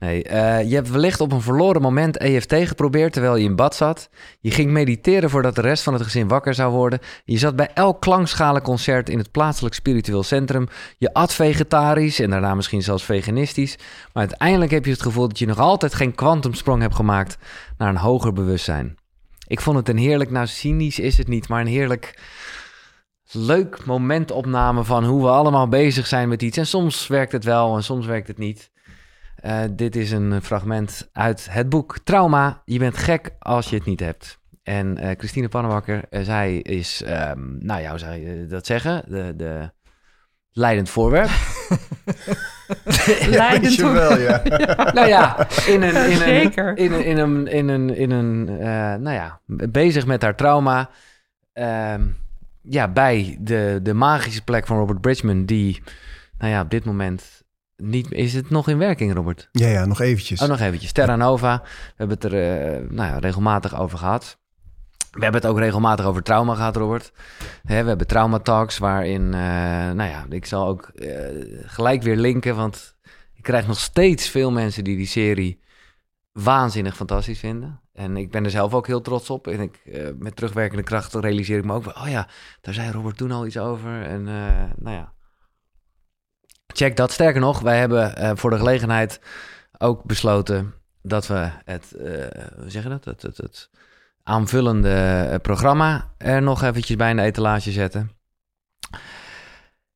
Nee, 0.00 0.22
eh, 0.22 0.68
je 0.68 0.74
hebt 0.74 0.90
wellicht 0.90 1.20
op 1.20 1.32
een 1.32 1.40
verloren 1.40 1.82
moment 1.82 2.16
EFT 2.18 2.54
geprobeerd 2.54 3.12
terwijl 3.12 3.36
je 3.36 3.44
in 3.44 3.56
bad 3.56 3.74
zat. 3.74 4.10
Je 4.40 4.50
ging 4.50 4.70
mediteren 4.70 5.30
voordat 5.30 5.54
de 5.54 5.60
rest 5.60 5.82
van 5.82 5.92
het 5.92 6.02
gezin 6.02 6.28
wakker 6.28 6.54
zou 6.54 6.72
worden. 6.72 6.98
Je 7.24 7.38
zat 7.38 7.56
bij 7.56 7.70
elk 7.74 8.00
klankschalenconcert 8.00 9.08
in 9.08 9.18
het 9.18 9.30
plaatselijk 9.30 9.74
spiritueel 9.74 10.22
centrum. 10.22 10.68
Je 10.98 11.14
at 11.14 11.34
vegetarisch 11.34 12.20
en 12.20 12.30
daarna 12.30 12.54
misschien 12.54 12.82
zelfs 12.82 13.04
veganistisch. 13.04 13.76
Maar 14.12 14.22
uiteindelijk 14.26 14.70
heb 14.70 14.84
je 14.84 14.90
het 14.90 15.02
gevoel 15.02 15.28
dat 15.28 15.38
je 15.38 15.46
nog 15.46 15.58
altijd 15.58 15.94
geen 15.94 16.14
kwantumsprong 16.14 16.82
hebt 16.82 16.94
gemaakt 16.94 17.38
naar 17.78 17.88
een 17.88 17.96
hoger 17.96 18.32
bewustzijn. 18.32 18.96
Ik 19.46 19.60
vond 19.60 19.76
het 19.76 19.88
een 19.88 19.98
heerlijk, 19.98 20.30
nou 20.30 20.46
cynisch 20.46 20.98
is 20.98 21.18
het 21.18 21.28
niet, 21.28 21.48
maar 21.48 21.60
een 21.60 21.66
heerlijk 21.66 22.18
leuk 23.30 23.84
momentopname 23.86 24.84
van 24.84 25.04
hoe 25.04 25.22
we 25.22 25.28
allemaal 25.28 25.68
bezig 25.68 26.06
zijn 26.06 26.28
met 26.28 26.42
iets. 26.42 26.56
En 26.56 26.66
soms 26.66 27.06
werkt 27.06 27.32
het 27.32 27.44
wel 27.44 27.76
en 27.76 27.82
soms 27.82 28.06
werkt 28.06 28.28
het 28.28 28.38
niet. 28.38 28.70
Uh, 29.44 29.60
dit 29.70 29.96
is 29.96 30.10
een 30.10 30.42
fragment 30.42 31.08
uit 31.12 31.46
het 31.50 31.68
boek 31.68 31.98
Trauma. 32.04 32.62
Je 32.64 32.78
bent 32.78 32.96
gek 32.96 33.30
als 33.38 33.70
je 33.70 33.76
het 33.76 33.84
niet 33.84 34.00
hebt. 34.00 34.38
En 34.62 35.04
uh, 35.04 35.10
Christine 35.16 35.48
Pannenbakker, 35.48 36.04
uh, 36.10 36.20
zij 36.22 36.56
is, 36.56 37.02
um, 37.06 37.58
nou 37.60 37.80
ja, 37.80 37.90
hoe 37.90 37.98
zou 37.98 38.14
je 38.14 38.46
dat 38.46 38.66
zeggen? 38.66 39.02
De, 39.08 39.34
de 39.36 39.70
leidend 40.50 40.90
voorwerp. 40.90 41.30
leidend 43.30 43.74
ja, 43.74 43.92
wel, 43.92 44.18
ja. 44.18 44.40
ja. 44.44 44.92
Nou 44.92 45.08
ja, 45.08 45.48
in 45.66 45.82
een, 45.82 46.10
in 46.10 46.22
een, 46.22 46.76
in 46.76 46.92
een, 46.92 47.04
in 47.04 47.18
een, 47.18 47.46
in 47.46 47.68
een, 47.68 47.96
in 47.96 48.10
een 48.10 48.44
nou 49.02 49.10
ja, 49.10 49.40
bezig 49.46 50.06
met 50.06 50.22
haar 50.22 50.36
trauma. 50.36 50.90
Um, 51.52 52.16
ja, 52.62 52.88
bij 52.88 53.36
de, 53.40 53.80
de 53.82 53.94
magische 53.94 54.44
plek 54.44 54.66
van 54.66 54.78
Robert 54.78 55.00
Bridgman, 55.00 55.44
die, 55.44 55.82
nou 56.38 56.52
ja, 56.52 56.60
op 56.60 56.70
dit 56.70 56.84
moment 56.84 57.39
niet... 57.80 58.12
Is 58.12 58.34
het 58.34 58.50
nog 58.50 58.68
in 58.68 58.78
werking, 58.78 59.14
Robert? 59.14 59.48
Ja, 59.52 59.68
ja, 59.68 59.84
nog 59.84 60.00
eventjes. 60.00 60.42
Oh, 60.42 60.48
nog 60.48 60.60
eventjes. 60.60 60.92
Terra 60.92 61.16
Nova. 61.16 61.62
We 61.64 61.94
hebben 61.96 62.16
het 62.20 62.32
er 62.32 62.82
uh, 62.82 62.90
nou 62.90 63.08
ja, 63.08 63.18
regelmatig 63.18 63.80
over 63.80 63.98
gehad. 63.98 64.38
We 65.10 65.22
hebben 65.22 65.40
het 65.40 65.50
ook 65.50 65.58
regelmatig 65.58 66.04
over 66.04 66.22
trauma 66.22 66.54
gehad, 66.54 66.76
Robert. 66.76 67.12
Hè, 67.62 67.82
we 67.82 67.88
hebben 67.88 68.06
trauma 68.06 68.38
talks 68.38 68.78
waarin, 68.78 69.22
uh, 69.22 69.30
nou 69.90 70.02
ja, 70.02 70.26
ik 70.28 70.46
zal 70.46 70.66
ook 70.66 70.90
uh, 70.94 71.08
gelijk 71.62 72.02
weer 72.02 72.16
linken, 72.16 72.56
want 72.56 72.96
ik 73.34 73.42
krijg 73.42 73.66
nog 73.66 73.78
steeds 73.78 74.28
veel 74.28 74.50
mensen 74.50 74.84
die 74.84 74.96
die 74.96 75.06
serie 75.06 75.60
waanzinnig 76.32 76.96
fantastisch 76.96 77.38
vinden. 77.38 77.80
En 77.92 78.16
ik 78.16 78.30
ben 78.30 78.44
er 78.44 78.50
zelf 78.50 78.74
ook 78.74 78.86
heel 78.86 79.00
trots 79.00 79.30
op. 79.30 79.46
En 79.46 79.60
ik, 79.60 79.80
uh, 79.84 80.08
met 80.18 80.36
terugwerkende 80.36 80.82
kracht 80.82 81.14
realiseer 81.14 81.58
ik 81.58 81.64
me 81.64 81.74
ook... 81.74 81.86
oh 81.86 82.08
ja, 82.08 82.28
daar 82.60 82.74
zei 82.74 82.90
Robert 82.90 83.16
toen 83.16 83.32
al 83.32 83.46
iets 83.46 83.58
over. 83.58 84.02
En 84.02 84.22
nou 84.76 84.96
ja, 84.96 85.12
check 86.72 86.96
dat. 86.96 87.12
Sterker 87.12 87.40
nog, 87.40 87.60
wij 87.60 87.78
hebben 87.78 88.14
uh, 88.18 88.30
voor 88.34 88.50
de 88.50 88.58
gelegenheid 88.58 89.20
ook 89.78 90.04
besloten... 90.04 90.74
dat 91.02 91.26
we 91.26 91.50
het, 91.64 91.94
hoe 92.56 92.70
zeg 92.70 92.82
je 92.82 92.88
dat? 92.88 93.04
Het, 93.04 93.22
het, 93.22 93.36
het 93.36 93.70
aanvullende 94.22 95.38
programma 95.42 96.10
er 96.18 96.42
nog 96.42 96.62
eventjes 96.62 96.96
bij 96.96 97.10
in 97.10 97.16
de 97.16 97.22
etalage 97.22 97.70
zetten. 97.70 98.10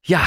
Ja, 0.00 0.26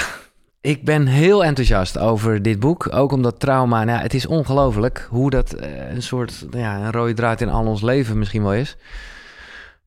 ik 0.61 0.85
ben 0.85 1.07
heel 1.07 1.43
enthousiast 1.43 1.97
over 1.97 2.41
dit 2.41 2.59
boek. 2.59 2.93
Ook 2.93 3.11
omdat 3.11 3.39
trauma, 3.39 3.83
nou, 3.83 4.01
het 4.01 4.13
is 4.13 4.25
ongelooflijk 4.25 5.07
hoe 5.09 5.29
dat 5.29 5.61
uh, 5.61 5.89
een 5.89 6.01
soort 6.01 6.45
nou 6.49 6.63
ja, 6.63 6.77
een 6.77 6.91
rode 6.91 7.13
draad 7.13 7.41
in 7.41 7.49
al 7.49 7.65
ons 7.65 7.81
leven 7.81 8.17
misschien 8.17 8.43
wel 8.43 8.53
is. 8.53 8.77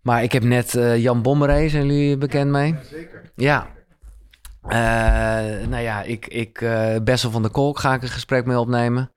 Maar 0.02 0.22
ik 0.22 0.32
heb 0.32 0.42
net 0.42 0.74
uh, 0.74 0.98
Jan 0.98 1.22
Bommeré, 1.22 1.68
zijn 1.68 1.86
jullie 1.86 2.16
bekend 2.16 2.50
mee? 2.50 2.72
Ja, 2.72 2.82
zeker. 2.90 3.32
Ja. 3.34 3.66
Uh, 4.64 4.70
nou 5.68 5.78
ja, 5.78 6.02
ik, 6.02 6.26
ik 6.26 6.64
Bessel 7.04 7.30
van 7.30 7.42
der 7.42 7.50
Kolk 7.50 7.78
ga 7.78 7.94
ik 7.94 8.02
een 8.02 8.08
gesprek 8.08 8.44
mee 8.44 8.58
opnemen. 8.58 9.10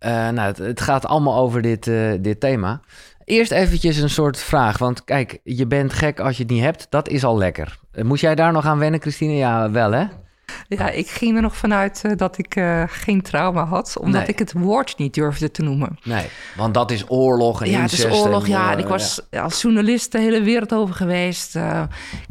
Ja. 0.00 0.30
nou, 0.30 0.46
het, 0.46 0.58
het, 0.58 0.80
gaat 0.80 1.06
allemaal 1.06 1.36
over 1.36 1.62
dit, 1.62 1.84
dit 2.20 2.40
thema. 2.40 2.80
Eerst 3.24 3.50
eventjes 3.50 3.96
een 3.96 4.10
soort 4.10 4.38
vraag, 4.38 4.78
want 4.78 5.04
kijk, 5.04 5.38
je 5.42 5.66
bent 5.66 5.92
gek 5.92 6.20
als 6.20 6.36
je 6.36 6.42
het 6.42 6.52
niet 6.52 6.62
hebt. 6.62 6.86
Dat 6.90 7.08
is 7.08 7.24
al 7.24 7.38
lekker. 7.38 7.78
Moest 8.02 8.22
jij 8.22 8.34
daar 8.34 8.52
nog 8.52 8.66
aan 8.66 8.78
wennen, 8.78 9.00
Christine? 9.00 9.32
Ja, 9.32 9.70
wel 9.70 9.92
hè? 9.92 10.04
Ja, 10.68 10.90
ik 10.90 11.08
ging 11.08 11.36
er 11.36 11.42
nog 11.42 11.56
vanuit 11.56 12.02
uh, 12.06 12.12
dat 12.16 12.38
ik 12.38 12.56
uh, 12.56 12.82
geen 12.86 13.22
trauma 13.22 13.64
had, 13.64 13.98
omdat 13.98 14.20
nee. 14.20 14.30
ik 14.30 14.38
het 14.38 14.52
woord 14.52 14.98
niet 14.98 15.14
durfde 15.14 15.50
te 15.50 15.62
noemen. 15.62 15.98
Nee, 16.02 16.26
want 16.56 16.74
dat 16.74 16.90
is 16.90 17.10
oorlog 17.10 17.62
en 17.62 17.70
ja, 17.70 17.80
het 17.80 17.92
is 17.92 18.04
oorlog, 18.04 18.44
en, 18.44 18.50
ja. 18.50 18.72
En 18.72 18.78
ik 18.78 18.86
was 18.86 19.20
ja. 19.30 19.42
als 19.42 19.62
journalist 19.62 20.12
de 20.12 20.18
hele 20.18 20.42
wereld 20.42 20.72
over 20.74 20.94
geweest. 20.94 21.58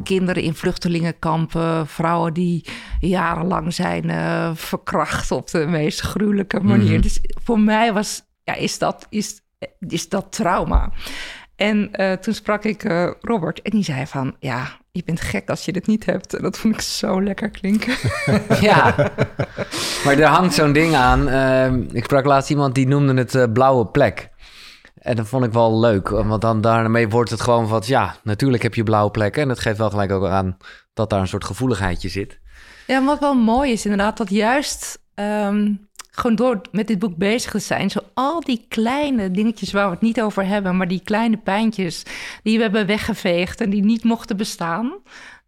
Kinderen 0.02 0.42
in 0.42 0.54
vluchtelingenkampen, 0.54 1.86
vrouwen 1.86 2.32
die 2.32 2.64
jarenlang 3.00 3.74
zijn 3.74 4.12
verkracht 4.56 5.30
op 5.30 5.50
de 5.50 5.66
meest 5.66 6.00
gruwelijke 6.00 6.60
manier. 6.60 6.84
Mm 6.84 6.92
-hmm. 6.92 7.00
Dus 7.00 7.20
voor 7.44 7.60
mij 7.60 7.92
was, 7.92 8.22
ja, 8.44 8.54
is 8.54 8.78
dat, 8.78 9.06
is, 9.10 9.40
is 9.78 10.08
dat 10.08 10.32
trauma. 10.32 10.92
En 11.56 11.90
uh, 11.92 12.12
toen 12.12 12.34
sprak 12.34 12.64
ik 12.64 12.84
uh, 12.84 13.10
Robert 13.20 13.62
en 13.62 13.70
die 13.70 13.84
zei 13.84 14.06
van... 14.06 14.36
ja, 14.38 14.82
je 14.96 15.02
bent 15.04 15.20
gek 15.20 15.50
als 15.50 15.64
je 15.64 15.72
dit 15.72 15.86
niet 15.86 16.06
hebt. 16.06 16.34
En 16.34 16.42
dat 16.42 16.58
vond 16.58 16.74
ik 16.74 16.80
zo 16.80 17.22
lekker 17.22 17.50
klinken. 17.50 17.94
ja, 18.60 18.94
maar 20.04 20.18
er 20.18 20.26
hangt 20.26 20.54
zo'n 20.54 20.72
ding 20.72 20.94
aan. 20.94 21.28
Uh, 21.28 21.94
ik 21.96 22.04
sprak 22.04 22.24
laatst 22.24 22.50
iemand 22.50 22.74
die 22.74 22.86
noemde 22.86 23.14
het 23.14 23.34
uh, 23.34 23.44
blauwe 23.52 23.86
plek. 23.86 24.30
En 24.94 25.16
dat 25.16 25.28
vond 25.28 25.44
ik 25.44 25.52
wel 25.52 25.80
leuk, 25.80 26.08
want 26.08 26.40
dan 26.40 26.60
daarmee 26.60 27.08
wordt 27.08 27.30
het 27.30 27.40
gewoon 27.40 27.66
wat... 27.66 27.86
ja, 27.86 28.16
natuurlijk 28.22 28.62
heb 28.62 28.74
je 28.74 28.82
blauwe 28.82 29.10
plekken. 29.10 29.42
En 29.42 29.48
dat 29.48 29.58
geeft 29.58 29.78
wel 29.78 29.90
gelijk 29.90 30.10
ook 30.10 30.26
aan 30.26 30.56
dat 30.92 31.10
daar 31.10 31.20
een 31.20 31.28
soort 31.28 31.44
gevoeligheidje 31.44 32.08
zit. 32.08 32.38
Ja, 32.86 33.04
wat 33.04 33.18
wel 33.18 33.34
mooi 33.34 33.72
is 33.72 33.84
inderdaad, 33.84 34.16
dat 34.16 34.30
juist... 34.30 34.98
Um, 35.14 35.88
gewoon 36.14 36.36
door 36.36 36.60
met 36.72 36.86
dit 36.86 36.98
boek 36.98 37.16
bezig 37.16 37.50
te 37.50 37.58
zijn. 37.58 37.90
Zo 37.90 38.00
al 38.14 38.40
die 38.40 38.64
kleine 38.68 39.30
dingetjes 39.30 39.72
waar 39.72 39.86
we 39.86 39.92
het 39.92 40.00
niet 40.00 40.20
over 40.20 40.46
hebben, 40.46 40.76
maar 40.76 40.88
die 40.88 41.00
kleine 41.04 41.36
pijntjes 41.36 42.02
die 42.42 42.56
we 42.56 42.62
hebben 42.62 42.86
weggeveegd 42.86 43.60
en 43.60 43.70
die 43.70 43.84
niet 43.84 44.04
mochten 44.04 44.36
bestaan. 44.36 44.92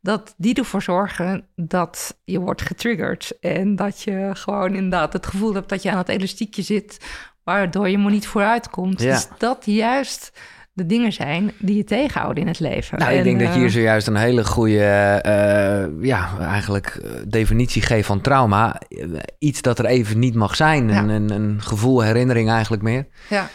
Dat 0.01 0.35
die 0.37 0.55
ervoor 0.55 0.83
zorgen 0.83 1.47
dat 1.57 2.19
je 2.25 2.41
wordt 2.41 2.63
getriggerd. 2.63 3.33
En 3.41 3.77
dat 3.77 4.03
je 4.03 4.31
gewoon 4.33 4.75
inderdaad 4.75 5.13
het 5.13 5.27
gevoel 5.27 5.55
hebt 5.55 5.69
dat 5.69 5.83
je 5.83 5.91
aan 5.91 5.99
het 5.99 6.09
elastiekje 6.09 6.63
zit, 6.63 6.99
waardoor 7.45 7.89
je 7.89 7.99
maar 7.99 8.13
niet 8.13 8.27
vooruit 8.27 8.71
komt. 8.71 9.03
Ja. 9.03 9.13
Dus 9.13 9.29
dat 9.39 9.63
juist 9.65 10.33
de 10.77 10.87
dingen 10.87 11.13
zijn 11.13 11.53
die 11.59 11.77
je 11.77 11.85
tegenhouden 11.85 12.43
in 12.43 12.49
het 12.49 12.61
leven. 12.61 12.99
Nou, 12.99 13.13
ik 13.13 13.25
denk 13.25 13.41
dat 13.41 13.55
je 13.55 13.59
hier 13.59 13.71
zojuist 13.71 14.07
een 14.07 14.17
hele 14.17 14.45
goede, 14.45 15.23
uh, 15.27 16.05
ja, 16.05 16.39
eigenlijk 16.39 17.01
definitie 17.29 17.83
geeft 17.83 18.07
van 18.07 18.21
trauma. 18.21 18.81
Iets 19.39 19.63
dat 19.63 19.79
er 19.79 19.85
even 19.85 20.19
niet 20.19 20.35
mag 20.35 20.57
zijn. 20.57 20.89
Ja. 20.89 20.99
Een, 20.99 21.09
een, 21.09 21.31
een, 21.31 21.63
gevoel, 21.63 22.01
herinnering 22.01 22.51
eigenlijk 22.51 22.83
meer. 22.83 23.07
Ja. 23.29 23.49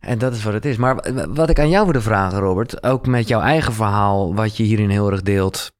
En 0.00 0.18
dat 0.18 0.34
is 0.34 0.42
wat 0.42 0.52
het 0.52 0.64
is. 0.64 0.76
Maar 0.76 1.12
wat 1.28 1.50
ik 1.50 1.58
aan 1.58 1.68
jou 1.68 1.84
wilde 1.84 2.00
vragen, 2.00 2.38
Robert, 2.38 2.82
ook 2.82 3.06
met 3.06 3.28
jouw 3.28 3.40
eigen 3.40 3.72
verhaal, 3.72 4.34
wat 4.34 4.56
je 4.56 4.62
hierin 4.62 4.90
heel 4.90 5.10
erg 5.10 5.22
deelt. 5.22 5.72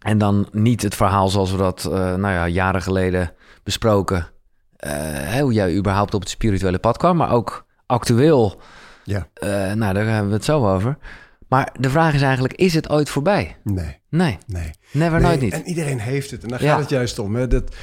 En 0.00 0.18
dan 0.18 0.48
niet 0.52 0.82
het 0.82 0.94
verhaal 0.94 1.28
zoals 1.28 1.50
we 1.50 1.56
dat, 1.56 1.84
uh, 1.84 1.92
nou 1.92 2.34
ja, 2.34 2.48
jaren 2.48 2.82
geleden 2.82 3.32
besproken. 3.62 4.26
Uh, 4.86 5.40
hoe 5.40 5.52
jij 5.52 5.76
überhaupt 5.76 6.14
op 6.14 6.20
het 6.20 6.30
spirituele 6.30 6.78
pad 6.78 6.96
kwam, 6.96 7.16
maar 7.16 7.32
ook 7.32 7.66
actueel 7.86 8.60
ja. 9.10 9.28
Uh, 9.42 9.74
nou, 9.74 9.94
daar 9.94 10.06
hebben 10.06 10.28
we 10.28 10.34
het 10.34 10.44
zo 10.44 10.68
over. 10.74 10.98
Maar 11.48 11.74
de 11.78 11.90
vraag 11.90 12.14
is 12.14 12.22
eigenlijk, 12.22 12.54
is 12.54 12.74
het 12.74 12.90
ooit 12.90 13.10
voorbij? 13.10 13.56
Nee. 13.64 13.98
Nee. 14.08 14.38
Nee. 14.46 14.70
Never, 14.92 15.18
nee, 15.18 15.28
nooit 15.28 15.40
niet. 15.40 15.52
En 15.52 15.68
iedereen 15.68 15.98
heeft 15.98 16.30
het. 16.30 16.42
En 16.42 16.48
daar 16.48 16.62
ja. 16.62 16.70
gaat 16.70 16.80
het 16.80 16.90
juist 16.90 17.18
om. 17.18 17.34
Hè? 17.34 17.46
Dat, 17.46 17.74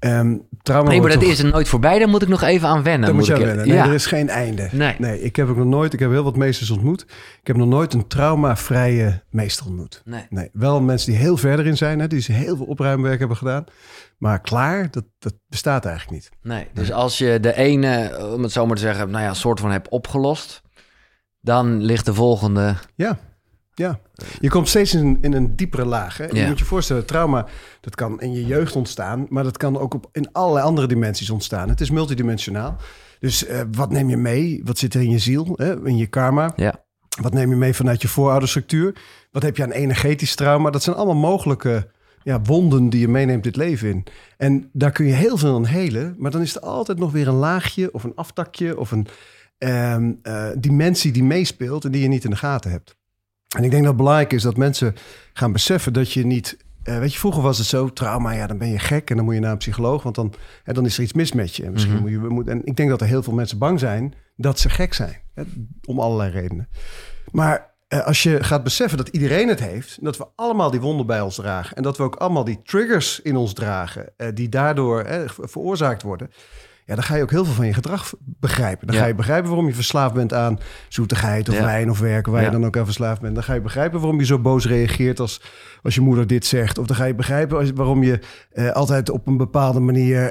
um, 0.00 0.46
trauma 0.62 0.88
nee, 0.88 1.00
maar 1.00 1.10
dat 1.10 1.20
toch... 1.20 1.30
is 1.30 1.38
er 1.38 1.50
nooit 1.50 1.68
voorbij. 1.68 1.98
Daar 1.98 2.08
moet 2.08 2.22
ik 2.22 2.28
nog 2.28 2.42
even 2.42 2.68
aan 2.68 2.82
wennen. 2.82 3.06
Daar 3.06 3.14
moet 3.14 3.26
je 3.26 3.34
aan 3.34 3.40
wennen. 3.40 3.68
Nee, 3.68 3.76
ja. 3.76 3.86
er 3.86 3.94
is 3.94 4.06
geen 4.06 4.28
einde. 4.28 4.68
Nee. 4.72 4.94
nee. 4.98 5.22
Ik 5.22 5.36
heb 5.36 5.48
ook 5.48 5.56
nog 5.56 5.66
nooit... 5.66 5.92
Ik 5.92 5.98
heb 5.98 6.10
heel 6.10 6.24
wat 6.24 6.36
meesters 6.36 6.70
ontmoet. 6.70 7.02
Ik 7.40 7.46
heb 7.46 7.56
nog 7.56 7.68
nooit 7.68 7.94
een 7.94 8.06
traumavrije 8.06 9.22
meester 9.30 9.66
ontmoet. 9.66 10.02
Nee. 10.04 10.26
nee. 10.28 10.48
Wel 10.52 10.80
mensen 10.80 11.10
die 11.10 11.20
heel 11.20 11.36
verder 11.36 11.66
in 11.66 11.76
zijn. 11.76 11.98
Hè, 11.98 12.06
die 12.06 12.24
heel 12.32 12.56
veel 12.56 12.66
opruimwerk 12.66 13.18
hebben 13.18 13.36
gedaan. 13.36 13.64
Maar 14.18 14.40
klaar, 14.40 14.90
dat, 14.90 15.04
dat 15.18 15.34
bestaat 15.48 15.84
eigenlijk 15.84 16.16
niet. 16.16 16.30
Nee, 16.42 16.66
dus 16.72 16.92
als 16.92 17.18
je 17.18 17.38
de 17.40 17.56
ene, 17.56 18.18
om 18.34 18.42
het 18.42 18.52
zo 18.52 18.66
maar 18.66 18.76
te 18.76 18.82
zeggen, 18.82 19.10
nou 19.10 19.24
ja, 19.24 19.34
soort 19.34 19.60
van 19.60 19.70
hebt 19.70 19.88
opgelost 19.88 20.62
dan 21.40 21.82
ligt 21.82 22.04
de 22.04 22.14
volgende. 22.14 22.76
Ja, 22.94 23.18
ja. 23.74 24.00
Je 24.40 24.48
komt 24.48 24.68
steeds 24.68 24.94
in, 24.94 25.18
in 25.20 25.32
een 25.32 25.56
diepere 25.56 25.84
laag. 25.84 26.16
Hè? 26.16 26.24
Ja. 26.24 26.40
Je 26.40 26.46
moet 26.46 26.58
je 26.58 26.64
voorstellen, 26.64 27.06
trauma, 27.06 27.46
dat 27.80 27.94
kan 27.94 28.20
in 28.20 28.32
je 28.32 28.46
jeugd 28.46 28.76
ontstaan, 28.76 29.26
maar 29.28 29.44
dat 29.44 29.56
kan 29.56 29.78
ook 29.78 29.94
op, 29.94 30.08
in 30.12 30.32
allerlei 30.32 30.64
andere 30.64 30.86
dimensies 30.86 31.30
ontstaan. 31.30 31.68
Het 31.68 31.80
is 31.80 31.90
multidimensionaal. 31.90 32.76
Dus 33.18 33.48
uh, 33.48 33.60
wat 33.72 33.90
neem 33.90 34.08
je 34.08 34.16
mee? 34.16 34.60
Wat 34.64 34.78
zit 34.78 34.94
er 34.94 35.00
in 35.00 35.10
je 35.10 35.18
ziel, 35.18 35.52
hè? 35.56 35.86
in 35.86 35.96
je 35.96 36.06
karma? 36.06 36.52
Ja. 36.56 36.84
Wat 37.20 37.32
neem 37.32 37.50
je 37.50 37.56
mee 37.56 37.74
vanuit 37.74 38.02
je 38.02 38.08
voorouderstructuur? 38.08 38.94
Wat 39.30 39.42
heb 39.42 39.56
je 39.56 39.62
aan 39.62 39.70
energetisch 39.70 40.34
trauma? 40.34 40.70
Dat 40.70 40.82
zijn 40.82 40.96
allemaal 40.96 41.30
mogelijke 41.30 41.90
ja, 42.22 42.40
wonden 42.40 42.88
die 42.88 43.00
je 43.00 43.08
meeneemt 43.08 43.44
dit 43.44 43.56
leven 43.56 43.88
in. 43.88 44.06
En 44.36 44.70
daar 44.72 44.92
kun 44.92 45.06
je 45.06 45.12
heel 45.12 45.36
veel 45.36 45.54
aan 45.54 45.66
helen, 45.66 46.14
maar 46.18 46.30
dan 46.30 46.40
is 46.40 46.56
er 46.56 46.62
altijd 46.62 46.98
nog 46.98 47.12
weer 47.12 47.28
een 47.28 47.34
laagje 47.34 47.92
of 47.92 48.04
een 48.04 48.14
aftakje 48.14 48.78
of 48.78 48.90
een 48.90 49.06
um, 49.64 50.18
uh, 50.22 50.48
dimensie 50.58 51.12
die 51.12 51.24
meespeelt 51.24 51.84
en 51.84 51.90
die 51.90 52.02
je 52.02 52.08
niet 52.08 52.24
in 52.24 52.30
de 52.30 52.36
gaten 52.36 52.70
hebt. 52.70 52.96
En 53.56 53.64
ik 53.64 53.70
denk 53.70 53.82
dat 53.82 53.92
het 53.92 53.96
belangrijk 53.96 54.32
is 54.32 54.42
dat 54.42 54.56
mensen 54.56 54.94
gaan 55.32 55.52
beseffen 55.52 55.92
dat 55.92 56.12
je 56.12 56.26
niet 56.26 56.56
eh, 56.82 56.98
weet 56.98 57.12
je, 57.12 57.18
vroeger 57.18 57.42
was 57.42 57.58
het 57.58 57.66
zo, 57.66 57.92
trauma, 57.92 58.32
ja, 58.32 58.46
dan 58.46 58.58
ben 58.58 58.68
je 58.68 58.78
gek 58.78 59.10
en 59.10 59.16
dan 59.16 59.24
moet 59.24 59.34
je 59.34 59.40
naar 59.40 59.50
een 59.52 59.58
psycholoog, 59.58 60.02
want 60.02 60.14
dan, 60.14 60.32
hè, 60.64 60.72
dan 60.72 60.86
is 60.86 60.96
er 60.96 61.02
iets 61.02 61.12
mis 61.12 61.32
met 61.32 61.56
je. 61.56 61.64
En 61.64 61.72
misschien 61.72 61.92
Mhm. 61.94 62.02
moet 62.02 62.10
je, 62.10 62.18
moet, 62.18 62.48
en 62.48 62.64
ik 62.64 62.76
denk 62.76 62.88
dat 62.88 63.00
er 63.00 63.06
heel 63.06 63.22
veel 63.22 63.32
mensen 63.32 63.58
bang 63.58 63.78
zijn 63.78 64.14
dat 64.36 64.58
ze 64.58 64.68
gek 64.68 64.94
zijn, 64.94 65.16
hè, 65.34 65.42
om 65.84 66.00
allerlei 66.00 66.30
redenen. 66.30 66.68
Maar 67.30 67.74
eh, 67.88 68.06
als 68.06 68.22
je 68.22 68.44
gaat 68.44 68.62
beseffen 68.62 68.98
dat 68.98 69.08
iedereen 69.08 69.48
het 69.48 69.60
heeft, 69.60 69.98
en 69.98 70.04
dat 70.04 70.16
we 70.16 70.26
allemaal 70.36 70.70
die 70.70 70.80
wonden 70.80 71.06
bij 71.06 71.20
ons 71.20 71.34
dragen 71.34 71.76
en 71.76 71.82
dat 71.82 71.96
we 71.96 72.02
ook 72.02 72.16
allemaal 72.16 72.44
die 72.44 72.60
triggers 72.62 73.20
in 73.20 73.36
ons 73.36 73.52
dragen, 73.52 74.12
die 74.34 74.48
daardoor 74.48 75.04
ver- 75.06 75.48
veroorzaakt 75.48 76.02
worden. 76.02 76.30
Ja, 76.90 76.96
dan 76.96 77.04
ga 77.04 77.14
je 77.16 77.22
ook 77.22 77.30
heel 77.30 77.44
veel 77.44 77.54
van 77.54 77.66
je 77.66 77.72
gedrag 77.74 78.12
begrijpen. 78.24 78.86
Dan 78.86 78.96
Ja. 78.96 79.02
ga 79.02 79.08
je 79.08 79.14
begrijpen 79.14 79.48
waarom 79.48 79.66
je 79.66 79.74
verslaafd 79.74 80.14
bent 80.14 80.32
aan 80.34 80.58
zoetigheid 80.88 81.48
of 81.48 81.54
Ja. 81.54 81.64
wijn 81.64 81.90
of 81.90 81.98
werken, 81.98 82.32
waar 82.32 82.40
Ja. 82.40 82.46
je 82.46 82.52
dan 82.52 82.64
ook 82.66 82.76
aan 82.76 82.84
verslaafd 82.84 83.20
bent. 83.20 83.34
Dan 83.34 83.42
ga 83.44 83.54
je 83.54 83.60
begrijpen 83.60 84.00
waarom 84.00 84.18
je 84.18 84.24
zo 84.26 84.38
boos 84.38 84.66
reageert 84.66 85.20
als, 85.20 85.42
als 85.82 85.94
je 85.94 86.00
moeder 86.00 86.26
dit 86.26 86.46
zegt. 86.46 86.78
Of 86.78 86.86
dan 86.86 86.96
ga 86.96 87.04
je 87.04 87.14
begrijpen 87.14 87.58
als, 87.58 87.70
waarom 87.74 88.02
je 88.02 88.18
eh, 88.52 88.70
altijd 88.70 89.10
op 89.10 89.26
een 89.26 89.36
bepaalde 89.36 89.80
manier 89.80 90.30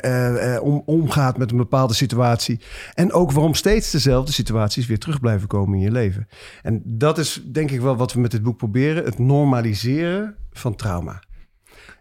om, 0.62 0.82
omgaat 0.86 1.38
met 1.38 1.52
een 1.52 1.58
bepaalde 1.58 1.94
situatie. 1.94 2.60
En 2.94 3.12
ook 3.14 3.32
waarom 3.32 3.54
steeds 3.54 3.92
dezelfde 3.92 4.32
situaties 4.32 4.86
weer 4.88 5.00
terug 5.00 5.20
blijven 5.20 5.48
komen 5.48 5.78
in 5.78 5.84
je 5.84 5.92
leven. 5.92 6.28
En 6.64 6.82
dat 6.86 7.18
is 7.18 7.42
denk 7.52 7.72
ik 7.72 7.82
wel 7.82 7.96
wat 7.96 8.14
we 8.14 8.20
met 8.20 8.32
dit 8.32 8.44
boek 8.44 8.58
proberen. 8.58 9.04
Het 9.06 9.20
normaliseren 9.20 10.36
van 10.52 10.76
trauma. 10.76 11.20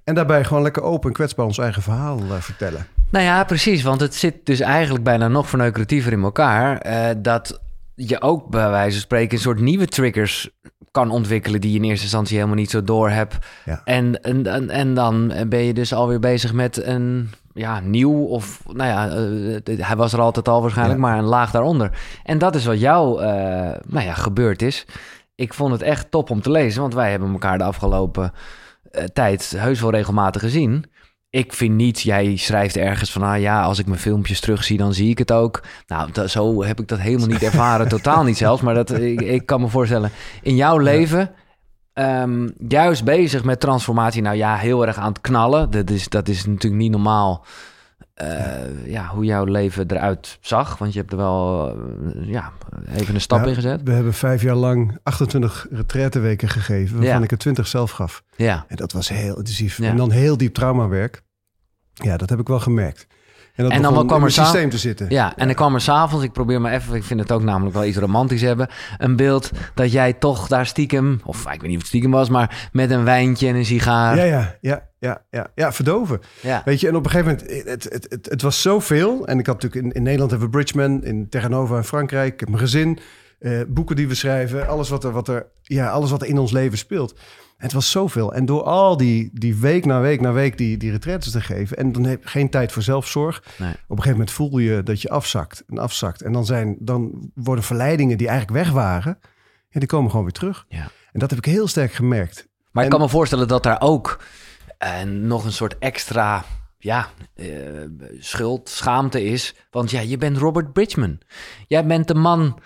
En 0.09 0.15
daarbij 0.15 0.45
gewoon 0.45 0.63
lekker 0.63 0.83
open 0.83 1.09
en 1.09 1.15
kwetsbaar 1.15 1.47
ons 1.47 1.59
eigen 1.59 1.83
verhaal 1.83 2.19
eh, 2.19 2.41
vertellen. 2.41 2.87
Nou 3.11 3.25
ja, 3.25 3.45
precies. 3.45 3.83
Want 3.83 4.01
het 4.01 4.15
zit 4.15 4.35
dus 4.47 4.61
eigenlijk 4.61 5.05
bijna 5.05 5.29
nog 5.29 5.49
verneukeratiever 5.49 6.13
in 6.13 6.23
elkaar. 6.23 6.79
eh, 6.79 7.09
dat 7.19 7.61
je 7.95 8.21
ook 8.23 8.49
bij 8.49 8.71
wijze 8.71 8.93
van 8.93 9.01
spreken 9.01 9.37
een 9.37 9.43
soort 9.43 9.61
nieuwe 9.61 9.87
triggers 9.87 10.51
kan 10.91 11.11
ontwikkelen... 11.11 11.61
die 11.61 11.71
je 11.71 11.77
in 11.79 11.85
eerste 11.85 12.03
instantie 12.03 12.37
helemaal 12.37 12.57
niet 12.57 12.71
zo 12.71 12.85
door 12.85 13.11
hebt. 13.11 13.37
Ja. 13.65 13.81
En, 13.85 14.23
en, 14.23 14.47
en, 14.47 14.71
en 14.71 14.95
dan 14.95 15.33
ben 15.49 15.63
je 15.65 15.75
dus 15.75 15.93
alweer 15.93 16.21
bezig 16.21 16.53
met 16.53 16.85
een 16.85 17.31
ja, 17.55 17.81
nieuw 17.81 18.25
of... 18.25 18.63
Nou 18.67 18.89
ja, 18.89 19.09
eh, 19.09 19.87
hij 19.87 19.97
was 19.97 20.13
er 20.13 20.21
altijd 20.21 20.49
al 20.49 20.61
waarschijnlijk, 20.61 20.99
Ja. 21.01 21.07
maar 21.07 21.19
een 21.19 21.25
laag 21.25 21.51
daaronder. 21.51 21.91
En 22.25 22.39
dat 22.39 22.55
is 22.55 22.65
wat 22.65 22.81
jou 22.81 23.23
nou 23.87 24.05
ja, 24.05 24.15
gebeurd 24.15 24.63
is. 24.63 24.87
Ik 25.35 25.55
vond 25.55 25.73
het 25.73 25.83
echt 25.83 26.11
top 26.11 26.31
om 26.31 26.43
te 26.43 26.51
lezen, 26.51 26.81
want 26.81 26.95
wij 26.95 27.11
hebben 27.11 27.33
elkaar 27.33 27.59
de 27.59 27.65
afgelopen 27.65 28.33
eh, 28.91 29.05
tijd 29.05 29.55
heus 29.57 29.81
wel 29.81 29.91
regelmatig 29.91 30.43
gezien. 30.43 30.85
Ik 31.31 31.53
vind 31.53 31.75
niet, 31.75 32.01
jij 32.01 32.37
schrijft 32.37 32.77
ergens 32.77 33.13
van, 33.13 33.23
ah 33.23 33.41
ja, 33.41 33.63
als 33.63 33.79
ik 33.79 33.87
mijn 33.87 34.01
filmpjes 34.01 34.41
terugzie, 34.41 34.79
dan 34.79 34.95
zie 34.95 35.11
ik 35.11 35.19
het 35.19 35.33
ook. 35.33 35.63
Nou, 35.87 36.13
dat, 36.13 36.31
zo 36.31 36.65
heb 36.65 36.81
ik 36.81 36.89
dat 36.89 36.99
helemaal 36.99 37.27
niet 37.27 37.43
ervaren, 37.43 37.89
totaal 37.99 38.25
niet 38.25 38.37
zelfs. 38.37 38.63
Maar 38.63 38.75
dat, 38.75 38.91
ik, 38.91 39.21
ik 39.21 39.47
kan 39.47 39.61
me 39.61 39.69
voorstellen, 39.69 40.11
in 40.43 40.57
jouw 40.57 40.79
leven, 40.79 41.31
ehm, 41.93 42.49
juist 42.69 43.05
bezig 43.05 43.45
met 43.45 43.61
transformatie, 43.61 44.23
nou 44.23 44.37
ja, 44.37 44.57
heel 44.57 44.87
erg 44.87 44.97
aan 44.97 45.13
het 45.13 45.21
knallen. 45.21 45.71
Dat 45.71 45.91
is, 45.91 46.09
dat 46.09 46.29
is 46.29 46.47
natuurlijk 46.47 46.83
niet 46.83 46.93
normaal, 46.93 47.45
eh, 48.15 48.87
ja, 48.87 49.07
hoe 49.09 49.25
jouw 49.25 49.45
leven 49.45 49.91
eruit 49.91 50.39
zag. 50.41 50.79
Want 50.79 50.93
je 50.93 50.99
hebt 50.99 51.11
er 51.13 51.19
wel, 51.19 51.69
eh, 52.15 52.29
ja, 52.29 52.53
even 52.95 53.15
een 53.15 53.21
stap 53.21 53.41
Ja, 53.43 53.47
in 53.47 53.55
gezet. 53.55 53.81
We 53.85 53.93
hebben 53.93 54.13
vijf 54.15 54.43
jaar 54.43 54.55
lang 54.55 54.99
28 55.03 55.67
retraiteweken 55.71 56.49
gegeven, 56.49 56.97
waarvan 56.97 57.19
Ja. 57.19 57.25
ik 57.25 57.31
er 57.31 57.39
20 57.39 57.67
zelf 57.67 57.91
gaf. 57.91 58.23
Ja, 58.37 58.65
En 58.69 58.77
dat 58.77 58.93
was 58.93 59.09
heel 59.09 59.37
intensief. 59.39 59.79
Ja. 59.79 59.89
En 59.89 59.97
dan 59.97 60.11
heel 60.11 60.37
diep 60.37 60.55
traumawerk. 60.55 61.23
Ja, 61.93 62.17
dat 62.17 62.31
heb 62.31 62.41
ik 62.41 62.49
wel 62.49 62.61
gemerkt. 62.61 63.07
En, 63.59 63.71
En 63.71 63.83
dan 63.83 64.07
kwam 64.07 64.25
er 64.25 64.31
systeem 64.31 64.71
te 64.71 64.79
zitten. 64.79 65.07
Ja, 65.09 65.37
en 65.37 65.49
ik 65.49 65.57
kwam 65.57 65.75
er 65.75 65.81
s'avonds, 65.81 66.25
ik 66.25 66.33
probeer 66.33 66.61
maar 66.61 66.73
even, 66.73 66.95
ik 66.95 67.05
vind 67.05 67.21
het 67.21 67.33
ook 67.33 67.43
namelijk 67.43 67.75
wel 67.75 67.85
iets 67.85 67.97
romantisch 67.97 68.41
hebben, 68.41 68.69
een 68.99 69.17
beeld 69.17 69.51
dat 69.75 69.93
jij 69.93 70.13
toch 70.13 70.49
daar 70.49 70.67
stiekem, 70.67 71.21
of 71.25 71.41
ik 71.41 71.61
weet 71.61 71.63
niet 71.63 71.71
of 71.71 71.79
het 71.79 71.87
stiekem 71.87 72.11
was, 72.11 72.29
maar 72.29 72.69
met 72.73 72.91
een 72.91 73.05
wijntje 73.05 73.49
en 73.49 73.55
een 73.55 73.65
sigaar. 73.65 74.17
Ja, 74.17 74.23
ja, 74.23 74.57
ja, 74.61 74.89
ja, 74.99 75.23
ja, 75.31 75.47
ja, 75.55 75.73
verdoven. 75.73 76.21
Ja. 76.41 76.63
Weet 76.65 76.81
je, 76.81 76.89
en 76.89 76.97
op 76.97 77.05
een 77.05 77.11
gegeven 77.11 77.37
moment, 77.37 77.67
het, 77.69 77.85
het, 77.85 78.07
het, 78.09 78.27
het 78.31 78.43
was 78.43 78.63
zoveel. 78.63 79.27
En 79.27 79.39
ik 79.39 79.47
had 79.47 79.63
natuurlijk 79.63 79.85
in, 79.85 79.93
in 79.93 80.03
Nederland 80.03 80.31
hebben 80.31 80.51
we 80.51 80.57
Bridgman, 80.57 81.05
in 81.05 81.29
Terranova 81.29 81.77
in 81.77 81.85
Frankrijk, 81.85 82.33
ik 82.33 82.41
heb 82.41 82.49
mijn 82.49 82.61
gezin, 82.61 82.99
eh, 83.39 83.61
boeken 83.69 83.97
die 83.97 84.09
we 84.09 84.15
schrijven, 84.15 84.69
alles 84.69 84.89
wat 84.89 85.05
er, 85.05 85.13
wat 85.13 85.29
er, 85.29 85.47
ja, 85.63 85.91
alles 85.91 86.11
wat 86.11 86.23
er 86.23 86.29
in 86.29 86.39
ons 86.39 86.53
leven 86.53 86.79
speelt. 86.79 87.15
Het 87.59 87.73
was 87.73 87.91
zoveel. 87.91 88.35
En 88.35 88.45
door 88.45 88.63
al 88.63 88.97
die, 88.97 89.31
die 89.33 89.57
week 89.57 89.85
na 89.85 90.01
week 90.01 90.21
na 90.21 90.33
week 90.33 90.59
die, 90.59 90.77
die 90.77 90.91
retraites 90.91 91.31
te 91.31 91.41
geven, 91.41 91.77
en 91.77 91.93
dan 91.93 92.05
heb 92.05 92.23
je 92.23 92.29
geen 92.29 92.51
tijd 92.51 92.73
voor 92.73 92.83
zelfzorg. 92.83 93.43
Nee. 93.59 93.71
Op 93.71 93.77
een 93.77 93.89
gegeven 93.89 94.11
moment 94.11 94.31
voel 94.31 94.59
je 94.59 94.83
dat 94.83 95.03
je 95.03 95.09
afzakt 95.09 95.65
en 95.69 95.79
afzakt. 95.79 96.23
En 96.23 96.33
dan, 96.33 96.47
zijn, 96.47 96.77
dan 96.79 97.31
worden 97.35 97.65
verleidingen 97.65 98.19
die 98.19 98.29
eigenlijk 98.29 98.65
weg 98.65 98.75
waren, 98.75 99.19
ja, 99.69 99.81
die 99.81 99.89
komen 99.89 100.11
gewoon 100.11 100.25
weer 100.25 100.35
terug. 100.35 100.65
Ja. 100.69 100.91
En 101.13 101.21
dat 101.21 101.31
heb 101.31 101.39
ik 101.39 101.45
heel 101.45 101.69
sterk 101.69 101.93
gemerkt. 101.93 102.49
Maar 102.71 102.85
ik 102.85 102.91
kan 102.91 103.01
me 103.01 103.09
voorstellen 103.09 103.49
dat 103.49 103.63
daar 103.63 103.81
ook 103.81 104.21
eh, 104.79 105.03
nog 105.03 105.45
een 105.45 105.53
soort 105.53 105.79
extra 105.79 106.45
ja, 106.79 107.09
eh, 107.35 107.47
schuld, 108.19 108.69
schaamte 108.69 109.25
is. 109.25 109.55
Want 109.71 109.91
ja, 109.91 110.01
je 110.01 110.19
bent 110.19 110.37
Robert 110.37 110.73
Bridgman. 110.73 111.19
Jij 111.67 111.87
bent 111.87 112.09
de 112.09 112.15
man 112.15 112.61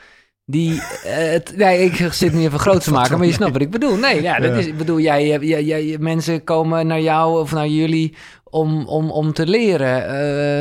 die 0.52 0.82
eh, 1.04 1.14
het... 1.30 1.56
Nee, 1.56 1.84
ik 1.84 2.12
zit 2.12 2.32
niet 2.32 2.46
even 2.46 2.58
groot 2.58 2.82
te 2.84 2.90
maken, 2.98 3.18
maar 3.18 3.26
je 3.26 3.32
snapt 3.32 3.52
wat 3.52 3.60
ik 3.62 3.70
bedoel. 3.70 3.96
Nee, 3.96 4.22
ja, 4.22 4.38
dat 4.40 4.56
is, 4.56 4.66
ik 4.66 4.76
bedoel, 4.76 5.00
jij, 5.00 5.38
jij, 5.38 5.64
jij, 5.64 5.96
mensen 6.00 6.44
komen 6.44 6.86
naar 6.86 7.00
jou 7.00 7.40
of 7.40 7.52
naar 7.52 7.68
jullie 7.68 8.16
om, 8.44 8.86
om, 8.86 9.10
om 9.10 9.32
te 9.32 9.46
leren. 9.46 10.08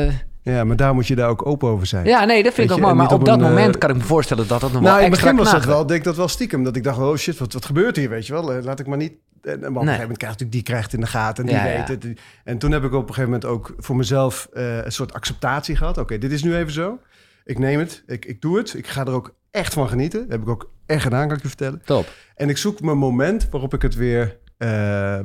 eh, 0.08 0.14
Ja, 0.54 0.64
maar 0.64 0.76
daar 0.76 0.94
moet 0.94 1.06
je 1.06 1.14
daar 1.14 1.28
ook 1.28 1.46
open 1.46 1.68
over 1.68 1.86
zijn. 1.86 2.06
ja, 2.06 2.24
nee, 2.24 2.42
dat 2.42 2.54
vind 2.54 2.70
ik 2.70 2.76
ook 2.76 2.82
mooi. 2.82 2.94
Maar 2.94 3.06
op 3.06 3.12
op 3.12 3.24
dat 3.24 3.40
een, 3.40 3.42
moment 3.48 3.74
eh, 3.74 3.80
kan 3.80 3.90
ik 3.90 3.96
me 3.96 4.02
voorstellen 4.02 4.48
dat 4.48 4.60
dat 4.60 4.72
nog 4.72 4.82
Nou, 4.82 4.94
wel 4.96 5.04
in 5.04 5.10
het 5.10 5.12
extra 5.12 5.30
begin 5.30 5.44
was 5.44 5.52
dat 5.62 5.74
wel, 5.74 5.86
denk 5.86 5.98
ik 5.98 6.04
dat 6.04 6.16
wel 6.16 6.28
stiekem. 6.28 6.64
Dat 6.64 6.76
ik 6.76 6.84
dacht, 6.84 6.98
oh 6.98 7.16
shit, 7.16 7.38
wat, 7.38 7.52
wat 7.52 7.64
gebeurt 7.64 7.96
hier, 7.96 8.08
weet 8.08 8.26
je 8.26 8.32
wel? 8.32 8.52
Eh, 8.52 8.64
Laat 8.64 8.80
ik 8.80 8.86
maar 8.86 8.98
niet... 8.98 9.12
En, 9.42 9.50
en 9.52 9.56
op 9.58 9.62
een 9.62 9.72
gegeven 9.74 10.00
moment 10.00 10.18
krijgt 10.18 10.38
natuurlijk 10.40 10.52
die 10.52 10.62
krijgt 10.62 10.92
in 10.92 11.00
de 11.00 11.06
gaten 11.06 11.44
en 11.44 11.50
die 11.50 11.68
Ja, 11.70 11.76
weet 11.86 11.88
het. 11.88 12.20
En 12.44 12.58
toen 12.58 12.72
heb 12.72 12.84
ik 12.84 12.92
op 12.92 13.08
een 13.08 13.14
gegeven 13.14 13.24
moment 13.30 13.44
ook 13.44 13.74
voor 13.78 13.96
mezelf 13.96 14.48
eh, 14.52 14.84
een 14.84 14.92
soort 14.92 15.12
acceptatie 15.12 15.76
gehad. 15.76 15.98
Oké, 15.98 16.18
dit 16.18 16.32
is 16.32 16.42
nu 16.42 16.56
even 16.56 16.72
zo. 16.72 16.98
Ik 17.44 17.58
neem 17.58 17.78
het, 17.78 18.02
ik, 18.06 18.24
ik 18.24 18.40
doe 18.40 18.58
het. 18.58 18.74
Ik 18.74 18.86
ga 18.86 19.00
er 19.06 19.12
ook 19.12 19.34
echt 19.52 19.72
van 19.72 19.88
genieten. 19.88 20.20
Dat 20.20 20.30
heb 20.30 20.40
ik 20.42 20.48
ook 20.48 20.70
echt 20.86 21.02
gedaan, 21.02 21.26
kan 21.28 21.36
ik 21.36 21.42
je 21.42 21.48
vertellen. 21.48 21.82
Top. 21.84 22.12
En 22.34 22.48
ik 22.48 22.56
zoek 22.56 22.80
mijn 22.80 22.98
moment 22.98 23.48
waarop 23.50 23.74
ik 23.74 23.82
het 23.82 23.94
weer, 23.94 24.38
eh, 24.56 24.68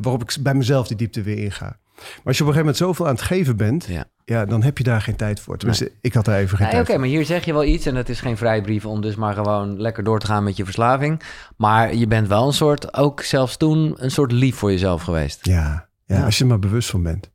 waarop 0.01 0.21
ik 0.21 0.35
bij 0.41 0.53
mezelf 0.53 0.87
die 0.87 0.97
diepte 0.97 1.21
weer 1.21 1.37
inga. 1.37 1.77
Maar 1.97 2.05
als 2.25 2.37
je 2.37 2.43
op 2.43 2.49
een 2.49 2.55
gegeven 2.55 2.57
moment 2.57 2.77
zoveel 2.77 3.05
aan 3.07 3.13
het 3.13 3.21
geven 3.21 3.57
bent, 3.57 3.85
Ja. 3.85 4.05
ja, 4.25 4.45
dan 4.45 4.63
heb 4.63 4.77
je 4.77 4.83
daar 4.83 5.01
geen 5.01 5.15
tijd 5.15 5.39
voor. 5.39 5.57
Tenminste, 5.57 5.91
ik 6.01 6.13
had 6.13 6.25
daar 6.25 6.37
even 6.37 6.57
geen 6.57 6.65
Nee, 6.67 6.75
tijd 6.75 6.89
Oké, 6.89 6.97
maar 6.97 7.07
hier 7.07 7.25
zeg 7.25 7.45
je 7.45 7.53
wel 7.53 7.63
iets 7.63 7.85
en 7.85 7.95
het 7.95 8.09
is 8.09 8.19
geen 8.19 8.37
vrijbrief 8.37 8.85
om 8.85 9.01
dus 9.01 9.15
maar 9.15 9.33
gewoon 9.33 9.81
lekker 9.81 10.03
door 10.03 10.19
te 10.19 10.25
gaan 10.25 10.43
met 10.43 10.57
je 10.57 10.63
verslaving. 10.63 11.21
Maar 11.57 11.95
je 11.95 12.07
bent 12.07 12.27
wel 12.27 12.47
een 12.47 12.53
soort, 12.53 12.93
ook 12.97 13.21
zelfs 13.21 13.57
toen, 13.57 13.93
een 13.97 14.11
soort 14.11 14.31
lief 14.31 14.55
voor 14.55 14.71
jezelf 14.71 15.01
geweest. 15.01 15.45
Ja, 15.45 15.87
ja, 16.05 16.17
Ja. 16.17 16.23
als 16.25 16.37
je 16.37 16.43
er 16.43 16.49
maar 16.49 16.59
bewust 16.59 16.89
van 16.89 17.03
bent. 17.03 17.29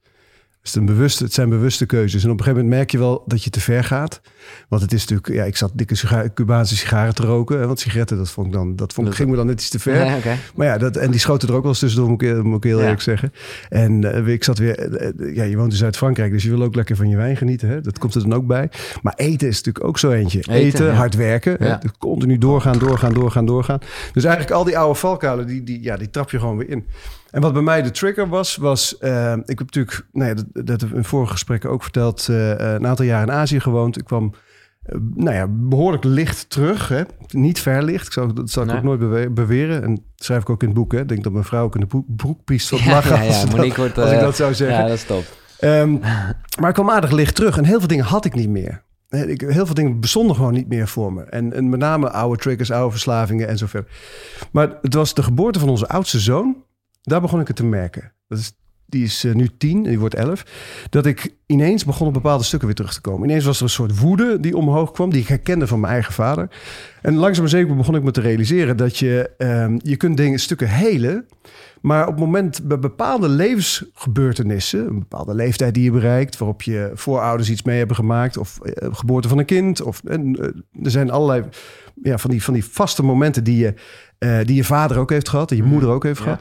Het, 0.62 0.70
is 0.70 0.76
een 0.76 0.86
bewuste, 0.86 1.24
het 1.24 1.32
zijn 1.32 1.48
bewuste 1.48 1.86
keuzes. 1.86 2.24
En 2.24 2.30
op 2.30 2.38
een 2.38 2.44
gegeven 2.44 2.64
moment 2.64 2.78
merk 2.80 2.90
je 2.90 2.98
wel 2.98 3.22
dat 3.26 3.44
je 3.44 3.50
te 3.50 3.60
ver 3.60 3.84
gaat. 3.84 4.20
Want 4.68 4.82
het 4.82 4.92
is 4.92 5.00
natuurlijk... 5.00 5.28
Ja, 5.40 5.44
ik 5.44 5.56
zat 5.56 5.70
dikke 5.74 5.94
siga- 5.94 6.28
Cubaanse 6.34 6.76
sigaren 6.76 7.14
te 7.14 7.22
roken. 7.22 7.58
hè, 7.60 7.66
Want 7.66 7.80
sigaretten, 7.80 8.16
dat, 8.16 8.30
vond 8.30 8.46
ik 8.46 8.52
dan, 8.52 8.76
dat 8.76 8.92
vond, 8.92 9.06
Dat- 9.06 9.16
ging 9.16 9.30
me 9.30 9.36
dan 9.36 9.46
net 9.46 9.60
iets 9.60 9.68
te 9.68 9.78
ver. 9.78 10.22
Maar 10.54 10.66
ja, 10.66 10.78
dat, 10.78 10.96
en 10.96 11.10
die 11.10 11.20
schoten 11.20 11.48
er 11.48 11.54
ook 11.54 11.60
wel 11.62 11.70
eens 11.70 11.78
tussendoor, 11.80 12.08
moet 12.10 12.22
ik, 12.22 12.42
moet 12.42 12.56
ik 12.56 12.62
heel 12.70 12.76
Ja. 12.78 12.82
eerlijk 12.82 13.00
zeggen. 13.02 13.32
En 13.68 14.12
eh, 14.26 14.26
ik 14.32 14.44
zat 14.44 14.58
weer... 14.58 14.78
eh, 14.78 15.08
eh, 15.08 15.36
ja, 15.36 15.42
je 15.44 15.56
woont 15.56 15.72
in 15.72 15.78
Zuid-Frankrijk, 15.78 16.32
dus 16.32 16.42
je 16.42 16.50
wil 16.50 16.62
ook 16.62 16.74
lekker 16.74 16.96
van 16.96 17.08
je 17.08 17.16
wijn 17.16 17.36
genieten. 17.36 17.68
Hè? 17.68 17.80
Dat 17.80 17.98
komt 17.98 18.14
er 18.14 18.20
dan 18.22 18.34
ook 18.34 18.46
bij. 18.46 18.70
Maar 19.02 19.14
eten 19.16 19.48
is 19.48 19.56
natuurlijk 19.56 19.84
ook 19.84 19.98
zo 19.98 20.10
eentje. 20.10 20.38
Eten, 20.38 20.52
Eten, 20.54 20.86
ja. 20.86 20.92
hard 20.92 21.14
werken. 21.14 21.56
hè? 21.58 21.78
Dus 21.78 21.90
continu 21.98 22.38
doorgaan, 22.38 22.78
doorgaan, 22.78 23.12
doorgaan, 23.12 23.46
doorgaan. 23.46 23.78
Dus 24.12 24.24
eigenlijk 24.24 24.54
al 24.56 24.64
die 24.64 24.78
oude 24.78 24.98
valkuilen, 24.98 25.46
die, 25.46 25.62
die, 25.62 25.82
ja, 25.82 25.96
die 25.96 26.10
trap 26.10 26.30
je 26.30 26.38
gewoon 26.38 26.56
weer 26.56 26.68
in. 26.68 26.84
En 27.32 27.40
wat 27.40 27.52
bij 27.52 27.62
mij 27.62 27.82
de 27.82 27.90
trigger 27.90 28.28
was, 28.28 28.56
was... 28.56 28.98
eh, 28.98 29.32
ik 29.32 29.58
heb 29.58 29.74
natuurlijk, 29.74 30.06
nou 30.12 30.28
ja, 30.28 30.34
dat, 30.34 30.66
dat 30.66 30.80
heb 30.80 30.90
ik 30.90 30.96
in 30.96 31.04
vorige 31.04 31.32
gesprekken 31.32 31.70
ook 31.70 31.82
verteld... 31.82 32.28
eh, 32.28 32.48
een 32.58 32.86
aantal 32.86 33.04
jaar 33.04 33.22
in 33.22 33.30
Azië 33.32 33.60
gewoond. 33.60 33.98
Ik 33.98 34.04
kwam 34.04 34.34
eh, 34.82 34.96
nou 35.14 35.36
ja, 35.36 35.46
behoorlijk 35.48 36.04
licht 36.04 36.50
terug. 36.50 36.88
Hè? 36.88 37.02
Niet 37.30 37.60
ver 37.60 37.82
licht. 37.82 38.06
Ik 38.06 38.12
zou, 38.12 38.32
dat 38.32 38.50
zal 38.50 38.62
ik 38.62 38.68
Nee. 38.68 38.78
ook 38.78 38.82
nooit 38.84 38.98
bewe- 38.98 39.30
beweren. 39.30 39.82
En 39.82 39.94
dat 39.94 40.04
schrijf 40.24 40.42
ik 40.42 40.50
ook 40.50 40.60
in 40.62 40.68
het 40.68 40.76
boek. 40.76 40.92
Hè? 40.92 41.00
Ik 41.00 41.08
denk 41.08 41.22
dat 41.24 41.32
mijn 41.32 41.44
vrouw 41.44 41.64
ook 41.64 41.74
in 41.74 41.80
de 41.80 41.86
broek, 41.86 42.06
broek 42.16 42.44
piest 42.44 42.68
van 42.68 42.78
het 42.78 42.86
Ja, 42.86 42.92
lachen. 42.94 43.10
ja, 43.16 43.26
als, 43.26 43.34
ja, 43.34 43.40
ze 43.40 43.46
dat- 43.46 43.56
Monique 43.56 43.80
wordt, 43.80 43.98
als 43.98 44.10
ik 44.10 44.16
eh, 44.16 44.22
dat 44.22 44.36
zou 44.36 44.54
zeggen. 44.54 44.76
Ja, 44.78 44.86
dat 44.86 44.96
is 44.96 45.04
top. 45.04 45.24
Ehm, 45.58 45.92
maar 46.60 46.68
ik 46.68 46.74
kwam 46.74 46.90
aardig 46.90 47.10
licht 47.10 47.34
terug. 47.34 47.56
En 47.58 47.64
heel 47.64 47.78
veel 47.78 47.88
dingen 47.88 48.04
had 48.04 48.24
ik 48.24 48.34
niet 48.34 48.48
meer. 48.48 48.82
Ik, 49.08 49.40
heel 49.40 49.66
veel 49.66 49.74
dingen 49.74 50.00
bestonden 50.00 50.36
gewoon 50.36 50.52
niet 50.52 50.68
meer 50.68 50.88
voor 50.88 51.12
me. 51.12 51.22
En, 51.22 51.52
en 51.52 51.68
met 51.68 51.78
name 51.80 52.10
oude 52.10 52.38
triggers, 52.40 52.70
oude 52.70 52.90
verslavingen 52.90 53.48
en 53.48 53.58
zo 53.58 53.66
verder. 53.66 53.90
Maar 54.52 54.78
het 54.82 54.94
was 54.94 55.14
de 55.14 55.22
geboorte 55.22 55.58
van 55.58 55.68
onze 55.68 55.88
oudste 55.88 56.20
zoon. 56.20 56.56
Daar 57.02 57.20
begon 57.20 57.40
ik 57.40 57.46
het 57.46 57.56
te 57.56 57.64
merken. 57.64 58.12
Dat 58.28 58.38
is, 58.38 58.52
die 58.86 59.04
is 59.04 59.24
eh, 59.24 59.34
nu 59.34 59.48
tien 59.58 59.76
en 59.76 59.90
die 59.90 59.98
wordt 59.98 60.14
elf. 60.14 60.44
Dat 60.90 61.06
ik 61.06 61.34
ineens 61.46 61.84
begon 61.84 62.06
op 62.06 62.12
bepaalde 62.12 62.44
stukken 62.44 62.68
weer 62.68 62.76
terug 62.76 62.94
te 62.94 63.00
komen. 63.00 63.28
Ineens 63.28 63.44
was 63.44 63.56
er 63.56 63.62
een 63.62 63.68
soort 63.70 63.98
woede 63.98 64.40
die 64.40 64.56
omhoog 64.56 64.90
kwam. 64.92 65.10
Die 65.10 65.20
ik 65.20 65.28
herkende 65.28 65.66
van 65.66 65.80
mijn 65.80 65.92
eigen 65.92 66.12
vader. 66.12 66.48
En 67.02 67.14
langzaam 67.14 67.40
maar 67.42 67.52
zeker 67.52 67.76
begon 67.76 67.94
ik 67.94 68.02
me 68.02 68.10
te 68.10 68.20
realiseren 68.20 68.76
dat 68.76 68.98
je, 68.98 69.30
ehm, 69.38 69.78
je 69.82 69.96
kunt 69.96 70.16
dingen, 70.16 70.38
stukken 70.38 70.68
helen. 70.68 71.26
Maar 71.80 72.02
op 72.02 72.10
het 72.12 72.20
moment 72.20 72.68
bij 72.68 72.78
bepaalde 72.78 73.28
levensgebeurtenissen, 73.28 74.86
een 74.86 74.98
bepaalde 74.98 75.34
leeftijd 75.34 75.74
die 75.74 75.84
je 75.84 75.90
bereikt, 75.90 76.38
waarop 76.38 76.62
je 76.62 76.90
voorouders 76.94 77.50
iets 77.50 77.62
mee 77.62 77.78
hebben 77.78 77.96
gemaakt, 77.96 78.36
of 78.36 78.60
eh, 78.60 78.88
geboorte 78.92 79.28
van 79.28 79.38
een 79.38 79.44
kind, 79.44 79.82
of 79.82 80.02
en, 80.04 80.36
eh, 80.36 80.84
er 80.84 80.90
zijn 80.90 81.10
allerlei 81.10 81.44
ja, 82.02 82.18
van, 82.18 82.30
die, 82.30 82.42
van 82.42 82.54
die 82.54 82.64
vaste 82.64 83.02
momenten 83.02 83.44
die 83.44 83.56
je, 83.56 83.74
die 84.44 84.56
je 84.56 84.64
vader 84.64 84.98
ook 84.98 85.10
heeft 85.10 85.28
gehad, 85.28 85.50
en 85.50 85.56
je 85.56 85.62
moeder 85.62 85.88
ook 85.88 86.02
heeft 86.02 86.18
Ja. 86.18 86.24
gehad. 86.24 86.40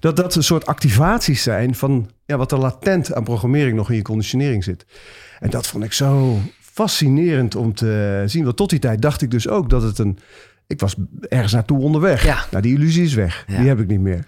Dat 0.00 0.16
dat 0.16 0.34
een 0.34 0.42
soort 0.42 0.66
activaties 0.66 1.42
zijn 1.42 1.74
van 1.74 2.10
ja, 2.24 2.36
wat 2.36 2.52
er 2.52 2.58
latent 2.58 3.14
aan 3.14 3.24
programmering 3.24 3.76
nog 3.76 3.90
in 3.90 3.96
je 3.96 4.02
conditionering 4.02 4.64
zit. 4.64 4.86
En 5.38 5.50
dat 5.50 5.66
vond 5.66 5.84
ik 5.84 5.92
zo 5.92 6.38
fascinerend 6.60 7.54
om 7.54 7.74
te 7.74 8.22
zien. 8.26 8.44
Want 8.44 8.56
tot 8.56 8.70
die 8.70 8.78
tijd 8.78 9.02
dacht 9.02 9.22
ik 9.22 9.30
dus 9.30 9.48
ook 9.48 9.70
dat 9.70 9.82
het 9.82 9.98
een... 9.98 10.18
Ik 10.66 10.80
was 10.80 10.94
ergens 11.20 11.52
naartoe 11.52 11.80
onderweg. 11.80 12.24
Ja. 12.24 12.44
Nou, 12.50 12.62
die 12.62 12.74
illusie 12.74 13.04
is 13.04 13.14
weg. 13.14 13.44
Ja. 13.46 13.58
Die 13.58 13.68
heb 13.68 13.80
ik 13.80 13.86
niet 13.86 14.00
meer. 14.00 14.22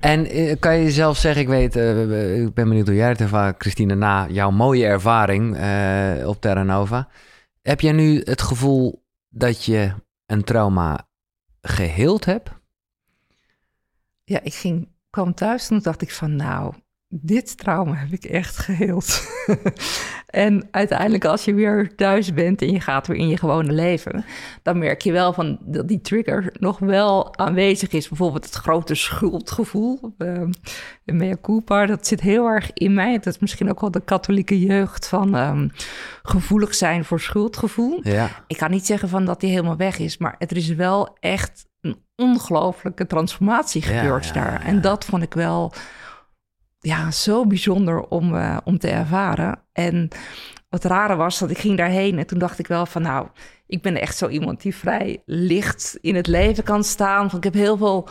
En 0.00 0.26
eh, 0.26 0.56
kan 0.58 0.78
je 0.78 0.90
zelf 0.90 1.16
zeggen, 1.16 1.42
ik 1.42 1.48
weet, 1.48 1.76
eh, 1.76 2.42
ik 2.42 2.54
ben 2.54 2.68
benieuwd 2.68 2.86
hoe 2.86 2.96
jij 2.96 3.08
het 3.08 3.20
ervaart, 3.20 3.54
Christine, 3.58 3.94
na 3.94 4.28
jouw 4.28 4.50
mooie 4.50 4.86
ervaring 4.86 5.56
eh, 5.56 6.28
op 6.28 6.40
Terra 6.40 6.62
Nova. 6.62 7.08
Heb 7.62 7.80
jij 7.80 7.92
nu 7.92 8.20
het 8.24 8.42
gevoel 8.42 9.04
dat 9.28 9.64
je 9.64 9.92
een 10.26 10.44
trauma 10.44 11.08
geheeld 11.60 12.24
hebt? 12.24 12.50
Ja, 14.24 14.40
ik 14.42 14.54
ging, 14.54 14.88
kwam 15.16 15.34
thuis 15.34 15.62
en 15.62 15.68
toen 15.68 15.78
dacht 15.82 16.02
ik 16.02 16.10
van 16.10 16.36
nou, 16.36 16.74
dit 17.08 17.58
trauma 17.58 17.94
heb 17.94 18.12
ik 18.12 18.24
echt 18.24 18.56
geheeld. 18.56 19.22
en 20.26 20.68
uiteindelijk 20.70 21.24
als 21.24 21.44
je 21.44 21.54
weer 21.54 21.94
thuis 21.94 22.34
bent 22.34 22.62
en 22.62 22.70
je 22.70 22.80
gaat 22.80 23.06
weer 23.06 23.16
in 23.16 23.28
je 23.28 23.36
gewone 23.36 23.72
leven, 23.72 24.24
dan 24.62 24.78
merk 24.78 25.00
je 25.02 25.12
wel 25.12 25.32
van 25.32 25.58
dat 25.60 25.88
die 25.88 26.00
trigger 26.00 26.52
nog 26.58 26.78
wel 26.78 27.36
aanwezig 27.36 27.92
is. 27.92 28.08
Bijvoorbeeld 28.08 28.44
het 28.44 28.54
grote 28.54 28.94
schuldgevoel, 28.94 30.14
uh, 30.18 30.42
mea 31.04 31.36
culpa, 31.42 31.86
dat 31.86 32.06
zit 32.06 32.20
heel 32.20 32.46
erg 32.46 32.72
in 32.72 32.94
mij. 32.94 33.12
Dat 33.12 33.26
is 33.26 33.38
misschien 33.38 33.70
ook 33.70 33.80
wel 33.80 33.90
de 33.90 34.04
katholieke 34.04 34.60
jeugd 34.60 35.08
van 35.08 35.34
um, 35.34 35.70
gevoelig 36.22 36.74
zijn 36.74 37.04
voor 37.04 37.20
schuldgevoel. 37.20 38.00
Ja. 38.02 38.44
Ik 38.46 38.56
kan 38.56 38.70
niet 38.70 38.86
zeggen 38.86 39.08
van 39.08 39.24
dat 39.24 39.40
die 39.40 39.50
helemaal 39.50 39.76
weg 39.76 39.98
is, 39.98 40.18
maar 40.18 40.34
het 40.38 40.52
is 40.52 40.68
wel 40.68 41.16
echt 41.20 41.66
ongelooflijke 42.16 43.06
transformatie 43.06 43.82
gebeurd 43.82 44.26
ja, 44.26 44.32
daar. 44.32 44.62
En 44.64 44.80
dat 44.80 45.04
vond 45.04 45.22
ik 45.22 45.34
wel 45.34 45.72
ja, 46.78 47.10
zo 47.10 47.46
bijzonder 47.46 48.02
om, 48.02 48.34
uh, 48.34 48.56
om 48.64 48.78
te 48.78 48.88
ervaren. 48.88 49.58
En 49.72 50.08
wat 50.68 50.84
rare 50.84 51.16
was, 51.16 51.38
dat 51.38 51.50
ik 51.50 51.58
ging 51.58 51.76
daarheen 51.76 52.18
en 52.18 52.26
toen 52.26 52.38
dacht 52.38 52.58
ik 52.58 52.66
wel 52.66 52.86
van 52.86 53.02
nou, 53.02 53.28
ik 53.66 53.82
ben 53.82 54.00
echt 54.00 54.16
zo 54.16 54.28
iemand 54.28 54.62
die 54.62 54.74
vrij 54.74 55.22
licht 55.24 55.98
in 56.00 56.14
het 56.14 56.26
leven 56.26 56.64
kan 56.64 56.84
staan. 56.84 57.20
Want 57.20 57.32
ik 57.36 57.44
heb 57.44 57.54
heel 57.54 57.76
veel 57.76 58.08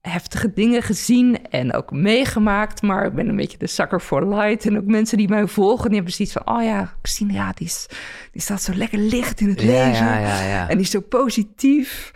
heftige 0.00 0.52
dingen 0.52 0.82
gezien 0.82 1.48
en 1.50 1.74
ook 1.74 1.90
meegemaakt, 1.90 2.82
maar 2.82 3.06
ik 3.06 3.14
ben 3.14 3.28
een 3.28 3.36
beetje 3.36 3.58
de 3.58 3.66
sucker 3.66 4.00
for 4.00 4.34
light. 4.34 4.66
En 4.66 4.76
ook 4.76 4.84
mensen 4.84 5.16
die 5.16 5.28
mij 5.28 5.46
volgen, 5.46 5.86
die 5.86 5.94
hebben 5.94 6.12
zoiets 6.12 6.34
van, 6.34 6.56
oh 6.56 6.62
ja, 6.62 6.92
Christine, 7.02 7.32
ja, 7.32 7.52
die, 7.54 7.66
is, 7.66 7.86
die 8.32 8.42
staat 8.42 8.62
zo 8.62 8.74
lekker 8.74 8.98
licht 8.98 9.40
in 9.40 9.48
het 9.48 9.60
Ja, 9.60 9.66
leven. 9.66 10.06
ja, 10.06 10.18
ja, 10.18 10.42
ja. 10.42 10.68
En 10.68 10.76
die 10.76 10.84
is 10.84 10.90
zo 10.90 11.00
positief. 11.00 12.12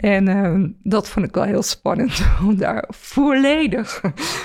En 0.00 0.28
uh, 0.28 0.68
dat 0.82 1.08
vond 1.08 1.26
ik 1.26 1.34
wel 1.34 1.44
heel 1.44 1.62
spannend 1.62 2.22
om 2.46 2.56
daar 2.56 2.84
volledig 2.88 4.00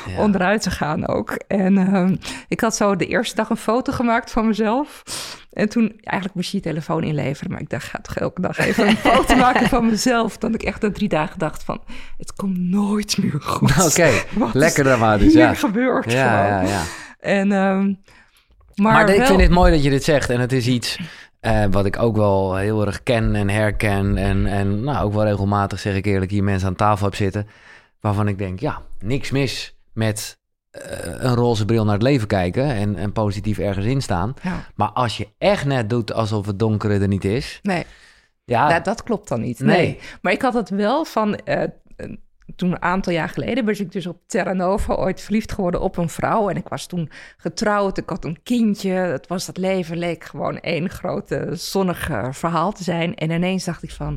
ja. 0.05 0.21
onderuit 0.21 0.62
te 0.62 0.71
gaan 0.71 1.07
ook. 1.07 1.31
En 1.47 1.74
uh, 1.77 2.09
ik 2.47 2.59
had 2.62 2.75
zo 2.75 2.95
de 2.95 3.05
eerste 3.05 3.35
dag 3.35 3.50
een 3.50 3.57
foto 3.57 3.93
gemaakt 3.93 4.31
van 4.31 4.47
mezelf. 4.47 5.03
En 5.51 5.69
toen, 5.69 5.93
eigenlijk 6.03 6.35
moest 6.35 6.51
je 6.51 6.57
je 6.57 6.63
telefoon 6.63 7.03
inleveren. 7.03 7.51
Maar 7.51 7.62
ik 7.62 7.69
dacht, 7.69 7.88
ga 7.88 8.00
toch 8.01 8.15
elke 8.15 8.41
dag 8.41 8.57
even 8.57 8.88
een 8.88 8.97
foto 8.97 9.35
maken 9.45 9.69
van 9.69 9.85
mezelf. 9.85 10.38
Dat 10.38 10.53
ik 10.53 10.63
echt 10.63 10.81
na 10.81 10.91
drie 10.91 11.09
dagen 11.09 11.39
dacht 11.39 11.63
van, 11.63 11.81
het 12.17 12.33
komt 12.33 12.57
nooit 12.57 13.17
meer 13.17 13.41
goed. 13.41 13.71
Oké, 13.71 13.85
okay. 14.38 14.50
lekker 14.53 14.83
dramatisch. 14.83 15.33
Hier 15.33 15.41
ja. 15.41 15.53
gebeurt 15.53 16.12
ja, 16.12 16.47
ja, 16.47 16.62
ja, 16.62 16.83
En, 17.19 17.51
um, 17.51 18.00
maar 18.75 18.93
maar, 18.93 18.93
maar 18.93 19.05
wel... 19.05 19.15
ik 19.15 19.25
vind 19.25 19.41
het 19.41 19.51
mooi 19.51 19.71
dat 19.71 19.83
je 19.83 19.89
dit 19.89 20.03
zegt. 20.03 20.29
En 20.29 20.39
het 20.39 20.51
is 20.51 20.67
iets 20.67 21.00
uh, 21.46 21.66
wat 21.72 21.86
ik 21.86 22.00
ook 22.00 22.16
wel 22.16 22.56
heel 22.56 22.86
erg 22.86 23.04
ken 23.04 23.36
en 23.36 23.50
herken. 23.50 24.18
En, 24.18 24.46
en 24.46 24.84
nou, 24.84 25.06
ook 25.06 25.14
wel 25.14 25.24
regelmatig, 25.24 25.80
zeg 25.80 25.96
ik 25.96 26.06
eerlijk, 26.06 26.32
hier 26.32 26.44
mensen 26.44 26.68
aan 26.68 26.75
tafel 26.75 27.06
heb 27.06 27.16
zitten. 27.16 27.48
Waarvan 28.00 28.28
ik 28.28 28.38
denk, 28.38 28.60
ja, 28.60 28.82
niks 29.00 29.32
mis 29.32 29.75
met 29.94 30.38
uh, 30.72 30.82
een 31.02 31.36
roze 31.36 31.66
bril 31.66 31.84
naar 31.84 31.94
het 31.94 32.04
leven 32.04 32.28
kijken. 32.28 32.66
En, 32.66 32.96
en 32.96 33.12
positief 33.12 33.58
ergens 33.58 33.86
in 33.86 34.02
staan. 34.02 34.34
Ja. 34.42 34.66
Maar 34.75 34.90
als 34.90 35.18
je 35.18 35.28
echt 35.38 35.66
net 35.66 35.90
doet 35.90 36.14
alsof 36.14 36.46
het 36.46 36.60
donkere 36.60 37.00
er 37.00 37.08
niet 37.08 37.25
is. 37.25 37.60
Nee, 37.62 37.86
ja, 38.44 38.70
dat, 38.70 38.86
dat 38.86 39.04
klopt 39.04 39.28
dan 39.28 39.42
niet. 39.42 39.60
Nee. 39.60 39.78
nee. 39.78 40.00
Maar 40.22 40.32
ik 40.32 40.42
had 40.42 40.54
het 40.54 40.70
wel 40.70 41.06
van... 41.06 41.40
Uh, 41.46 41.64
toen 42.56 42.72
een 42.72 42.82
aantal 42.82 43.14
jaar 43.14 43.30
geleden 43.30 43.66
was 43.66 43.80
ik 43.80 43.92
dus 43.92 44.08
op 44.08 44.22
Terra 44.28 44.54
Nova 44.54 44.94
ooit 44.94 45.22
verliefd 45.22 45.52
geworden 45.52 45.82
op 45.82 45.98
een 45.98 46.10
vrouw. 46.10 46.50
En 46.50 46.56
ik 46.56 46.68
was 46.68 46.86
toen 46.86 47.10
getrouwd, 47.38 47.98
ik 47.98 48.10
had 48.10 48.25
een 48.25 48.40
kindje. 48.44 48.92
Het 48.92 49.28
was 49.28 49.46
dat 49.46 49.58
leven 49.58 49.98
leek 49.98 50.24
gewoon 50.24 50.60
één 50.60 50.90
grote 50.90 51.50
zonnig 51.52 52.10
uh, 52.10 52.28
verhaal 52.32 52.72
te 52.72 52.84
zijn. 52.84 53.16
En 53.16 53.32
ineens 53.32 53.64
dacht 53.64 53.84
ik 53.84 53.92
van, 53.92 54.14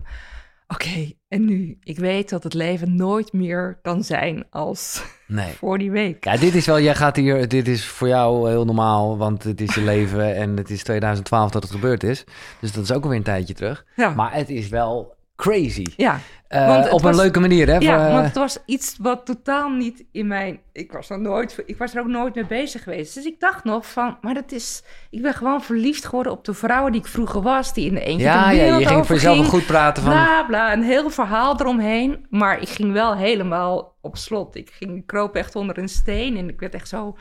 oké, 0.67 0.85
okay, 0.85 1.19
en 1.29 1.45
nu? 1.45 1.79
Ik 1.83 1.99
weet 1.99 2.29
dat 2.29 2.43
het 2.43 2.55
leven 2.55 2.97
nooit 2.97 3.33
meer 3.33 3.79
kan 3.83 4.05
zijn 4.05 4.47
als 4.51 5.03
nee. 5.27 5.53
voor 5.53 5.79
die 5.79 5.91
week. 5.91 6.25
Ja, 6.25 6.37
dit 6.37 6.55
is 6.55 6.67
wel, 6.67 6.81
jij 6.81 6.95
gaat 6.95 7.17
hier, 7.17 7.49
dit 7.49 7.69
is 7.69 7.87
voor 7.87 8.09
jou 8.09 8.51
heel 8.51 8.65
normaal, 8.65 9.19
want 9.19 9.43
het 9.43 9.61
is 9.61 9.75
je 9.75 9.83
leven 9.95 10.37
en 10.37 10.57
het 10.57 10.71
is 10.71 10.83
2012 10.83 11.51
dat 11.51 11.63
het 11.63 11.73
gebeurd 11.73 12.03
is. 12.03 12.25
Dus 12.61 12.73
dat 12.73 12.85
is 12.85 12.93
ook 12.93 13.03
alweer 13.03 13.19
een 13.19 13.25
tijdje 13.25 13.55
terug. 13.55 13.85
Ja. 13.97 14.11
Maar 14.11 14.35
het 14.35 14.49
is 14.49 14.69
wel 14.69 15.17
crazy. 15.39 15.87
Ja. 15.97 16.21
Uh, 16.49 16.87
op 16.91 17.01
was, 17.01 17.17
een 17.17 17.23
leuke 17.23 17.41
manier, 17.41 17.67
hè? 17.67 17.77
Ja, 17.77 18.13
want 18.13 18.25
het 18.25 18.35
was 18.35 18.59
iets 18.67 18.97
wat 19.01 19.27
totaal 19.27 19.71
niet 19.71 20.05
in 20.13 20.27
mijn... 20.27 20.61
Ik 20.73 20.93
was, 20.93 21.11
er 21.11 21.21
nooit, 21.21 21.63
ik 21.67 21.79
was 21.79 21.95
er 21.95 22.01
ook 22.01 22.07
nooit 22.07 22.35
mee 22.35 22.47
bezig 22.47 22.83
geweest. 22.83 23.15
Dus 23.15 23.25
ik 23.25 23.41
dacht 23.41 23.65
nog 23.65 23.87
van, 23.87 24.19
maar 24.21 24.35
dat 24.35 24.53
is... 24.53 24.83
Ik 25.11 25.23
ben 25.23 25.35
gewoon 25.35 25.63
verliefd 25.63 26.05
geworden 26.05 26.33
op 26.33 26.45
de 26.45 26.55
vrouw 26.55 26.89
die 26.91 27.01
ik 27.01 27.07
vroeger 27.07 27.43
was... 27.43 27.75
die 27.75 27.87
in 27.87 27.95
de 27.95 28.01
eentje 28.01 28.27
ja, 28.27 28.51
de 28.51 28.57
ja, 28.57 28.79
je 28.79 28.87
ging 28.87 29.07
voor 29.07 29.15
jezelf 29.15 29.49
goed 29.49 29.67
praten 29.67 30.03
van... 30.03 30.13
Bla, 30.13 30.45
bla, 30.45 30.73
een 30.73 30.83
heel 30.83 31.11
verhaal 31.11 31.61
eromheen. 31.61 32.27
Maar 32.31 32.61
ik 32.61 32.69
ging 32.69 32.93
wel 32.93 33.17
helemaal 33.17 33.97
op 34.01 34.17
slot. 34.17 34.57
Ik 34.57 34.71
ging, 34.71 35.07
kroop 35.07 35.35
echt 35.35 35.57
onder 35.57 35.79
een 35.79 35.89
steen 35.89 36.37
en 36.37 36.49
ik 36.49 36.61
werd 36.61 36.75
echt 36.75 36.89
zo 36.89 37.17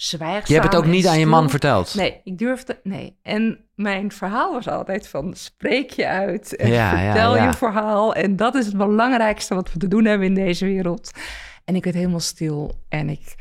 zwijgzaam. 0.00 0.42
Je 0.46 0.52
hebt 0.52 0.72
het 0.72 0.76
ook 0.76 0.86
niet 0.86 1.06
aan 1.06 1.18
je 1.18 1.26
man 1.26 1.50
verteld? 1.50 1.94
Nee, 1.94 2.20
ik 2.24 2.38
durfde... 2.38 2.80
Nee. 2.82 3.16
En 3.22 3.64
mijn 3.74 4.12
verhaal 4.12 4.52
was 4.52 4.68
altijd 4.68 5.08
van 5.08 5.34
spreek 5.34 5.90
je 5.90 6.06
uit 6.06 6.56
en 6.56 6.68
Ja, 6.68 7.00
ja, 7.00 7.12
vertel 7.12 7.36
ja. 7.36 7.44
je 7.44 7.52
verhaal. 7.52 8.14
En 8.14 8.36
dat 8.36 8.54
is 8.54 8.66
het 8.66 8.76
belangrijkste 8.76 9.54
wat 9.54 9.72
we 9.72 9.78
te 9.78 9.88
doen 9.88 10.04
hebben 10.04 10.26
in 10.26 10.34
deze 10.34 10.64
wereld. 10.64 11.10
En 11.64 11.76
ik 11.76 11.84
werd 11.84 11.96
helemaal 11.96 12.20
stil 12.20 12.72
en 12.88 13.08
ik 13.08 13.34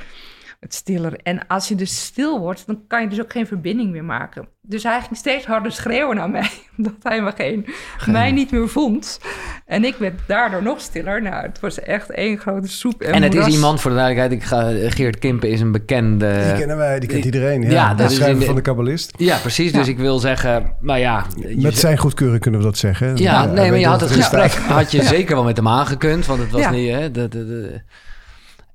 werd 0.60 0.74
stiller. 0.74 1.20
En 1.24 1.48
als 1.48 1.68
je 1.68 1.76
dus 1.76 2.06
stil 2.06 2.40
wordt, 2.40 2.64
dan 2.68 2.82
kan 2.88 3.02
je 3.02 3.08
dus 3.08 3.22
ook 3.22 3.32
geen 3.32 3.48
verbinding 3.48 3.92
meer 3.92 4.04
maken. 4.04 4.48
Dus 4.62 4.84
hij 4.84 5.02
ging 5.02 5.18
steeds 5.18 5.46
harder 5.46 5.72
schreeuwen 5.72 6.16
naar 6.16 6.30
mij, 6.30 6.50
omdat 6.78 6.94
hij 7.04 7.22
me 7.22 7.32
geen, 7.36 7.66
mij 8.06 8.32
niet 8.32 8.52
meer 8.52 8.70
vond. 8.70 9.20
En 9.66 9.84
ik 9.86 9.96
werd 9.96 10.20
daardoor 10.28 10.64
nog 10.64 10.82
stiller. 10.82 11.22
Nou, 11.22 11.46
het 11.46 11.60
was 11.60 11.80
echt 11.80 12.10
één 12.12 12.38
grote 12.38 12.68
soep. 12.68 13.02
En, 13.02 13.14
En 13.14 13.22
het 13.24 13.36
is 13.36 13.48
iemand, 13.48 13.82
voor 13.82 13.92
de 13.92 13.98
duidelijkheid, 13.98 14.42
ik 14.42 14.48
ga, 14.48 14.90
Geert 14.90 15.20
Kimpen 15.20 15.50
is 15.50 15.62
een 15.62 15.72
bekende... 15.72 16.42
Die 16.48 16.58
kennen 16.58 16.78
wij, 16.78 17.00
die 17.00 17.10
kent 17.10 17.26
iedereen. 17.26 17.62
Ja, 17.62 17.70
ja, 17.70 17.88
dat 17.90 17.98
de 17.98 18.04
is 18.04 18.16
schrijver 18.16 18.40
de- 18.40 18.46
van 18.46 18.56
de 18.56 18.62
kabbalist. 18.62 19.14
Ja, 19.18 19.38
precies. 19.38 19.72
Dus 19.72 19.88
ik 19.88 19.98
wil 19.98 20.20
zeggen, 20.20 20.74
nou 20.82 21.00
ja... 21.00 21.26
je 21.48 21.58
Met 21.62 21.78
zijn 21.78 21.98
goedkeuring 21.98 22.42
kunnen 22.42 22.60
we 22.60 22.66
dat 22.66 22.78
zeggen. 22.78 23.18
Ja, 23.18 23.46
nee, 23.46 23.70
maar 23.70 23.80
je 23.80 23.88
had 23.88 24.02
het 24.02 24.12
gesprek 24.12 24.52
had 24.54 24.92
je 24.92 25.04
zeker 25.04 25.36
wel 25.36 25.44
met 25.44 25.58
hem 25.58 25.68
aangekund, 25.68 26.26
want 26.26 26.40
het 26.40 26.52
was 26.52 26.62
Ja. 26.62 26.70
niet, 26.72 26.92
hè, 26.92 27.12
de, 27.12 27.28
de, 27.28 27.46
de. 27.46 27.82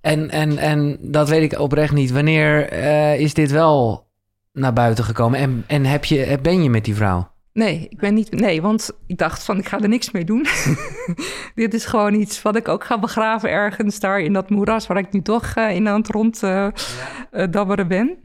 En, 0.02 0.30
en, 0.30 0.58
en 0.58 0.98
dat 1.00 1.28
weet 1.28 1.52
ik 1.52 1.58
oprecht 1.58 1.92
niet. 1.92 2.10
Wanneer 2.10 2.68
eh, 2.68 3.20
is 3.20 3.34
dit 3.34 3.50
wel 3.50 4.06
naar 4.52 4.72
buiten 4.72 5.04
gekomen? 5.04 5.38
En, 5.38 5.64
en 5.66 5.84
heb 5.84 6.04
je, 6.04 6.38
ben 6.42 6.62
je 6.62 6.70
met 6.70 6.84
die 6.84 6.94
vrouw? 6.94 7.30
Nee, 7.52 7.86
ik 7.88 7.98
ben 7.98 8.14
niet. 8.14 8.30
Nee, 8.30 8.62
want 8.62 8.90
ik 9.06 9.18
dacht 9.18 9.44
van 9.44 9.58
ik 9.58 9.68
ga 9.68 9.80
er 9.80 9.88
niks 9.88 10.10
mee 10.10 10.24
doen. 10.24 10.46
Dit 11.54 11.74
is 11.74 11.84
gewoon 11.84 12.14
iets 12.14 12.42
wat 12.42 12.56
ik 12.56 12.68
ook 12.68 12.84
ga 12.84 12.98
begraven 12.98 13.50
ergens 13.50 14.00
daar 14.00 14.20
in 14.20 14.32
dat 14.32 14.50
moeras 14.50 14.86
waar 14.86 14.98
ik 14.98 15.12
nu 15.12 15.22
toch 15.22 15.46
eh, 15.54 15.74
in 15.74 15.88
aan 15.88 16.00
het 16.00 16.08
rond 16.08 16.42
eh, 16.42 16.68
dabberen 17.50 17.88
ben. 17.88 18.18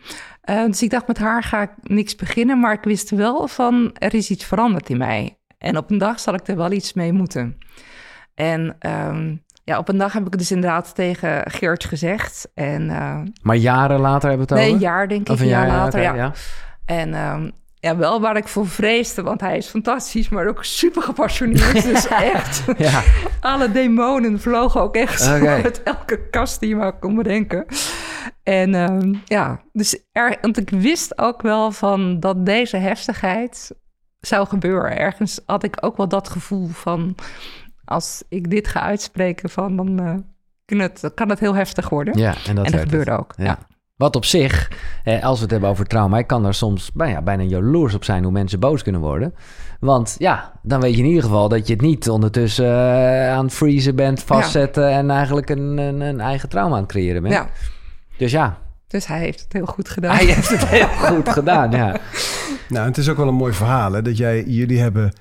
Dus 0.68 0.82
ik 0.82 0.90
dacht 0.90 1.08
met 1.08 1.18
haar 1.18 1.44
ga 1.44 1.62
ik 1.62 1.72
niks 1.84 2.16
beginnen, 2.16 2.60
maar 2.60 2.74
ik 2.74 2.84
wist 2.84 3.10
wel 3.10 3.48
van 3.48 3.92
er 3.94 4.14
is 4.14 4.30
iets 4.30 4.46
veranderd 4.46 4.90
in 4.90 4.98
mij. 4.98 5.38
En 5.58 5.78
op 5.78 5.92
een 5.92 5.98
dag 5.98 6.20
zal 6.20 6.34
ik 6.34 6.48
er 6.48 6.56
wel 6.56 6.72
iets 6.72 6.94
mee 6.94 7.14
moeten. 7.14 7.58
En 8.36 8.76
ehm, 8.80 9.36
ja, 9.68 9.78
op 9.78 9.90
een 9.90 9.98
dag 9.98 10.14
heb 10.14 10.26
ik 10.26 10.30
het 10.30 10.40
dus 10.40 10.52
inderdaad 10.52 10.96
tegen 10.96 11.52
Geert 11.52 11.86
gezegd. 11.86 12.50
En 12.54 12.90
eh, 12.90 13.20
Maar 13.42 13.56
jaren 13.56 14.00
later 14.00 14.30
hebben 14.30 14.48
we 14.48 14.54
het 14.54 14.64
nee, 14.64 14.70
een 14.72 14.76
over? 14.76 14.88
jaar 14.88 15.08
denk 15.08 15.22
ik, 15.22 15.30
Of 15.34 15.40
een 15.40 15.48
jaar, 15.48 15.68
ja, 15.68 15.76
later. 15.76 16.02
ja. 16.02 16.32
En 16.86 17.14
ehm, 17.14 17.50
ja, 17.80 17.98
wel 17.98 18.22
waar 18.22 18.38
ik 18.38 18.48
voor 18.48 18.68
vreesde, 18.68 19.22
want 19.24 19.42
hij 19.42 19.58
is 19.58 19.68
fantastisch, 19.68 20.30
maar 20.30 20.48
ook 20.48 20.64
super 20.64 21.02
gepassioneerd. 21.02 21.84
dus 21.84 22.08
echt, 22.34 22.64
Ja. 22.78 23.02
alle 23.40 23.72
demonen 23.72 24.40
vlogen 24.40 24.82
ook 24.82 24.96
echt 24.96 25.28
uit 25.28 25.84
elke 25.84 26.30
kast 26.30 26.60
die 26.60 26.70
je 26.70 26.76
maar 26.76 27.00
kon 27.00 27.16
bedenken. 27.16 27.66
En 28.44 28.76
ehm, 28.76 29.14
ja, 29.26 29.62
dus 29.74 30.00
er, 30.12 30.38
want 30.42 30.58
ik 30.58 30.70
wist 30.70 31.18
ook 31.18 31.42
wel 31.42 31.72
van 31.72 32.20
dat 32.20 32.46
deze 32.46 32.78
heftigheid 32.78 33.72
zou 34.20 34.48
gebeuren. 34.48 34.98
Ergens 34.98 35.42
had 35.46 35.64
ik 35.64 35.78
ook 35.80 35.98
wel 35.98 36.08
dat 36.08 36.30
gevoel 36.30 36.68
van, 36.68 37.16
als 37.88 38.24
ik 38.30 38.50
dit 38.50 38.68
ga 38.68 38.82
uitspreken, 38.82 39.50
van, 39.50 39.76
dan 39.76 40.00
eh, 40.00 40.16
kan, 40.66 40.80
het, 40.80 41.12
kan 41.16 41.30
het 41.30 41.40
heel 41.40 41.56
heftig 41.56 41.90
worden. 41.90 42.18
ja, 42.20 42.36
en 42.48 42.56
dat 42.56 42.66
en 42.66 42.72
dat 42.72 42.82
gebeurde 42.82 43.12
het. 43.12 43.20
ook. 43.20 43.34
Ja. 43.38 43.44
Ja. 43.44 43.58
Wat 43.96 44.16
op 44.16 44.26
zich, 44.26 44.72
eh, 45.04 45.24
als 45.24 45.36
we 45.36 45.42
het 45.42 45.52
hebben 45.52 45.70
over 45.70 45.86
trauma, 45.86 46.18
ik 46.18 46.28
kan 46.28 46.44
daar 46.44 46.54
soms 46.54 46.90
nou 46.94 47.12
ja, 47.12 47.22
bijna 47.22 47.44
jaloers 47.44 47.94
op 47.94 48.04
zijn 48.04 48.24
hoe 48.24 48.32
mensen 48.32 48.60
boos 48.60 48.84
kunnen 48.84 49.02
worden. 49.02 49.34
Want 49.80 50.16
ja, 50.18 50.60
dan 50.62 50.82
weet 50.82 50.94
je 50.94 51.02
in 51.02 51.08
ieder 51.08 51.24
geval 51.24 51.50
dat 51.50 51.68
je 51.68 51.74
het 51.74 51.82
niet 51.82 52.10
ondertussen 52.10 52.66
eh, 52.66 53.32
aan 53.32 53.46
het 53.46 53.54
freezen 53.54 53.96
bent, 53.96 54.24
vastzetten 54.24 54.90
en 54.92 55.10
eigenlijk 55.10 55.50
een, 55.50 55.78
een, 55.78 56.02
een 56.02 56.20
eigen 56.20 56.50
trauma 56.50 56.76
aan 56.76 56.82
het 56.82 56.92
creëren 56.92 57.22
bent. 57.22 57.34
Ja, 57.34 57.48
Dus 58.18 58.32
ja, 58.32 58.58
dus 58.88 59.08
hij 59.08 59.20
heeft 59.20 59.42
het 59.42 59.54
heel 59.54 59.66
goed 59.66 59.90
gedaan. 59.90 60.16
hij 60.16 60.26
heeft 60.26 60.50
het 60.50 60.66
heel 60.68 60.88
goed 60.88 61.30
gedaan. 61.30 61.72
Ja. 61.72 61.96
Nou, 62.70 62.88
het 62.88 62.98
is 62.98 63.10
ook 63.10 63.18
wel 63.18 63.28
een 63.28 63.34
mooi 63.34 63.54
verhaal 63.54 63.92
hè, 63.92 64.02
dat 64.02 64.18
jij, 64.18 64.44
jullie 64.44 64.80
hebben 64.80 65.14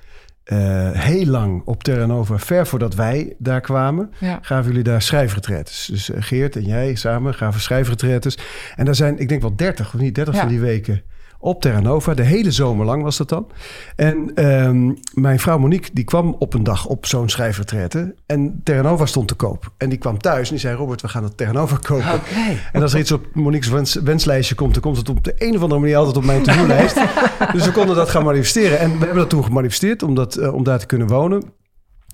eh, 0.47 0.91
heel 0.91 1.25
lang 1.25 1.61
op 1.65 1.83
Terra 1.83 2.05
Nova, 2.05 2.37
ver 2.37 2.67
voordat 2.67 2.95
wij 2.95 3.33
daar 3.37 3.61
kwamen, 3.61 4.11
Ja. 4.19 4.39
gaven 4.41 4.67
jullie 4.67 4.83
daar 4.83 5.01
schrijfretretes. 5.01 5.87
Dus 5.91 6.11
eh, 6.11 6.21
Geert 6.21 6.55
en 6.55 6.63
jij 6.63 6.95
samen 6.95 7.33
gaven 7.33 7.61
schrijfretretes. 7.61 8.37
En 8.75 8.85
daar 8.85 8.95
zijn, 8.95 9.17
ik 9.19 9.29
denk 9.29 9.41
wel 9.41 9.55
30 9.55 9.93
of 9.93 9.99
niet 9.99 10.15
30 10.15 10.33
Ja. 10.33 10.39
van 10.39 10.49
die 10.49 10.59
weken 10.59 11.01
op 11.39 11.61
Terra 11.61 11.79
Nova. 11.79 12.13
De 12.13 12.23
hele 12.23 12.51
zomer 12.51 12.85
lang 12.85 13.03
was 13.03 13.17
dat 13.17 13.29
dan. 13.29 13.47
En 13.95 14.31
ehm, 14.35 14.93
mijn 15.13 15.39
vrouw 15.39 15.57
Monique, 15.57 15.89
die 15.93 16.03
kwam 16.03 16.35
op 16.39 16.53
een 16.53 16.63
dag 16.63 16.85
op 16.85 17.05
zo'n 17.05 17.29
schrijfretrete. 17.29 18.15
En 18.25 18.61
Terra 18.63 18.81
Nova 18.81 19.05
stond 19.05 19.27
te 19.27 19.35
koop. 19.35 19.71
En 19.77 19.89
die 19.89 19.97
kwam 19.97 20.17
thuis 20.17 20.47
en 20.47 20.53
die 20.53 20.59
zei, 20.59 20.75
Robert, 20.75 21.01
we 21.01 21.07
gaan 21.07 21.23
het 21.23 21.37
Terra 21.37 21.51
Nova 21.51 21.77
kopen. 21.81 22.21
En 22.71 22.81
als 22.81 22.93
er 22.93 22.99
iets 22.99 23.11
op 23.11 23.25
Monique's 23.33 23.67
wens, 23.67 23.95
wenslijstje 23.95 24.55
komt, 24.55 24.73
dan 24.73 24.81
komt 24.81 24.97
het 24.97 25.09
op 25.09 25.23
de 25.23 25.33
een 25.37 25.55
of 25.55 25.61
andere 25.61 25.79
manier 25.79 25.97
altijd 25.97 26.17
op 26.17 26.25
mijn 26.25 26.43
to-do-lijst. 26.43 26.95
dus 27.53 27.65
we 27.65 27.71
konden 27.71 27.95
dat 27.95 28.09
gaan 28.09 28.23
manifesteren. 28.23 28.79
En 28.79 28.91
we 28.91 28.97
hebben 28.97 29.17
dat 29.17 29.29
toen 29.29 29.43
gemanifesteerd 29.43 30.03
om, 30.03 30.15
dat, 30.15 30.35
eh, 30.35 30.53
om 30.53 30.63
daar 30.63 30.79
te 30.79 30.85
kunnen 30.85 31.07
wonen. 31.07 31.43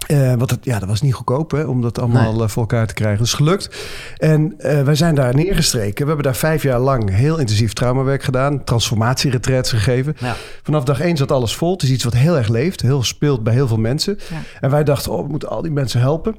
Eh, 0.07 0.33
want 0.33 0.49
het, 0.49 0.65
ja, 0.65 0.79
dat 0.79 0.89
was 0.89 1.01
niet 1.01 1.13
goedkoop 1.13 1.51
hè, 1.51 1.63
om 1.63 1.81
dat 1.81 1.99
allemaal 1.99 2.43
eh, 2.43 2.47
voor 2.47 2.61
elkaar 2.61 2.87
te 2.87 2.93
krijgen. 2.93 3.17
Dat 3.17 3.27
is 3.27 3.33
gelukt. 3.33 3.69
En 4.17 4.53
eh, 4.57 4.83
wij 4.83 4.95
zijn 4.95 5.15
daar 5.15 5.35
neergestreken. 5.35 6.01
We 6.01 6.07
hebben 6.07 6.25
daar 6.25 6.35
vijf 6.35 6.63
jaar 6.63 6.79
lang 6.79 7.09
heel 7.09 7.37
intensief 7.37 7.73
traumawerk 7.73 8.23
gedaan. 8.23 8.63
Transformatieretreats 8.63 9.69
gegeven. 9.69 10.15
Ja. 10.19 10.35
Vanaf 10.63 10.83
dag 10.83 10.99
één 10.99 11.17
zat 11.17 11.31
alles 11.31 11.55
vol. 11.55 11.71
Het 11.71 11.83
is 11.83 11.91
iets 11.91 12.03
wat 12.03 12.13
heel 12.13 12.37
erg 12.37 12.47
leeft. 12.47 12.81
Heel 12.81 13.03
speelt 13.03 13.43
bij 13.43 13.53
heel 13.53 13.67
veel 13.67 13.77
mensen. 13.77 14.19
Ja. 14.29 14.41
En 14.59 14.69
wij 14.69 14.83
dachten, 14.83 15.11
oh, 15.11 15.23
we 15.23 15.29
moeten 15.29 15.49
al 15.49 15.61
die 15.61 15.71
mensen 15.71 15.99
helpen. 15.99 16.35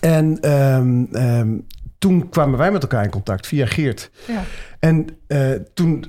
En 0.00 0.40
ehm, 0.40 1.58
toen 2.00 2.28
kwamen 2.28 2.58
wij 2.58 2.72
met 2.72 2.82
elkaar 2.82 3.04
in 3.04 3.10
contact 3.10 3.46
via 3.46 3.66
Geert. 3.66 4.10
Ja. 4.26 4.42
En 4.78 5.06
eh, 5.26 5.50
toen, 5.74 6.04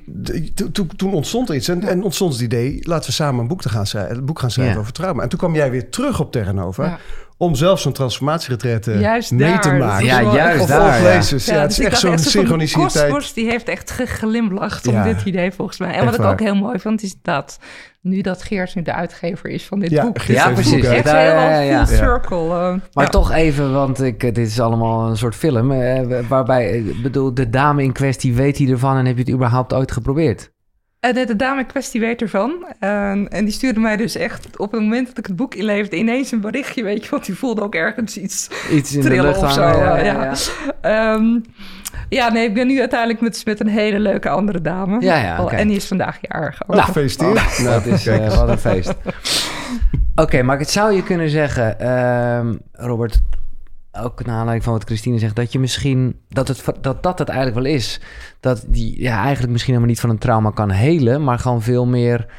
to- 0.53 0.71
to- 0.71 0.85
toen 0.95 1.13
ontstond 1.13 1.49
er 1.49 1.55
iets. 1.55 1.67
En, 1.67 1.83
en 1.83 2.03
ontstond 2.03 2.33
het 2.33 2.41
idee, 2.41 2.79
laten 2.87 3.05
we 3.05 3.11
samen 3.15 3.41
een 3.41 3.47
boek, 3.47 3.61
te 3.61 3.69
gaan 3.69 3.87
schrijven, 3.87 4.17
een 4.17 4.25
boek 4.25 4.39
gaan 4.39 4.51
schrijven 4.51 4.73
Ja. 4.75 4.79
over 4.81 4.93
trauma. 4.93 5.23
En 5.23 5.29
toen 5.29 5.39
kwam 5.39 5.55
jij 5.55 5.71
weer 5.71 5.89
terug 5.89 6.19
op 6.19 6.31
Terra 6.31 6.51
Nova. 6.51 6.85
Ja. 6.85 6.99
Om 7.41 7.55
zelf 7.55 7.79
zo'n 7.79 7.91
transformatieretreat 7.93 8.85
Juist 8.85 9.31
mee 9.31 9.39
daar. 9.49 9.61
te 9.61 9.71
maken. 9.71 10.05
Ja, 10.05 10.23
wel 10.23 10.35
juist 10.35 10.61
Of 10.61 10.67
daar, 10.67 10.79
of 10.97 11.01
ja. 11.01 11.03
Ja, 11.05 11.11
het 11.11 11.69
dus 11.69 11.79
is 11.79 11.79
ik 11.79 11.85
echt 11.85 11.99
zo'n 11.99 12.17
synchroniciteit. 12.17 12.91
Kosmos, 13.13 13.33
die 13.33 13.49
heeft 13.49 13.67
echt 13.67 13.91
geglimlacht 13.91 14.87
om 14.87 14.93
Ja. 14.93 15.03
dit 15.03 15.21
idee 15.25 15.51
volgens 15.51 15.77
mij. 15.79 15.87
En 15.89 15.95
Echt 15.95 16.05
wat 16.05 16.13
ik 16.13 16.19
waar. 16.21 16.31
ook 16.31 16.39
heel 16.39 16.55
mooi 16.55 16.79
vond, 16.79 17.03
is 17.03 17.15
dat 17.21 17.59
nu 18.01 18.21
dat 18.21 18.43
Geert 18.43 18.75
nu 18.75 18.81
de 18.81 18.93
uitgever 18.93 19.49
is 19.49 19.65
van 19.65 19.79
dit 19.79 19.89
Ja, 19.89 20.03
boek. 20.03 20.21
Geert 20.21 20.37
Ja, 20.37 20.49
precies. 20.51 20.71
boek. 20.81 20.83
Echt 20.83 21.11
helemaal 21.11 21.49
ja, 21.49 21.59
ja, 21.59 21.85
full 21.85 21.95
ja. 21.97 22.03
circle. 22.05 22.37
eh. 22.43 22.73
Maar 22.93 23.03
Ja. 23.03 23.09
toch 23.09 23.31
even, 23.31 23.73
want 23.73 24.01
ik, 24.01 24.19
dit 24.19 24.37
is 24.37 24.59
allemaal 24.59 25.09
een 25.09 25.17
soort 25.17 25.35
film. 25.35 25.71
eh, 25.71 26.19
waarbij, 26.27 26.69
ik 26.71 27.01
bedoel, 27.01 27.33
de 27.33 27.49
dame 27.49 27.83
in 27.83 27.91
kwestie 27.91 28.33
weet 28.33 28.57
hij 28.57 28.67
ervan 28.67 28.97
en 28.97 29.05
heb 29.05 29.15
je 29.17 29.23
het 29.23 29.31
überhaupt 29.33 29.73
ooit 29.73 29.91
geprobeerd? 29.91 30.51
En 31.01 31.13
de, 31.13 31.25
de 31.25 31.35
dame 31.35 31.59
in 31.59 31.65
kwestie 31.65 31.99
weet 31.99 32.21
ervan. 32.21 32.65
En, 32.79 33.27
en 33.29 33.45
die 33.45 33.53
stuurde 33.53 33.79
mij 33.79 33.97
dus 33.97 34.15
echt 34.15 34.57
op 34.57 34.71
het 34.71 34.81
moment 34.81 35.07
dat 35.07 35.17
ik 35.17 35.25
het 35.25 35.35
boek 35.35 35.55
inleefde 35.55 35.95
ineens 35.95 36.31
een 36.31 36.41
berichtje, 36.41 36.83
weet 36.83 37.03
je, 37.03 37.09
want 37.09 37.25
die 37.25 37.35
voelde 37.35 37.61
ook 37.61 37.75
ergens 37.75 38.17
iets 38.17 38.49
Iets 38.71 38.93
in 38.93 39.01
de 39.01 39.05
trillen 39.07 39.25
lucht 39.25 39.43
of 39.43 39.51
zo. 39.51 39.61
hangen, 39.61 39.95
eh, 39.97 40.05
ja, 40.05 40.33
Ehm, 40.81 41.39
ja, 42.09 42.31
nee, 42.31 42.47
ik 42.47 42.53
ben 42.53 42.67
nu 42.67 42.79
uiteindelijk 42.79 43.21
met, 43.21 43.41
met 43.45 43.59
een 43.59 43.67
hele 43.67 43.99
leuke 43.99 44.29
andere 44.29 44.61
dame. 44.61 45.01
Ja, 45.01 45.15
ja, 45.21 45.43
oké. 45.43 45.55
En 45.55 45.67
die 45.67 45.77
is 45.77 45.87
vandaag 45.87 46.17
jarig. 46.21 46.61
ook. 46.67 46.75
Nou, 46.75 46.85
gefeliciteerd. 46.87 47.37
Oh, 47.37 47.59
Nou, 47.59 47.83
dat 47.83 47.85
is 47.85 48.07
eh, 48.07 48.19
eens. 48.19 48.35
wat 48.35 48.49
een 48.49 48.57
feest. 48.59 48.93
Oké, 50.15 50.41
maar 50.41 50.59
het 50.59 50.69
zou 50.69 50.93
je 50.93 51.03
kunnen 51.03 51.29
zeggen, 51.29 51.79
ehm, 51.79 52.53
Robert, 52.71 53.19
ook 53.91 54.25
naar 54.25 54.35
aanleiding 54.35 54.63
van 54.63 54.73
wat 54.73 54.83
Christine 54.83 55.19
zegt, 55.19 55.35
dat 55.35 55.51
je 55.51 55.59
misschien 55.59 56.21
dat 56.27 56.47
het 56.47 56.65
dat 56.81 57.03
dat 57.03 57.19
het 57.19 57.29
eigenlijk 57.29 57.59
wel 57.59 57.73
is, 57.73 57.99
dat 58.39 58.63
die 58.67 59.01
ja 59.01 59.21
eigenlijk 59.21 59.51
misschien 59.51 59.73
helemaal 59.73 59.93
niet 59.93 60.01
van 60.01 60.09
een 60.09 60.17
trauma 60.17 60.51
kan 60.51 60.69
helen, 60.69 61.23
maar 61.23 61.39
gewoon 61.39 61.61
veel 61.61 61.85
meer 61.85 62.33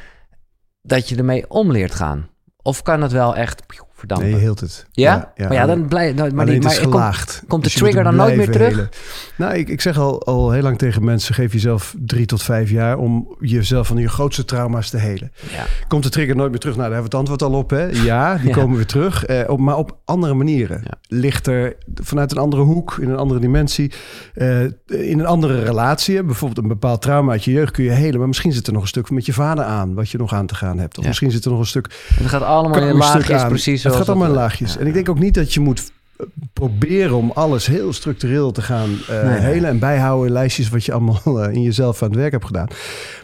dat 0.81 1.09
je 1.09 1.15
ermee 1.15 1.49
om 1.49 1.71
leert 1.71 1.95
gaan. 1.95 2.29
Of 2.61 2.81
kan 2.81 3.01
het 3.01 3.11
wel 3.11 3.35
echt 3.35 3.63
verdampen? 4.07 4.27
Nee, 4.27 4.35
je 4.39 4.43
hield 4.45 4.59
het. 4.59 4.85
ja? 4.91 5.33
maar 5.37 5.53
ja, 5.53 5.65
dan 5.65 5.87
blijf. 5.87 6.15
Maar, 6.15 6.33
Maar 6.35 6.45
die, 6.45 6.61
maar 6.61 6.71
is 6.71 6.79
komt- 6.79 6.91
gelaagd. 6.93 7.43
komt 7.47 7.63
de 7.63 7.69
Dus 7.69 7.77
trigger 7.77 8.03
dan 8.03 8.15
nooit 8.15 8.35
meer 8.35 8.51
terug? 8.51 8.69
helen. 8.69 8.89
Nou, 9.37 9.53
ik, 9.55 9.69
ik 9.69 9.81
zeg 9.81 9.97
al, 9.97 10.23
al 10.25 10.51
heel 10.51 10.61
lang 10.61 10.77
tegen 10.77 11.03
mensen... 11.03 11.35
geef 11.35 11.53
jezelf 11.53 11.95
drie 12.05 12.25
tot 12.25 12.43
vijf 12.43 12.69
jaar... 12.69 12.97
om 12.97 13.35
jezelf 13.39 13.87
van 13.87 13.97
je 13.97 14.09
grootste 14.09 14.45
trauma's 14.45 14.89
te 14.89 14.97
helen. 14.97 15.31
ja. 15.51 15.63
Komt 15.87 16.03
de 16.03 16.09
trigger 16.09 16.35
nooit 16.35 16.49
meer 16.51 16.59
terug? 16.59 16.75
Nou, 16.75 16.89
daar 16.89 16.99
hebben 17.01 17.11
we 17.11 17.17
het 17.17 17.29
antwoord 17.29 17.53
al 17.53 17.59
op. 17.59 17.69
Hè? 17.69 17.85
Ja, 18.03 18.35
die 18.37 18.51
komen 18.59 18.75
weer 18.75 18.85
terug. 18.85 19.25
eh, 19.25 19.49
op, 19.49 19.59
maar 19.59 19.77
op 19.77 19.97
andere 20.05 20.33
manieren. 20.33 20.83
Lichter, 21.07 21.75
vanuit 21.95 22.31
een 22.31 22.37
andere 22.37 22.61
hoek, 22.61 22.97
in 23.01 23.09
een 23.09 23.17
andere 23.17 23.39
dimensie. 23.39 23.91
eh, 24.33 24.61
in 24.87 25.19
een 25.19 25.25
andere 25.25 25.63
relatie. 25.63 26.23
Bijvoorbeeld 26.23 26.61
een 26.61 26.67
bepaald 26.67 27.01
trauma 27.01 27.31
uit 27.31 27.43
je 27.43 27.51
jeugd 27.51 27.71
kun 27.71 27.83
je 27.83 27.89
helen. 27.91 28.19
Maar 28.19 28.27
misschien 28.27 28.53
zit 28.53 28.67
er 28.67 28.73
nog 28.73 28.81
een 28.81 28.87
stuk 28.87 29.09
met 29.09 29.25
je 29.25 29.33
vader 29.33 29.63
aan... 29.63 29.93
wat 29.93 30.09
je 30.09 30.17
nog 30.17 30.33
aan 30.33 30.45
te 30.45 30.55
gaan 30.55 30.77
hebt. 30.77 30.97
Of 30.97 31.05
misschien 31.05 31.31
zit 31.31 31.45
er 31.45 31.51
nog 31.51 31.59
een 31.59 31.65
stuk 31.65 31.87
Het 32.15 32.27
gaat 32.27 32.41
allemaal 32.41 32.81
in 32.87 32.95
laagjes, 32.95 33.43
precies 33.45 33.83
Het 33.97 33.99
gaat 34.07 34.09
allemaal 34.15 34.27
in 34.27 34.33
dat- 34.33 34.41
laagjes. 34.43 34.73
Ja, 34.73 34.79
en 34.79 34.87
ik 34.87 34.93
denk 34.93 35.09
ook 35.09 35.19
niet 35.19 35.33
dat 35.33 35.53
je 35.53 35.59
moet 35.59 35.91
eh, 36.17 36.25
proberen 36.53 37.15
om 37.15 37.31
alles 37.31 37.67
heel 37.67 37.93
structureel 37.93 38.51
te 38.51 38.61
gaan 38.61 38.89
eh 39.09 39.23
Nee, 39.23 39.39
helen 39.39 39.69
en 39.69 39.79
bijhouden 39.79 40.31
lijstjes 40.31 40.69
wat 40.69 40.85
je 40.85 40.91
allemaal 40.93 41.21
eh, 41.43 41.53
in 41.53 41.61
jezelf 41.61 42.01
aan 42.03 42.09
het 42.09 42.17
werk 42.17 42.31
hebt 42.31 42.45
gedaan. 42.45 42.67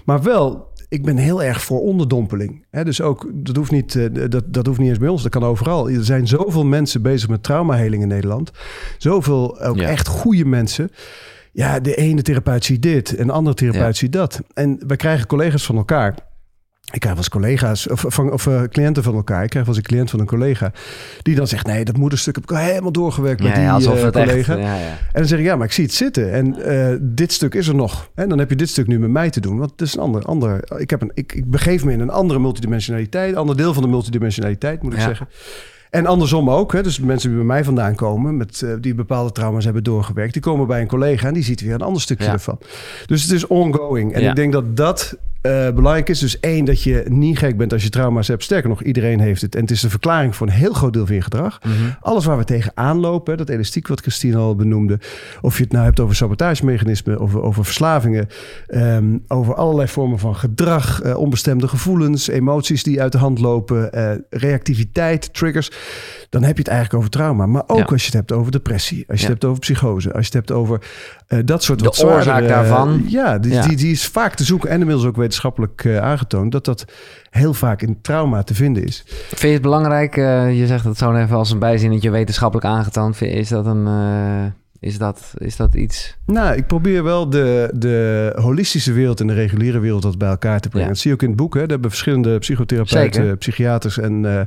Maar 0.06 0.22
wel, 0.24 0.68
ik 0.90 1.04
ben 1.04 1.18
heel 1.18 1.44
erg 1.44 1.62
voor 1.62 1.80
onderdompeling. 1.82 2.66
Dus 2.84 3.02
ook, 3.02 3.30
dat 3.34 3.56
hoeft, 3.56 3.72
niet, 3.72 3.96
eh, 3.96 4.30
dat, 4.30 4.44
dat 4.54 4.66
hoeft 4.66 4.80
niet 4.80 4.90
eens 4.90 4.98
bij 4.98 5.08
ons, 5.08 5.22
dat 5.24 5.32
kan 5.32 5.44
overal. 5.44 5.90
Er 5.90 6.06
zijn 6.06 6.28
zoveel 6.28 6.66
mensen 6.66 7.02
bezig 7.02 7.30
met 7.30 7.44
traumaheling 7.44 8.02
in 8.02 8.08
Nederland. 8.08 8.52
Zoveel 8.98 9.62
ook 9.62 9.78
Ja. 9.80 9.88
echt 9.88 10.08
goede 10.08 10.46
mensen. 10.46 10.90
Ja, 11.52 11.80
de 11.80 11.96
ene 11.96 12.22
therapeut 12.22 12.66
ziet 12.66 12.82
dit 12.82 13.16
en 13.16 13.28
de 13.28 13.34
andere 13.34 13.56
therapeut 13.56 13.82
Ja. 13.82 13.92
ziet 13.94 14.12
dat. 14.14 14.40
En 14.54 14.80
we 14.88 14.96
krijgen 14.96 15.28
collega's 15.28 15.66
van 15.66 15.76
elkaar. 15.78 16.16
Ik 16.91 16.99
krijg 16.99 17.15
wel 17.15 17.23
eens 17.23 17.30
collega's 17.30 17.89
of, 17.89 18.06
van, 18.08 18.32
of 18.32 18.47
eh, 18.47 18.62
cliënten 18.63 19.04
van 19.04 19.15
elkaar. 19.15 19.43
Ik 19.43 19.49
krijg 19.49 19.65
wel 19.65 19.75
eens 19.75 19.84
een 19.84 19.89
cliënt 19.91 20.10
van 20.10 20.19
een 20.19 20.25
collega. 20.25 20.71
Die 21.21 21.36
dan 21.36 21.47
zegt: 21.47 21.65
Nee, 21.65 21.86
dat 21.86 21.97
moederstuk 21.97 22.36
heb 22.36 22.43
ik 22.43 22.52
al 22.52 22.58
helemaal 22.58 22.91
doorgewerkt 22.91 23.43
met 23.43 23.52
Ja, 23.56 23.58
die 23.60 23.69
alsof 23.69 24.04
eh, 24.04 24.10
collega. 24.10 24.34
echt... 24.34 24.47
Ja, 24.47 24.75
ja. 24.75 24.88
En 24.89 24.97
dan 25.19 25.25
zeg 25.25 25.39
ik: 25.39 25.45
Ja, 25.45 25.56
maar 25.56 25.65
ik 25.65 25.71
zie 25.71 25.84
het 25.84 25.93
zitten. 25.93 26.32
En 26.32 26.62
eh, 26.65 26.97
dit 27.02 27.32
stuk 27.34 27.54
is 27.56 27.67
er 27.67 27.75
nog. 27.75 28.10
En 28.15 28.30
dan 28.30 28.39
heb 28.39 28.49
je 28.49 28.56
dit 28.56 28.69
stuk 28.69 28.88
nu 28.88 28.99
met 28.99 29.10
mij 29.10 29.30
te 29.30 29.39
doen. 29.39 29.58
Want 29.58 29.71
het 29.71 29.82
is 29.82 29.93
een 29.93 29.99
ander. 30.02 30.23
ander 30.23 30.80
ik, 30.80 30.89
heb 30.89 31.02
een, 31.02 31.12
ik, 31.13 31.34
ik 31.34 31.49
begeef 31.52 31.84
me 31.86 31.91
in 31.91 31.99
een 31.99 32.10
andere 32.10 32.39
multidimensionaliteit. 32.39 33.32
Een 33.32 33.38
ander 33.38 33.58
deel 33.58 33.73
van 33.73 33.84
de 33.84 33.89
multidimensionaliteit, 33.89 34.82
moet 34.82 34.93
ik 34.93 34.99
zeggen. 34.99 35.28
En 35.89 36.06
andersom 36.06 36.49
ook. 36.49 36.73
Hè? 36.73 36.84
Dus 36.84 36.99
mensen 36.99 37.30
die 37.30 37.38
bij 37.38 37.47
mij 37.47 37.63
vandaan 37.63 37.95
komen, 37.95 38.38
met, 38.38 38.65
die 38.82 38.95
bepaalde 38.95 39.32
trauma's 39.32 39.63
hebben 39.63 39.84
doorgewerkt, 39.84 40.34
die 40.34 40.41
komen 40.41 40.67
bij 40.67 40.82
een 40.82 40.88
collega 40.88 41.28
en 41.28 41.34
die 41.34 41.43
ziet 41.43 41.62
weer 41.62 41.73
een 41.73 41.82
ander 41.82 42.02
stukje 42.02 42.25
Ja. 42.25 42.32
ervan. 42.32 42.60
Dus 43.06 43.21
het 43.21 43.32
is 43.32 43.47
ongoing. 43.47 44.13
En 44.13 44.21
Ja. 44.21 44.30
ik 44.30 44.36
denk 44.36 44.52
dat 44.54 44.78
dat 44.78 45.17
eh, 45.41 45.69
belangrijk 45.69 46.10
is. 46.10 46.19
Dus 46.19 46.39
één, 46.39 46.65
dat 46.65 46.84
je 46.84 47.04
niet 47.08 47.38
gek 47.38 47.58
bent 47.58 47.73
als 47.73 47.84
je 47.84 47.89
trauma's 47.89 48.28
hebt. 48.28 48.43
Sterker 48.43 48.69
nog, 48.69 48.84
iedereen 48.84 49.19
heeft 49.19 49.41
het. 49.41 49.56
En 49.56 49.62
het 49.62 49.71
is 49.71 49.82
de 49.82 49.89
verklaring 49.89 50.36
voor 50.36 50.47
een 50.47 50.54
heel 50.54 50.73
groot 50.73 50.93
deel 50.93 51.06
van 51.06 51.15
je 51.15 51.21
gedrag. 51.21 51.60
Mhm. 51.63 51.73
Alles 52.02 52.25
waar 52.25 52.38
we 52.38 52.43
tegenaan 52.43 52.97
lopen, 52.99 53.38
dat 53.38 53.49
elastiek 53.49 53.88
wat 53.88 54.02
Christine 54.02 54.38
al 54.38 54.56
benoemde. 54.56 54.99
Of 55.41 55.58
je 55.58 55.63
het 55.63 55.71
nou 55.71 55.86
hebt 55.86 55.99
over 55.99 56.15
sabotagemechanismen, 56.15 57.19
over, 57.19 57.41
over 57.41 57.65
verslavingen, 57.65 58.28
ehm, 58.67 59.17
over 59.28 59.56
allerlei 59.56 59.88
vormen 59.88 60.19
van 60.19 60.36
gedrag, 60.36 61.02
eh, 61.02 61.17
onbestemde 61.17 61.67
gevoelens, 61.67 62.28
emoties 62.28 62.84
die 62.84 63.02
uit 63.02 63.12
de 63.12 63.17
hand 63.17 63.39
lopen, 63.39 63.91
eh, 63.91 64.12
reactiviteit, 64.30 65.34
triggers. 65.34 65.71
Dan 66.30 66.43
heb 66.43 66.54
je 66.54 66.62
het 66.62 66.67
eigenlijk 66.71 66.99
over 66.99 67.10
trauma. 67.10 67.45
Maar 67.45 67.63
ook 67.67 67.78
Ja. 67.78 67.84
als 67.84 67.99
je 68.02 68.06
het 68.06 68.15
hebt 68.15 68.32
over 68.32 68.52
depressie, 68.52 69.06
als 69.08 69.19
je 69.21 69.25
Ja. 69.28 69.32
het 69.32 69.41
hebt 69.41 69.45
over 69.45 69.60
psychose, 69.60 70.08
als 70.13 70.28
je 70.28 70.38
het 70.38 70.47
hebt 70.47 70.52
over 70.52 70.80
dat 71.45 71.63
soort 71.63 71.80
De 71.80 71.86
wat 71.86 72.04
oorzaak 72.04 72.47
daarvan. 72.47 73.04
Ja, 73.08 73.38
die, 73.38 73.52
Ja. 73.52 73.67
Die, 73.67 73.78
die 73.78 73.91
is 73.91 74.06
vaak 74.08 74.34
te 74.36 74.43
zoeken 74.43 74.69
en 74.69 74.80
inmiddels 74.80 75.08
ook 75.08 75.15
wetenschappelijk 75.30 75.84
eh, 75.86 75.98
aangetoond 75.98 76.52
dat 76.52 76.65
dat 76.65 76.86
heel 77.30 77.54
vaak 77.54 77.82
in 77.82 78.02
trauma 78.02 78.44
te 78.44 78.56
vinden 78.56 78.84
is. 78.84 79.04
Vind 79.28 79.42
je 79.42 79.48
het 79.48 79.62
belangrijk, 79.62 80.18
eh, 80.18 80.60
je 80.60 80.68
zegt 80.68 80.86
het 80.86 80.98
zo 80.98 81.13
even 81.15 81.36
als 81.38 81.52
een 81.52 81.60
bijzinnetje 81.60 82.10
wetenschappelijk 82.10 82.68
aangetoond. 82.68 83.18
Vind- 83.18 83.34
Is 83.34 83.50
dat, 83.50 83.65
een, 83.65 83.88
eh, 83.88 84.46
is 84.80 84.98
dat, 84.98 85.34
is 85.38 85.56
dat 85.56 85.74
iets? 85.74 86.18
Nou, 86.26 86.56
ik 86.56 86.68
probeer 86.68 87.04
wel 87.04 87.30
de, 87.30 87.72
de 87.76 88.32
holistische 88.42 88.94
wereld 88.94 89.20
en 89.20 89.28
de 89.28 89.34
reguliere 89.34 89.80
wereld 89.80 90.04
wat 90.04 90.18
bij 90.18 90.30
elkaar 90.30 90.60
te 90.60 90.70
brengen. 90.70 90.88
Ja. 90.88 90.94
Dat 90.94 91.02
zie 91.02 91.10
je 91.12 91.15
ook 91.15 91.24
in 91.24 91.30
het 91.30 91.38
boek. 91.38 91.54
Hè. 91.54 91.60
Daar 91.60 91.70
hebben 91.70 91.89
verschillende 91.89 92.39
psychotherapeuten, 92.39 93.22
Zeker. 93.22 93.38
psychiaters 93.38 93.98
en 94.00 94.26
eh 94.26 94.42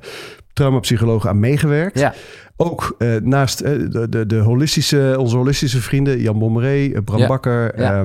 traumapsychologen 0.52 1.30
aan 1.30 1.40
meegewerkt. 1.40 1.98
Ja, 1.98 2.14
Ook 2.56 2.96
naast 3.22 3.58
de, 3.58 4.06
de, 4.08 4.26
de 4.26 4.36
holistische, 4.36 5.14
onze 5.18 5.36
holistische 5.36 5.80
vrienden, 5.80 6.20
Jan 6.20 6.38
Bommeré, 6.38 7.02
Bram 7.04 7.18
Ja. 7.18 7.26
Bakker, 7.26 7.80
Ja. 7.80 8.04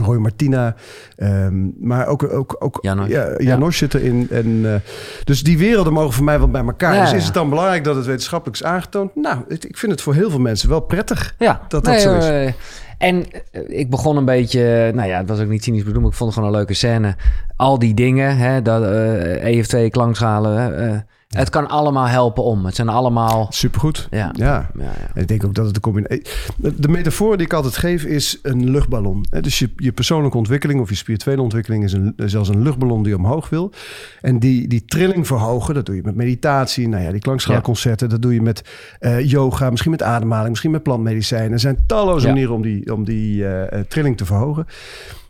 Roy 0.00 0.16
Martina, 0.16 0.74
ehm, 1.16 1.86
maar 1.86 2.06
ook, 2.06 2.32
ook, 2.32 2.56
ook 2.58 2.78
Janos. 2.80 3.08
ja, 3.08 3.28
Janos 3.38 3.76
zit 3.76 3.94
erin. 3.94 4.26
En, 4.30 4.60
eh, 4.64 4.74
dus 5.24 5.42
die 5.42 5.58
werelden 5.58 5.92
mogen 5.92 6.12
voor 6.12 6.24
mij 6.24 6.38
wel 6.38 6.48
bij 6.50 6.64
elkaar. 6.64 6.94
Ja, 6.94 7.00
dus 7.00 7.12
is 7.12 7.18
ja. 7.18 7.24
het 7.24 7.34
dan 7.34 7.48
belangrijk 7.48 7.84
dat 7.84 7.96
het 7.96 8.06
wetenschappelijk 8.06 8.60
is 8.60 8.64
aangetoond? 8.66 9.14
Nou, 9.14 9.38
het- 9.48 9.64
ik 9.68 9.76
vind 9.78 9.92
het 9.92 10.00
voor 10.02 10.14
heel 10.14 10.30
veel 10.30 10.40
mensen 10.40 10.68
wel 10.68 10.80
prettig. 10.80 11.34
Ja, 11.38 11.60
Dat 11.68 11.84
dat 11.84 12.00
zo 12.00 12.14
is. 12.16 12.24
eh, 12.24 12.52
en 12.98 13.24
eh, 13.50 13.62
ik 13.66 13.90
begon 13.90 14.16
een 14.16 14.24
beetje, 14.24 14.90
nou 14.94 15.08
ja, 15.08 15.18
het 15.18 15.28
was 15.28 15.40
ook 15.40 15.48
niet 15.48 15.64
cynisch 15.64 15.82
bedoeld, 15.84 16.02
maar 16.02 16.10
ik 16.10 16.16
vond 16.16 16.30
het 16.30 16.38
gewoon 16.38 16.54
een 16.54 16.58
leuke 16.60 16.74
scène. 16.78 17.16
Al 17.56 17.78
die 17.78 17.94
dingen, 17.94 18.36
hè, 18.36 18.62
dat, 18.62 18.82
EF2, 19.42 19.90
klankschalen, 19.90 21.06
het 21.38 21.50
kan 21.50 21.68
allemaal 21.68 22.06
helpen 22.06 22.44
om. 22.44 22.64
Het 22.64 22.74
zijn 22.74 22.88
allemaal... 22.88 23.46
Supergoed. 23.50 24.06
Ja. 24.10 24.30
ja. 24.32 24.70
Ja, 24.78 24.92
ik 25.14 25.28
denk 25.28 25.44
ook 25.44 25.54
dat 25.54 25.64
het 25.64 25.74
de 25.74 25.80
combinatie... 25.80 26.22
De, 26.56 26.80
de 26.80 26.88
metafoor 26.88 27.36
die 27.36 27.46
ik 27.46 27.52
altijd 27.52 27.76
geef 27.76 28.04
is 28.04 28.38
een 28.42 28.70
luchtballon. 28.70 29.26
Dus 29.40 29.58
je, 29.58 29.70
je 29.76 29.92
persoonlijke 29.92 30.36
ontwikkeling 30.36 30.80
of 30.80 30.88
je 30.88 30.94
spirituele 30.94 31.42
ontwikkeling... 31.42 31.84
is 31.84 31.92
een, 31.92 32.12
zelfs 32.16 32.48
een 32.48 32.62
luchtballon 32.62 33.02
die 33.02 33.16
omhoog 33.16 33.48
wil. 33.48 33.72
En 34.20 34.38
die, 34.38 34.68
die 34.68 34.84
trilling 34.84 35.26
verhogen, 35.26 35.74
dat 35.74 35.86
doe 35.86 35.94
je 35.94 36.02
met 36.04 36.14
meditatie. 36.14 36.88
Nou 36.88 37.02
ja, 37.02 37.10
die 37.10 37.20
klankschaalconcerten, 37.20 38.08
dat 38.08 38.22
doe 38.22 38.34
je 38.34 38.42
met 38.42 38.64
eh, 38.98 39.30
yoga... 39.30 39.70
misschien 39.70 39.90
met 39.90 40.02
ademhaling, 40.02 40.48
misschien 40.48 40.70
met 40.70 40.82
plantmedicijnen. 40.82 41.52
Er 41.52 41.60
zijn 41.60 41.86
talloze 41.86 42.26
manieren 42.26 42.54
om 42.54 42.62
die, 42.62 42.92
om 42.92 43.04
die 43.04 43.46
eh, 43.46 43.78
eh, 43.78 43.86
trilling 43.86 44.16
te 44.16 44.24
verhogen. 44.24 44.66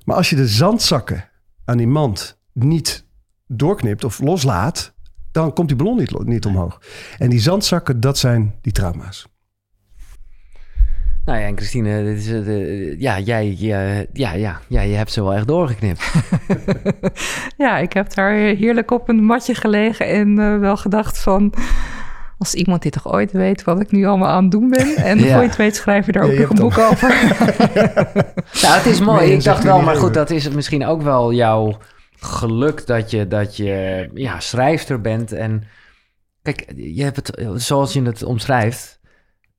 Maar 0.04 0.16
als 0.16 0.30
je 0.30 0.36
de 0.36 0.48
zandzakken 0.48 1.28
aan 1.64 1.76
die 1.76 1.86
mand 1.86 2.38
niet 2.52 3.06
doorknipt 3.46 4.04
of 4.04 4.20
loslaat... 4.20 4.91
dan 5.32 5.52
komt 5.52 5.68
die 5.68 5.76
ballon 5.76 5.96
niet, 5.96 6.24
niet 6.24 6.46
omhoog. 6.46 6.80
En 7.18 7.30
die 7.30 7.40
zandzakken, 7.40 8.00
dat 8.00 8.18
zijn 8.18 8.54
die 8.60 8.72
trauma's. 8.72 9.26
Nou 11.24 11.38
ja, 11.38 11.46
en 11.46 11.56
Christine, 11.56 12.04
dit 12.04 12.18
is, 12.18 12.28
eh, 12.28 13.00
ja, 13.00 13.18
jij, 13.18 13.54
ja, 13.58 14.04
ja, 14.12 14.32
ja, 14.32 14.60
ja, 14.68 14.80
je 14.80 14.94
hebt 14.94 15.12
ze 15.12 15.22
wel 15.22 15.34
echt 15.34 15.46
doorgeknipt. 15.46 16.12
Ja, 17.56 17.78
ik 17.78 17.92
heb 17.92 18.14
daar 18.14 18.32
heerlijk 18.32 18.90
op 18.90 19.08
een 19.08 19.24
matje 19.24 19.54
gelegen 19.54 20.06
en 20.06 20.38
eh, 20.38 20.58
wel 20.58 20.76
gedacht 20.76 21.18
van... 21.18 21.54
Als 22.38 22.54
iemand 22.54 22.82
dit 22.82 22.92
toch 22.92 23.12
ooit 23.12 23.32
weet 23.32 23.64
wat 23.64 23.80
ik 23.80 23.90
nu 23.90 24.06
allemaal 24.06 24.28
aan 24.28 24.42
het 24.42 24.50
doen 24.52 24.68
ben... 24.70 24.96
en 25.10 25.18
Ja. 25.18 25.40
het 25.40 25.56
weet 25.56 25.76
schrijf 25.76 26.06
je 26.06 26.12
daar 26.12 26.22
ook 26.22 26.30
Ja, 26.30 26.34
je 26.34 26.40
nog 26.40 26.50
een 26.50 26.56
boek 26.56 26.78
over. 26.78 27.08
Ja, 28.52 28.74
het 28.78 28.86
is 28.86 29.00
mooi. 29.00 29.26
Nee, 29.26 29.36
ik 29.36 29.44
dacht 29.44 29.64
wel, 29.64 29.80
maar 29.82 29.96
goed, 29.96 30.14
dat 30.14 30.30
is 30.30 30.48
misschien 30.48 30.86
ook 30.86 31.02
wel 31.02 31.32
jouw 31.32 31.76
geluk 32.22 32.86
dat 32.86 33.10
je, 33.10 33.28
dat 33.28 33.56
je 33.56 34.08
ja, 34.14 34.40
schrijfster 34.40 35.00
bent. 35.00 35.32
En 35.32 35.64
kijk, 36.42 36.72
je 36.76 37.02
hebt 37.02 37.16
het 37.16 37.46
zoals 37.54 37.92
je 37.92 38.02
het 38.02 38.22
omschrijft. 38.22 39.00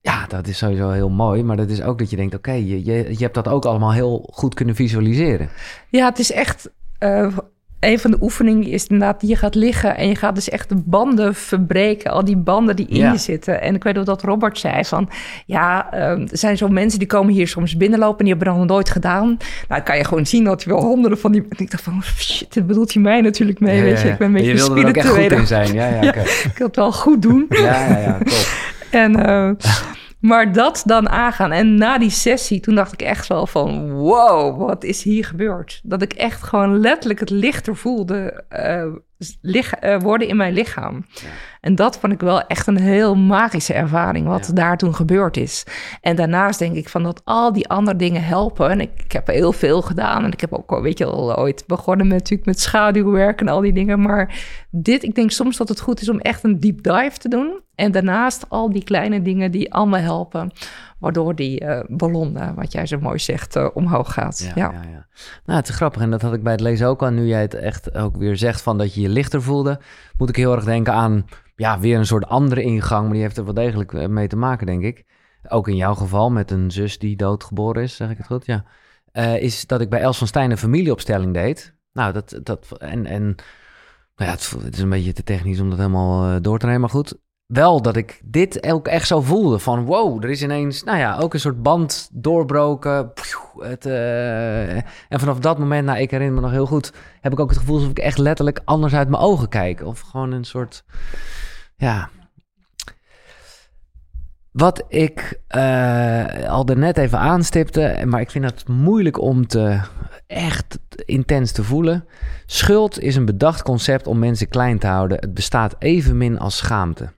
Ja, 0.02 0.28
dat 0.28 0.47
is 0.47 0.58
sowieso 0.58 0.89
heel 0.89 1.10
mooi. 1.10 1.43
Maar 1.43 1.58
dat 1.58 1.69
is 1.69 1.82
ook 1.82 1.99
dat 1.99 2.10
je 2.10 2.15
denkt, 2.15 2.36
oké, 2.36 2.52
je, 2.52 2.86
je, 2.86 3.10
je 3.10 3.23
hebt 3.23 3.34
dat 3.34 3.47
ook 3.47 3.65
allemaal 3.65 3.93
heel 3.93 4.30
goed 4.32 4.54
kunnen 4.54 4.76
visualiseren. 4.76 5.49
Ja, 5.89 6.06
het 6.06 6.19
is 6.19 6.32
echt... 6.32 6.69
eh, 6.97 7.38
een 7.84 8.00
van 8.00 8.12
de 8.12 8.17
oefeningen 8.22 8.67
is 8.67 8.88
inderdaad, 8.88 9.22
je 9.28 9.36
gaat 9.36 9.56
liggen 9.56 9.98
en 9.98 10.08
je 10.08 10.15
gaat 10.15 10.36
dus 10.36 10.50
echt 10.50 10.69
de 10.69 10.76
banden 10.86 11.36
verbreken. 11.36 12.12
Al 12.12 12.26
die 12.26 12.38
banden 12.38 12.76
die 12.76 12.88
in 12.88 12.98
Ja. 12.98 13.12
je 13.12 13.17
zitten. 13.17 13.62
En 13.62 13.76
ik 13.76 13.84
weet 13.84 13.98
ook 13.98 14.06
dat 14.06 14.22
Robert 14.24 14.58
zei 14.60 14.86
van, 14.86 15.10
ja, 15.46 15.91
eh, 15.91 16.10
er 16.10 16.28
zijn 16.32 16.58
zo 16.58 16.67
mensen 16.67 17.00
die 17.00 17.08
komen 17.08 17.34
hier 17.34 17.48
soms 17.48 17.78
binnenlopen 17.78 18.17
en 18.19 18.26
die 18.26 18.34
hebben 18.34 18.52
dat 18.54 18.58
nog 18.62 18.67
nooit 18.67 18.89
gedaan. 18.89 19.26
Nou, 19.28 19.38
dan 19.67 19.84
kan 19.84 19.98
je 19.98 20.04
gewoon 20.04 20.26
zien 20.26 20.43
dat 20.43 20.63
je 20.63 20.69
wel 20.69 20.82
honderden 20.82 21.19
van 21.19 21.32
die... 21.32 21.41
En 21.50 21.58
ik 21.58 21.72
dacht 21.72 21.84
van, 21.84 22.04
shit, 22.17 22.54
dit 22.54 22.67
bedoelt 22.67 22.93
hij 22.93 23.02
mij 23.04 23.22
natuurlijk 23.22 23.60
mee, 23.60 23.82
weet 23.82 24.02
je. 24.02 24.08
Ik 24.10 24.17
ben 24.17 24.28
een 24.28 24.34
beetje 24.34 24.50
je 24.50 24.56
wilde 24.56 24.82
er 24.82 24.88
ook 24.88 24.96
echt 24.96 25.08
goed 25.08 25.15
spiritueel. 25.15 25.41
in 25.41 25.48
zijn. 25.48 25.74
Ja, 25.74 25.88
ja. 25.88 26.13
Ik 26.52 26.52
wil 26.58 26.67
het 26.67 26.76
wel 26.76 26.91
goed 26.91 27.22
doen. 27.22 27.46
ja, 27.50 27.88
ja, 27.88 27.98
ja, 28.00 28.17
top. 28.17 28.48
En, 28.91 29.26
eh, 29.26 29.50
maar 30.23 30.51
dat 30.51 30.83
dan 30.86 31.09
aangaan. 31.09 31.51
En 31.51 31.75
na 31.75 31.97
die 31.97 32.09
sessie, 32.09 32.59
toen 32.59 32.75
dacht 32.75 32.93
ik 32.93 33.01
echt 33.01 33.27
wel 33.27 33.47
van... 33.47 33.91
wow, 33.91 34.67
wat 34.67 34.83
is 34.83 35.03
hier 35.03 35.25
gebeurd? 35.25 35.81
Dat 35.83 36.01
ik 36.01 36.13
echt 36.13 36.43
gewoon 36.43 36.79
letterlijk 36.79 37.19
het 37.19 37.29
lichter 37.29 37.75
voelde 37.75 38.43
eh, 38.49 38.86
lig- 39.41 39.73
eh, 39.73 39.99
worden 39.99 40.27
in 40.27 40.36
mijn 40.36 40.53
lichaam. 40.53 41.05
En 41.63 41.76
dat 41.76 41.97
vond 41.97 42.13
ik 42.13 42.19
wel 42.19 42.41
echt 42.41 42.67
een 42.67 42.80
heel 42.80 43.15
magische 43.15 43.73
ervaring... 43.73 44.28
wat 44.28 44.47
Ja. 44.47 44.54
daar 44.54 44.78
toen 44.78 44.95
gebeurd 44.95 45.38
is. 45.38 45.63
En 46.02 46.15
daarnaast 46.15 46.60
denk 46.60 46.76
ik 46.76 46.89
van 46.89 47.04
dat 47.04 47.21
al 47.23 47.54
die 47.54 47.67
andere 47.67 47.97
dingen 47.97 48.23
helpen. 48.23 48.69
En 48.69 48.82
ik, 48.82 48.89
ik 49.04 49.12
heb 49.12 49.28
heel 49.28 49.52
veel 49.52 49.82
gedaan. 49.82 50.23
En 50.23 50.32
ik 50.32 50.41
heb 50.41 50.54
ook, 50.54 50.82
weet 50.82 50.97
je 50.97 51.06
al, 51.06 51.38
ooit 51.38 51.63
begonnen 51.67 52.08
met, 52.08 52.17
natuurlijk 52.17 52.45
met 52.45 52.60
schaduwwerk 52.60 53.41
en 53.41 53.47
al 53.47 53.62
die 53.62 53.73
dingen. 53.73 54.02
Maar 54.02 54.45
dit, 54.69 55.04
ik 55.04 55.15
denk 55.15 55.32
soms 55.32 55.58
dat 55.58 55.69
het 55.69 55.80
goed 55.80 56.02
is 56.02 56.10
om 56.10 56.19
echt 56.19 56.43
een 56.43 56.60
deep 56.60 56.84
dive 56.84 57.17
te 57.17 57.30
doen. 57.30 57.62
En 57.76 57.91
daarnaast 57.91 58.45
al 58.49 58.71
die 58.71 58.84
kleine 58.84 59.21
dingen 59.21 59.52
die 59.52 59.73
allemaal 59.73 59.99
helpen. 59.99 60.52
Waardoor 60.99 61.36
die 61.36 61.60
eh, 61.60 61.84
ballon, 61.88 62.38
eh, 62.38 62.49
wat 62.56 62.71
jij 62.71 62.86
zo 62.86 62.99
mooi 62.99 63.19
zegt, 63.19 63.56
eh, 63.56 63.67
omhoog 63.73 64.13
gaat. 64.13 64.39
Ja, 64.39 64.52
Ja, 64.56 64.71
ja. 64.71 64.89
Ja, 64.89 65.06
Nou, 65.45 65.60
het 65.60 65.69
is 65.69 65.76
grappig. 65.76 66.02
En 66.02 66.12
dat 66.12 66.21
had 66.21 66.34
ik 66.34 66.43
bij 66.43 66.52
het 66.52 66.62
lezen 66.62 66.88
ook 66.88 67.02
al. 67.02 67.10
Nu 67.10 67.26
jij 67.26 67.41
het 67.41 67.54
echt 67.54 67.95
ook 67.95 68.17
weer 68.17 68.38
zegt 68.38 68.62
van 68.62 68.78
dat 68.78 68.93
je 68.93 69.02
je 69.02 69.10
lichter 69.10 69.41
voelde, 69.41 69.80
moet 70.17 70.30
ik 70.30 70.36
heel 70.36 70.56
erg 70.56 70.63
denken 70.63 70.93
aan 70.93 71.26
ja, 71.63 71.80
weer 71.80 71.97
een 71.97 72.06
soort 72.06 72.28
andere 72.28 72.63
ingang. 72.63 73.04
Maar 73.04 73.13
die 73.13 73.21
heeft 73.21 73.38
er 73.38 73.45
wel 73.45 73.54
degelijk 73.54 73.93
eh, 73.93 74.08
mee 74.08 74.28
te 74.28 74.36
maken, 74.36 74.65
denk 74.65 74.84
ik. 74.84 75.06
Ook 75.47 75.67
in 75.67 75.76
jouw 75.76 75.93
geval 75.93 76.32
met 76.32 76.52
een 76.52 76.71
zus 76.71 76.97
die 76.97 77.15
doodgeboren 77.15 77.84
is, 77.84 77.95
zeg 77.95 78.10
ik 78.10 78.17
het 78.17 78.26
goed? 78.26 78.45
Ja. 78.45 78.65
Eh, 79.12 79.41
is 79.41 79.67
dat 79.67 79.82
ik 79.82 79.89
bij 79.89 79.99
Els 79.99 80.17
van 80.17 80.28
Stijn 80.28 80.52
een 80.52 80.58
familieopstelling 80.58 81.34
deed. 81.34 81.76
Nou, 81.93 82.13
dat, 82.13 82.39
dat 82.43 82.78
en, 82.78 83.06
en 83.06 83.23
nou 84.15 84.30
ja, 84.30 84.32
het, 84.32 84.73
is 84.73 84.80
een 84.80 84.89
beetje 84.89 85.13
te 85.13 85.23
technisch 85.23 85.60
om 85.60 85.69
dat 85.69 85.78
helemaal 85.78 86.26
eh, 86.26 86.41
door 86.41 86.60
te 86.60 86.65
nemen. 86.65 86.82
Maar 86.82 86.89
goed, 86.89 87.17
wel 87.45 87.82
dat 87.82 87.95
ik 87.95 88.21
dit 88.23 88.65
ook 88.71 88.88
echt 88.88 89.08
zo 89.08 89.21
voelde. 89.21 89.60
Van 89.60 89.86
wow, 89.86 90.23
er 90.23 90.30
is 90.30 90.43
ineens, 90.43 90.84
nou 90.84 90.97
ja, 90.97 91.17
ook 91.17 91.34
een 91.34 91.39
soort 91.39 91.63
band 91.63 92.10
doorbroken. 92.12 93.12
Het, 93.58 93.86
en 95.10 95.19
vanaf 95.19 95.39
dat 95.39 95.60
moment, 95.60 95.86
nou, 95.86 95.99
ik 95.99 96.12
herinner 96.12 96.36
me 96.36 96.41
nog 96.41 96.52
heel 96.52 96.65
goed, 96.65 96.93
heb 97.21 97.32
ik 97.32 97.39
ook 97.39 97.49
het 97.49 97.58
gevoel 97.58 97.76
alsof 97.76 97.91
ik 97.91 97.99
echt 97.99 98.17
letterlijk 98.17 98.62
anders 98.65 98.93
uit 98.93 99.10
mijn 99.10 99.21
ogen 99.21 99.49
kijk. 99.49 99.86
Of 99.86 99.99
gewoon 99.99 100.32
een 100.32 100.45
soort, 100.45 100.84
ja. 101.84 102.10
Wat 104.52 104.84
ik 104.88 105.39
eh, 105.48 106.50
al 106.50 106.63
net 106.63 106.98
even 106.98 107.19
aanstipte, 107.19 108.04
maar 108.06 108.22
ik 108.22 108.32
vind 108.32 108.46
het 108.46 108.67
moeilijk 108.67 109.19
om 109.22 109.48
te 109.48 109.82
echt 110.28 110.80
intens 111.06 111.52
te 111.52 111.63
voelen. 111.63 112.06
Schuld 112.46 113.00
is 113.00 113.15
een 113.15 113.26
bedacht 113.26 113.62
concept 113.62 114.08
om 114.08 114.19
mensen 114.19 114.48
klein 114.48 114.80
te 114.80 114.88
houden. 114.88 115.17
Het 115.19 115.34
bestaat 115.34 115.76
evenmin 115.80 116.39
als 116.39 116.58
schaamte. 116.58 117.13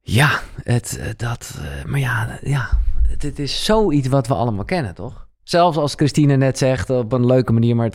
Ja, 0.00 0.40
het, 0.62 0.98
eh, 0.98 1.06
dat, 1.16 1.58
eh, 1.60 1.84
maar 1.84 2.00
ja, 2.00 2.38
ja, 2.42 2.68
het 3.08 3.38
is 3.38 3.64
zoiets 3.64 4.08
wat 4.08 4.26
we 4.26 4.34
allemaal 4.34 4.64
kennen, 4.64 4.94
toch? 4.94 5.26
Zelfs 5.42 5.76
als 5.76 5.94
Christine 5.94 6.36
net 6.36 6.58
zegt 6.58 6.90
op 6.90 7.12
een 7.12 7.26
leuke 7.26 7.52
manier, 7.52 7.76
maar 7.76 7.90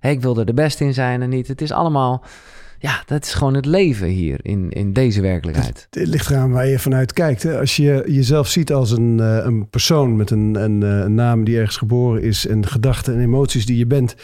ik 0.00 0.20
wil 0.20 0.38
er 0.38 0.46
de 0.46 0.54
beste 0.54 0.84
in 0.84 0.94
zijn 0.94 1.22
en 1.22 1.28
niet. 1.28 1.48
Het 1.48 1.60
is 1.60 1.72
allemaal, 1.72 2.24
ja, 2.84 3.02
dat 3.06 3.24
is 3.24 3.34
gewoon 3.34 3.54
het 3.54 3.66
leven 3.66 4.06
hier 4.06 4.38
in, 4.42 4.70
in 4.70 4.92
deze 4.92 5.20
werkelijkheid. 5.20 5.86
Het 5.90 6.06
ligt 6.06 6.30
eraan 6.30 6.50
waar 6.50 6.66
je 6.66 6.78
vanuit 6.78 7.12
kijkt. 7.12 7.42
Hè. 7.42 7.58
Als 7.58 7.76
je 7.76 8.04
jezelf 8.06 8.48
ziet 8.48 8.72
als 8.72 8.90
een, 8.90 9.20
eh, 9.20 9.44
een 9.44 9.68
persoon 9.68 10.16
met 10.16 10.30
een, 10.30 10.56
eh, 10.56 10.62
een 10.62 11.14
naam 11.14 11.44
die 11.44 11.58
ergens 11.58 11.76
geboren 11.76 12.22
is... 12.22 12.46
en 12.46 12.66
gedachten 12.66 13.14
en 13.14 13.20
emoties 13.20 13.66
die 13.66 13.78
je 13.78 13.86
bent... 13.86 14.14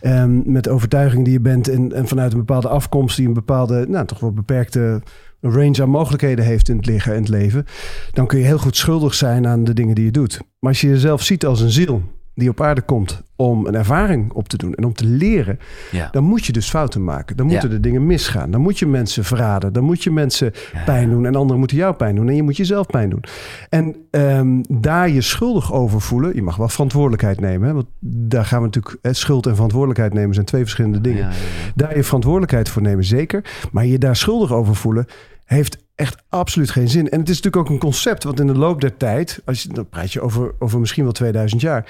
ehm, 0.00 0.52
met 0.52 0.68
overtuiging 0.68 1.24
die 1.24 1.32
je 1.32 1.40
bent... 1.40 1.68
En, 1.68 1.92
en 1.92 2.08
vanuit 2.08 2.32
een 2.32 2.38
bepaalde 2.38 2.68
afkomst 2.68 3.16
die 3.16 3.26
een 3.26 3.32
bepaalde... 3.32 3.86
nou, 3.88 4.06
toch 4.06 4.20
wel 4.20 4.32
beperkte 4.32 5.02
range 5.40 5.82
aan 5.82 5.90
mogelijkheden 5.90 6.44
heeft 6.44 6.68
in 6.68 6.76
het 6.76 6.86
liggen 6.86 7.12
en 7.12 7.20
het 7.20 7.28
leven... 7.28 7.64
dan 8.12 8.26
kun 8.26 8.38
je 8.38 8.44
heel 8.44 8.58
goed 8.58 8.76
schuldig 8.76 9.14
zijn 9.14 9.46
aan 9.46 9.64
de 9.64 9.74
dingen 9.74 9.94
die 9.94 10.04
je 10.04 10.10
doet. 10.10 10.40
Maar 10.58 10.70
als 10.70 10.80
je 10.80 10.88
jezelf 10.88 11.22
ziet 11.22 11.46
als 11.46 11.60
een 11.60 11.70
ziel 11.70 12.02
die 12.36 12.48
op 12.48 12.60
aarde 12.60 12.80
komt... 12.80 13.22
om 13.36 13.66
een 13.66 13.74
ervaring 13.74 14.32
op 14.32 14.48
te 14.48 14.56
doen 14.56 14.74
en 14.74 14.84
om 14.84 14.92
te 14.92 15.04
leren... 15.04 15.58
Ja. 15.90 16.08
dan 16.12 16.24
moet 16.24 16.46
je 16.46 16.52
dus 16.52 16.68
fouten 16.68 17.04
maken. 17.04 17.36
Dan 17.36 17.46
moeten 17.46 17.68
Ja. 17.68 17.74
de 17.74 17.80
dingen 17.80 18.06
misgaan. 18.06 18.50
Dan 18.50 18.60
moet 18.60 18.78
je 18.78 18.86
mensen 18.86 19.24
verraden. 19.24 19.72
Dan 19.72 19.84
moet 19.84 20.02
je 20.02 20.10
mensen 20.10 20.52
Ja. 20.72 20.84
pijn 20.84 21.10
doen. 21.10 21.26
En 21.26 21.34
anderen 21.34 21.58
moeten 21.58 21.76
jou 21.76 21.94
pijn 21.94 22.14
doen. 22.14 22.28
En 22.28 22.36
je 22.36 22.42
moet 22.42 22.56
jezelf 22.56 22.86
pijn 22.86 23.10
doen. 23.10 23.24
En 23.68 23.96
ehm, 24.10 24.62
daar 24.68 25.08
je 25.08 25.20
schuldig 25.20 25.72
over 25.72 26.00
voelen. 26.00 26.34
Je 26.34 26.42
mag 26.42 26.56
wel 26.56 26.68
verantwoordelijkheid 26.68 27.40
nemen. 27.40 27.68
Hè? 27.68 27.74
Want 27.74 27.86
daar 28.00 28.44
gaan 28.44 28.60
we 28.60 28.64
natuurlijk... 28.66 28.96
hè, 29.02 29.12
schuld 29.12 29.46
en 29.46 29.54
verantwoordelijkheid 29.54 30.14
nemen 30.14 30.34
zijn 30.34 30.46
twee 30.46 30.62
verschillende 30.62 31.00
dingen. 31.00 31.28
Daar 31.74 31.96
je 31.96 32.04
verantwoordelijkheid 32.04 32.68
voor 32.68 32.82
nemen, 32.82 33.04
zeker. 33.04 33.44
Maar 33.72 33.86
je 33.86 33.98
daar 33.98 34.16
schuldig 34.16 34.52
over 34.52 34.74
voelen... 34.76 35.06
heeft 35.44 35.84
echt 35.94 36.22
absoluut 36.28 36.70
geen 36.70 36.88
zin. 36.88 37.08
En 37.08 37.20
het 37.20 37.28
is 37.28 37.36
natuurlijk 37.36 37.56
ook 37.66 37.70
een 37.72 37.78
concept... 37.80 38.24
wat 38.24 38.40
in 38.40 38.46
de 38.46 38.54
loop 38.58 38.80
der 38.80 38.96
tijd... 38.96 39.42
Als 39.44 39.62
je, 39.62 39.68
dan 39.68 39.88
praat 39.88 40.12
je 40.12 40.20
over, 40.20 40.54
over 40.58 40.80
misschien 40.80 41.04
wel 41.04 41.12
2000 41.12 41.60
jaar... 41.60 41.86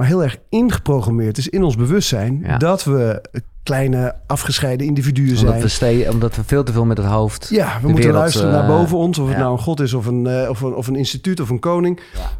maar 0.00 0.08
heel 0.08 0.22
erg 0.22 0.38
ingeprogrammeerd 0.48 1.38
is 1.38 1.48
in 1.48 1.62
ons 1.62 1.76
bewustzijn... 1.76 2.40
Ja. 2.42 2.56
dat 2.56 2.84
we 2.84 3.22
kleine 3.62 4.14
afgescheiden 4.26 4.86
individuen 4.86 5.38
Omdat 5.38 5.70
zijn. 5.70 5.96
we, 5.96 6.12
omdat 6.12 6.36
we 6.36 6.44
veel 6.44 6.62
te 6.62 6.72
veel 6.72 6.84
met 6.84 6.96
het 6.96 7.06
hoofd. 7.06 7.48
Ja, 7.50 7.66
we 7.66 7.88
moeten 7.88 7.94
wereld, 7.94 8.14
luisteren 8.14 8.52
eh, 8.52 8.58
naar 8.58 8.66
boven 8.66 8.96
ons. 8.96 9.18
Of 9.18 9.28
het 9.28 9.36
nou 9.36 9.52
een 9.52 9.58
god 9.58 9.80
is 9.80 9.94
of 9.94 10.06
een, 10.06 10.26
eh, 10.26 10.48
of, 10.48 10.60
een, 10.60 10.74
of 10.74 10.86
een 10.86 10.96
instituut 10.96 11.40
of 11.40 11.50
een 11.50 11.58
koning. 11.58 12.00
Ja. 12.14 12.30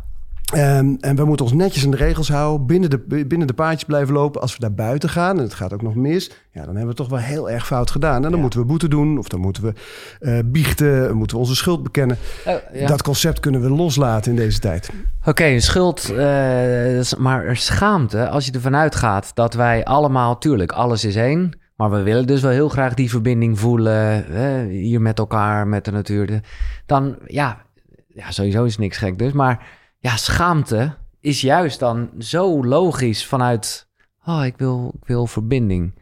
Ehm, 0.53 0.95
en 1.01 1.17
we 1.17 1.25
moeten 1.25 1.45
ons 1.47 1.55
netjes 1.55 1.85
aan 1.85 1.91
de 1.91 1.97
regels 1.97 2.29
houden, 2.29 2.67
binnen 2.67 2.91
de, 2.91 2.99
binnen 3.27 3.47
de 3.47 3.53
paadjes 3.55 3.85
blijven 3.85 4.15
lopen. 4.15 4.41
Als 4.41 4.53
we 4.53 4.61
daar 4.61 4.75
buiten 4.75 5.09
gaan 5.09 5.37
en 5.37 5.43
het 5.43 5.55
gaat 5.55 5.73
ook 5.73 5.83
nog 5.83 5.95
mis, 5.95 6.27
ja, 6.31 6.35
dan 6.53 6.63
hebben 6.65 6.81
we 6.83 6.89
het 6.89 6.97
toch 6.97 7.09
wel 7.09 7.19
heel 7.19 7.51
erg 7.51 7.67
fout 7.67 7.91
gedaan. 7.91 8.17
En 8.17 8.23
dan 8.23 8.33
Ja. 8.33 8.39
moeten 8.39 8.61
we 8.61 8.67
boete 8.67 8.89
doen, 8.89 9.19
of 9.19 9.29
dan 9.29 9.41
moeten 9.41 9.63
we 9.63 9.73
eh, 10.21 10.39
biechten, 10.45 11.17
moeten 11.17 11.37
we 11.37 11.43
onze 11.43 11.57
schuld 11.57 11.83
bekennen. 11.83 12.17
Oh, 12.47 12.55
ja. 12.73 12.87
Dat 12.87 13.03
concept 13.03 13.41
kunnen 13.41 13.61
we 13.61 13.69
loslaten 13.71 14.31
in 14.31 14.37
deze 14.37 14.59
tijd. 14.59 14.91
Oké, 15.25 15.61
schuld, 15.61 16.11
eh, 16.17 16.99
is- 16.99 17.17
maar 17.17 17.57
schaamte, 17.57 18.29
als 18.29 18.47
je 18.47 18.53
ervan 18.53 18.77
uitgaat 18.77 19.31
dat 19.35 19.55
wij 19.55 19.85
allemaal, 19.85 20.39
tuurlijk, 20.39 20.73
alles 20.73 21.05
is 21.05 21.17
één, 21.17 21.59
maar 21.77 21.91
we 21.91 22.03
willen 22.03 22.27
dus 22.27 22.41
wel 22.41 22.51
heel 22.51 22.69
graag 22.69 22.95
die 22.95 23.11
verbinding 23.11 23.59
voelen, 23.59 24.25
hè, 24.31 24.67
hier 24.67 25.01
met 25.01 25.19
elkaar, 25.19 25.67
met 25.69 25.85
de 25.85 25.91
natuur. 25.91 26.41
Dan, 26.87 27.17
ja, 27.27 27.63
ja, 28.09 28.31
sowieso 28.31 28.65
is 28.65 28.79
niks 28.79 28.97
gek 28.97 29.19
dus, 29.19 29.33
maar 29.33 29.79
ja, 30.01 30.17
schaamte 30.17 30.95
is 31.21 31.41
juist 31.41 31.79
dan 31.79 32.11
zo 32.19 32.65
logisch 32.65 33.27
vanuit, 33.27 33.89
oh, 34.25 34.45
ik 34.45 34.55
wil, 34.57 34.93
ik 35.01 35.07
wil 35.07 35.27
verbinding. 35.27 35.95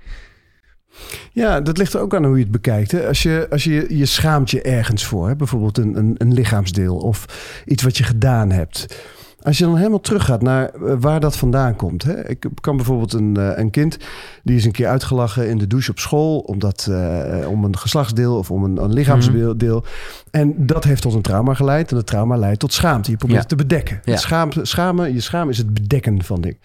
Ja, 1.33 1.61
dat 1.61 1.79
ligt 1.79 1.95
er 1.95 2.01
ook 2.01 2.15
aan 2.15 2.25
hoe 2.25 2.37
je 2.37 2.43
het 2.43 2.53
bekijkt. 2.53 2.93
Hè? 2.93 3.07
Als, 3.07 3.23
je, 3.23 3.47
als 3.51 3.65
je 3.65 3.97
je 3.97 4.07
schaamt 4.07 4.51
je 4.51 4.63
ergens 4.63 5.05
voor, 5.05 5.29
hè? 5.29 5.37
bijvoorbeeld 5.37 5.79
een, 5.79 5.97
een, 5.97 6.15
een 6.19 6.33
lichaamsdeel 6.33 6.97
of 6.97 7.25
iets 7.65 7.83
wat 7.83 7.97
je 7.97 8.05
gedaan 8.05 8.51
hebt. 8.51 8.97
Als 9.43 9.59
je 9.59 9.65
dan 9.65 9.77
helemaal 9.77 10.01
teruggaat 10.01 10.43
naar 10.43 10.69
eh, 10.75 10.95
waar 11.01 11.21
dat 11.21 11.37
vandaan 11.37 11.77
komt. 11.77 12.03
Hè? 12.03 12.29
Ik 12.29 12.47
kan 12.61 12.77
bijvoorbeeld 12.77 13.13
een, 13.13 13.37
eh, 13.37 13.51
een 13.55 13.71
kind, 13.71 13.99
die 14.43 14.57
is 14.57 14.65
een 14.65 14.73
keer 14.73 14.87
uitgelachen 14.89 15.49
in 15.49 15.59
de 15.59 15.67
douche 15.67 15.91
op 15.91 15.99
school, 15.99 16.39
omdat, 16.39 16.87
eh, 16.91 17.49
om 17.49 17.65
een 17.65 17.79
geslachtsdeel 17.79 18.37
of 18.39 18.51
om 18.51 18.65
een, 18.65 18.83
een 18.83 18.93
lichaamsdeel. 18.93 19.57
deel. 19.59 19.85
En 20.31 20.67
dat 20.67 20.85
heeft 20.85 21.03
tot 21.03 21.15
een 21.15 21.23
trauma 21.23 21.55
geleid. 21.55 21.91
En 21.91 21.97
het 21.97 22.07
trauma 22.07 22.37
leidt 22.37 22.59
tot 22.61 22.73
schaamte. 22.73 23.11
Je 23.11 23.17
probeert 23.17 23.43
Ja. 23.43 23.47
het 23.49 23.59
te 23.59 23.65
bedekken. 23.65 24.01
Ja. 24.05 24.17
Schaam, 24.17 24.51
schamen, 24.63 25.15
je 25.15 25.21
schaam 25.21 25.49
is 25.49 25.59
het 25.59 25.75
bedekken 25.75 26.23
van 26.25 26.41
dingen. 26.41 26.59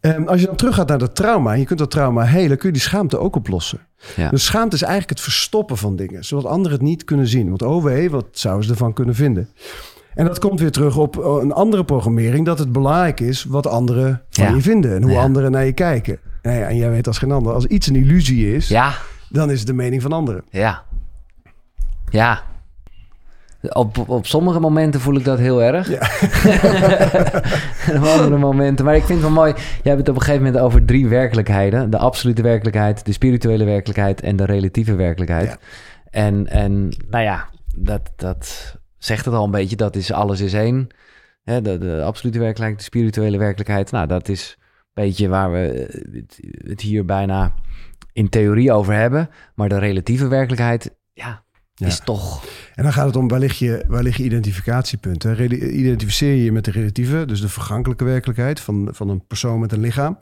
Ehm, 0.00 0.22
als 0.26 0.40
je 0.40 0.46
dan 0.46 0.56
teruggaat 0.56 0.88
naar 0.88 0.98
dat 0.98 1.14
trauma, 1.14 1.52
en 1.52 1.58
je 1.58 1.64
kunt 1.64 1.78
dat 1.78 1.90
trauma 1.90 2.22
helen, 2.24 2.58
kun 2.58 2.66
je 2.68 2.72
die 2.74 2.82
schaamte 2.82 3.18
ook 3.18 3.36
oplossen. 3.36 3.78
Ja. 4.16 4.28
Dus 4.30 4.44
schaamte 4.44 4.74
is 4.76 4.82
eigenlijk 4.82 5.10
het 5.12 5.20
verstoppen 5.20 5.76
van 5.76 5.96
dingen, 5.96 6.24
zodat 6.24 6.44
anderen 6.44 6.78
het 6.78 6.86
niet 6.86 7.04
kunnen 7.04 7.26
zien. 7.26 7.48
Want 7.48 7.62
oh 7.62 7.84
wee, 7.84 8.10
wat 8.10 8.26
zouden 8.32 8.64
ze 8.64 8.70
ervan 8.70 8.92
kunnen 8.92 9.14
vinden? 9.14 9.48
En 10.14 10.24
dat 10.24 10.38
komt 10.38 10.60
weer 10.60 10.70
terug 10.70 10.96
op 10.96 11.18
eh, 11.18 11.36
een 11.40 11.52
andere 11.52 11.84
programmering, 11.84 12.46
dat 12.46 12.58
het 12.58 12.72
belangrijk 12.72 13.20
is 13.20 13.44
wat 13.44 13.66
anderen 13.66 14.22
van 14.30 14.44
Ja. 14.44 14.54
je 14.54 14.60
vinden 14.60 14.94
en 14.94 15.02
hoe 15.02 15.12
Ja. 15.12 15.22
anderen 15.22 15.50
naar 15.50 15.64
je 15.64 15.72
kijken. 15.72 16.18
Nou 16.42 16.56
ja, 16.58 16.66
en 16.68 16.76
jij 16.76 16.90
weet 16.90 17.06
als 17.06 17.18
geen 17.18 17.32
ander, 17.32 17.52
als 17.52 17.66
iets 17.66 17.86
een 17.86 17.96
illusie 17.96 18.54
is, 18.54 18.68
Ja, 18.68 18.92
dan 19.28 19.50
is 19.50 19.58
het 19.58 19.66
de 19.66 19.72
mening 19.74 20.02
van 20.02 20.12
anderen. 20.12 20.44
ja. 20.50 20.82
Ja. 22.10 22.42
Op, 23.68 24.08
op 24.08 24.26
sommige 24.26 24.60
momenten 24.60 25.00
voel 25.00 25.16
ik 25.16 25.24
dat 25.24 25.38
heel 25.38 25.62
erg. 25.62 25.88
Ja. 25.88 26.00
En 27.92 27.98
op 28.02 28.04
andere 28.06 28.38
momenten. 28.38 28.84
Maar 28.84 28.94
ik 28.96 29.04
vind 29.04 29.18
het 29.22 29.32
wel 29.32 29.36
mooi. 29.44 29.52
Jij 29.52 29.92
hebt 29.92 29.98
het 29.98 30.08
op 30.08 30.14
een 30.14 30.20
gegeven 30.22 30.44
moment 30.44 30.62
over 30.62 30.84
drie 30.84 31.08
werkelijkheden: 31.08 31.90
de 31.90 31.98
absolute 31.98 32.42
werkelijkheid, 32.42 33.04
de 33.06 33.12
spirituele 33.12 33.64
werkelijkheid 33.64 34.20
en 34.20 34.36
de 34.36 34.44
relatieve 34.44 34.94
werkelijkheid. 34.94 35.46
Ja. 35.48 35.56
En, 36.10 36.46
en 36.48 36.88
nou 37.10 37.24
ja, 37.24 37.48
dat, 37.76 38.00
dat 38.16 38.76
zegt 39.04 39.24
het 39.24 39.34
al 39.34 39.44
een 39.44 39.50
beetje. 39.50 39.76
Dat 39.76 39.96
is 39.96 40.12
alles 40.12 40.40
is 40.40 40.52
één. 40.52 40.86
Hè, 41.42 41.62
de, 41.62 41.78
de 41.78 42.02
absolute 42.04 42.38
werkelijkheid, 42.38 42.78
de 42.78 42.84
spirituele 42.84 43.38
werkelijkheid. 43.38 43.90
Nou, 43.90 44.06
dat 44.06 44.28
is 44.28 44.56
een 44.58 45.02
beetje 45.02 45.28
waar 45.28 45.52
we 45.52 45.88
het, 46.12 46.40
het 46.66 46.80
hier 46.80 47.04
bijna 47.04 47.54
in 48.12 48.28
theorie 48.28 48.72
over 48.72 48.94
hebben. 48.94 49.30
Maar 49.54 49.68
de 49.68 49.78
relatieve 49.78 50.28
werkelijkheid, 50.28 50.94
ja, 51.12 51.44
Ja. 51.74 51.86
is 51.86 52.00
toch. 52.00 52.44
En 52.74 52.82
dan 52.82 52.92
gaat 52.92 53.06
het 53.06 53.16
om 53.16 53.28
waar 53.28 53.38
lig 53.38 53.58
je, 53.58 53.84
waar 53.88 54.02
lig 54.02 54.16
je 54.16 54.24
identificatiepunt. 54.24 55.22
Hè? 55.22 55.44
Identificeer 55.70 56.34
je 56.34 56.44
je 56.44 56.52
met 56.52 56.64
de 56.64 56.70
relatieve, 56.70 57.24
dus 57.26 57.40
de 57.40 57.48
vergankelijke 57.48 58.04
werkelijkheid 58.04 58.60
van, 58.60 58.88
van 58.92 59.08
een 59.08 59.26
persoon 59.26 59.60
met 59.60 59.72
een 59.72 59.80
lichaam. 59.80 60.18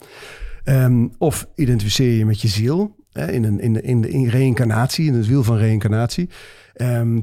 Ehm, 0.63 1.07
of 1.17 1.47
identificeer 1.55 2.07
je 2.11 2.17
je 2.17 2.25
met 2.25 2.41
je 2.41 2.47
ziel 2.47 2.95
hè? 3.11 3.31
in, 3.31 3.43
een, 3.43 3.59
in, 3.59 3.73
de, 3.73 3.81
in 3.81 4.01
de 4.01 4.09
in 4.09 4.27
reïncarnatie, 4.27 5.05
in 5.07 5.13
het 5.13 5.27
wiel 5.27 5.43
van 5.43 5.57
reïncarnatie. 5.57 6.29
Ehm, 6.73 7.19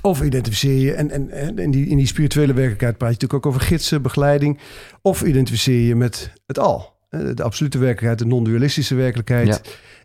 of 0.00 0.22
identificeer 0.22 0.78
je, 0.78 0.92
en, 0.92 1.10
en, 1.10 1.30
en 1.30 1.58
in, 1.58 1.70
die, 1.70 1.86
in 1.86 1.96
die 1.96 2.06
spirituele 2.06 2.52
werkelijkheid 2.52 2.98
praat 2.98 3.08
je 3.08 3.14
natuurlijk 3.14 3.46
ook 3.46 3.52
over 3.52 3.66
gidsen, 3.66 4.02
begeleiding. 4.02 4.58
Of 5.02 5.22
identificeer 5.22 5.86
je 5.86 5.94
met 5.96 6.32
het 6.46 6.58
al. 6.58 6.90
De 7.34 7.42
absolute 7.42 7.78
werkelijkheid, 7.78 8.18
de 8.18 8.26
non-dualistische 8.26 8.94
werkelijkheid. 8.94 9.46
Ja. 9.48 9.58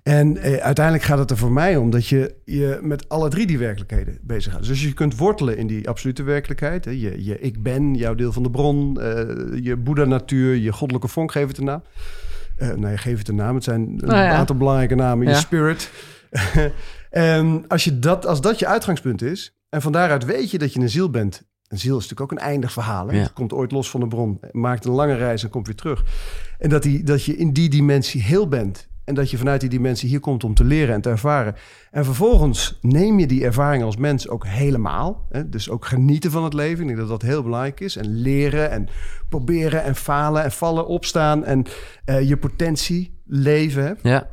En 0.04 0.38
eh, 0.38 0.56
uiteindelijk 0.56 1.06
gaat 1.06 1.17
het 1.17 1.32
er 1.32 1.38
voor 1.38 1.52
mij 1.52 1.76
om 1.78 1.89
dat 1.89 2.08
je 2.08 2.36
je 2.45 2.80
met 2.82 3.10
alle 3.10 3.30
drie 3.30 3.47
die 3.47 3.58
werkelijkheden 3.58 4.17
bezig 4.21 4.52
gaat. 4.52 4.62
Dus 4.62 4.69
als 4.69 4.84
je 4.84 4.93
kunt 4.93 5.17
wortelen 5.17 5.58
in 5.58 5.67
die 5.67 5.89
absolute 5.89 6.23
werkelijkheid. 6.23 6.86
Hè, 6.86 6.91
je, 6.91 7.23
je 7.23 7.39
ik 7.39 7.63
ben, 7.63 7.95
jouw 7.95 8.15
deel 8.15 8.32
van 8.32 8.43
de 8.43 8.50
bron, 8.50 9.02
eh, 9.02 9.13
je 9.63 9.76
Boeddha-natuur, 9.78 10.56
je 10.56 10.73
goddelijke 10.73 11.08
vonk, 11.08 11.32
geef 11.32 11.47
het 11.47 11.58
een 11.58 11.65
naam. 11.65 11.84
Eh 12.58 12.67
nou, 12.67 12.91
je 12.91 12.97
geeft 12.97 13.17
het 13.19 13.28
een 13.28 13.36
naam. 13.36 13.56
Het 13.56 13.63
zijn 13.63 13.82
een 13.82 13.95
Nou 13.95 14.21
ja. 14.23 14.32
aantal 14.32 14.56
belangrijke 14.58 14.95
namen. 14.95 15.26
Je 15.28 15.32
Ja. 15.34 15.39
spirit. 15.39 15.91
en 17.10 17.65
als, 17.67 17.84
je 17.84 18.00
dat, 18.00 18.26
als 18.26 18.41
dat 18.41 18.60
je 18.60 18.67
uitgangspunt 18.67 19.21
is, 19.21 19.57
en 19.69 19.82
van 19.82 19.91
daaruit 19.91 20.25
weet 20.25 20.51
je 20.51 20.58
dat 20.58 20.73
je 20.73 20.80
een 20.80 20.89
ziel 20.89 21.10
bent. 21.10 21.45
Een 21.67 21.77
ziel 21.77 21.97
is 21.97 22.01
natuurlijk 22.08 22.32
ook 22.32 22.39
een 22.39 22.45
eindig 22.45 22.71
verhaal. 22.71 23.08
Hè? 23.08 23.15
Ja. 23.15 23.21
Het 23.21 23.34
komt 23.34 23.53
ooit 23.53 23.71
los 23.71 23.89
van 23.89 23.99
de 23.99 24.08
bron, 24.08 24.39
maakt 24.51 24.86
een 24.86 24.91
lange 24.91 25.15
reis 25.15 25.43
en 25.43 25.49
komt 25.49 25.65
weer 25.65 25.75
terug. 25.75 26.06
En 26.60 26.69
dat, 26.69 26.84
die, 26.84 27.03
dat 27.03 27.23
je 27.23 27.38
in 27.38 27.53
die 27.53 27.69
dimensie 27.69 28.21
heel 28.21 28.47
bent. 28.47 28.88
En 29.08 29.15
dat 29.15 29.32
je 29.32 29.38
vanuit 29.38 29.62
die 29.62 29.69
dimensie 29.69 30.10
hier 30.10 30.19
komt 30.19 30.43
om 30.43 30.53
te 30.53 30.63
leren 30.63 30.95
en 30.95 31.01
te 31.01 31.10
ervaren. 31.10 31.56
En 31.91 32.06
vervolgens 32.06 32.77
neem 32.82 33.19
je 33.19 33.27
die 33.27 33.45
ervaring 33.45 33.84
als 33.84 33.97
mens 33.97 34.27
ook 34.30 34.45
helemaal. 34.45 35.25
Hè? 35.30 35.49
Dus 35.49 35.69
ook 35.69 35.86
genieten 35.86 36.32
van 36.32 36.43
het 36.43 36.53
leven. 36.53 36.82
Ik 36.82 36.88
denk 36.88 36.99
dat 36.99 37.08
dat 37.08 37.21
heel 37.21 37.43
belangrijk 37.43 37.80
is. 37.80 37.95
En 37.95 38.08
leren 38.08 38.71
en 38.71 38.88
proberen 39.30 39.84
en 39.84 39.95
falen 39.95 40.43
en 40.43 40.51
vallen, 40.51 40.88
opstaan. 40.88 41.45
En 41.45 41.65
eh, 42.06 42.27
je 42.27 42.38
potentie 42.38 43.21
leven. 43.25 43.84
Hè? 43.84 43.93
Ja, 44.10 44.27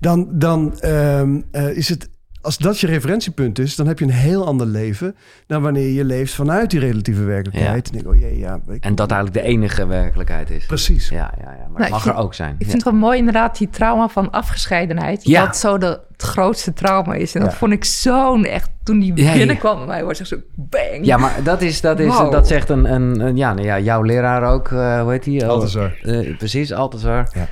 Dan, 0.00 0.38
dan 0.38 0.78
ehm, 0.78 1.40
eh, 1.50 1.76
is 1.76 1.88
het... 1.88 2.10
Als 2.42 2.58
dat 2.58 2.78
je 2.80 2.86
referentiepunt 2.86 3.58
is, 3.58 3.76
dan 3.76 3.86
heb 3.86 3.98
je 3.98 4.04
een 4.04 4.10
heel 4.10 4.46
ander 4.46 4.66
leven 4.66 5.16
dan 5.46 5.62
wanneer 5.62 5.88
je 5.90 6.04
leeft 6.04 6.34
vanuit 6.34 6.70
die 6.70 6.80
relatieve 6.80 7.22
werkelijkheid. 7.24 7.86
En 7.86 7.92
denk, 7.92 8.08
oh 8.14 8.20
jee, 8.20 8.38
ja. 8.38 8.60
ik- 8.68 8.84
en 8.84 8.94
dat 8.94 9.10
eigenlijk 9.10 9.42
de 9.44 9.48
enige 9.52 9.86
werkelijkheid 9.86 10.50
is. 10.50 10.66
Precies. 10.66 11.08
Ja, 11.08 11.34
ja, 11.38 11.50
ja. 11.50 11.56
Maar 11.56 11.56
Nou, 11.58 11.76
dat 11.76 11.84
ik 11.86 11.90
mag 11.90 12.02
vind- 12.02 12.14
er 12.14 12.20
ook 12.20 12.34
zijn. 12.34 12.54
Ik 12.58 12.66
vind 12.66 12.72
het 12.72 12.84
wel 12.84 13.00
mooi 13.00 13.18
inderdaad, 13.18 13.58
die 13.58 13.68
trauma 13.70 14.08
van 14.08 14.30
afgescheidenheid. 14.30 15.24
Ja. 15.24 15.44
Dat 15.44 15.56
zo 15.56 15.78
de, 15.78 16.00
het 16.12 16.22
grootste 16.22 16.72
trauma 16.72 17.14
is. 17.14 17.34
En 17.34 17.40
dat 17.40 17.54
vond 17.54 17.72
ik 17.72 17.84
zo'n 17.84 18.44
echt... 18.44 18.70
Toen 18.82 18.98
die 19.00 19.12
binnenkwam 19.12 19.76
bij 19.76 19.86
mij, 19.86 20.04
was 20.04 20.18
het 20.18 20.28
zo 20.28 20.36
bang. 20.54 20.98
Ja, 21.06 21.16
maar 21.16 21.42
dat 21.42 21.62
is, 21.62 21.80
dat 21.80 21.98
is, 21.98 22.06
Wow. 22.16 22.32
dat 22.32 22.46
zegt 22.48 22.68
een, 22.68 22.92
een, 22.94 23.20
een- 23.20 23.36
ja, 23.36 23.52
nou 23.54 23.66
ja, 23.66 23.78
jouw 23.78 24.02
leraar 24.02 24.52
ook, 24.52 24.68
eh, 24.70 25.00
hoe 25.02 25.10
heet 25.10 25.22
die? 25.24 25.46
Altazar. 25.46 25.98
Eh, 26.02 26.36
precies, 26.36 26.72
Altazar. 26.72 27.28
Ja. 27.34 27.46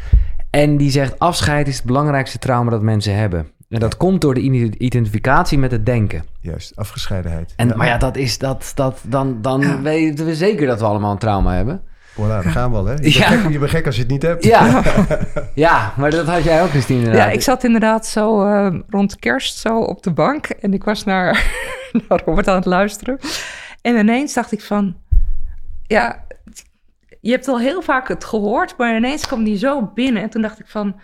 En 0.51 0.77
die 0.77 0.91
zegt, 0.91 1.19
afscheid 1.19 1.69
is 1.69 1.77
het 1.77 1.85
belangrijkste 1.85 2.39
trauma 2.39 2.71
dat 2.71 2.83
mensen 2.83 3.15
hebben. 3.17 3.47
En 3.69 3.81
dat 3.81 3.97
komt 3.97 4.21
door 4.21 4.35
de 4.35 4.41
identificatie 4.79 5.59
met 5.59 5.71
het 5.71 5.87
denken. 5.87 6.25
Juist, 6.41 6.77
afgescheidenheid. 6.77 7.53
En, 7.57 7.69
Ja. 7.69 7.77
Maar 7.77 7.87
ja, 7.87 7.99
dat 7.99 8.17
is, 8.17 8.39
dat, 8.39 8.73
dat, 8.75 9.01
dan, 9.07 9.43
dan 9.43 9.83
weten 9.83 10.25
we 10.27 10.35
zeker 10.35 10.67
dat 10.67 10.81
we 10.81 10.87
allemaal 10.87 11.13
een 11.13 11.19
trauma 11.19 11.55
hebben. 11.55 11.83
Voilà, 12.13 12.17
daar 12.17 12.43
gaan 12.43 12.71
we 12.71 12.77
al, 12.77 12.85
hè? 12.87 12.93
Je, 12.95 13.13
Ja. 13.19 13.29
bent 13.29 13.41
gek, 13.41 13.53
je 13.53 13.59
bent 13.59 13.71
gek 13.71 13.87
als 13.87 13.95
je 13.95 14.03
het 14.03 14.11
niet 14.11 14.23
hebt. 14.23 14.45
Ja, 14.45 14.83
ja 15.55 15.93
maar 15.97 16.11
dat 16.11 16.27
had 16.27 16.45
jij 16.45 16.63
ook, 16.63 16.69
Christine. 16.69 17.01
Ja, 17.01 17.07
inderdaad. 17.07 17.35
ik 17.35 17.43
zat 17.43 17.65
inderdaad 17.65 18.07
zo 18.07 18.45
eh, 18.45 18.75
rond 18.89 19.17
kerst 19.19 19.59
zo 19.59 19.79
op 19.79 20.03
de 20.03 20.11
bank. 20.13 20.47
En 20.47 20.73
ik 20.75 20.85
was 20.85 21.05
naar, 21.05 21.51
naar 22.09 22.23
Robert 22.25 22.49
aan 22.49 22.57
het 22.57 22.67
luisteren. 22.67 23.19
En 23.83 23.97
ineens 23.97 24.35
dacht 24.35 24.53
ik 24.53 24.61
van... 24.61 24.97
Ja, 25.87 26.25
je 27.21 27.31
hebt 27.31 27.49
al 27.49 27.59
heel 27.61 27.83
vaak 27.83 28.09
het 28.09 28.25
gehoord. 28.25 28.75
Maar 28.79 28.97
ineens 28.97 29.27
kwam 29.27 29.45
die 29.45 29.59
zo 29.59 29.91
binnen. 29.95 30.23
En 30.23 30.31
toen 30.31 30.43
dacht 30.43 30.61
ik 30.61 30.67
van... 30.69 31.01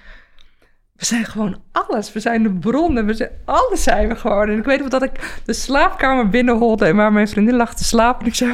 We 0.94 1.04
zijn 1.04 1.24
gewoon 1.24 1.56
alles. 1.72 2.12
We 2.12 2.20
zijn 2.20 2.42
de 2.42 2.50
bron 2.52 2.98
en 2.98 3.06
we 3.06 3.14
zijn, 3.14 3.30
alles 3.44 3.82
zijn 3.82 4.08
we 4.08 4.16
gewoon. 4.16 4.48
En 4.48 4.58
ik 4.58 4.64
weet 4.64 4.80
nog 4.80 4.88
dat 4.88 5.02
ik 5.02 5.40
de 5.44 5.52
slaapkamer 5.52 6.28
binnenholde... 6.28 6.86
en 6.86 6.96
waar 6.96 7.12
mijn 7.12 7.28
vriendin 7.28 7.56
lag 7.56 7.74
te 7.74 7.84
slapen. 7.84 8.20
En 8.20 8.26
ik 8.26 8.34
zei, 8.34 8.52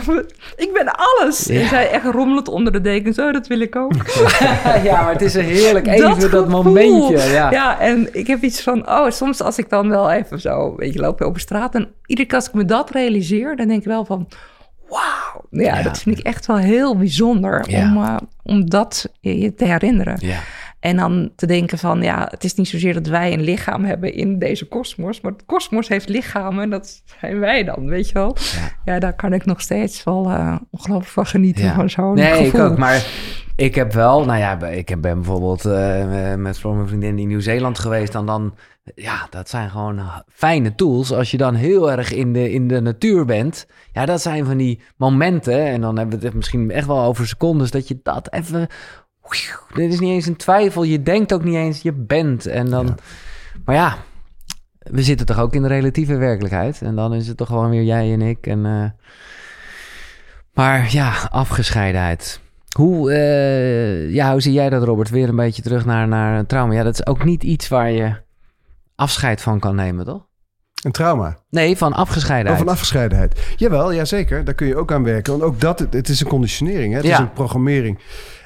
ik 0.57 0.70
ben 0.72 0.87
alles. 0.94 1.44
Ja. 1.44 1.61
En 1.61 1.68
zij 1.68 1.90
echt 1.90 2.05
rommelend 2.05 2.48
onder 2.48 2.72
de 2.72 2.81
dekens. 2.81 3.18
Oh, 3.18 3.33
dat 3.33 3.46
wil 3.46 3.61
ik 3.61 3.76
ook. 3.76 3.92
ja, 4.85 5.03
maar 5.03 5.12
het 5.12 5.22
is 5.22 5.35
een 5.35 5.44
heerlijk 5.44 5.87
even 5.87 6.31
dat, 6.31 6.48
momentje. 6.48 7.31
Ja. 7.31 7.50
Ja, 7.50 7.81
en 7.81 8.09
ik 8.12 8.26
heb 8.26 8.42
iets 8.42 8.62
van, 8.62 8.88
oh, 8.88 9.11
soms 9.11 9.40
als 9.42 9.59
ik 9.59 9.68
dan 9.68 9.88
wel 9.88 10.11
even 10.11 10.40
zo, 10.40 10.74
weet 10.76 10.92
je, 10.92 11.00
loop 11.00 11.20
over 11.20 11.40
straat 11.40 11.74
en 11.74 11.88
iedere 12.07 12.29
keer 12.29 12.37
als 12.38 12.48
ik 12.48 12.55
me 12.55 12.64
dat 12.64 12.90
realiseer, 12.90 13.57
dan 13.57 13.68
denk 13.68 13.81
ik 13.81 13.87
wel 13.87 14.05
van, 14.05 14.29
wauw. 14.88 15.44
Ja, 15.50 15.76
Ja. 15.76 15.83
dat 15.83 15.98
vind 15.98 16.18
ik 16.18 16.24
echt 16.24 16.46
wel 16.46 16.57
heel 16.57 16.96
bijzonder 16.96 17.70
Ja. 17.70 17.83
om, 17.83 18.05
eh, 18.05 18.16
om 18.42 18.70
dat 18.70 19.07
je 19.20 19.55
te 19.55 19.64
herinneren. 19.64 20.16
Ja. 20.20 20.38
En 20.80 20.96
dan 20.96 21.30
te 21.36 21.46
denken 21.46 21.78
van, 21.78 22.02
ja, 22.02 22.28
het 22.30 22.44
is 22.44 22.54
niet 22.54 22.68
zozeer 22.68 22.94
dat 22.94 23.06
wij 23.06 23.32
een 23.32 23.40
lichaam 23.40 23.84
hebben 23.84 24.14
in 24.14 24.38
deze 24.38 24.68
kosmos, 24.68 25.20
maar 25.20 25.32
het 25.32 25.44
kosmos 25.46 25.88
heeft 25.88 26.08
lichamen 26.08 26.62
en 26.62 26.70
dat 26.70 27.02
zijn 27.20 27.38
wij 27.38 27.64
dan, 27.64 27.86
weet 27.88 28.06
je 28.08 28.14
wel. 28.14 28.36
Ja. 28.84 28.92
Ja, 28.92 28.98
daar 28.98 29.14
kan 29.14 29.32
ik 29.32 29.44
nog 29.44 29.60
steeds 29.60 30.04
wel 30.04 30.30
eh, 30.30 30.56
ongelooflijk 30.70 31.10
van 31.12 31.26
genieten, 31.26 31.64
Ja. 31.64 31.74
van 31.74 31.90
zo'n 31.90 32.14
Nee, 32.14 32.32
gevoel. 32.32 32.46
ik 32.64 32.70
ook. 32.70 32.78
Maar 32.78 33.06
Ik 33.56 33.74
heb 33.74 33.92
wel, 33.92 34.24
nou 34.24 34.38
ja, 34.38 34.66
ik 34.66 34.88
heb- 34.88 35.00
ben 35.00 35.14
bijvoorbeeld 35.14 35.64
eh, 35.64 36.34
met 36.34 36.58
voor 36.58 36.74
mijn 36.74 36.88
vriendin 36.88 37.18
in 37.18 37.28
Nieuw-Zeeland 37.28 37.78
geweest. 37.78 38.14
En 38.14 38.26
dan, 38.26 38.54
ja, 38.94 39.26
dat 39.30 39.48
zijn 39.48 39.70
gewoon 39.70 40.00
fijne 40.28 40.74
tools. 40.74 41.12
Als 41.12 41.30
je 41.30 41.36
dan 41.36 41.54
heel 41.54 41.90
erg 41.92 42.12
in 42.12 42.32
de, 42.32 42.52
in 42.52 42.68
de 42.68 42.80
natuur 42.80 43.24
bent. 43.24 43.66
Ja, 43.92 44.06
dat 44.06 44.20
zijn 44.22 44.44
van 44.46 44.56
die 44.56 44.80
momenten. 44.96 45.66
En 45.66 45.80
dan 45.80 45.98
hebben 45.98 46.18
we 46.18 46.24
het 46.26 46.34
misschien 46.34 46.70
echt 46.70 46.86
wel 46.86 47.02
over 47.02 47.26
secondes. 47.26 47.70
Dat 47.70 47.88
je 47.88 47.98
dat 48.02 48.32
even. 48.32 48.66
Dit 49.74 49.92
is 49.92 50.00
niet 50.00 50.10
eens 50.10 50.26
een 50.26 50.36
twijfel. 50.36 50.82
Je 50.82 51.02
denkt 51.02 51.32
ook 51.32 51.44
niet 51.44 51.54
eens, 51.54 51.82
je 51.82 51.92
bent. 51.92 52.46
En 52.46 52.70
dan. 52.70 52.86
Ja. 52.86 52.94
Maar 53.64 53.74
ja, 53.74 53.96
we 54.78 55.02
zitten 55.02 55.26
toch 55.26 55.38
ook 55.38 55.54
in 55.54 55.62
de 55.62 55.68
relatieve 55.68 56.16
werkelijkheid. 56.16 56.82
En 56.82 56.96
dan 56.96 57.14
is 57.14 57.26
het 57.26 57.36
toch 57.36 57.48
gewoon 57.48 57.70
weer 57.70 57.82
jij 57.82 58.12
en 58.12 58.22
ik. 58.22 58.46
En, 58.46 58.66
eh, 58.66 59.08
maar 60.54 60.92
ja, 60.92 61.12
afgescheidenheid. 61.30 62.40
Hoe, 62.76 63.12
eh, 63.12 64.10
ja, 64.12 64.32
hoe 64.32 64.40
zie 64.40 64.52
jij 64.52 64.70
dat, 64.70 64.82
Robert? 64.82 65.10
Weer 65.10 65.28
een 65.28 65.36
beetje 65.36 65.62
terug 65.62 65.84
naar, 65.84 66.08
naar 66.08 66.38
een 66.38 66.46
trauma. 66.46 66.74
Ja, 66.74 66.82
dat 66.82 66.94
is 66.94 67.06
ook 67.06 67.24
niet 67.24 67.42
iets 67.42 67.68
waar 67.68 67.90
je 67.90 68.14
afscheid 68.94 69.40
van 69.40 69.58
kan 69.58 69.74
nemen, 69.74 70.04
toch? 70.04 70.29
Een 70.82 70.92
trauma. 70.92 71.38
Nee, 71.50 71.76
van 71.76 71.92
Oh, 71.92 71.98
afgescheidenheid. 71.98 72.58
van 72.62 72.68
afgescheidenheid. 72.72 73.52
Jawel, 73.56 73.92
ja 73.92 74.04
zeker. 74.04 74.44
Daar 74.44 74.54
kun 74.54 74.66
je 74.66 74.76
ook 74.76 74.92
aan 74.92 75.02
werken. 75.04 75.32
Want 75.32 75.44
ook 75.44 75.60
dat, 75.60 75.78
het 75.90 76.08
is 76.08 76.20
een 76.20 76.26
conditionering. 76.28 76.92
Hè? 76.92 76.98
Het 77.00 77.08
is 77.08 77.18
een 77.18 77.32
programmering. 77.32 77.98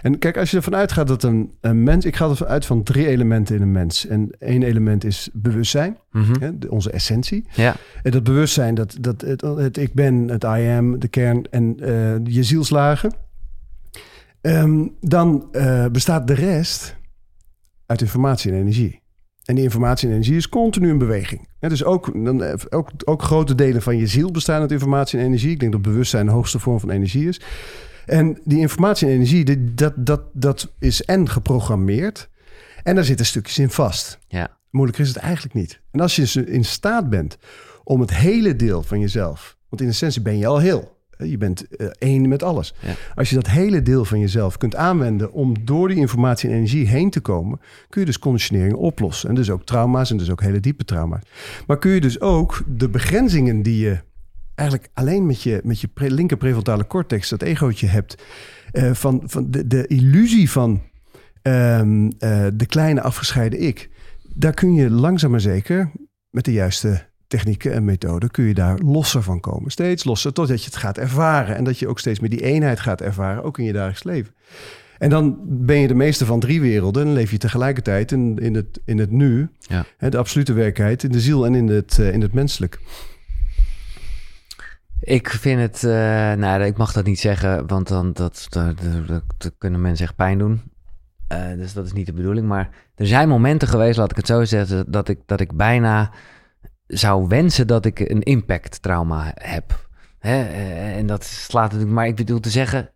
En 0.03 0.18
kijk, 0.18 0.37
als 0.37 0.51
je 0.51 0.57
ervan 0.57 0.75
uitgaat 0.77 1.07
dat 1.07 1.23
een, 1.23 1.53
een 1.61 1.83
mens... 1.83 2.05
Ik 2.05 2.16
ga 2.16 2.29
ervan 2.29 2.47
uit 2.47 2.66
van 2.66 2.83
drie 2.83 3.07
elementen 3.07 3.57
in 3.57 3.62
een 3.62 3.73
mens. 3.73 4.07
En 4.07 4.31
één 4.38 4.62
element 4.62 5.05
is 5.05 5.29
bewustzijn. 5.33 5.97
Mhm. 6.11 6.40
Hè? 6.40 6.59
de- 6.59 6.70
onze 6.70 6.90
essentie. 6.90 7.47
Ja, 7.53 7.75
En 8.03 8.11
dat 8.11 8.25
bewustzijn, 8.25 8.75
dat, 8.75 8.97
dat, 9.01 9.20
het, 9.20 9.40
het 9.40 9.77
ik 9.77 9.94
ben, 9.94 10.29
het 10.29 10.42
I 10.44 10.68
am, 10.77 10.99
de 10.99 11.09
kern 11.09 11.44
en 11.51 11.77
eh, 11.81 12.35
je 12.35 12.42
zielslagen. 12.42 13.14
Ehm, 14.40 14.87
dan 15.01 15.49
eh, 15.53 15.87
bestaat 15.87 16.27
de 16.27 16.35
rest 16.35 16.97
uit 17.87 18.01
informatie 18.01 18.53
en 18.53 18.59
energie. 18.59 19.03
En 19.45 19.55
die 19.55 19.65
informatie 19.65 20.09
en 20.09 20.15
energie 20.15 20.37
is 20.37 20.49
continu 20.49 20.89
in 20.89 20.99
beweging. 20.99 21.49
Hè, 21.61 21.69
dus 21.69 21.85
ook, 21.85 22.25
dan, 22.25 22.43
eh, 22.43 22.55
ook, 22.71 22.91
ook 23.05 23.23
grote 23.23 23.55
delen 23.55 23.83
van 23.83 23.97
je 23.97 24.07
ziel 24.07 24.31
bestaan 24.31 24.61
uit 24.61 24.73
informatie 24.73 25.19
en 25.19 25.25
energie. 25.25 25.51
Ik 25.51 25.61
denk 25.61 25.73
dat 25.73 25.83
bewustzijn 25.83 26.27
de 26.27 26.33
hoogste 26.33 26.59
vorm 26.59 26.81
van 26.81 26.91
energie 26.91 27.29
is. 27.29 27.41
En 28.07 28.39
die 28.45 28.59
informatie 28.59 29.07
en 29.09 29.13
energie, 29.15 29.45
die- 29.45 29.75
dat, 29.75 29.93
dat, 29.97 30.21
dat 30.33 30.73
is 30.79 31.03
en 31.03 31.29
geprogrammeerd. 31.29 32.29
En 32.83 32.95
daar 32.95 33.05
zitten 33.05 33.27
stukjes 33.27 33.59
in 33.59 33.71
vast. 33.71 34.19
ja. 34.29 34.57
Moeilijker 34.71 35.05
is 35.05 35.09
het 35.11 35.23
eigenlijk 35.23 35.55
niet. 35.55 35.81
En 35.91 36.01
als 36.01 36.17
je 36.17 36.45
in 36.47 36.65
staat 36.65 37.11
bent 37.11 37.39
om 37.85 38.01
het 38.01 38.15
hele 38.15 38.57
deel 38.57 38.83
van 38.83 39.01
jezelf, 39.01 39.57
want 39.69 39.83
in 39.83 39.89
essentie 39.89 40.23
ben 40.23 40.39
je 40.39 40.47
al 40.47 40.59
heel. 40.59 40.94
Hè, 41.16 41.24
Je 41.24 41.38
bent 41.38 41.77
eh, 41.77 41.87
één 41.98 42.29
met 42.29 42.42
alles. 42.42 42.74
Ja. 42.81 42.94
Als 43.14 43.29
je 43.29 43.35
dat 43.35 43.46
hele 43.46 43.83
deel 43.83 44.05
van 44.05 44.20
jezelf 44.20 44.57
kunt 44.57 44.77
aanwenden 44.77 45.33
om 45.33 45.64
door 45.64 45.88
die 45.88 45.96
informatie 45.96 46.48
en 46.48 46.55
energie 46.55 46.87
heen 46.87 47.11
te 47.11 47.20
komen, 47.20 47.61
kun 47.88 48.00
je 48.00 48.07
dus 48.07 48.18
conditionering 48.18 48.74
oplossen. 48.74 49.29
En 49.29 49.35
dus 49.35 49.50
ook 49.50 49.64
trauma's 49.64 50.11
en 50.11 50.16
dus 50.16 50.31
ook 50.31 50.40
hele 50.40 50.61
diepe 50.61 50.85
trauma's. 50.85 51.22
Maar 51.66 51.79
kun 51.79 51.90
je 51.90 52.00
dus 52.00 52.20
ook 52.20 52.62
de 52.66 52.88
begrenzingen 52.88 53.62
die 53.62 53.79
je 53.79 53.98
eigenlijk 54.55 54.90
alleen 54.94 55.27
met 55.27 55.42
je, 55.42 55.61
met 55.64 55.81
je 55.81 55.88
pre- 55.88 56.07
linker 56.07 56.37
prefrontale 56.37 56.87
cortex, 56.87 57.29
dat 57.29 57.42
egootje 57.42 57.87
hebt, 57.87 58.22
eh, 58.72 58.92
van, 58.92 59.22
van 59.24 59.50
de, 59.50 59.66
de 59.66 59.87
illusie 59.87 60.50
van 60.50 60.83
ehm, 61.42 62.11
eh, 62.18 62.46
de 62.55 62.66
kleine 62.66 63.00
afgescheiden 63.00 63.61
ik, 63.61 63.90
daar 64.35 64.55
kun 64.55 64.74
je 64.74 64.90
langzaam 64.90 65.31
maar 65.31 65.40
zeker 65.40 65.90
met 66.31 66.44
de 66.44 66.53
juiste 66.53 67.07
technieken 67.27 67.73
en 67.73 67.85
methoden 67.85 68.31
kun 68.31 68.45
je 68.45 68.55
daar 68.55 68.79
losser 68.79 69.23
van 69.23 69.41
komen. 69.41 69.71
Steeds 69.71 70.05
losser 70.05 70.33
totdat 70.33 70.59
je 70.61 70.67
het 70.71 70.77
gaat 70.77 70.99
ervaren 70.99 71.57
en 71.57 71.65
dat 71.65 71.79
je 71.79 71.89
ook 71.89 71.99
steeds 71.99 72.21
meer 72.21 72.31
die 72.31 72.43
eenheid 72.43 72.81
gaat 72.81 73.01
ervaren, 73.01 73.43
ook 73.43 73.59
in 73.59 73.65
je 73.65 73.73
dagelijks 73.73 74.05
leven. 74.05 74.35
En 74.99 75.11
dan 75.11 75.39
ben 75.45 75.77
je 75.79 75.89
de 75.89 75.95
meeste 75.95 76.27
van 76.27 76.41
drie 76.41 76.61
werelden 76.61 77.07
en 77.07 77.13
leef 77.13 77.31
je 77.31 77.39
tegelijkertijd 77.39 78.13
in, 78.13 78.39
in, 78.39 78.55
het, 78.55 78.81
in 78.85 78.99
het 78.99 79.11
nu, 79.11 79.49
Ja. 79.59 79.85
hè, 79.97 80.09
de 80.09 80.17
absolute 80.19 80.53
werkelijkheid, 80.53 81.03
in 81.03 81.13
de 81.13 81.21
ziel 81.21 81.47
en 81.47 81.55
in 81.55 81.69
het, 81.69 81.99
eh, 81.99 82.13
in 82.13 82.21
het 82.21 82.33
menselijk. 82.33 82.81
Ik 85.01 85.29
vind 85.29 85.61
het, 85.61 85.85
eh, 85.85 85.91
nou, 86.33 86.63
ik 86.63 86.77
mag 86.77 86.93
dat 86.93 87.05
niet 87.05 87.21
zeggen, 87.21 87.67
want 87.67 87.89
dan 87.89 88.13
dat, 88.13 88.47
dat, 88.49 88.77
dat, 89.07 89.23
dat 89.39 89.53
kunnen 89.59 89.81
mensen 89.81 90.05
echt 90.07 90.17
pijn 90.17 90.39
doen. 90.39 90.61
Eh, 91.29 91.53
dus 91.57 91.73
dat 91.73 91.87
is 91.87 91.93
niet 91.93 92.07
de 92.07 92.13
bedoeling. 92.13 92.47
Maar 92.47 92.71
er 92.95 93.07
zijn 93.07 93.29
momenten 93.29 93.69
geweest, 93.69 93.99
laat 93.99 94.11
ik 94.11 94.17
het 94.17 94.27
zo 94.27 94.45
zeggen, 94.45 94.85
dat 94.93 95.09
ik, 95.09 95.19
dat 95.27 95.41
ik 95.41 95.53
bijna 95.57 96.11
zou 96.87 97.27
wensen 97.29 97.66
dat 97.66 97.85
ik 97.85 97.99
een 97.99 98.23
impact 98.23 98.83
trauma 98.83 99.33
heb. 99.35 99.88
Hè? 100.18 100.42
eh, 100.42 100.97
En 100.97 101.07
dat 101.07 101.25
slaat 101.25 101.64
natuurlijk, 101.64 101.92
maar 101.92 102.07
ik 102.07 102.16
bedoel 102.16 102.40
te 102.40 102.51
zeggen, 102.51 102.90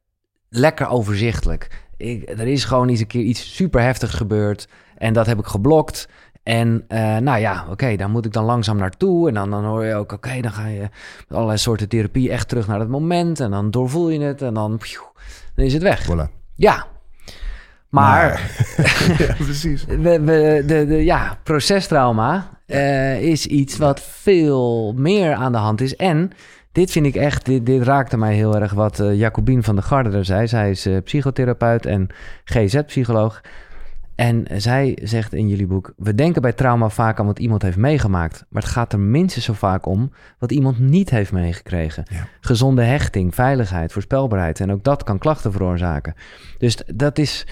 lekker 0.48 0.88
overzichtelijk. 0.88 1.86
Ik, 1.96 2.28
er 2.28 2.46
is 2.46 2.64
gewoon 2.64 2.88
eens 2.88 3.00
een 3.00 3.06
keer 3.06 3.22
iets 3.22 3.54
super 3.54 3.82
heftigs 3.82 4.14
gebeurd 4.14 4.68
en 4.96 5.12
dat 5.12 5.26
heb 5.26 5.38
ik 5.38 5.46
geblokt. 5.46 6.08
En 6.42 6.84
eh, 6.88 7.16
nou 7.16 7.38
ja, 7.40 7.66
oké, 7.70 7.96
daar 7.96 8.10
moet 8.10 8.24
ik 8.24 8.32
dan 8.32 8.44
langzaam 8.44 8.76
naartoe. 8.76 9.28
En 9.28 9.34
dan, 9.34 9.50
dan 9.50 9.64
hoor 9.64 9.84
je 9.84 9.94
ook, 9.94 10.12
oké, 10.12 10.40
dan 10.40 10.52
ga 10.52 10.66
je 10.66 10.80
met 11.28 11.32
allerlei 11.32 11.58
soorten 11.58 11.88
therapie 11.88 12.30
echt 12.30 12.48
terug 12.48 12.66
naar 12.66 12.80
het 12.80 12.88
moment. 12.88 13.40
En 13.40 13.50
dan 13.50 13.70
doorvoel 13.70 14.08
je 14.08 14.20
het 14.20 14.42
en 14.42 14.54
dan, 14.54 14.78
pjoe, 14.78 15.06
dan 15.54 15.64
is 15.64 15.72
het 15.72 15.82
weg. 15.82 16.04
Voilà. 16.04 16.32
Ja, 16.54 16.86
maar 17.88 18.50
ja, 19.18 19.34
precies. 19.34 19.84
we, 20.04 20.20
we, 20.20 20.62
de, 20.66 20.86
de, 20.86 21.04
ja, 21.04 21.38
procestrauma 21.42 22.50
eh, 22.66 23.22
is 23.22 23.46
iets 23.46 23.76
wat 23.76 24.00
veel 24.00 24.92
meer 24.96 25.34
aan 25.34 25.52
de 25.52 25.58
hand 25.58 25.80
is. 25.80 25.96
En 25.96 26.30
dit 26.72 26.90
vind 26.90 27.06
ik 27.06 27.14
echt, 27.14 27.44
dit, 27.44 27.66
dit 27.66 27.82
raakte 27.82 28.16
mij 28.18 28.34
heel 28.34 28.56
erg 28.60 28.72
wat 28.72 29.00
eh 29.00 29.18
Jacobien 29.18 29.62
van 29.62 29.74
der 29.74 29.84
Garde 29.84 30.16
er 30.16 30.24
zei. 30.24 30.46
Zij 30.46 30.70
is 30.70 30.86
eh, 30.86 30.96
psychotherapeut 31.04 31.86
en 31.86 32.08
GZ-psycholoog. 32.44 33.40
En 34.14 34.46
zij 34.56 34.98
zegt 35.02 35.34
in 35.34 35.48
jullie 35.48 35.66
boek: 35.66 35.92
We 35.96 36.14
denken 36.14 36.42
bij 36.42 36.52
trauma 36.52 36.88
vaak 36.88 37.18
aan 37.18 37.26
wat 37.26 37.38
iemand 37.38 37.62
heeft 37.62 37.76
meegemaakt. 37.76 38.44
Maar 38.48 38.62
het 38.62 38.70
gaat 38.70 38.92
er 38.92 39.00
minstens 39.00 39.44
zo 39.44 39.52
vaak 39.52 39.86
om 39.86 40.12
wat 40.38 40.52
iemand 40.52 40.78
niet 40.78 41.10
heeft 41.10 41.32
meegekregen. 41.32 42.04
Ja. 42.10 42.26
Gezonde 42.40 42.82
hechting, 42.82 43.34
veiligheid, 43.34 43.92
voorspelbaarheid. 43.92 44.60
En 44.60 44.72
ook 44.72 44.84
dat 44.84 45.02
kan 45.02 45.18
klachten 45.18 45.52
veroorzaken. 45.52 46.14
Dus 46.58 46.82
dat 46.94 47.18
is. 47.18 47.46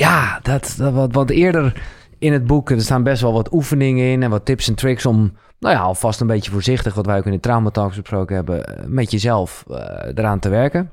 Ja, 0.00 0.40
dat, 0.42 0.74
dat 0.78 0.92
wat, 0.92 1.14
wat 1.14 1.30
eerder 1.30 1.82
in 2.18 2.32
het 2.32 2.46
boek. 2.46 2.70
Er 2.70 2.80
staan 2.80 3.02
best 3.02 3.22
wel 3.22 3.32
wat 3.32 3.52
oefeningen 3.52 4.10
in 4.10 4.22
en 4.22 4.30
wat 4.30 4.44
tips 4.44 4.68
en 4.68 4.74
tricks 4.74 5.06
om. 5.06 5.32
Nou 5.58 5.74
ja, 5.74 5.80
alvast 5.80 6.20
een 6.20 6.26
beetje 6.26 6.50
voorzichtig, 6.50 6.94
wat 6.94 7.06
wij 7.06 7.18
ook 7.18 7.26
in 7.26 7.32
de 7.32 7.40
Trauma 7.40 7.70
Talks 7.70 7.96
besproken 7.96 8.34
hebben, 8.34 8.66
eh, 8.66 8.84
met 8.86 9.10
jezelf 9.10 9.64
eh, 9.70 9.76
eraan 10.14 10.38
te 10.38 10.48
werken. 10.48 10.92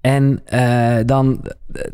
En 0.00 0.40
eh, 0.44 0.98
dan 1.06 1.44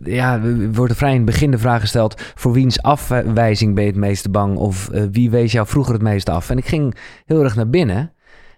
ja, 0.02 0.40
wordt 0.72 0.90
er 0.90 0.98
vrij 0.98 1.10
in 1.10 1.16
het 1.16 1.24
begin 1.24 1.50
de 1.50 1.58
vraag 1.58 1.80
gesteld: 1.80 2.20
voor 2.34 2.52
wiens 2.52 2.82
afwijzing 2.82 3.74
ben 3.74 3.84
je 3.84 3.90
het 3.90 3.98
meeste 3.98 4.30
bang? 4.30 4.56
Of 4.56 4.88
wie 5.10 5.30
wees 5.30 5.52
jou 5.52 5.66
vroeger 5.66 5.92
het 5.92 6.02
meeste 6.02 6.30
af? 6.30 6.50
En 6.50 6.58
ik 6.58 6.66
ging 6.66 6.96
heel 7.24 7.42
erg 7.42 7.56
naar 7.56 7.70
binnen 7.70 8.12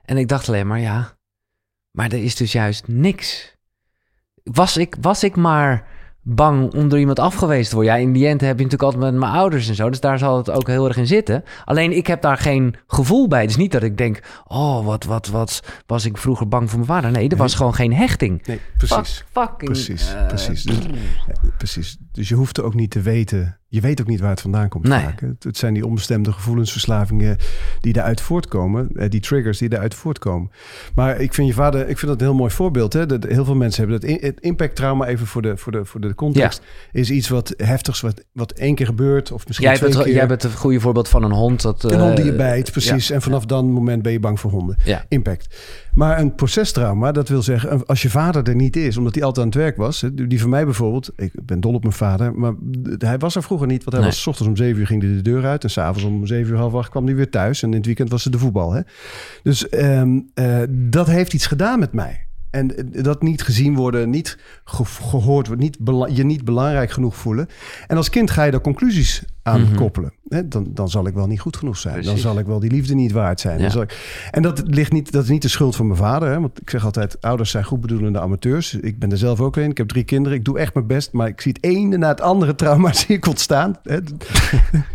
en 0.04 0.16
ik 0.16 0.28
dacht 0.28 0.48
alleen 0.48 0.66
maar: 0.66 0.80
ja, 0.80 1.16
maar 1.90 2.12
er 2.12 2.24
is 2.24 2.36
dus 2.36 2.52
juist 2.52 2.88
niks. 2.88 3.56
Was 4.42 4.76
ik, 4.76 4.96
was 5.00 5.24
ik 5.24 5.36
maar 5.36 5.96
bang 6.34 6.74
om 6.74 6.88
door 6.88 6.98
iemand 6.98 7.18
afgewezen 7.18 7.68
te 7.68 7.74
worden? 7.74 7.94
Ja, 7.94 7.98
in 7.98 8.12
die 8.12 8.26
end 8.26 8.40
heb 8.40 8.58
je 8.58 8.64
natuurlijk 8.64 8.82
altijd 8.82 9.12
met 9.12 9.20
mijn 9.20 9.32
ouders 9.32 9.68
en 9.68 9.74
zo, 9.74 9.90
dus 9.90 10.00
daar 10.00 10.18
zal 10.18 10.36
het 10.36 10.50
ook 10.50 10.66
heel 10.66 10.88
erg 10.88 10.96
in 10.96 11.06
zitten. 11.06 11.44
Alleen 11.64 11.92
ik 11.92 12.06
heb 12.06 12.22
daar 12.22 12.36
geen 12.36 12.74
gevoel 12.86 13.28
bij. 13.28 13.40
Het 13.40 13.50
is 13.50 13.56
niet 13.56 13.72
dat 13.72 13.82
ik 13.82 13.96
denk: 13.96 14.20
oh, 14.46 14.84
wat, 14.84 15.04
wat, 15.04 15.26
wat 15.26 15.62
was 15.86 16.04
ik 16.04 16.16
vroeger 16.16 16.48
bang 16.48 16.70
voor 16.70 16.78
mijn 16.78 16.90
vader? 16.90 17.10
Nee, 17.10 17.28
er 17.28 17.36
was 17.36 17.54
gewoon 17.54 17.74
geen 17.74 17.94
hechting. 17.94 18.46
Nee, 18.46 18.60
precies. 18.76 18.96
Fuck, 18.96 19.26
fucking, 19.32 19.70
Precies, 19.70 20.14
eh, 20.14 20.26
precies. 20.26 20.62
Dus, 20.62 20.78
ja, 21.26 21.50
precies. 21.58 21.96
Dus 22.12 22.28
je 22.28 22.34
hoeft 22.34 22.58
er 22.58 22.64
ook 22.64 22.74
niet 22.74 22.90
te 22.90 23.00
weten. 23.00 23.57
Je 23.70 23.80
weet 23.80 24.00
ook 24.00 24.06
niet 24.06 24.20
waar 24.20 24.30
het 24.30 24.40
vandaan 24.40 24.68
komt 24.68 24.88
Nee. 24.88 25.00
vaak. 25.02 25.20
Het, 25.20 25.44
het 25.44 25.56
zijn 25.56 25.74
die 25.74 25.86
onbestemde 25.86 26.32
gevoelensverslavingen 26.32 27.36
die 27.80 27.92
daaruit 27.92 28.20
voortkomen. 28.20 28.88
eh, 28.94 29.10
Die 29.10 29.20
triggers 29.20 29.58
die 29.58 29.68
daaruit 29.68 29.94
voortkomen. 29.94 30.50
Maar 30.94 31.20
ik 31.20 31.34
vind 31.34 31.48
je 31.48 31.54
vader, 31.54 31.80
ik 31.88 31.98
vind 31.98 32.10
dat 32.10 32.20
een 32.20 32.26
heel 32.26 32.36
mooi 32.36 32.50
voorbeeld. 32.50 32.92
Hè? 32.92 33.06
Dat 33.06 33.24
heel 33.24 33.44
veel 33.44 33.54
mensen 33.54 33.82
hebben 33.88 34.00
dat. 34.00 34.10
in- 34.10 34.26
Het 34.26 34.40
impacttrauma, 34.40 35.06
even 35.06 35.26
voor 35.26 35.42
de, 35.42 35.56
voor 35.56 35.72
de, 35.72 35.84
voor 35.84 36.00
de 36.00 36.14
context, 36.14 36.62
is 36.92 37.10
iets 37.10 37.28
wat 37.28 37.54
heftigs, 37.56 38.00
wat, 38.00 38.24
wat 38.32 38.52
één 38.52 38.74
keer 38.74 38.86
gebeurt. 38.86 39.32
Of 39.32 39.46
misschien 39.46 39.68
Jij 39.68 39.76
twee 39.76 39.90
bent, 39.90 40.02
keer. 40.04 40.14
jij 40.14 40.26
bent 40.26 40.42
een 40.44 40.52
goede 40.52 40.80
voorbeeld 40.80 41.08
van 41.08 41.22
een 41.22 41.32
hond. 41.32 41.62
Dat, 41.62 41.82
Een 41.92 42.00
hond 42.00 42.16
die 42.16 42.24
je 42.24 42.30
eh, 42.30 42.36
bijt, 42.36 42.72
precies. 42.72 43.10
En 43.10 43.22
vanaf 43.22 43.44
dan 43.44 43.70
moment 43.70 44.02
ben 44.02 44.12
je 44.12 44.20
bang 44.20 44.40
voor 44.40 44.50
honden. 44.50 44.76
Ja. 44.84 45.04
Impact. 45.08 45.56
Maar 45.98 46.18
een 46.20 46.34
procestrauma, 46.34 47.12
dat 47.12 47.28
wil 47.28 47.42
zeggen, 47.42 47.86
als 47.86 48.02
je 48.02 48.10
vader 48.10 48.48
er 48.48 48.54
niet 48.54 48.76
is, 48.76 48.96
omdat 48.96 49.14
hij 49.14 49.24
altijd 49.24 49.46
aan 49.46 49.52
het 49.52 49.60
werk 49.62 49.76
was. 49.76 50.04
Die 50.12 50.40
van 50.40 50.50
mij 50.50 50.64
bijvoorbeeld, 50.64 51.10
ik 51.16 51.32
ben 51.44 51.60
dol 51.60 51.74
op 51.74 51.82
mijn 51.82 51.94
vader, 51.94 52.34
maar 52.34 52.52
hij 52.98 53.18
was 53.18 53.34
er 53.36 53.42
vroeger 53.42 53.66
niet. 53.66 53.84
Want 53.84 53.90
hij 53.96 54.00
Nee. 54.00 54.08
was 54.10 54.22
's 54.22 54.26
ochtends 54.26 54.48
om 54.50 54.56
zeven 54.56 54.80
uur 54.80 54.86
ging 54.86 55.02
hij 55.02 55.12
de 55.12 55.22
deur 55.22 55.44
uit. 55.44 55.64
En 55.64 55.70
s'avonds 55.70 56.02
om 56.04 56.26
zeven 56.26 56.52
uur 56.52 56.58
half 56.58 56.74
acht 56.74 56.90
kwam 56.90 57.06
hij 57.06 57.14
weer 57.14 57.30
thuis. 57.30 57.62
En 57.62 57.68
in 57.70 57.76
het 57.76 57.86
weekend 57.86 58.10
was 58.10 58.24
het 58.24 58.32
de 58.32 58.38
voetbal. 58.38 58.72
Hè? 58.72 58.80
Dus 59.42 59.68
ehm, 59.68 60.20
eh, 60.34 60.58
dat 60.70 61.06
heeft 61.06 61.34
iets 61.34 61.46
gedaan 61.46 61.78
met 61.78 61.92
mij. 61.92 62.26
En 62.50 62.76
eh, 62.94 63.02
dat 63.02 63.22
niet 63.22 63.42
gezien 63.42 63.74
worden, 63.74 64.10
niet 64.10 64.38
ge- 64.64 64.84
gehoord 64.84 65.46
worden, 65.46 65.64
niet 65.64 66.16
je 66.16 66.24
niet 66.24 66.44
belangrijk 66.44 66.90
genoeg 66.90 67.16
voelen. 67.16 67.46
En 67.86 67.96
als 67.96 68.10
kind 68.10 68.30
ga 68.30 68.42
je 68.44 68.50
daar 68.50 68.60
conclusies 68.60 69.22
aan 69.48 69.62
Mhm. 69.62 69.74
koppelen. 69.74 70.12
Hè, 70.28 70.48
dan, 70.48 70.66
dan 70.70 70.88
zal 70.88 71.06
ik 71.06 71.14
wel 71.14 71.26
niet 71.26 71.40
goed 71.40 71.56
genoeg 71.56 71.76
zijn. 71.76 72.02
Dan 72.02 72.18
zal 72.18 72.38
ik 72.38 72.46
wel 72.46 72.58
die 72.60 72.70
liefde 72.70 72.94
niet 72.94 73.12
waard 73.12 73.40
zijn. 73.40 73.56
Ja. 73.56 73.62
Dan 73.62 73.70
zal 73.70 73.82
ik... 73.82 74.26
En 74.30 74.42
dat, 74.42 74.62
ligt 74.64 74.92
niet, 74.92 75.12
dat 75.12 75.22
is 75.22 75.28
niet 75.28 75.42
de 75.42 75.48
schuld 75.48 75.76
van 75.76 75.86
mijn 75.86 75.98
vader. 75.98 76.28
Hè? 76.28 76.40
Want 76.40 76.60
ik 76.60 76.70
zeg 76.70 76.84
altijd, 76.84 77.20
ouders 77.20 77.50
zijn 77.50 77.64
goedbedoelende 77.64 78.20
amateurs. 78.20 78.74
Ik 78.74 78.98
ben 78.98 79.10
er 79.10 79.18
zelf 79.18 79.40
ook 79.40 79.56
een. 79.56 79.70
Ik 79.70 79.76
heb 79.76 79.88
drie 79.88 80.04
kinderen. 80.04 80.38
Ik 80.38 80.44
doe 80.44 80.58
echt 80.58 80.74
mijn 80.74 80.86
best. 80.86 81.12
Maar 81.12 81.28
ik 81.28 81.40
zie 81.40 81.52
het 81.52 81.64
ene 81.64 81.96
na 81.96 82.08
het 82.08 82.20
andere 82.20 82.54
trauma 82.54 82.92
zie 83.06 83.16
ik 83.16 83.26
ontstaan. 83.26 83.76
Hè? 83.82 83.98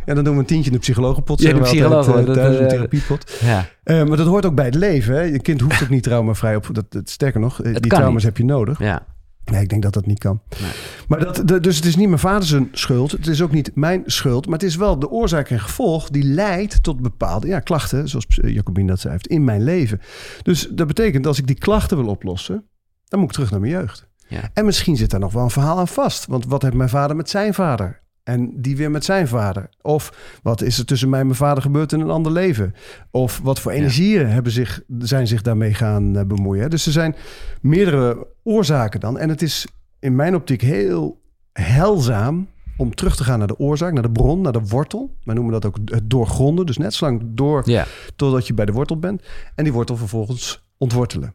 En 0.06 0.16
dan 0.16 0.24
doen 0.24 0.34
we 0.34 0.40
een 0.40 0.46
tientje 0.46 0.70
in 0.70 0.76
de 0.76 0.82
psychologenpot. 0.82 1.42
Ja, 1.42 1.54
de 1.54 1.60
psycholoog, 1.62 2.08
eh, 2.08 2.14
thuis, 2.24 2.56
een 2.58 2.62
eh, 2.64 2.68
therapiepot. 2.68 3.38
Ja. 3.42 3.66
Eh, 3.84 4.04
maar 4.04 4.18
dat 4.18 4.28
hoort 4.28 4.46
ook 4.46 4.56
bij 4.56 4.66
het 4.66 4.76
leven. 4.76 5.14
Hè? 5.16 5.22
Je 5.22 5.40
kind 5.42 5.62
hoeft 5.62 5.84
ook 5.84 5.90
niet 5.90 6.04
traumavrij 6.04 6.56
op. 6.56 6.68
Dat, 6.72 6.86
dat, 6.90 7.10
sterker 7.10 7.40
nog, 7.40 7.62
die 7.62 7.80
trauma's 7.80 8.14
niet. 8.14 8.24
heb 8.24 8.38
je 8.38 8.46
nodig. 8.46 8.80
ja. 8.80 9.06
Nee, 9.46 9.62
ik 9.62 9.70
denk 9.70 9.82
dat 9.84 9.94
dat 9.94 10.06
niet 10.06 10.20
kan. 10.20 10.42
Nee. 10.62 10.72
Maar 11.08 11.20
dat, 11.20 11.64
dus 11.64 11.76
het 11.76 11.86
is 11.86 11.96
niet 11.96 12.08
mijn 12.08 12.20
vader 12.20 12.48
zijn 12.48 12.70
schuld. 12.72 13.12
Het 13.12 13.28
is 13.28 13.42
ook 13.42 13.52
niet 13.52 13.72
mijn 13.76 14.04
schuld. 14.06 14.46
Maar 14.46 14.60
het 14.60 14.68
is 14.68 14.76
wel 14.76 15.00
de 15.00 15.10
oorzaak 15.10 15.50
en 15.50 15.60
gevolg 15.60 16.10
die 16.10 16.24
leidt 16.24 16.84
tot 16.84 17.02
bepaalde 17.02 17.48
ja, 17.48 17.60
klachten. 17.60 18.10
Zoals 18.10 18.26
Jacobine 18.30 18.88
dat 18.88 19.00
zei, 19.00 19.14
heeft 19.14 19.28
in 19.28 19.44
mijn 19.44 19.64
leven. 19.64 20.02
Dus 20.42 20.68
dat 20.72 20.88
betekent 20.88 21.28
als 21.28 21.40
ik 21.40 21.48
die 21.48 21.58
klachten 21.58 21.98
wil 21.98 22.08
oplossen, 22.08 22.68
dan 23.08 23.20
moet 23.20 23.30
ik 23.30 23.36
terug 23.36 23.52
naar 23.52 23.60
mijn 23.60 23.72
jeugd. 23.72 24.08
Ja. 24.28 24.50
En 24.54 24.66
misschien 24.66 24.96
zit 24.96 25.10
daar 25.10 25.20
nog 25.20 25.34
wel 25.34 25.44
een 25.44 25.50
verhaal 25.50 25.80
aan 25.80 25.88
vast. 25.88 26.26
Want 26.26 26.46
wat 26.46 26.62
heeft 26.62 26.74
mijn 26.74 26.90
vader 26.90 27.16
met 27.16 27.30
zijn 27.30 27.54
vader? 27.54 28.03
En 28.24 28.62
die 28.62 28.78
weer 28.78 28.92
met 28.92 29.06
zijn 29.06 29.28
vader. 29.28 29.70
Of 29.82 30.14
wat 30.44 30.62
is 30.62 30.78
er 30.80 30.86
tussen 30.86 31.10
mij 31.10 31.20
en 31.20 31.26
mijn 31.26 31.38
vader 31.38 31.64
gebeurd 31.64 31.92
in 31.92 32.00
een 32.00 32.10
ander 32.10 32.32
leven? 32.32 32.74
Of 33.12 33.40
wat 33.44 33.60
voor 33.60 33.72
Ja. 33.72 33.78
energieën 33.78 34.28
hebben 34.28 34.52
zich, 34.52 34.82
zijn 35.00 35.28
zich 35.28 35.42
daarmee 35.42 35.74
gaan 35.74 36.18
eh, 36.18 36.26
bemoeien? 36.26 36.70
Dus 36.70 36.86
er 36.86 36.92
zijn 36.92 37.16
meerdere 37.62 38.28
oorzaken 38.44 39.00
dan. 39.00 39.18
En 39.18 39.30
het 39.30 39.42
is 39.42 39.68
in 40.00 40.16
mijn 40.16 40.36
optiek 40.36 40.62
heel 40.62 41.22
heilzaam 41.54 42.48
om 42.78 42.96
terug 42.96 43.16
te 43.16 43.24
gaan 43.24 43.38
naar 43.40 43.48
de 43.48 43.60
oorzaak, 43.60 43.94
naar 43.94 44.04
de 44.04 44.12
bron, 44.12 44.42
naar 44.42 44.52
de 44.52 44.66
wortel. 44.68 45.16
Wij 45.24 45.36
noemen 45.36 45.54
dat 45.54 45.66
ook 45.66 45.78
het 45.86 46.10
doorgronden. 46.10 46.66
Dus 46.66 46.78
net 46.78 46.94
zo 46.94 47.06
lang 47.06 47.22
door 47.26 47.62
ja. 47.66 47.86
totdat 48.16 48.48
je 48.48 48.54
bij 48.54 48.66
de 48.66 48.72
wortel 48.72 49.00
bent. 49.00 49.22
En 49.56 49.64
die 49.64 49.74
wortel 49.74 49.98
vervolgens 49.98 50.64
ontwortelen. 50.78 51.32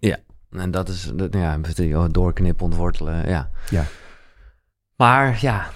En 0.50 0.70
dat 0.70 0.88
is, 0.88 1.12
ja, 1.30 1.58
doorknippen, 2.10 2.64
ontwortelen, 2.64 3.28
ja. 3.28 3.50
Ja. 3.70 3.84
Maar 4.96 5.38
ja, 5.40 5.66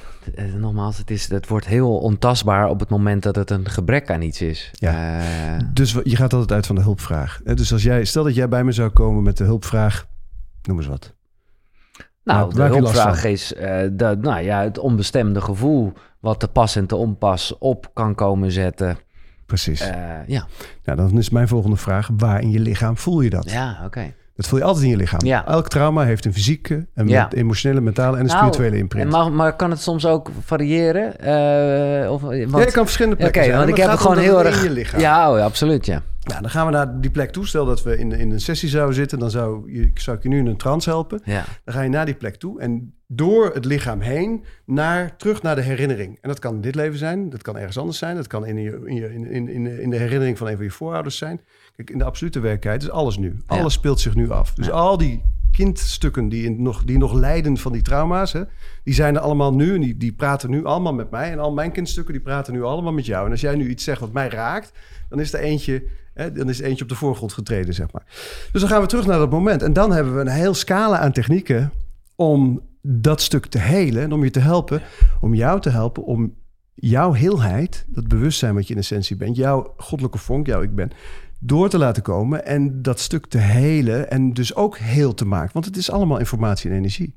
nogmaals, 0.56 0.98
het, 0.98 1.10
is, 1.10 1.28
het 1.28 1.48
wordt 1.48 1.66
heel 1.66 1.98
ontastbaar 1.98 2.68
op 2.68 2.80
het 2.80 2.88
moment 2.88 3.22
dat 3.22 3.36
het 3.36 3.50
een 3.50 3.68
gebrek 3.68 4.10
aan 4.10 4.22
iets 4.22 4.40
is. 4.40 4.70
Ja. 4.72 5.20
Eh, 5.20 5.66
Dus 5.72 5.96
je 6.04 6.16
gaat 6.16 6.32
altijd 6.32 6.52
uit 6.52 6.66
van 6.66 6.76
de 6.76 6.82
hulpvraag. 6.82 7.40
Dus 7.42 7.72
als 7.72 7.82
jij, 7.82 8.04
stel 8.04 8.24
dat 8.24 8.34
jij 8.34 8.48
bij 8.48 8.64
me 8.64 8.72
zou 8.72 8.90
komen 8.90 9.22
met 9.22 9.36
de 9.36 9.44
hulpvraag, 9.44 10.06
noem 10.62 10.76
eens 10.76 10.86
wat. 10.86 11.14
nou, 12.24 12.54
de 12.54 12.62
hulpvraag 12.62 13.24
is 13.24 13.54
eh, 13.54 13.88
dat, 13.92 14.20
nou 14.20 14.40
ja, 14.40 14.62
het 14.62 14.78
onbestemde 14.78 15.40
gevoel 15.40 15.92
wat 16.20 16.40
te 16.40 16.48
pas 16.48 16.76
en 16.76 16.86
te 16.86 16.96
onpas 16.96 17.58
op 17.58 17.90
kan 17.92 18.14
komen 18.14 18.50
zetten. 18.50 18.98
Precies. 19.46 19.80
Eh, 19.80 20.26
ja, 20.26 20.46
Nou, 20.84 20.98
dan 20.98 21.18
is 21.18 21.30
mijn 21.30 21.48
volgende 21.48 21.76
vraag, 21.76 22.10
waar 22.16 22.40
in 22.40 22.50
je 22.50 22.60
lichaam 22.60 22.96
voel 22.96 23.20
je 23.20 23.30
dat? 23.30 23.50
ja 23.50 23.82
oké. 23.84 24.14
Dat 24.34 24.46
voel 24.46 24.58
je 24.58 24.64
altijd 24.64 24.84
in 24.84 24.90
je 24.90 24.96
lichaam. 24.96 25.24
Ja. 25.24 25.46
Elk 25.46 25.68
trauma 25.68 26.04
heeft 26.04 26.24
een 26.24 26.32
fysieke, 26.32 26.86
een 26.94 27.08
Ja. 27.08 27.22
met- 27.22 27.32
emotionele, 27.32 27.80
mentale 27.80 28.14
en 28.16 28.20
een 28.22 28.26
Nou, 28.26 28.38
spirituele 28.38 28.76
imprint. 28.76 29.10
maar, 29.10 29.32
maar 29.32 29.56
kan 29.56 29.70
het 29.70 29.80
soms 29.80 30.06
ook 30.06 30.30
variëren? 30.40 31.18
Eh, 31.18 32.10
of, 32.12 32.20
want, 32.20 32.64
ja, 32.64 32.64
kan 32.64 32.84
verschillende 32.84 33.16
plekken 33.16 33.44
zijn. 33.44 33.56
want 33.56 33.68
ik 33.68 33.76
heb 33.76 33.90
gewoon 33.90 34.18
heel 34.18 34.44
erg... 34.44 34.56
in 34.56 34.62
je 34.68 34.70
lichaam. 34.70 35.00
Ja, 35.00 35.30
oh, 35.32 35.38
ja, 35.38 35.44
absoluut, 35.44 35.86
ja. 35.86 36.02
Nou, 36.22 36.40
dan 36.40 36.50
gaan 36.50 36.66
we 36.66 36.72
naar 36.72 37.00
die 37.00 37.10
plek 37.10 37.30
toe. 37.30 37.46
Stel 37.46 37.64
dat 37.64 37.82
we 37.82 37.98
in, 37.98 38.12
in 38.12 38.30
een 38.30 38.40
sessie 38.40 38.68
zouden 38.68 38.94
zitten, 38.94 39.18
dan 39.18 39.30
zou, 39.30 39.72
je, 39.72 39.90
zou 39.94 40.16
ik 40.16 40.22
je 40.22 40.28
nu 40.28 40.38
in 40.38 40.46
een 40.46 40.56
trance 40.56 40.88
helpen. 40.90 41.20
ja. 41.24 41.44
Dan 41.64 41.74
ga 41.74 41.80
je 41.82 41.88
naar 41.88 42.04
die 42.06 42.14
plek 42.14 42.34
toe 42.36 42.60
en 42.60 42.94
door 43.06 43.50
het 43.54 43.64
lichaam 43.64 44.00
heen 44.00 44.44
naar, 44.66 45.16
terug 45.16 45.42
naar 45.42 45.54
de 45.54 45.60
herinnering. 45.62 46.18
En 46.20 46.28
dat 46.28 46.38
kan 46.38 46.54
in 46.54 46.60
dit 46.60 46.74
leven 46.74 46.98
zijn, 46.98 47.30
dat 47.30 47.42
kan 47.42 47.56
ergens 47.56 47.78
anders 47.78 47.98
zijn. 47.98 48.16
Dat 48.16 48.26
kan 48.26 48.46
in, 48.46 48.56
je, 48.56 48.82
in, 48.84 48.94
je, 48.94 49.14
in, 49.14 49.48
in, 49.48 49.66
in 49.80 49.90
de 49.90 49.96
herinnering 49.96 50.38
van 50.38 50.46
een 50.46 50.56
van 50.56 50.64
je 50.64 50.70
voorouders 50.70 51.16
zijn. 51.18 51.40
Kijk, 51.76 51.90
in 51.90 51.98
de 51.98 52.04
absolute 52.04 52.40
werkelijkheid 52.40 52.82
is 52.82 52.90
alles 52.90 53.18
nu. 53.18 53.36
Ja. 53.48 53.56
Alles 53.58 53.72
speelt 53.72 54.00
zich 54.00 54.14
nu 54.14 54.30
af. 54.30 54.54
Dus 54.54 54.66
Ja. 54.66 54.72
al 54.72 54.98
die 54.98 55.22
kindstukken 55.52 56.28
die, 56.28 56.44
in, 56.44 56.62
nog, 56.62 56.84
die 56.84 56.98
nog 56.98 57.12
lijden 57.12 57.56
van 57.56 57.72
die 57.72 57.82
trauma's, 57.82 58.32
hè, 58.32 58.42
die 58.84 58.94
zijn 58.94 59.14
er 59.14 59.20
allemaal 59.20 59.54
nu 59.54 59.74
en 59.74 59.80
die, 59.80 59.96
die 59.96 60.12
praten 60.12 60.50
nu 60.50 60.64
allemaal 60.64 60.94
met 60.94 61.10
mij. 61.10 61.30
En 61.32 61.38
al 61.38 61.52
mijn 61.52 61.72
kindstukken 61.72 62.12
die 62.12 62.22
praten 62.22 62.52
nu 62.52 62.62
allemaal 62.62 62.92
met 62.92 63.06
jou. 63.06 63.24
En 63.24 63.30
als 63.30 63.40
jij 63.40 63.54
nu 63.54 63.68
iets 63.68 63.84
zegt 63.84 64.00
wat 64.00 64.12
mij 64.12 64.28
raakt, 64.28 64.72
dan 65.08 65.20
is 65.20 65.32
er 65.32 65.40
eentje, 65.40 65.84
hè, 66.14 66.32
dan 66.32 66.48
is 66.48 66.60
eentje 66.60 66.82
op 66.82 66.88
de 66.88 66.94
voorgrond 66.94 67.32
getreden, 67.32 67.74
zeg 67.74 67.92
maar. 67.92 68.04
Dus 68.52 68.60
dan 68.60 68.70
gaan 68.70 68.80
we 68.80 68.86
terug 68.86 69.06
naar 69.06 69.18
dat 69.18 69.30
moment. 69.30 69.62
En 69.62 69.72
dan 69.72 69.92
hebben 69.92 70.14
we 70.14 70.20
een 70.20 70.28
heel 70.28 70.54
scala 70.54 70.98
aan 70.98 71.12
technieken 71.12 71.72
om 72.14 72.60
dat 72.82 73.20
stuk 73.20 73.46
te 73.46 73.58
helen 73.58 74.02
en 74.02 74.12
om 74.12 74.24
je 74.24 74.30
te 74.30 74.40
helpen, 74.40 74.82
om 75.20 75.34
jou 75.34 75.60
te 75.60 75.70
helpen 75.70 76.04
om 76.04 76.34
jouw 76.74 77.12
heelheid, 77.12 77.84
dat 77.88 78.08
bewustzijn 78.08 78.54
wat 78.54 78.66
je 78.66 78.74
in 78.74 78.80
essentie 78.80 79.16
bent, 79.16 79.36
jouw 79.36 79.74
goddelijke 79.76 80.18
vonk, 80.18 80.46
jouw 80.46 80.62
ik 80.62 80.74
ben, 80.74 80.90
door 81.44 81.68
te 81.68 81.78
laten 81.78 82.02
komen 82.02 82.46
en 82.46 82.82
dat 82.82 83.00
stuk 83.00 83.26
te 83.26 83.38
helen 83.38 84.10
en 84.10 84.32
dus 84.32 84.54
ook 84.54 84.78
heel 84.78 85.14
te 85.14 85.24
maken. 85.24 85.52
Want 85.52 85.64
het 85.64 85.76
is 85.76 85.90
allemaal 85.90 86.18
informatie 86.18 86.70
en 86.70 86.76
energie. 86.76 87.14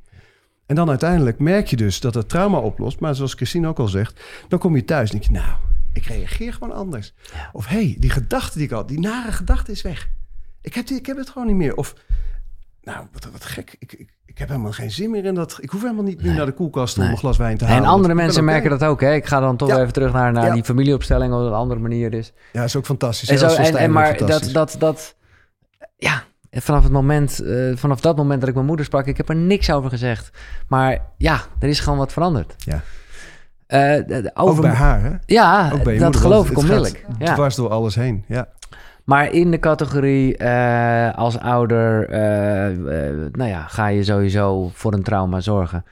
En 0.65 0.76
dan 0.76 0.89
uiteindelijk 0.89 1.39
merk 1.39 1.67
je 1.67 1.76
dus 1.76 1.99
dat 1.99 2.13
het 2.13 2.30
trauma 2.30 2.57
oplost. 2.57 2.99
Maar 2.99 3.15
zoals 3.15 3.34
Christine 3.34 3.67
ook 3.67 3.80
al 3.80 3.88
zegt, 3.88 4.23
dan 4.47 4.59
kom 4.59 4.76
je 4.76 4.86
thuis 4.86 5.11
en 5.11 5.19
denk 5.19 5.32
je, 5.32 5.39
nou, 5.39 5.55
ik 5.93 6.05
reageer 6.05 6.53
gewoon 6.53 6.76
anders. 6.76 7.13
Of 7.51 7.67
hé, 7.67 7.84
hey, 7.84 7.95
die 7.99 8.09
gedachte 8.09 8.57
die 8.57 8.67
ik 8.67 8.73
had, 8.73 8.88
die 8.88 8.99
nare 8.99 9.32
gedachte 9.32 9.71
is 9.71 9.82
weg. 9.82 10.09
Ik 10.61 10.73
heb, 10.73 10.88
die, 10.88 10.97
ik 10.97 11.05
heb 11.05 11.17
het 11.17 11.30
gewoon 11.30 11.47
niet 11.47 11.55
meer. 11.55 11.76
Of, 11.76 11.95
nou, 12.86 13.05
wat, 13.13 13.27
wat 13.31 13.43
gek. 13.45 13.75
Ik, 13.79 13.93
ik, 13.93 14.09
ik 14.25 14.38
heb 14.38 14.47
helemaal 14.49 14.71
geen 14.71 14.91
zin 14.91 15.09
meer 15.11 15.25
in 15.25 15.33
dat. 15.36 15.57
Ik 15.61 15.69
hoef 15.69 15.81
helemaal 15.81 16.03
niet 16.03 16.21
nu 16.21 16.27
Nee. 16.27 16.38
naar 16.38 16.45
de 16.45 16.51
koelkast 16.51 16.97
om 16.97 17.03
Nee. 17.03 17.11
een 17.11 17.17
glas 17.17 17.38
wijn 17.38 17.57
te 17.57 17.65
halen. 17.65 17.83
En 17.83 17.89
andere 17.89 18.13
mensen 18.13 18.43
merken 18.43 18.69
dat 18.69 18.83
ook, 18.83 19.01
hè? 19.01 19.13
Ik 19.13 19.25
ga 19.25 19.39
dan 19.39 19.57
toch 19.57 19.67
Ja. 19.69 19.79
even 19.79 19.93
terug 19.93 20.13
naar, 20.13 20.31
naar 20.31 20.45
Ja. 20.45 20.53
die 20.53 20.63
familieopstelling, 20.63 21.31
dat 21.31 21.45
een 21.45 21.53
andere 21.53 21.79
manier 21.79 22.13
is. 22.13 22.33
Ja, 22.51 22.63
is 22.63 22.75
ook 22.75 22.86
fantastisch. 22.86 23.29
En, 23.29 23.38
zo, 23.38 23.47
en, 23.47 23.75
en 23.75 23.91
maar 23.91 24.17
dat, 24.17 24.49
dat, 24.51 24.75
dat, 24.79 25.15
ja, 25.97 26.23
vanaf 26.51 26.83
het 26.83 26.91
moment, 26.91 27.39
eh, 27.39 27.75
vanaf 27.75 27.99
dat 28.01 28.15
moment 28.17 28.39
dat 28.39 28.49
ik 28.49 28.55
mijn 28.55 28.67
moeder 28.67 28.86
sprak, 28.86 29.05
ik 29.05 29.17
heb 29.17 29.29
er 29.29 29.36
niks 29.36 29.71
over 29.71 29.89
gezegd. 29.89 30.29
Maar 30.67 30.99
ja, 31.17 31.39
er 31.59 31.67
is 31.69 31.79
gewoon 31.79 31.97
wat 31.97 32.13
veranderd. 32.13 32.55
Ja. 32.57 32.81
Eh, 33.67 33.79
de- 33.79 34.05
de- 34.21 34.31
Ook 34.33 34.49
over, 34.49 34.61
bij 34.61 34.71
haar, 34.71 35.01
hè? 35.03 35.11
ja, 35.25 35.69
dat 35.99 36.15
geloof 36.15 36.43
ik 36.43 36.49
het 36.49 36.57
onmiddellijk. 36.57 37.03
gaat 37.07 37.15
Ja. 37.27 37.33
Dwars 37.33 37.55
door 37.55 37.69
alles 37.69 37.95
heen. 37.95 38.23
Ja. 38.27 38.47
Maar 39.05 39.31
in 39.31 39.51
de 39.51 39.59
categorie 39.59 40.37
eh, 40.37 41.17
als 41.17 41.39
ouder, 41.39 42.09
eh, 42.09 42.67
eh, 42.67 43.31
nou 43.31 43.49
ja, 43.49 43.61
ga 43.67 43.87
je 43.87 44.03
sowieso 44.03 44.69
voor 44.73 44.93
een 44.93 45.03
trauma 45.03 45.39
zorgen. 45.39 45.85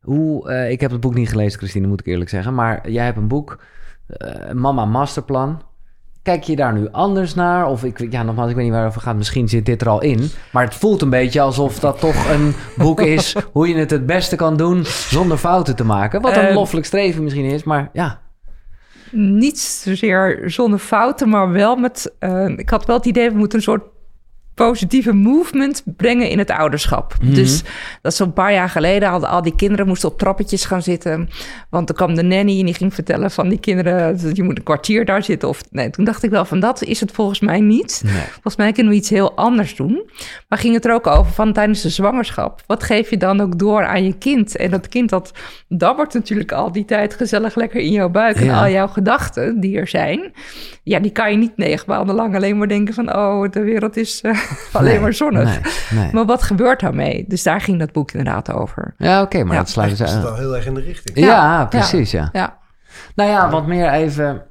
Hoe, 0.00 0.52
ik 0.68 0.80
heb 0.80 0.90
het 0.90 1.00
boek 1.00 1.14
niet 1.14 1.28
gelezen, 1.28 1.58
Christine, 1.58 1.86
moet 1.86 2.00
ik 2.00 2.06
eerlijk 2.06 2.30
zeggen. 2.30 2.54
Maar 2.54 2.90
jij 2.90 3.04
hebt 3.04 3.16
een 3.16 3.28
boek, 3.28 3.58
Mama 4.52 4.84
Masterplan. 4.84 5.62
Kijk 6.22 6.42
je 6.42 6.56
daar 6.56 6.72
nu 6.72 6.88
anders 6.90 7.34
naar? 7.34 7.66
Of 7.66 7.84
ik, 7.84 8.12
ja, 8.12 8.22
nogmaals, 8.22 8.50
ik 8.50 8.56
weet 8.56 8.64
niet 8.64 8.72
waarover 8.72 8.96
het 8.96 9.08
gaat. 9.08 9.16
Misschien 9.16 9.48
zit 9.48 9.66
dit 9.66 9.80
er 9.80 9.88
al 9.88 10.02
in. 10.02 10.30
Maar 10.52 10.64
het 10.64 10.74
voelt 10.74 11.02
een 11.02 11.10
beetje 11.10 11.40
alsof 11.40 11.78
dat 11.78 12.00
toch 12.00 12.30
een 12.30 12.54
boek 12.76 13.00
is 13.16 13.36
hoe 13.52 13.68
je 13.68 13.74
het 13.74 13.90
het 13.90 14.06
beste 14.06 14.36
kan 14.36 14.56
doen 14.56 14.84
zonder 14.84 15.36
fouten 15.36 15.76
te 15.76 15.84
maken. 15.84 16.20
Wat 16.20 16.36
een 16.36 16.46
Eh, 16.46 16.54
loffelijk 16.54 16.86
streven 16.86 17.22
misschien 17.22 17.44
is, 17.44 17.64
maar 17.64 17.90
ja. 17.92 18.20
Niet 19.12 19.58
zozeer 19.58 20.42
zonder 20.46 20.78
fouten, 20.78 21.28
maar 21.28 21.52
wel 21.52 21.76
met... 21.76 22.14
eh, 22.18 22.48
ik 22.48 22.70
had 22.70 22.86
wel 22.86 22.96
het 22.96 23.06
idee, 23.06 23.30
we 23.30 23.36
moeten 23.36 23.58
een 23.58 23.64
soort 23.64 23.82
positieve 24.66 25.12
movement 25.12 25.82
brengen 25.84 26.28
in 26.28 26.38
het 26.38 26.50
ouderschap. 26.50 27.14
Mhm. 27.22 27.34
Dus 27.34 27.62
dat 28.02 28.14
zo'n 28.14 28.32
paar 28.32 28.52
jaar 28.52 28.68
geleden 28.68 29.08
hadden 29.08 29.28
al 29.28 29.42
die 29.42 29.54
kinderen 29.54 29.86
moesten 29.86 30.08
op 30.08 30.18
trappetjes 30.18 30.64
gaan 30.64 30.82
zitten. 30.82 31.28
Want 31.70 31.88
er 31.88 31.94
kwam 31.94 32.14
de 32.14 32.22
nanny 32.22 32.58
en 32.58 32.64
die 32.64 32.74
ging 32.74 32.94
vertellen 32.94 33.30
van 33.30 33.48
die 33.48 33.60
kinderen, 33.60 34.22
dat 34.22 34.36
je 34.36 34.42
moet 34.42 34.58
een 34.58 34.62
kwartier 34.62 35.04
daar 35.04 35.22
zitten. 35.22 35.48
Of 35.48 35.60
nee, 35.70 35.90
toen 35.90 36.04
dacht 36.04 36.22
ik 36.22 36.30
wel 36.30 36.44
van 36.44 36.60
dat 36.60 36.82
is 36.82 37.00
het 37.00 37.12
volgens 37.12 37.40
mij 37.40 37.60
niet. 37.60 38.02
Nee. 38.04 38.22
Volgens 38.32 38.56
mij 38.56 38.72
kunnen 38.72 38.92
we 38.92 38.98
iets 38.98 39.10
heel 39.10 39.36
anders 39.36 39.76
doen. 39.76 40.10
Maar 40.48 40.58
ging 40.58 40.74
het 40.74 40.84
er 40.84 40.94
ook 40.94 41.06
over 41.06 41.32
van 41.32 41.52
tijdens 41.52 41.82
de 41.82 41.88
zwangerschap. 41.88 42.62
Wat 42.66 42.82
geef 42.82 43.10
je 43.10 43.16
dan 43.16 43.40
ook 43.40 43.58
door 43.58 43.84
aan 43.84 44.04
je 44.04 44.18
kind? 44.18 44.56
En 44.56 44.70
dat 44.70 44.88
kind 44.88 45.10
dat 45.10 45.32
dabbert 45.68 46.14
natuurlijk 46.14 46.52
al 46.52 46.72
die 46.72 46.84
tijd 46.84 47.14
gezellig 47.14 47.54
lekker 47.54 47.80
in 47.80 47.92
jouw 47.92 48.08
buik. 48.08 48.36
En 48.36 48.50
al 48.50 48.68
jouw 48.68 48.88
gedachten 48.88 49.60
die 49.60 49.78
er 49.78 49.88
zijn. 49.88 50.32
Ja, 50.82 50.98
die 50.98 51.12
kan 51.12 51.30
je 51.30 51.36
niet 51.36 51.56
negen 51.56 51.84
maanden 51.86 52.14
lang 52.14 52.34
alleen 52.34 52.58
maar 52.58 52.68
denken 52.68 52.94
van... 52.94 53.16
oh, 53.16 53.50
de 53.50 53.60
wereld 53.60 53.96
is 53.96 54.20
eh, 54.20 54.38
alleen 54.72 54.90
Nee, 54.92 55.00
maar 55.00 55.12
zonnig. 55.14 55.44
Nee, 55.90 56.02
nee. 56.02 56.12
Maar 56.12 56.24
wat 56.26 56.42
gebeurt 56.42 56.80
daarmee? 56.80 57.24
Dus 57.28 57.42
daar 57.42 57.60
ging 57.60 57.78
dat 57.78 57.92
boek 57.92 58.10
inderdaad 58.12 58.52
over. 58.52 58.94
Ja, 58.98 59.22
oké, 59.22 59.42
maar 59.44 59.52
Ja, 59.52 59.58
dat 59.58 59.68
sluit 59.68 59.88
Dat 59.88 59.98
ze 59.98 60.04
is 60.04 60.10
aan. 60.12 60.22
wel 60.22 60.36
heel 60.36 60.56
erg 60.56 60.66
in 60.66 60.74
de 60.74 60.80
richting. 60.80 61.18
Ja, 61.18 61.26
Ja, 61.26 61.64
precies, 61.66 62.10
ja. 62.10 62.28
Ja, 62.32 62.58
Nou 63.14 63.30
ja, 63.30 63.50
wat 63.50 63.66
meer 63.66 63.90
even. 63.92 64.42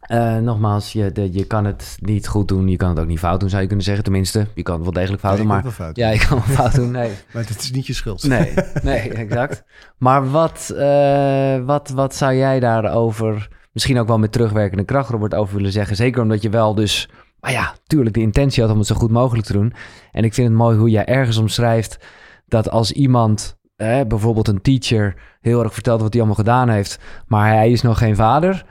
eh, 0.00 0.36
nogmaals, 0.36 0.92
je, 0.92 1.12
de, 1.12 1.32
je 1.32 1.46
kan 1.46 1.64
het 1.64 1.96
niet 2.00 2.28
goed 2.28 2.48
doen, 2.48 2.68
je 2.68 2.76
kan 2.76 2.88
het 2.88 2.98
ook 2.98 3.06
niet 3.06 3.18
fout 3.18 3.40
doen, 3.40 3.48
zou 3.48 3.60
je 3.60 3.66
kunnen 3.66 3.84
zeggen. 3.84 4.04
Tenminste, 4.04 4.46
je 4.54 4.62
kan 4.62 4.74
het 4.74 4.82
wel 4.82 4.92
degelijk 4.92 5.20
fout 5.22 5.32
Ja, 5.32 5.38
doen, 5.38 5.46
je 5.46 5.52
maar... 5.52 5.62
kunt 5.62 5.76
wel 5.76 5.86
fout 5.86 5.96
Ja, 5.96 6.08
je 6.08 6.26
kan 6.26 6.42
wel 6.46 6.56
fout 6.56 6.74
doen, 6.74 6.90
nee. 6.90 7.10
Maar 7.32 7.42
het 7.46 7.60
is 7.62 7.70
niet 7.70 7.86
je 7.86 7.92
schuld. 7.92 8.22
Nee, 8.28 8.52
nee, 8.82 9.12
exact. 9.12 9.62
Maar 9.98 10.30
wat, 10.30 10.72
eh, 10.76 11.56
wat, 11.64 11.88
wat 11.94 12.14
zou 12.14 12.34
jij 12.34 12.60
daarover, 12.60 13.48
misschien 13.72 13.98
ook 13.98 14.06
wel 14.06 14.18
met 14.18 14.32
terugwerkende 14.32 14.84
kracht, 14.84 15.10
Robert, 15.10 15.34
over 15.34 15.56
willen 15.56 15.72
zeggen? 15.72 15.96
Zeker 15.96 16.22
omdat 16.22 16.42
je 16.42 16.50
wel 16.50 16.74
dus, 16.74 17.08
maar 17.42 17.52
ja, 17.52 17.74
tuurlijk 17.86 18.14
de 18.14 18.20
intentie 18.20 18.62
had 18.62 18.72
om 18.72 18.78
het 18.78 18.86
zo 18.86 18.94
goed 18.94 19.10
mogelijk 19.10 19.46
te 19.46 19.52
doen. 19.52 19.72
En 20.12 20.24
ik 20.24 20.34
vind 20.34 20.48
het 20.48 20.56
mooi 20.56 20.76
hoe 20.78 20.90
jij 20.90 21.04
ergens 21.04 21.36
omschrijft 21.36 21.98
dat 22.46 22.70
als 22.70 22.92
iemand 22.92 23.56
hè, 23.76 24.06
bijvoorbeeld 24.06 24.48
een 24.48 24.60
teacher 24.62 25.14
heel 25.40 25.62
erg 25.62 25.74
vertelt 25.74 26.00
wat 26.00 26.12
hij 26.12 26.22
allemaal 26.22 26.38
gedaan 26.44 26.68
heeft, 26.68 26.98
maar 27.26 27.54
hij 27.54 27.70
is 27.70 27.82
nog 27.82 27.98
geen 27.98 28.16
vader. 28.16 28.64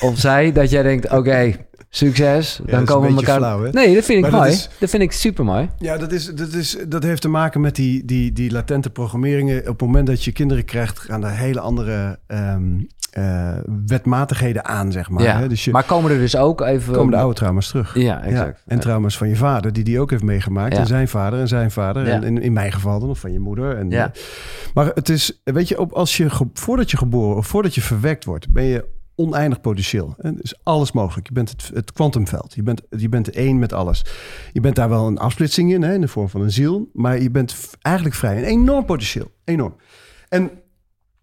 Of 0.00 0.18
zij, 0.18 0.52
dat 0.52 0.70
jij 0.70 0.82
denkt, 0.82 1.10
oké, 1.10 1.54
succes, 1.88 2.60
dan 2.66 2.84
komen 2.84 3.10
we 3.10 3.16
elkaar... 3.16 3.36
flauw, 3.36 3.70
nee, 3.70 3.94
dat 3.94 4.04
vind 4.04 4.24
ik 4.24 4.30
dat 4.30 4.40
mooi. 4.40 4.50
is- 4.52 4.68
Dat 4.78 4.90
vind 4.90 5.02
ik 5.02 5.12
super 5.12 5.44
mooi. 5.44 5.68
Ja, 5.78 5.96
dat, 5.98 6.12
is, 6.12 6.26
dat, 6.26 6.52
is, 6.52 6.76
dat 6.88 7.02
heeft 7.02 7.22
te 7.22 7.28
maken 7.28 7.60
met 7.60 7.76
die, 7.76 8.04
die, 8.04 8.32
die 8.32 8.50
latente 8.50 8.90
programmeringen. 8.90 9.58
Op 9.60 9.66
het 9.66 9.80
moment 9.80 10.06
dat 10.06 10.24
je 10.24 10.32
kinderen 10.32 10.64
krijgt, 10.64 10.98
gaan 10.98 11.24
er 11.24 11.30
hele 11.30 11.60
andere 11.60 12.18
ehm, 12.26 12.80
eh, 13.14 13.52
wetmatigheden 13.86 14.64
aan, 14.64 14.92
zeg 14.92 15.10
maar. 15.10 15.22
ja. 15.22 15.38
Hè? 15.38 15.48
Dus 15.48 15.64
je 15.64 15.70
Maar 15.70 15.84
komen 15.84 16.10
er 16.10 16.18
dus 16.18 16.36
ook 16.36 16.60
even... 16.60 16.94
komen 16.94 17.10
de 17.12 17.18
oude 17.18 17.34
trauma's 17.34 17.68
terug. 17.68 17.98
Ja, 17.98 18.22
exact. 18.22 18.62
Ja, 18.64 18.72
en 18.72 18.80
trauma's 18.80 19.16
van 19.16 19.28
je 19.28 19.36
vader, 19.36 19.72
die 19.72 19.84
die 19.84 20.00
ook 20.00 20.10
heeft 20.10 20.22
meegemaakt. 20.22 20.72
Ja. 20.74 20.80
En 20.80 20.86
zijn 20.86 21.08
vader 21.08 21.40
en 21.40 21.48
zijn 21.48 21.70
vader. 21.70 22.08
En 22.08 22.22
in, 22.22 22.42
in 22.42 22.52
mijn 22.52 22.72
geval 22.72 23.00
dan, 23.00 23.08
of 23.08 23.18
van 23.18 23.32
je 23.32 23.38
moeder. 23.40 23.76
En, 23.76 23.90
Ja. 23.90 24.04
eh, 24.14 24.20
Maar 24.74 24.86
het 24.94 25.08
is, 25.08 25.40
weet 25.44 25.68
je, 25.68 25.78
op, 25.80 25.92
als 25.92 26.16
je, 26.16 26.26
voordat 26.52 26.90
je 26.90 26.96
geboren 26.96 27.36
of 27.36 27.46
voordat 27.46 27.74
je 27.74 27.80
verwekt 27.80 28.24
wordt, 28.24 28.48
ben 28.52 28.64
je 28.64 28.84
oneindig 29.16 29.60
potentieel. 29.60 30.14
En 30.18 30.38
is 30.40 30.54
alles 30.62 30.92
mogelijk. 30.92 31.26
Je 31.26 31.32
bent 31.34 31.50
het, 31.50 31.70
het 31.74 31.92
kwantumveld. 31.92 32.54
Je 32.54 32.62
bent, 32.62 32.82
je 32.90 33.08
bent 33.08 33.30
één 33.30 33.58
met 33.58 33.72
alles. 33.72 34.04
Je 34.52 34.60
bent 34.60 34.76
daar 34.76 34.88
wel 34.88 35.06
een 35.06 35.18
afsplitsing 35.18 35.72
in, 35.72 35.82
hè, 35.82 35.94
in 35.94 36.00
de 36.00 36.08
vorm 36.08 36.28
van 36.28 36.40
een 36.40 36.50
ziel. 36.50 36.90
Maar 36.92 37.20
je 37.22 37.30
bent 37.30 37.56
eigenlijk 37.82 38.16
vrij. 38.16 38.36
Een 38.38 38.44
enorm 38.44 38.84
potentieel. 38.84 39.30
Enorm. 39.44 39.74
En 40.28 40.50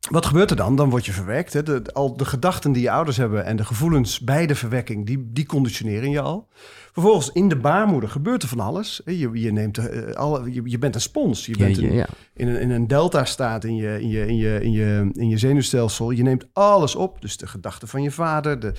wat 0.09 0.25
gebeurt 0.25 0.49
er 0.49 0.55
dan? 0.55 0.75
Dan 0.75 0.89
word 0.89 1.05
je 1.05 1.11
verwekt. 1.11 1.53
Hè? 1.53 1.63
De, 1.63 1.81
al 1.93 2.17
de 2.17 2.25
gedachten 2.25 2.71
die 2.71 2.81
je 2.81 2.91
ouders 2.91 3.17
hebben 3.17 3.45
en 3.45 3.55
de 3.55 3.65
gevoelens 3.65 4.19
bij 4.19 4.47
de 4.47 4.55
verwekking, 4.55 5.05
die, 5.05 5.29
die 5.33 5.45
conditioneren 5.45 6.09
je 6.09 6.21
al. 6.21 6.47
Vervolgens 6.91 7.29
in 7.31 7.49
de 7.49 7.55
baarmoeder 7.55 8.09
gebeurt 8.09 8.41
er 8.43 8.47
van 8.49 8.59
alles. 8.59 9.01
Je, 9.05 9.29
je, 9.33 9.51
neemt, 9.51 9.77
eh, 9.77 10.13
alle, 10.13 10.53
je, 10.53 10.61
je 10.65 10.77
bent 10.77 10.95
een 10.95 11.01
spons. 11.01 11.45
Je 11.45 11.57
bent 11.57 11.77
Ja, 11.77 11.87
een, 11.87 11.93
ja. 11.93 12.07
in 12.33 12.47
een, 12.47 12.59
in 12.59 12.69
een 12.69 12.87
delta 12.87 13.25
staat 13.25 13.63
in 13.63 13.75
je, 13.75 14.01
in, 14.01 14.07
je, 14.09 14.27
in, 14.27 14.35
je, 14.35 14.59
in, 14.61 14.71
je, 14.71 15.09
in 15.13 15.29
je 15.29 15.37
zenuwstelsel. 15.37 16.11
Je 16.11 16.23
neemt 16.23 16.45
alles 16.53 16.95
op. 16.95 17.21
Dus 17.21 17.37
de 17.37 17.47
gedachten 17.47 17.87
van 17.87 18.01
je 18.03 18.11
vader, 18.11 18.59
de, 18.59 18.73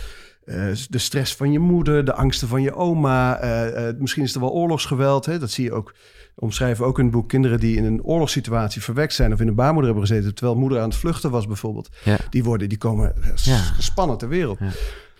eh, 0.44 0.66
de 0.88 0.98
stress 0.98 1.36
van 1.36 1.52
je 1.52 1.58
moeder, 1.58 2.04
de 2.04 2.14
angsten 2.14 2.48
van 2.48 2.62
je 2.62 2.74
oma. 2.74 3.38
eh, 3.38 3.94
misschien 3.98 4.22
is 4.22 4.34
er 4.34 4.40
wel 4.40 4.52
oorlogsgeweld. 4.52 5.26
Hè? 5.26 5.38
Dat 5.38 5.50
zie 5.50 5.64
je 5.64 5.72
ook. 5.72 5.94
Omschrijven 6.34 6.84
ook 6.86 6.98
in 6.98 7.04
het 7.04 7.14
boek 7.14 7.28
kinderen 7.28 7.60
die 7.60 7.76
in 7.76 7.84
een 7.84 8.02
oorlogssituatie 8.02 8.82
verwekt 8.82 9.14
zijn 9.14 9.32
of 9.32 9.40
in 9.40 9.48
een 9.48 9.54
baarmoeder 9.54 9.90
hebben 9.90 10.08
gezeten 10.08 10.34
terwijl 10.34 10.58
moeder 10.58 10.78
aan 10.80 10.88
het 10.88 10.98
vluchten 10.98 11.30
was 11.30 11.46
bijvoorbeeld. 11.46 11.88
Ja. 12.04 12.16
Die 12.30 12.44
worden, 12.44 12.68
die 12.68 12.78
komen 12.78 13.14
Ja. 13.42 13.56
gespannen 13.56 14.18
ter 14.18 14.28
wereld. 14.28 14.58
Ja. 14.58 14.70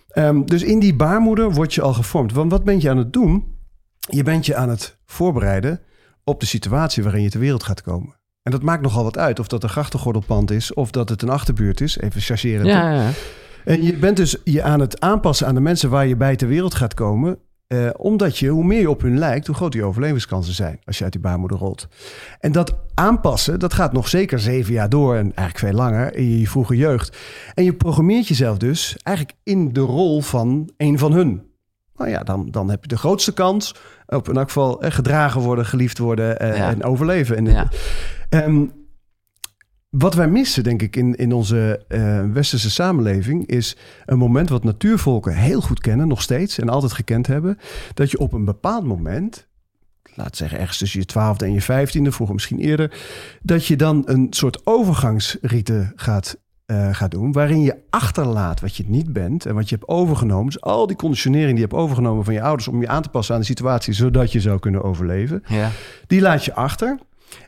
Ehm, 0.07 0.43
dus 0.45 0.63
in 0.63 0.79
die 0.79 0.95
baarmoeder 0.95 1.51
word 1.51 1.73
je 1.73 1.81
al 1.81 1.93
gevormd. 1.93 2.31
Want 2.33 2.51
wat 2.51 2.63
ben 2.63 2.81
je 2.81 2.89
aan 2.89 2.97
het 2.97 3.13
doen? 3.13 3.45
Je 3.99 4.23
bent 4.23 4.45
je 4.45 4.55
aan 4.55 4.69
het 4.69 4.97
voorbereiden 5.05 5.79
op 6.23 6.39
de 6.39 6.45
situatie 6.45 7.03
waarin 7.03 7.21
je 7.21 7.29
ter 7.29 7.39
wereld 7.39 7.63
gaat 7.63 7.81
komen. 7.81 8.15
En 8.43 8.51
dat 8.51 8.61
maakt 8.61 8.81
nogal 8.81 9.03
wat 9.03 9.17
uit 9.17 9.39
of 9.39 9.47
dat 9.47 9.63
een 9.63 9.69
grachtengordelpand 9.69 10.51
is 10.51 10.73
of 10.73 10.91
dat 10.91 11.09
het 11.09 11.21
een 11.21 11.29
achterbuurt 11.29 11.81
is. 11.81 11.97
Even 11.97 12.21
chargeren. 12.21 12.65
En 13.65 13.83
je 13.83 13.97
bent 13.97 14.17
dus 14.17 14.37
je 14.43 14.63
aan 14.63 14.79
het 14.79 14.99
aanpassen 15.01 15.47
aan 15.47 15.55
de 15.55 15.61
mensen 15.61 15.89
waar 15.89 16.07
je 16.07 16.15
bij 16.15 16.35
ter 16.35 16.47
wereld 16.47 16.75
gaat 16.75 16.93
komen. 16.93 17.37
Eh, 17.73 17.89
omdat 17.97 18.37
je, 18.37 18.47
hoe 18.47 18.63
meer 18.63 18.79
je 18.79 18.89
op 18.89 19.01
hun 19.01 19.17
lijkt, 19.17 19.47
hoe 19.47 19.55
groter 19.55 19.79
je 19.79 19.85
overlevingskansen 19.85 20.53
zijn 20.53 20.79
als 20.85 20.97
je 20.97 21.03
uit 21.03 21.13
die 21.13 21.21
baarmoeder 21.21 21.57
rolt. 21.57 21.87
En 22.39 22.51
dat 22.51 22.75
aanpassen, 22.93 23.59
dat 23.59 23.73
gaat 23.73 23.93
nog 23.93 24.07
zeker 24.07 24.39
zeven 24.39 24.73
jaar 24.73 24.89
door 24.89 25.15
en 25.15 25.21
eigenlijk 25.35 25.57
veel 25.57 25.83
langer 25.83 26.15
in 26.15 26.39
je 26.39 26.47
vroege 26.47 26.75
jeugd. 26.75 27.17
En 27.53 27.63
je 27.63 27.73
programmeert 27.73 28.27
jezelf 28.27 28.57
dus 28.57 28.97
eigenlijk 29.03 29.37
in 29.43 29.73
de 29.73 29.81
rol 29.81 30.21
van 30.21 30.69
een 30.77 30.99
van 30.99 31.13
hun. 31.13 31.43
Nou 31.95 32.09
ja, 32.09 32.23
dan, 32.23 32.47
dan 32.51 32.69
heb 32.69 32.81
je 32.81 32.87
de 32.87 32.97
grootste 32.97 33.33
kans 33.33 33.75
op 34.07 34.29
in 34.29 34.35
elk 34.35 34.47
geval 34.47 34.81
eh, 34.81 34.91
gedragen 34.91 35.41
worden, 35.41 35.65
geliefd 35.65 35.97
worden 35.97 36.39
eh, 36.39 36.57
Ja. 36.57 36.69
en 36.69 36.83
overleven. 36.83 37.35
En, 37.37 37.45
Ja. 37.45 37.67
Ehm, 38.29 38.65
wat 39.97 40.13
wij 40.13 40.27
missen, 40.27 40.63
denk 40.63 40.81
ik, 40.81 40.95
in, 40.95 41.15
in 41.15 41.33
onze 41.33 41.85
eh, 41.87 42.23
westerse 42.31 42.71
samenleving... 42.71 43.47
is 43.47 43.77
een 44.05 44.17
moment 44.17 44.49
wat 44.49 44.63
natuurvolken 44.63 45.35
heel 45.35 45.61
goed 45.61 45.79
kennen, 45.79 46.07
nog 46.07 46.21
steeds... 46.21 46.59
en 46.59 46.69
altijd 46.69 46.93
gekend 46.93 47.27
hebben... 47.27 47.57
dat 47.93 48.11
je 48.11 48.19
op 48.19 48.33
een 48.33 48.45
bepaald 48.45 48.85
moment... 48.85 49.47
laat 50.15 50.37
zeggen 50.37 50.59
ergens 50.59 50.77
tussen 50.77 50.99
je 50.99 51.05
twaalfde 51.05 51.45
en 51.45 51.53
je 51.53 51.61
vijftiende... 51.61 52.11
vroeger 52.11 52.35
misschien 52.35 52.59
eerder... 52.59 52.99
dat 53.41 53.65
je 53.65 53.75
dan 53.75 54.03
een 54.05 54.27
soort 54.29 54.65
overgangsrite 54.65 55.91
gaat, 55.95 56.37
eh, 56.65 56.89
gaat 56.91 57.11
doen... 57.11 57.31
waarin 57.31 57.61
je 57.61 57.75
achterlaat 57.89 58.61
wat 58.61 58.75
je 58.75 58.83
niet 58.87 59.13
bent... 59.13 59.45
en 59.45 59.55
wat 59.55 59.69
je 59.69 59.75
hebt 59.75 59.87
overgenomen. 59.87 60.45
Dus 60.45 60.61
al 60.61 60.87
die 60.87 60.95
conditionering 60.95 61.49
die 61.49 61.59
je 61.59 61.67
hebt 61.69 61.81
overgenomen 61.81 62.23
van 62.23 62.33
je 62.33 62.41
ouders... 62.41 62.67
om 62.67 62.81
je 62.81 62.87
aan 62.87 63.01
te 63.01 63.09
passen 63.09 63.35
aan 63.35 63.41
de 63.41 63.47
situatie... 63.47 63.93
zodat 63.93 64.31
je 64.31 64.41
zou 64.41 64.59
kunnen 64.59 64.83
overleven... 64.83 65.43
ja. 65.47 65.69
die 66.07 66.21
laat 66.21 66.45
je 66.45 66.53
achter. 66.53 66.99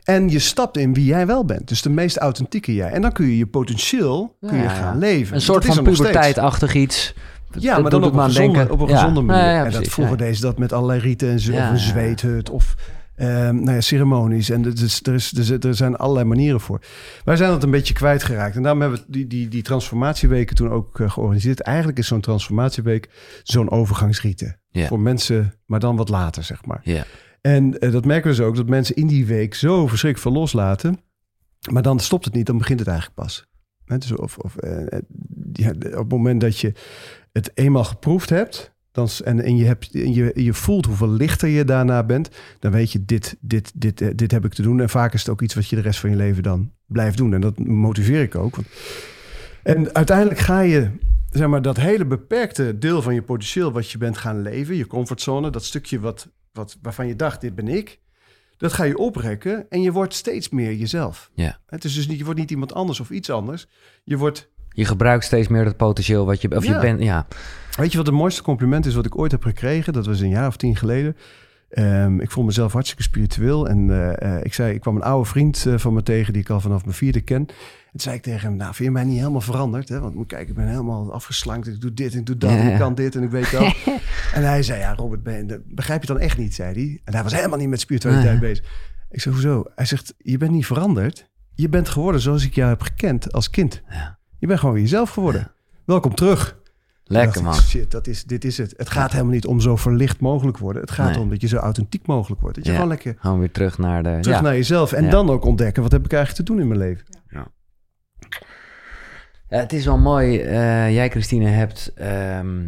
En 0.04 0.28
je 0.28 0.38
stapt 0.38 0.76
in 0.76 0.94
wie 0.94 1.04
jij 1.04 1.26
wel 1.26 1.44
bent. 1.44 1.68
Dus 1.68 1.82
de 1.82 1.90
meest 1.90 2.16
authentieke 2.16 2.74
jij. 2.74 2.90
En 2.90 3.02
dan 3.02 3.12
kun 3.12 3.26
je 3.26 3.36
je 3.38 3.46
potentieel 3.46 4.36
kun 4.40 4.56
je 4.56 4.62
Ja, 4.62 4.68
gaan 4.68 4.98
leven. 4.98 5.34
Een 5.34 5.40
soort 5.40 5.64
van 5.64 5.76
er 5.76 5.82
puberteitachtig 5.82 6.74
iets. 6.74 7.14
Ja, 7.58 7.72
Dat 7.74 7.82
maar 7.82 7.90
dan 7.90 8.04
op 8.04 8.14
een, 8.14 8.22
gezonde, 8.22 8.66
op 8.70 8.80
een 8.80 8.88
Ja. 8.88 8.98
gezonde 8.98 9.20
manier. 9.20 9.42
Ja, 9.42 9.52
ja, 9.52 9.64
en 9.64 9.70
dat 9.72 9.88
vroeger 9.88 10.16
deze 10.16 10.40
dat 10.40 10.58
met 10.58 10.72
allerlei 10.72 11.00
riten 11.00 11.28
en 11.30 11.40
zo. 11.40 11.52
Of 11.52 11.58
een 11.70 11.78
zweethut 11.78 12.50
of 12.50 12.74
ehm, 13.16 13.54
nou 13.54 13.72
ja, 13.72 13.80
ceremonies. 13.80 14.50
En 14.50 14.64
er, 14.64 14.82
is, 14.82 15.00
er, 15.02 15.14
is, 15.14 15.32
er, 15.50 15.66
er 15.66 15.74
zijn 15.74 15.96
allerlei 15.96 16.26
manieren 16.26 16.60
voor. 16.60 16.80
Wij 17.24 17.36
zijn 17.36 17.50
dat 17.50 17.62
een 17.62 17.70
beetje 17.70 17.94
kwijtgeraakt. 17.94 18.56
En 18.56 18.62
daarom 18.62 18.80
hebben 18.80 18.98
we 18.98 19.04
die, 19.08 19.26
die, 19.26 19.48
die 19.48 19.62
transformatieweken 19.62 20.56
toen 20.56 20.70
ook 20.70 21.00
eh, 21.00 21.10
georganiseerd. 21.10 21.60
Eigenlijk 21.60 21.98
is 21.98 22.06
zo'n 22.06 22.20
transformatieweek 22.20 23.08
zo'n 23.42 23.70
overgangsrieten. 23.70 24.58
Voor 24.72 25.00
mensen, 25.00 25.54
maar 25.66 25.80
dan 25.80 25.96
wat 25.96 26.08
later, 26.08 26.44
zeg 26.44 26.64
maar. 26.64 26.80
Ja. 26.82 27.04
En 27.46 27.78
eh, 27.78 27.92
dat 27.92 28.04
merken 28.04 28.30
we 28.30 28.36
dus 28.36 28.46
ook, 28.46 28.56
dat 28.56 28.68
mensen 28.68 28.96
in 28.96 29.06
die 29.06 29.26
week 29.26 29.54
zo 29.54 29.86
verschrikkelijk 29.86 30.18
veel 30.18 30.40
loslaten. 30.42 30.98
Maar 31.70 31.82
dan 31.82 32.00
stopt 32.00 32.24
het 32.24 32.34
niet, 32.34 32.46
dan 32.46 32.58
begint 32.58 32.78
het 32.78 32.88
eigenlijk 32.88 33.18
pas. 33.18 33.46
Hè, 33.84 33.98
dus 33.98 34.12
of, 34.12 34.38
of, 34.38 34.56
eh, 34.56 34.98
ja, 35.52 35.70
op 35.70 35.96
het 35.96 36.08
moment 36.08 36.40
dat 36.40 36.58
je 36.58 36.72
het 37.32 37.50
eenmaal 37.54 37.84
geproefd 37.84 38.30
hebt... 38.30 38.74
Dan, 38.92 39.08
en, 39.24 39.42
en, 39.42 39.56
je 39.56 39.64
hebt, 39.64 39.94
en 39.94 40.14
je, 40.14 40.30
je 40.34 40.54
voelt 40.54 40.86
hoeveel 40.86 41.08
lichter 41.08 41.48
je 41.48 41.64
daarna 41.64 42.04
bent... 42.04 42.28
dan 42.58 42.72
weet 42.72 42.92
je, 42.92 43.04
dit, 43.04 43.36
dit, 43.40 43.72
dit, 43.74 44.00
eh, 44.00 44.08
dit 44.14 44.30
heb 44.30 44.44
ik 44.44 44.52
te 44.52 44.62
doen. 44.62 44.80
En 44.80 44.88
vaak 44.88 45.14
is 45.14 45.20
het 45.20 45.28
ook 45.28 45.42
iets 45.42 45.54
wat 45.54 45.68
je 45.68 45.76
de 45.76 45.82
rest 45.82 46.00
van 46.00 46.10
je 46.10 46.16
leven 46.16 46.42
dan 46.42 46.72
blijft 46.86 47.16
doen. 47.16 47.34
En 47.34 47.40
dat 47.40 47.58
motiveer 47.58 48.22
ik 48.22 48.34
ook. 48.34 48.56
Want, 48.56 48.68
en 49.62 49.94
uiteindelijk 49.94 50.38
ga 50.38 50.60
je 50.60 50.90
zeg 51.30 51.48
maar, 51.48 51.62
dat 51.62 51.76
hele 51.76 52.04
beperkte 52.04 52.78
deel 52.78 53.02
van 53.02 53.14
je 53.14 53.22
potentieel... 53.22 53.72
wat 53.72 53.90
je 53.90 53.98
bent 53.98 54.16
gaan 54.16 54.42
leven, 54.42 54.76
je 54.76 54.86
comfortzone... 54.86 55.50
dat 55.50 55.64
stukje 55.64 56.00
wat, 56.00 56.28
wat, 56.56 56.78
waarvan 56.82 57.06
je 57.06 57.16
dacht, 57.16 57.40
dit 57.40 57.54
ben 57.54 57.68
ik... 57.68 57.98
dat 58.56 58.72
ga 58.72 58.84
je 58.84 58.98
oprekken 58.98 59.66
en 59.68 59.82
je 59.82 59.92
wordt 59.92 60.14
steeds 60.14 60.48
meer 60.48 60.74
jezelf. 60.74 61.30
Ja. 61.34 61.58
Het 61.66 61.84
is 61.84 61.94
dus 61.94 62.06
niet, 62.06 62.18
je 62.18 62.24
wordt 62.24 62.40
niet 62.40 62.50
iemand 62.50 62.74
anders 62.74 63.00
of 63.00 63.10
iets 63.10 63.30
anders. 63.30 63.66
Je 64.04 64.16
wordt 64.16 64.48
Je 64.68 64.84
gebruikt 64.84 65.24
steeds 65.24 65.48
meer 65.48 65.64
dat 65.64 65.76
potentieel 65.76 66.26
wat 66.26 66.40
je... 66.40 66.56
Of 66.56 66.64
Ja. 66.64 66.74
je 66.74 66.80
bent... 66.80 67.02
Ja. 67.02 67.26
Weet 67.76 67.90
je 67.90 67.96
wat 67.96 68.06
het 68.06 68.14
mooiste 68.14 68.42
compliment 68.42 68.86
is 68.86 68.94
wat 68.94 69.06
ik 69.06 69.18
ooit 69.18 69.32
heb 69.32 69.42
gekregen? 69.42 69.92
Dat 69.92 70.06
was 70.06 70.20
een 70.20 70.28
jaar 70.28 70.46
of 70.46 70.56
tien 70.56 70.76
geleden. 70.76 71.16
Ehm, 71.68 72.20
ik 72.20 72.30
vond 72.30 72.46
mezelf 72.46 72.72
hartstikke 72.72 73.02
spiritueel. 73.02 73.68
En 73.68 73.90
eh, 73.90 74.36
eh, 74.36 74.44
ik 74.44 74.54
zei, 74.54 74.74
ik 74.74 74.80
kwam 74.80 74.96
een 74.96 75.02
oude 75.02 75.28
vriend 75.28 75.66
eh, 75.66 75.74
van 75.76 75.94
me 75.94 76.02
tegen 76.02 76.32
die 76.32 76.42
ik 76.42 76.50
al 76.50 76.60
vanaf 76.60 76.84
mijn 76.84 76.96
vierde 76.96 77.20
ken. 77.20 77.46
Toen 77.96 78.04
zei 78.04 78.16
ik 78.16 78.22
tegen 78.22 78.48
hem, 78.48 78.56
nou 78.56 78.74
vind 78.74 78.88
je 78.88 78.94
mij 78.94 79.04
niet 79.04 79.18
helemaal 79.18 79.40
veranderd? 79.40 79.88
Hè? 79.88 80.00
Want 80.00 80.14
moet 80.14 80.26
kijken, 80.26 80.48
ik 80.48 80.54
ben 80.54 80.68
helemaal 80.68 81.12
afgeslankt. 81.12 81.66
Ik 81.66 81.80
doe 81.80 81.94
dit 81.94 82.12
en 82.12 82.18
ik 82.18 82.26
doe 82.26 82.36
dat. 82.36 82.50
Ja, 82.50 82.56
En 82.56 82.72
ik 82.72 82.78
kan 82.78 82.94
dit 82.94 83.14
en 83.16 83.22
ik 83.22 83.30
weet 83.30 83.50
dat. 83.50 83.76
en 84.34 84.42
hij 84.42 84.62
zei, 84.62 84.80
ja 84.80 84.94
Robert, 84.94 85.22
ben, 85.22 85.62
begrijp 85.66 86.00
je 86.00 86.06
dan 86.06 86.18
echt 86.18 86.38
niet? 86.38 86.54
Zei 86.54 86.72
hij. 86.74 87.00
En 87.04 87.14
hij 87.14 87.22
was 87.22 87.34
helemaal 87.34 87.58
niet 87.58 87.68
met 87.68 87.80
spiritualiteit 87.80 88.40
bezig. 88.40 88.64
Ik 89.10 89.20
zei, 89.20 89.34
hoezo? 89.34 89.64
Hij 89.74 89.84
zegt, 89.84 90.14
je 90.18 90.36
bent 90.38 90.50
niet 90.50 90.66
veranderd. 90.66 91.28
Je 91.54 91.68
bent 91.68 91.88
geworden 91.88 92.20
zoals 92.20 92.44
ik 92.44 92.54
jou 92.54 92.68
heb 92.68 92.82
gekend 92.82 93.32
als 93.32 93.50
kind. 93.50 93.82
Ja. 93.88 94.18
Je 94.38 94.46
bent 94.46 94.60
gewoon 94.60 94.80
jezelf 94.80 95.10
geworden. 95.10 95.52
Welkom 95.84 96.14
terug. 96.14 96.56
Lekker, 97.04 97.36
ik, 97.36 97.42
man. 97.42 97.54
Shit, 97.54 97.90
dat 97.90 98.06
is, 98.06 98.24
dit 98.24 98.44
is 98.44 98.58
het. 98.58 98.74
Het 98.76 98.90
gaat 98.90 99.12
helemaal 99.12 99.32
niet 99.32 99.46
om 99.46 99.60
zo 99.60 99.76
verlicht 99.76 100.20
mogelijk 100.20 100.58
worden. 100.58 100.82
Het 100.82 100.90
gaat 100.90 101.10
Nee. 101.10 101.20
om 101.20 101.28
dat 101.30 101.40
je 101.40 101.46
zo 101.46 101.56
authentiek 101.56 102.06
mogelijk 102.06 102.40
wordt. 102.40 102.56
Dat 102.56 102.64
je 102.64 102.70
Ja. 102.70 102.76
gewoon 102.76 102.92
lekker 102.92 103.14
Gewoon 103.18 103.38
weer 103.38 103.50
terug 103.50 103.78
naar 103.78 104.02
de... 104.02 104.18
terug 104.20 104.36
ja. 104.36 104.42
naar 104.42 104.54
jezelf. 104.54 104.92
En 104.92 105.04
Ja. 105.04 105.10
dan 105.10 105.30
ook 105.30 105.44
ontdekken, 105.44 105.82
wat 105.82 105.92
heb 105.92 106.04
ik 106.04 106.12
eigenlijk 106.12 106.46
te 106.46 106.52
doen 106.54 106.62
in 106.62 106.68
mijn 106.68 106.80
leven? 106.80 107.04
Ja, 107.28 107.46
het 109.48 109.72
is 109.72 109.84
wel 109.84 109.98
mooi. 109.98 110.40
eh, 110.40 110.94
jij, 110.94 111.10
Christine, 111.10 111.46
hebt 111.48 111.92
ehm 111.94 112.64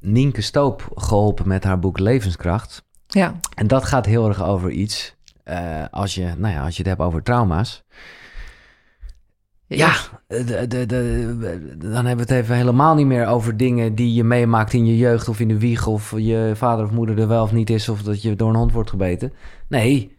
Nienke 0.00 0.40
Stoop 0.40 0.88
geholpen 0.94 1.48
met 1.48 1.64
haar 1.64 1.78
boek 1.78 1.98
Levenskracht. 1.98 2.86
Ja, 3.06 3.34
En 3.54 3.66
dat 3.66 3.84
gaat 3.84 4.06
heel 4.06 4.28
erg 4.28 4.42
over 4.42 4.70
iets. 4.70 5.16
eh, 5.44 5.84
als, 5.90 6.14
je, 6.14 6.34
nou 6.36 6.54
ja, 6.54 6.64
als 6.64 6.76
je 6.76 6.82
het 6.82 6.90
hebt 6.90 7.00
over 7.00 7.22
trauma's. 7.22 7.84
Ja, 9.66 9.92
de, 10.26 10.66
de, 10.68 10.86
de, 10.86 11.74
dan 11.78 12.06
hebben 12.06 12.26
we 12.26 12.32
het 12.34 12.42
even 12.42 12.56
helemaal 12.56 12.94
niet 12.94 13.06
meer 13.06 13.26
over 13.26 13.56
dingen 13.56 13.94
die 13.94 14.14
je 14.14 14.24
meemaakt 14.24 14.72
in 14.72 14.86
je 14.86 14.96
jeugd 14.96 15.28
of 15.28 15.40
in 15.40 15.48
de 15.48 15.58
wieg. 15.58 15.86
Of 15.86 16.14
je 16.16 16.52
vader 16.54 16.84
of 16.84 16.90
moeder 16.90 17.18
er 17.18 17.28
wel 17.28 17.42
of 17.42 17.52
niet 17.52 17.70
is. 17.70 17.88
Of 17.88 18.02
dat 18.02 18.22
je 18.22 18.36
door 18.36 18.48
een 18.48 18.56
hond 18.56 18.72
wordt 18.72 18.90
gebeten. 18.90 19.32
Nee, 19.68 20.16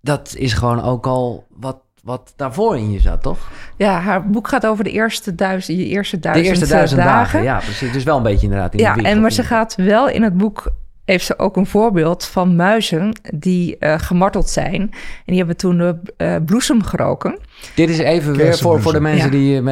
dat 0.00 0.34
is 0.36 0.52
gewoon 0.52 0.80
ook 0.82 1.06
al 1.06 1.46
wat, 1.50 1.80
wat 2.04 2.32
daarvoor 2.36 2.76
in 2.76 2.90
je 2.92 3.00
zat, 3.00 3.22
toch? 3.22 3.38
Ja, 3.76 4.00
haar 4.00 4.30
boek 4.30 4.48
gaat 4.48 4.66
over 4.66 4.84
de 4.84 4.90
eerste 4.90 5.34
duizend, 5.34 5.78
je 5.78 5.86
eerste 5.86 6.16
De 6.16 6.22
duizend, 6.22 6.48
eerste 6.48 6.64
eh, 6.64 6.70
duizend 6.70 7.00
dagen. 7.00 7.14
dagen. 7.16 7.42
Ja, 7.42 7.58
precies. 7.58 7.92
Dus 7.92 8.04
wel 8.04 8.16
een 8.16 8.22
beetje 8.22 8.46
inderdaad 8.46 8.72
in 8.72 8.76
de 8.76 8.82
Ja, 8.82 8.96
en 8.96 9.20
maar 9.20 9.32
ze 9.32 9.40
de- 9.40 9.46
gaat 9.46 9.74
wel 9.76 10.08
in 10.08 10.22
het 10.22 10.36
boek 10.36 10.72
heeft 11.04 11.24
ze 11.26 11.38
ook 11.38 11.56
een 11.56 11.66
voorbeeld 11.66 12.24
van 12.24 12.56
muizen 12.56 13.12
die 13.34 13.76
uh, 13.80 13.94
gemarteld 13.98 14.50
zijn. 14.50 14.80
En 14.80 14.90
die 15.26 15.36
hebben 15.36 15.56
toen 15.56 16.00
uh, 16.18 16.36
bloesem 16.46 16.82
geroken. 16.82 17.38
Dit 17.74 17.88
is 17.88 17.98
even 17.98 18.36
weer 18.36 18.58
voor, 18.58 18.82
voor 18.82 18.92
de 18.92 19.00
mensen 19.00 19.30
die 19.30 19.60
uh, 19.60 19.62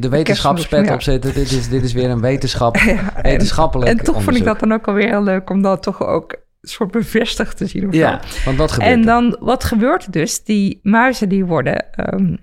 de 0.00 0.08
wetenschapspet 0.10 0.86
ja. 0.86 0.94
op 0.94 1.02
zitten. 1.02 1.34
Dit 1.34 1.52
is, 1.52 1.68
dit 1.68 1.82
is 1.82 1.92
weer 1.92 2.10
een 2.10 2.20
wetenschap, 2.20 2.76
ja, 2.96 3.12
wetenschappelijk 3.22 3.90
En, 3.90 3.98
en 3.98 4.04
toch 4.04 4.22
vond 4.22 4.36
ik 4.36 4.44
dat 4.44 4.60
dan 4.60 4.72
ook 4.72 4.86
alweer 4.86 5.08
heel 5.08 5.22
leuk 5.22 5.50
om 5.50 5.62
dat 5.62 5.82
toch 5.82 6.06
ook 6.06 6.36
soort 6.68 6.90
bevestigd 6.90 7.56
te 7.56 7.66
zien. 7.66 7.92
Ja, 7.92 8.20
want 8.44 8.56
wat 8.56 8.72
gebeurt 8.72 8.92
En 8.92 9.02
dan, 9.02 9.36
wat 9.40 9.64
gebeurt 9.64 10.04
er 10.04 10.10
dus? 10.10 10.44
Die 10.44 10.80
muizen 10.82 11.28
die 11.28 11.44
worden 11.44 11.84
um, 12.14 12.38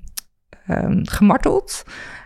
um, 0.70 1.02
gemarteld... 1.08 1.84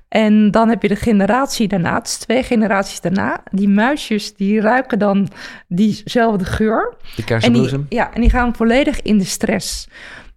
En 0.07 0.51
dan 0.51 0.69
heb 0.69 0.81
je 0.81 0.87
de 0.87 0.95
generatie 0.95 1.67
daarna, 1.67 2.01
twee 2.01 2.43
generaties 2.43 3.01
daarna. 3.01 3.43
Die 3.51 3.69
muisjes, 3.69 4.35
die 4.35 4.61
ruiken 4.61 4.99
dan 4.99 5.27
diezelfde 5.67 6.45
geur. 6.45 6.95
De 7.15 7.23
kersenbloesem. 7.23 7.79
En 7.79 7.85
die, 7.89 7.97
ja, 7.97 8.13
en 8.13 8.21
die 8.21 8.29
gaan 8.29 8.55
volledig 8.55 9.01
in 9.01 9.17
de 9.17 9.23
stress. 9.23 9.87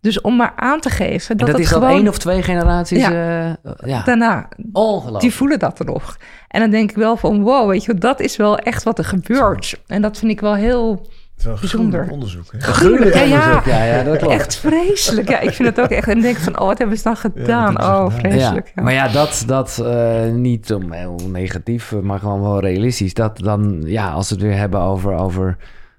Dus 0.00 0.20
om 0.20 0.36
maar 0.36 0.52
aan 0.56 0.80
te 0.80 0.90
geven 0.90 1.36
dat, 1.36 1.46
en 1.46 1.52
dat 1.52 1.62
is 1.62 1.68
gewoon... 1.68 1.90
één 1.90 2.08
of 2.08 2.18
twee 2.18 2.42
generaties 2.42 2.98
ja, 2.98 3.48
uh, 3.62 3.72
ja. 3.84 4.02
daarna. 4.02 4.48
Ongelooflijk. 4.72 5.20
Die 5.20 5.34
voelen 5.34 5.58
dat 5.58 5.78
er 5.78 5.84
nog. 5.84 6.16
En 6.48 6.60
dan 6.60 6.70
denk 6.70 6.90
ik 6.90 6.96
wel 6.96 7.16
van 7.16 7.42
wow, 7.42 7.68
weet 7.68 7.84
je, 7.84 7.94
dat 7.94 8.20
is 8.20 8.36
wel 8.36 8.58
echt 8.58 8.82
wat 8.82 8.98
er 8.98 9.04
gebeurt. 9.04 9.80
En 9.86 10.02
dat 10.02 10.18
vind 10.18 10.30
ik 10.30 10.40
wel 10.40 10.54
heel 10.54 11.08
bijzonder. 11.44 12.08
onderzoek. 12.10 12.52
Hè? 12.52 12.58
Gruwelijk 12.58 13.14
ja, 13.14 13.22
onderzoek, 13.22 13.64
ja, 13.64 13.84
ja, 13.84 14.02
dat 14.02 14.18
klopt. 14.18 14.34
Echt 14.34 14.56
vreselijk. 14.56 15.28
Ja, 15.28 15.40
ik 15.40 15.50
vind 15.50 15.68
het 15.68 15.80
ook 15.80 15.90
echt. 15.90 16.08
En 16.08 16.20
denk 16.20 16.36
van, 16.36 16.60
oh, 16.60 16.66
wat 16.66 16.78
hebben 16.78 16.96
ze 16.96 17.02
dan 17.02 17.16
gedaan? 17.16 17.72
Ja, 17.78 18.04
oh, 18.04 18.10
vreselijk. 18.10 18.72
Ja. 18.74 18.82
Maar 18.82 18.92
ja, 18.92 19.08
dat, 19.08 19.42
dat 19.46 19.78
uh, 19.82 20.32
niet 20.32 20.72
om 20.72 20.92
heel 20.92 21.20
negatief, 21.26 21.94
maar 22.02 22.18
gewoon 22.18 22.40
wel 22.40 22.60
realistisch. 22.60 23.14
Dat 23.14 23.38
dan, 23.38 23.82
ja, 23.84 24.10
als 24.10 24.28
we 24.28 24.34
het 24.34 24.44
weer 24.44 24.56
hebben 24.56 24.80
over, 24.80 25.14
over 25.14 25.56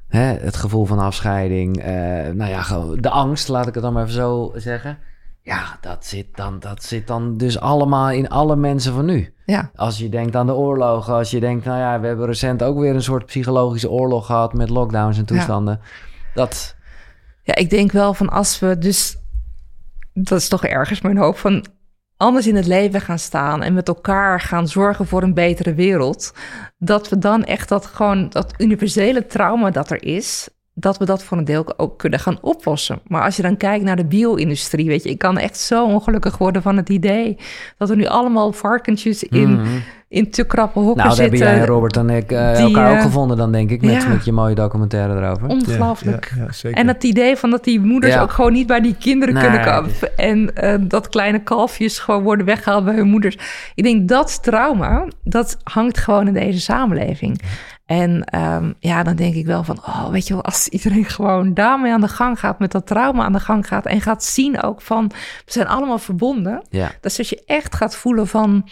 hè, 0.07 0.21
het 0.21 0.55
gevoel 0.55 0.85
van 0.85 0.99
afscheiding. 0.99 1.77
Uh, 1.77 1.85
nou 2.33 2.49
ja, 2.49 2.63
de 2.99 3.09
angst, 3.09 3.47
laat 3.47 3.67
ik 3.67 3.73
het 3.73 3.83
dan 3.83 3.93
maar 3.93 4.03
even 4.03 4.15
zo 4.15 4.51
zeggen. 4.55 4.97
Ja, 5.41 5.77
dat 5.81 6.05
zit, 6.05 6.35
dan, 6.35 6.59
dat 6.59 6.83
zit 6.83 7.07
dan 7.07 7.37
dus 7.37 7.59
allemaal 7.59 8.11
in 8.11 8.29
alle 8.29 8.55
mensen 8.55 8.93
van 8.93 9.05
nu. 9.05 9.33
Ja. 9.45 9.71
Als 9.75 9.97
je 9.97 10.09
denkt 10.09 10.35
aan 10.35 10.45
de 10.45 10.53
oorlogen, 10.53 11.13
als 11.13 11.31
je 11.31 11.39
denkt, 11.39 11.65
nou 11.65 11.79
ja, 11.79 11.99
we 11.99 12.07
hebben 12.07 12.25
recent 12.25 12.63
ook 12.63 12.79
weer 12.79 12.95
een 12.95 13.03
soort 13.03 13.25
psychologische 13.25 13.89
oorlog 13.89 14.25
gehad 14.25 14.53
met 14.53 14.69
lockdowns 14.69 15.17
en 15.17 15.25
toestanden. 15.25 15.79
Ja. 15.81 15.89
Dat. 16.33 16.75
Ja, 17.43 17.55
ik 17.55 17.69
denk 17.69 17.91
wel 17.91 18.13
van 18.13 18.29
als 18.29 18.59
we 18.59 18.77
dus, 18.77 19.17
dat 20.13 20.39
is 20.39 20.47
toch 20.47 20.65
ergens 20.65 21.01
mijn 21.01 21.17
hoop 21.17 21.37
van 21.37 21.65
anders 22.17 22.47
in 22.47 22.55
het 22.55 22.67
leven 22.67 23.01
gaan 23.01 23.19
staan 23.19 23.63
en 23.63 23.73
met 23.73 23.87
elkaar 23.87 24.39
gaan 24.39 24.67
zorgen 24.67 25.07
voor 25.07 25.23
een 25.23 25.33
betere 25.33 25.73
wereld, 25.73 26.33
dat 26.77 27.09
we 27.09 27.17
dan 27.17 27.43
echt 27.43 27.69
dat 27.69 27.85
gewoon 27.85 28.29
dat 28.29 28.53
universele 28.57 29.25
trauma 29.25 29.69
dat 29.69 29.89
er 29.89 30.03
is, 30.03 30.49
dat 30.79 30.97
we 30.97 31.05
dat 31.05 31.23
voor 31.23 31.37
een 31.37 31.45
deel 31.45 31.77
ook 31.77 31.97
kunnen 31.97 32.19
gaan 32.19 32.37
oplossen. 32.41 32.99
Maar 33.07 33.23
als 33.23 33.35
je 33.35 33.41
dan 33.41 33.57
kijkt 33.57 33.83
naar 33.83 33.95
de 33.95 34.05
bio-industrie, 34.05 34.87
weet 34.87 35.03
je, 35.03 35.09
ik 35.09 35.17
kan 35.17 35.37
echt 35.37 35.57
zo 35.57 35.85
ongelukkig 35.85 36.37
worden 36.37 36.61
van 36.61 36.77
het 36.77 36.89
idee 36.89 37.37
dat 37.77 37.89
er 37.89 37.95
nu 37.95 38.05
allemaal 38.05 38.51
varkentjes 38.51 39.23
in, 39.23 39.49
mm 39.49 39.63
-hmm. 39.63 39.83
in 40.07 40.31
te 40.31 40.43
krappe 40.43 40.79
hokken 40.79 41.03
nou, 41.03 41.15
zitten. 41.15 41.39
Nou, 41.39 41.51
hebben 41.51 41.65
jij, 41.65 41.75
Robert 41.75 41.97
en 41.97 42.09
ik 42.09 42.31
uh, 42.31 42.55
die, 42.55 42.65
elkaar 42.65 42.91
ook 42.91 43.01
gevonden 43.01 43.37
dan, 43.37 43.51
denk 43.51 43.69
ik, 43.69 43.81
met, 43.81 44.01
ja. 44.01 44.07
met 44.07 44.25
je 44.25 44.31
mooie 44.31 44.55
documentaire 44.55 45.21
erover. 45.21 45.47
Ongelooflijk. 45.47 46.33
Ja, 46.37 46.47
ja, 46.61 46.69
en 46.69 46.87
het 46.87 47.03
idee 47.03 47.35
van 47.35 47.49
dat 47.49 47.63
die 47.63 47.79
moeders 47.79 48.17
ook 48.17 48.31
gewoon 48.31 48.53
niet 48.53 48.67
bij 48.67 48.81
die 48.81 48.95
kinderen 48.99 49.33
nee, 49.33 49.43
kunnen 49.43 49.65
komen. 49.65 49.91
En 50.15 50.51
uh, 50.63 50.75
dat 50.89 51.09
kleine 51.09 51.39
kalfjes 51.39 51.99
gewoon 51.99 52.23
worden 52.23 52.45
weggehaald 52.45 52.85
bij 52.85 52.95
hun 52.95 53.09
moeders. 53.09 53.37
Ik 53.75 53.83
denk 53.83 54.07
dat 54.07 54.43
trauma, 54.43 55.05
dat 55.23 55.57
hangt 55.63 55.97
gewoon 55.97 56.27
in 56.27 56.33
deze 56.33 56.59
samenleving. 56.59 57.41
En 57.89 58.39
um, 58.39 58.75
ja, 58.79 59.03
dan 59.03 59.15
denk 59.15 59.35
ik 59.35 59.45
wel 59.45 59.63
van, 59.63 59.77
oh, 59.77 60.09
weet 60.09 60.27
je 60.27 60.33
wel, 60.33 60.43
als 60.43 60.67
iedereen 60.67 61.05
gewoon 61.15 61.53
daarmee 61.53 61.91
aan 61.91 62.01
de 62.01 62.07
gang 62.07 62.39
gaat, 62.39 62.59
met 62.59 62.71
dat 62.71 62.87
trauma 62.87 63.23
aan 63.23 63.33
de 63.33 63.39
gang 63.39 63.67
gaat 63.67 63.85
en 63.85 64.01
gaat 64.01 64.23
zien 64.23 64.61
ook 64.61 64.81
van, 64.81 65.07
we 65.45 65.51
zijn 65.51 65.67
allemaal 65.67 65.97
verbonden. 65.97 66.63
Ja. 66.69 66.91
Dat 67.01 67.17
als 67.17 67.29
je 67.29 67.43
echt 67.45 67.75
gaat 67.75 67.95
voelen 67.95 68.27
van 68.27 68.69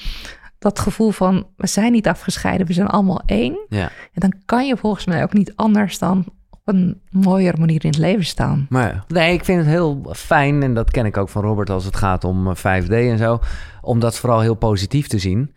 dat 0.59 0.79
gevoel 0.79 1.11
van, 1.11 1.47
we 1.55 1.67
zijn 1.67 1.91
niet 1.91 2.07
afgescheiden, 2.07 2.67
we 2.67 2.73
zijn 2.73 2.87
allemaal 2.87 3.21
één. 3.25 3.65
Ja. 3.69 3.89
En 4.13 4.29
dan 4.29 4.33
kan 4.45 4.67
je 4.67 4.77
volgens 4.77 5.05
mij 5.05 5.23
ook 5.23 5.33
niet 5.33 5.55
anders 5.55 5.99
dan 5.99 6.25
op 6.49 6.61
een 6.63 7.01
mooiere 7.09 7.57
manier 7.57 7.83
in 7.83 7.89
het 7.89 7.99
leven 7.99 8.25
staan. 8.25 8.65
Maar 8.69 9.03
nee, 9.07 9.33
ik 9.33 9.45
vind 9.45 9.59
het 9.59 9.67
heel 9.67 10.05
fijn, 10.15 10.63
en 10.63 10.73
dat 10.73 10.91
ken 10.91 11.05
ik 11.05 11.17
ook 11.17 11.29
van 11.29 11.41
Robert 11.41 11.69
als 11.69 11.85
het 11.85 11.95
gaat 11.95 12.23
om 12.23 12.55
5D 12.55 12.89
en 12.89 13.17
zo, 13.17 13.39
om 13.81 13.99
dat 13.99 14.17
vooral 14.17 14.39
heel 14.39 14.55
positief 14.55 15.07
te 15.07 15.19
zien. 15.19 15.55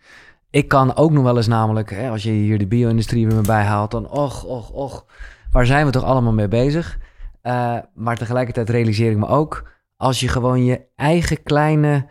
Ik 0.51 0.67
kan 0.67 0.95
ook 0.95 1.11
nog 1.11 1.23
wel 1.23 1.37
eens 1.37 1.47
namelijk, 1.47 1.89
hè, 1.89 2.09
als 2.09 2.23
je 2.23 2.31
hier 2.31 2.57
de 2.57 2.67
bio-industrie 2.67 3.27
weer 3.27 3.41
bij 3.41 3.63
haalt, 3.63 3.91
dan 3.91 4.09
och, 4.09 4.43
och, 4.43 4.69
och, 4.69 5.05
waar 5.51 5.65
zijn 5.65 5.85
we 5.85 5.91
toch 5.91 6.03
allemaal 6.03 6.33
mee 6.33 6.47
bezig? 6.47 6.97
Uh, 7.43 7.77
maar 7.93 8.17
tegelijkertijd 8.17 8.69
realiseer 8.69 9.11
ik 9.11 9.17
me 9.17 9.27
ook, 9.27 9.69
als 9.97 10.19
je 10.19 10.27
gewoon 10.27 10.65
je 10.65 10.81
eigen 10.95 11.43
kleine 11.43 12.05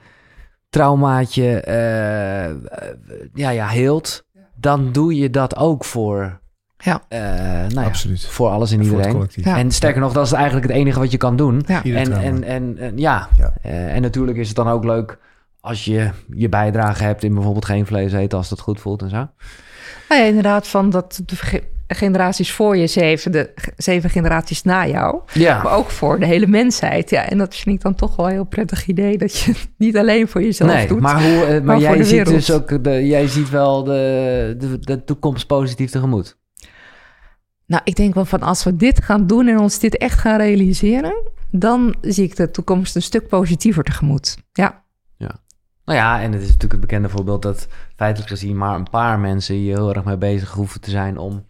traumaatje 0.70 1.64
uh, 1.68 2.70
ja, 3.34 3.50
ja, 3.50 3.66
heelt, 3.66 4.26
dan 4.56 4.92
doe 4.92 5.14
je 5.14 5.30
dat 5.30 5.56
ook 5.56 5.84
voor, 5.84 6.40
ja. 6.78 7.02
Uh, 7.08 7.20
nou 7.58 7.80
ja, 7.80 7.84
Absoluut. 7.84 8.26
voor 8.26 8.48
alles 8.48 8.72
en 8.72 8.82
iedereen. 8.82 9.28
Ja. 9.30 9.58
En 9.58 9.70
sterker 9.70 10.00
nog, 10.00 10.12
dat 10.12 10.26
is 10.26 10.32
eigenlijk 10.32 10.66
het 10.66 10.76
enige 10.76 10.98
wat 10.98 11.10
je 11.10 11.16
kan 11.16 11.36
doen. 11.36 11.62
Ja. 11.66 11.84
En, 11.84 12.12
en, 12.12 12.44
en, 12.44 12.78
en, 12.78 12.98
ja, 12.98 13.28
Ja. 13.36 13.52
Uh, 13.66 13.94
en 13.94 14.02
natuurlijk 14.02 14.38
is 14.38 14.46
het 14.46 14.56
dan 14.56 14.68
ook 14.68 14.84
leuk 14.84 15.18
als 15.60 15.84
je 15.84 16.10
je 16.34 16.48
bijdrage 16.48 17.04
hebt 17.04 17.22
in 17.24 17.34
bijvoorbeeld 17.34 17.64
geen 17.64 17.86
vlees 17.86 18.12
eten 18.12 18.38
als 18.38 18.48
dat 18.48 18.60
goed 18.60 18.80
voelt 18.80 19.02
en 19.02 19.08
zo. 19.10 19.28
Nou 20.08 20.20
ja, 20.22 20.24
inderdaad, 20.24 20.68
van 20.68 20.90
dat 20.90 21.20
de 21.26 21.36
ge- 21.36 21.62
generaties 21.88 22.52
voor 22.52 22.76
je 22.76 22.86
zeven, 22.86 23.32
de 23.32 23.50
zeven 23.76 24.10
generaties 24.10 24.62
na 24.62 24.86
jou. 24.86 25.20
Ja. 25.32 25.62
Maar 25.62 25.72
ook 25.72 25.90
voor 25.90 26.18
de 26.18 26.26
hele 26.26 26.46
mensheid. 26.46 27.10
Ja, 27.10 27.28
en 27.28 27.38
dat 27.38 27.54
vind 27.56 27.76
ik 27.76 27.82
dan 27.82 27.94
toch 27.94 28.16
wel 28.16 28.26
een 28.26 28.32
heel 28.32 28.44
prettig 28.44 28.86
idee. 28.86 29.18
Dat 29.18 29.38
je 29.38 29.50
het 29.50 29.68
niet 29.78 29.96
alleen 29.96 30.28
voor 30.28 30.42
jezelf 30.42 30.72
Nee, 30.72 30.86
doet. 30.86 31.00
maar, 31.00 31.22
hoe, 31.22 31.42
eh, 31.44 31.48
maar, 31.48 31.62
maar 31.62 31.78
jij 31.78 32.02
ziet 32.04 32.26
dus 32.26 32.50
ook, 32.52 32.84
de, 32.84 33.06
jij 33.06 33.26
ziet 33.28 33.50
wel 33.50 33.84
de, 33.84 34.54
de, 34.58 34.78
de 34.78 35.04
toekomst 35.04 35.46
positief 35.46 35.90
tegemoet. 35.90 36.38
Nou, 37.66 37.82
ik 37.84 37.96
denk 37.96 38.14
wel 38.14 38.24
van 38.24 38.40
als 38.40 38.64
we 38.64 38.76
dit 38.76 39.04
gaan 39.04 39.26
doen 39.26 39.48
en 39.48 39.58
ons 39.58 39.78
dit 39.78 39.96
echt 39.98 40.18
gaan 40.18 40.38
realiseren, 40.38 41.22
dan 41.50 41.94
zie 42.00 42.24
ik 42.24 42.36
de 42.36 42.50
toekomst 42.50 42.96
een 42.96 43.02
stuk 43.02 43.28
positiever 43.28 43.84
tegemoet. 43.84 44.36
Ja, 44.52 44.79
Nou 45.84 45.98
ja, 45.98 46.20
en 46.20 46.32
het 46.32 46.40
is 46.40 46.46
natuurlijk 46.46 46.72
het 46.72 46.80
bekende 46.80 47.08
voorbeeld 47.08 47.42
dat 47.42 47.66
feitelijk 47.96 48.30
gezien 48.30 48.56
maar 48.56 48.74
een 48.74 48.90
paar 48.90 49.18
mensen 49.18 49.54
hier 49.54 49.76
heel 49.76 49.94
erg 49.94 50.04
mee 50.04 50.16
bezig 50.16 50.50
hoeven 50.50 50.80
te 50.80 50.90
zijn 50.90 51.18
om... 51.18 51.44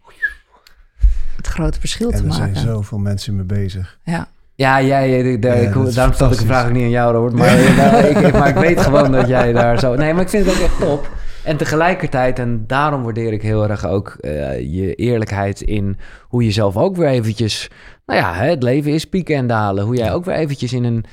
het 1.35 1.47
grote 1.47 1.79
verschil 1.79 2.09
te 2.09 2.15
En 2.17 2.21
er 2.21 2.27
maken. 2.27 2.55
zijn 2.55 2.65
zoveel 2.67 2.97
mensen 2.97 3.35
mee 3.35 3.45
bezig. 3.45 3.97
Ja. 4.03 4.27
Ja, 4.55 4.81
jij, 4.81 5.33
eh, 5.33 5.41
daar- 5.41 5.61
Ja, 5.61 5.67
ik, 5.67 5.93
daarom 5.95 6.13
stel 6.13 6.31
ik 6.31 6.37
de 6.39 6.45
vraag 6.45 6.65
ook 6.65 6.71
niet 6.71 6.83
aan 6.83 6.89
jou, 6.89 7.13
Robert. 7.13 7.33
Maar, 7.35 7.47
eh, 7.47 7.77
nou, 7.77 7.95
ik, 8.05 8.17
ik- 8.17 8.33
maar 8.33 8.47
ik 8.47 8.55
weet 8.55 8.81
gewoon 8.87 9.11
dat 9.11 9.27
jij 9.27 9.53
daar 9.53 9.79
zo... 9.79 9.95
Nee, 9.95 10.13
maar 10.13 10.21
ik 10.21 10.29
vind 10.29 10.45
het 10.45 10.55
ook 10.55 10.61
echt 10.61 10.79
top. 10.79 11.09
En 11.43 11.57
tegelijkertijd, 11.57 12.39
en 12.39 12.63
daarom 12.67 13.03
waardeer 13.03 13.33
ik 13.33 13.41
heel 13.41 13.69
erg 13.69 13.85
ook 13.85 14.09
eh, 14.19 14.59
je 14.59 14.95
eerlijkheid 14.95 15.61
in 15.61 15.97
hoe 16.21 16.43
je 16.45 16.51
zelf 16.51 16.77
ook 16.77 16.95
weer 16.95 17.07
eventjes... 17.07 17.69
Nou 18.05 18.19
ja, 18.19 18.33
hè, 18.33 18.49
het 18.49 18.63
leven 18.63 18.91
is 18.91 19.05
pieken 19.05 19.35
en 19.35 19.47
dalen. 19.47 19.83
Hoe 19.85 19.95
jij 19.95 20.13
ook 20.13 20.25
weer 20.25 20.35
eventjes 20.35 20.73
in 20.73 20.83
een, 20.83 21.05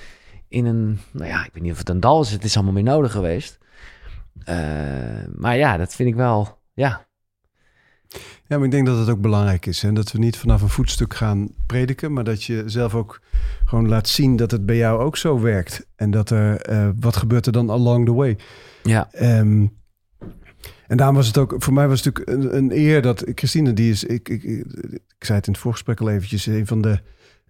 in 0.48 0.66
een... 0.66 0.98
Nou 1.10 1.26
ja, 1.26 1.44
ik 1.44 1.50
weet 1.52 1.62
niet 1.62 1.72
of 1.72 1.78
het 1.78 1.88
een 1.88 2.00
dal 2.00 2.20
is. 2.20 2.30
Het 2.30 2.44
is 2.44 2.54
allemaal 2.54 2.72
meer 2.72 2.82
nodig 2.82 3.12
geweest. 3.12 3.58
Eh, 4.44 4.56
maar 5.36 5.56
ja, 5.56 5.76
dat 5.76 5.94
vind 5.94 6.08
ik 6.08 6.14
wel... 6.14 6.58
Ja, 6.72 7.06
Ja, 8.46 8.56
maar 8.56 8.64
ik 8.64 8.70
denk 8.70 8.86
dat 8.86 8.98
het 8.98 9.08
ook 9.08 9.20
belangrijk 9.20 9.66
is. 9.66 9.82
En 9.82 9.94
dat 9.94 10.12
we 10.12 10.18
niet 10.18 10.36
vanaf 10.36 10.62
een 10.62 10.68
voetstuk 10.68 11.14
gaan 11.14 11.48
prediken, 11.66 12.12
maar 12.12 12.24
dat 12.24 12.44
je 12.44 12.62
zelf 12.66 12.94
ook 12.94 13.20
gewoon 13.64 13.88
laat 13.88 14.08
zien 14.08 14.36
dat 14.36 14.50
het 14.50 14.66
bij 14.66 14.76
jou 14.76 15.00
ook 15.00 15.16
zo 15.16 15.40
werkt. 15.40 15.86
En 15.96 16.10
dat 16.10 16.30
er, 16.30 16.60
eh, 16.60 16.88
wat 17.00 17.16
gebeurt 17.16 17.46
er 17.46 17.52
dan 17.52 17.70
along 17.70 18.06
the 18.06 18.14
way? 18.14 18.36
ja, 18.82 19.08
Ehm, 19.12 19.66
en 20.86 20.96
daarom 20.96 21.16
was 21.16 21.26
het 21.26 21.38
ook, 21.38 21.54
voor 21.58 21.72
mij 21.72 21.88
was 21.88 22.04
het 22.04 22.14
natuurlijk 22.16 22.44
een, 22.44 22.56
een 22.56 22.70
eer 22.78 23.02
dat 23.02 23.24
Christine, 23.34 23.72
die 23.72 23.90
is, 23.90 24.04
ik, 24.04 24.28
ik, 24.28 24.42
ik, 24.42 24.64
ik 25.18 25.24
zei 25.24 25.38
het 25.38 25.46
in 25.46 25.52
het 25.52 25.62
voorgesprek 25.62 26.00
al 26.00 26.10
eventjes, 26.10 26.46
een 26.46 26.66
van 26.66 26.82
de 26.82 27.00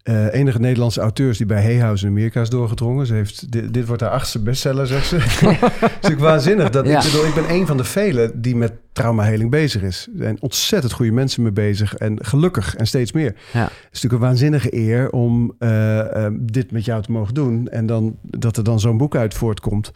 eh, 0.03 0.35
enige 0.35 0.59
Nederlandse 0.61 1.01
auteurs 1.01 1.37
die 1.37 1.47
bij 1.47 1.63
Hay 1.63 1.79
House 1.79 2.05
in 2.05 2.11
Amerika 2.11 2.41
is 2.41 2.49
doorgedrongen. 2.51 3.07
Ze 3.07 3.15
heeft, 3.15 3.53
dit, 3.53 3.75
dit 3.75 3.87
wordt 3.87 4.03
haar 4.03 4.11
achtste 4.11 4.39
bestseller, 4.39 4.87
zegt 4.87 5.07
ze. 5.07 5.17
dat 5.61 5.73
is 5.73 5.81
natuurlijk 5.81 6.21
waanzinnig. 6.21 6.71
Dat, 6.71 6.87
Ja. 6.87 6.99
ik, 6.99 7.05
bedoel, 7.05 7.27
ik 7.27 7.35
ben 7.35 7.51
een 7.51 7.67
van 7.67 7.77
de 7.77 7.85
velen 7.85 8.41
die 8.41 8.57
met 8.57 8.73
traumaheling 8.93 9.51
bezig 9.51 9.83
is. 9.83 10.09
Er 10.13 10.23
zijn 10.23 10.37
ontzettend 10.41 10.93
goede 10.93 11.13
mensen 11.13 11.43
mee 11.43 11.53
bezig 11.53 11.95
en 11.95 12.25
gelukkig 12.25 12.75
en 12.77 12.87
steeds 12.87 13.13
meer. 13.13 13.35
Ja. 13.53 13.63
Het 13.63 13.71
is 13.71 14.01
natuurlijk 14.03 14.13
een 14.23 14.29
waanzinnige 14.29 14.75
eer 14.77 15.11
om 15.11 15.55
eh, 15.59 16.27
eh, 16.27 16.33
dit 16.41 16.71
met 16.73 16.85
jou 16.85 17.03
te 17.03 17.13
mogen 17.13 17.35
doen. 17.35 17.69
En 17.69 17.87
dan, 17.87 18.17
dat 18.23 18.57
er 18.57 18.65
dan 18.65 18.81
zo'n 18.81 18.97
boek 18.97 19.17
uit 19.17 19.35
voortkomt. 19.35 19.91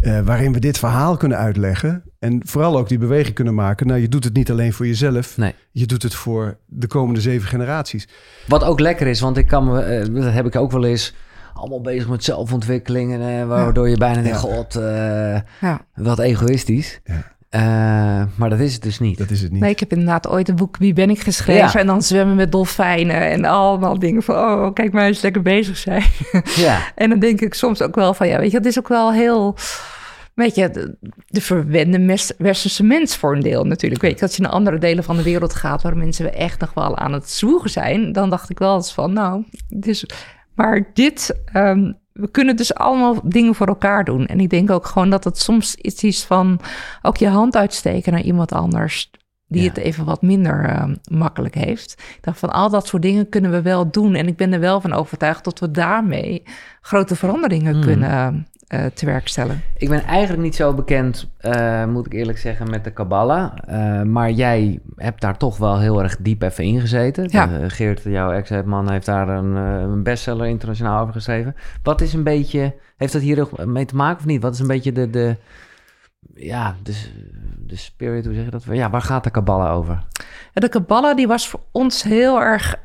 Eh, 0.00 0.20
waarin 0.20 0.52
we 0.52 0.58
dit 0.58 0.78
verhaal 0.78 1.16
kunnen 1.16 1.38
uitleggen. 1.38 2.02
En 2.18 2.40
vooral 2.44 2.78
ook 2.78 2.88
die 2.88 2.98
beweging 2.98 3.34
kunnen 3.34 3.54
maken. 3.54 3.86
Nou, 3.86 4.00
je 4.00 4.08
doet 4.08 4.24
het 4.24 4.34
niet 4.34 4.50
alleen 4.50 4.72
voor 4.72 4.86
jezelf. 4.86 5.36
Nee. 5.36 5.54
Je 5.70 5.86
doet 5.86 6.02
het 6.02 6.14
voor 6.14 6.56
de 6.66 6.86
komende 6.86 7.20
zeven 7.20 7.48
generaties. 7.48 8.08
Wat 8.46 8.64
ook 8.64 8.80
lekker 8.80 9.06
is, 9.06 9.20
want 9.20 9.36
ik 9.36 9.46
kan 9.46 9.64
me, 9.64 9.80
eh, 9.80 10.14
dat 10.22 10.32
heb 10.32 10.46
ik 10.46 10.56
ook 10.56 10.70
wel 10.72 10.84
eens, 10.84 11.14
allemaal 11.54 11.80
bezig 11.80 12.08
met 12.08 12.24
zelfontwikkeling. 12.24 13.12
En, 13.12 13.40
eh, 13.40 13.46
waardoor 13.46 13.88
je 13.88 13.96
bijna 13.96 14.22
denkt, 14.22 14.40
Ja. 14.42 14.48
god, 14.54 14.76
eh, 14.76 15.40
Ja. 15.60 15.80
wat 15.94 16.18
egoïstisch. 16.18 17.00
Ja. 17.04 17.38
Eh, 17.50 18.22
maar 18.34 18.50
dat 18.50 18.58
is 18.58 18.72
het 18.72 18.82
dus 18.82 18.98
niet. 18.98 19.18
Dat 19.18 19.30
is 19.30 19.42
het 19.42 19.52
niet. 19.52 19.60
Nee, 19.60 19.70
ik 19.70 19.80
heb 19.80 19.90
inderdaad 19.92 20.28
ooit 20.28 20.48
een 20.48 20.56
boek 20.56 20.76
Wie 20.76 20.92
ben 20.92 21.10
ik 21.10 21.20
geschreven. 21.20 21.62
Ja. 21.62 21.74
En 21.74 21.86
dan 21.86 22.02
zwemmen 22.02 22.36
met 22.36 22.52
dolfijnen 22.52 23.30
en 23.30 23.44
allemaal 23.44 23.98
dingen 23.98 24.22
van... 24.22 24.34
oh, 24.34 24.72
kijk 24.72 24.92
maar 24.92 25.06
eens 25.06 25.20
lekker 25.20 25.42
bezig 25.42 25.76
zijn. 25.76 26.02
Ja, 26.56 26.80
en 26.94 27.10
dan 27.10 27.18
denk 27.18 27.40
ik 27.40 27.54
soms 27.54 27.82
ook 27.82 27.94
wel 27.94 28.14
van... 28.14 28.28
ja, 28.28 28.38
weet 28.38 28.50
je, 28.50 28.56
het 28.56 28.66
is 28.66 28.78
ook 28.78 28.88
wel 28.88 29.12
heel... 29.12 29.56
Weet 30.34 30.54
je, 30.54 30.70
de, 30.70 30.96
de 31.26 31.40
verwende 31.40 31.98
mes- 31.98 32.32
westerse 32.38 32.84
mens 32.84 33.16
voor 33.16 33.34
een 33.34 33.42
deel 33.42 33.64
natuurlijk. 33.64 34.02
Weet 34.02 34.18
je, 34.18 34.24
als 34.24 34.36
je 34.36 34.42
naar 34.42 34.50
andere 34.50 34.78
delen 34.78 35.04
van 35.04 35.16
de 35.16 35.22
wereld 35.22 35.54
gaat... 35.54 35.82
waar 35.82 35.96
mensen 35.96 36.34
echt 36.34 36.60
nog 36.60 36.74
wel 36.74 36.96
aan 36.96 37.12
het 37.12 37.30
zwoegen 37.30 37.70
zijn... 37.70 38.12
dan 38.12 38.30
dacht 38.30 38.50
ik 38.50 38.58
wel 38.58 38.74
eens 38.76 38.92
van, 38.92 39.12
nou, 39.12 39.44
dus, 39.68 40.06
maar 40.54 40.90
dit... 40.94 41.40
ehm, 41.44 41.92
we 42.12 42.30
kunnen 42.30 42.56
dus 42.56 42.74
allemaal 42.74 43.20
dingen 43.24 43.54
voor 43.54 43.66
elkaar 43.66 44.04
doen. 44.04 44.26
En 44.26 44.40
ik 44.40 44.50
denk 44.50 44.70
ook 44.70 44.86
gewoon 44.86 45.10
dat 45.10 45.24
het 45.24 45.38
soms 45.38 45.74
iets 45.74 46.04
is 46.04 46.24
van... 46.24 46.60
ook 47.02 47.16
je 47.16 47.28
hand 47.28 47.56
uitsteken 47.56 48.12
naar 48.12 48.22
iemand 48.22 48.52
anders... 48.52 49.10
die 49.46 49.62
Ja. 49.62 49.68
het 49.68 49.78
even 49.78 50.04
wat 50.04 50.22
minder 50.22 50.64
ehm, 50.64 50.94
makkelijk 51.10 51.54
heeft. 51.54 51.92
Ik 51.92 52.18
dacht 52.20 52.38
van, 52.38 52.52
al 52.52 52.70
dat 52.70 52.86
soort 52.86 53.02
dingen 53.02 53.28
kunnen 53.28 53.50
we 53.50 53.62
wel 53.62 53.90
doen. 53.90 54.14
En 54.14 54.26
ik 54.26 54.36
ben 54.36 54.52
er 54.52 54.60
wel 54.60 54.80
van 54.80 54.92
overtuigd 54.92 55.44
dat 55.44 55.58
we 55.58 55.70
daarmee... 55.70 56.42
grote 56.80 57.16
veranderingen 57.16 57.76
Mm. 57.76 57.82
kunnen 57.82 58.46
eh 58.70 58.84
tewerkstellen. 58.94 59.62
ik 59.76 59.88
ben 59.88 60.02
eigenlijk 60.04 60.42
niet 60.42 60.54
zo 60.54 60.74
bekend, 60.74 61.30
eh, 61.38 61.84
moet 61.86 62.06
ik 62.06 62.12
eerlijk 62.12 62.38
zeggen, 62.38 62.70
met 62.70 62.84
de 62.84 62.90
Kabbalah. 62.90 63.52
Eh, 63.66 64.02
maar 64.02 64.30
jij 64.30 64.78
hebt 64.96 65.20
daar 65.20 65.36
toch 65.36 65.56
wel 65.56 65.78
heel 65.78 66.02
erg 66.02 66.16
diep 66.20 66.42
even 66.42 66.64
ingezeten. 66.64 67.28
Ja. 67.30 67.46
De- 67.46 67.70
Geert, 67.70 68.02
jouw 68.04 68.30
ex-man, 68.32 68.90
heeft 68.90 69.06
daar 69.06 69.28
een, 69.28 69.54
een 69.54 70.02
bestseller 70.02 70.46
internationaal 70.46 71.00
over 71.00 71.12
geschreven. 71.14 71.56
Wat 71.82 72.00
is 72.00 72.12
een 72.12 72.22
beetje, 72.22 72.74
heeft 72.96 73.12
dat 73.12 73.22
hier 73.22 73.40
ook 73.40 73.64
mee 73.64 73.84
te 73.84 73.96
maken 73.96 74.18
of 74.18 74.26
niet? 74.26 74.42
Wat 74.42 74.54
is 74.54 74.60
een 74.60 74.66
beetje 74.66 74.92
de, 74.92 75.10
de 75.10 75.36
ja, 76.34 76.76
de, 76.82 76.94
de 77.66 77.76
spirit, 77.76 78.24
hoe 78.24 78.34
zeg 78.34 78.44
je 78.44 78.50
dat? 78.50 78.64
Ja, 78.70 78.90
waar 78.90 79.02
gaat 79.02 79.24
de 79.24 79.30
Kabbalah 79.30 79.76
over? 79.76 80.02
De 80.52 80.68
Kabbalah 80.68 81.16
die 81.16 81.26
was 81.26 81.48
voor 81.48 81.60
ons 81.72 82.02
heel 82.02 82.40
erg 82.40 82.76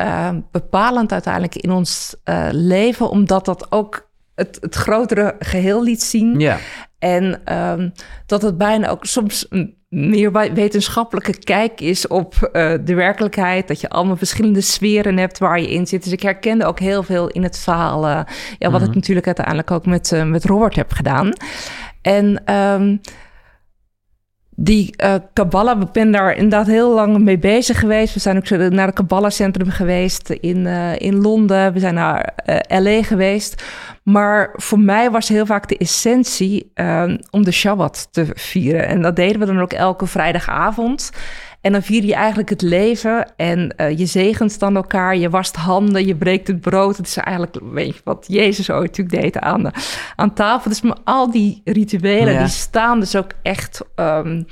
bepalend 0.52 1.12
uiteindelijk 1.12 1.56
in 1.56 1.72
ons 1.72 2.16
leven... 2.52 3.10
omdat 3.10 3.46
dat 3.46 3.72
ook 3.72 4.05
het, 4.36 4.58
het 4.62 4.76
grotere 4.76 5.36
geheel 5.40 5.84
liet 5.84 6.04
zien. 6.04 6.40
Ja, 6.40 6.58
En 7.00 7.42
ehm, 7.46 7.90
dat 8.26 8.42
het 8.42 8.58
bijna 8.58 8.90
ook 8.90 9.06
soms 9.06 9.46
een 9.50 9.76
meer 9.90 10.32
wetenschappelijke 10.54 11.38
kijk 11.40 11.82
is 11.82 12.08
op 12.08 12.34
eh, 12.52 12.74
de 12.84 12.94
werkelijkheid. 12.94 13.68
Dat 13.68 13.82
je 13.82 13.90
allemaal 13.90 14.16
verschillende 14.18 14.62
sferen 14.62 15.18
hebt 15.18 15.38
waar 15.38 15.60
je 15.62 15.70
in 15.72 15.88
zit. 15.88 16.04
Dus 16.04 16.12
ik 16.12 16.22
herkende 16.22 16.66
ook 16.66 16.80
heel 16.80 17.04
veel 17.04 17.28
in 17.30 17.44
het 17.44 17.60
verhaal. 17.60 18.08
eh, 18.08 18.20
ja, 18.58 18.72
wat 18.72 18.80
Mhm. 18.82 18.90
ik 18.90 18.96
natuurlijk 18.96 19.26
uiteindelijk 19.26 19.72
ook 19.72 19.86
met, 19.86 20.12
eh, 20.12 20.24
met 20.24 20.46
Robert 20.46 20.76
heb 20.76 20.92
gedaan. 20.92 21.32
En 22.02 22.42
ehm, 22.46 22.98
die 24.56 24.94
eh 24.96 25.14
Kabbalah, 25.34 25.82
ik 25.82 25.92
ben 25.92 26.12
daar 26.12 26.36
inderdaad 26.36 26.68
heel 26.68 26.94
lang 26.94 27.20
mee 27.20 27.38
bezig 27.38 27.80
geweest. 27.80 28.14
We 28.14 28.20
zijn 28.20 28.38
ook 28.38 28.50
naar 28.50 28.86
het 28.86 28.96
Kabbalah 28.96 29.32
Centrum 29.32 29.70
geweest 29.70 30.30
in, 30.30 30.68
eh, 30.68 31.00
in 31.00 31.22
Londen. 31.22 31.74
We 31.74 31.80
zijn 31.80 31.94
naar 31.94 32.34
eh, 32.36 32.82
LA 32.82 33.04
geweest. 33.04 33.64
Maar 34.04 34.50
voor 34.54 34.80
mij 34.80 35.12
was 35.12 35.28
heel 35.28 35.46
vaak 35.46 35.68
de 35.68 35.78
essentie 35.78 36.72
om 37.32 37.44
de 37.44 37.52
Shabbat 37.52 38.08
te 38.12 38.28
vieren. 38.34 38.88
En 38.88 39.02
dat 39.02 39.16
deden 39.16 39.40
we 39.40 39.46
dan 39.46 39.62
ook 39.62 39.74
elke 39.74 40.06
vrijdagavond. 40.06 41.12
En 41.66 41.72
dan 41.72 41.82
vier 41.84 42.06
je 42.06 42.14
eigenlijk 42.14 42.50
het 42.50 42.62
leven 42.62 43.32
en 43.36 43.76
eh, 43.78 43.98
je 43.98 44.06
zegent 44.06 44.60
dan 44.60 44.76
elkaar, 44.76 45.18
je 45.18 45.30
wast 45.30 45.56
handen, 45.56 46.06
je 46.06 46.16
breekt 46.16 46.48
het 46.48 46.62
brood. 46.62 46.98
Het 46.98 47.08
is 47.08 47.18
eigenlijk 47.18 47.58
weet 47.72 47.96
je, 47.96 48.02
wat 48.04 48.26
Jezus 48.28 48.70
ooit 48.70 48.98
natuurlijk 48.98 49.22
deed 49.22 49.40
aan, 49.40 49.64
de, 49.64 49.72
aan 50.16 50.34
tafel. 50.34 50.70
Dus 50.70 50.82
maar 50.82 50.98
al 51.04 51.32
die 51.32 51.62
rituelen, 51.64 52.34
Ja. 52.34 52.40
die 52.40 52.48
staan 52.48 53.00
dus 53.00 53.16
ook 53.16 53.32
echt 53.42 53.82
ehm, 53.96 54.44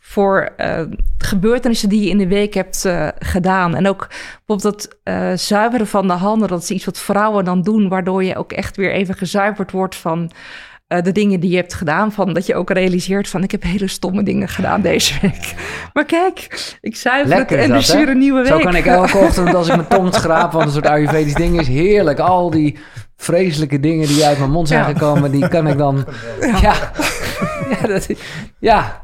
voor 0.00 0.52
eh, 0.56 0.82
gebeurtenissen 1.18 1.88
die 1.88 2.02
je 2.02 2.08
in 2.10 2.18
de 2.18 2.28
week 2.28 2.54
hebt 2.54 2.84
eh, 2.84 3.08
gedaan. 3.18 3.74
En 3.74 3.88
ook 3.88 4.08
bijvoorbeeld 4.46 4.96
dat 5.02 5.40
zuiveren 5.40 5.86
van 5.86 6.06
de 6.06 6.12
handen, 6.12 6.48
dat 6.48 6.62
is 6.62 6.70
iets 6.70 6.84
wat 6.84 6.98
vrouwen 6.98 7.44
dan 7.44 7.62
doen, 7.62 7.88
waardoor 7.88 8.24
je 8.24 8.36
ook 8.36 8.52
echt 8.52 8.76
weer 8.76 8.92
even 8.92 9.14
gezuiverd 9.14 9.70
wordt 9.70 9.96
van 9.96 10.30
eh, 10.96 11.02
de 11.02 11.12
dingen 11.12 11.40
die 11.40 11.50
je 11.50 11.56
hebt 11.56 11.74
gedaan. 11.74 12.12
Van 12.12 12.32
dat 12.32 12.46
je 12.46 12.54
ook 12.54 12.70
realiseert 12.70 13.28
van 13.28 13.42
ik 13.42 13.50
heb 13.50 13.62
hele 13.62 13.88
stomme 13.88 14.22
dingen 14.22 14.48
gedaan 14.48 14.80
deze 14.80 15.14
week. 15.22 15.54
Maar 15.92 16.04
kijk, 16.04 16.48
ik 16.80 16.96
zuiver 16.96 17.36
het 17.36 17.52
en 17.52 17.72
hè? 17.72 17.96
weer 17.96 18.08
een 18.08 18.18
nieuwe 18.18 18.42
week. 18.42 18.52
Zo 18.52 18.58
kan 18.58 18.76
ik 18.76 18.86
elke 18.86 19.18
ochtend 19.26 19.54
als 19.54 19.68
ik 19.68 19.76
mijn 19.76 19.88
tong 19.88 20.14
schraap, 20.14 20.52
want 20.52 20.66
een 20.66 20.72
soort 20.72 20.86
Ayurvedisch 20.86 21.34
ding 21.34 21.60
is 21.60 21.68
heerlijk. 21.68 22.18
Al 22.18 22.50
die 22.50 22.78
vreselijke 23.16 23.80
dingen 23.80 24.06
die 24.06 24.24
uit 24.24 24.38
mijn 24.38 24.50
mond 24.50 24.68
zijn 24.68 24.80
Ja. 24.80 24.86
gekomen, 24.86 25.30
die 25.30 25.48
kan 25.48 25.66
ik 25.66 25.78
dan... 25.78 26.04
Ja, 26.40 26.74
ja. 27.80 27.86
dat, 27.86 28.08
ja. 28.58 29.02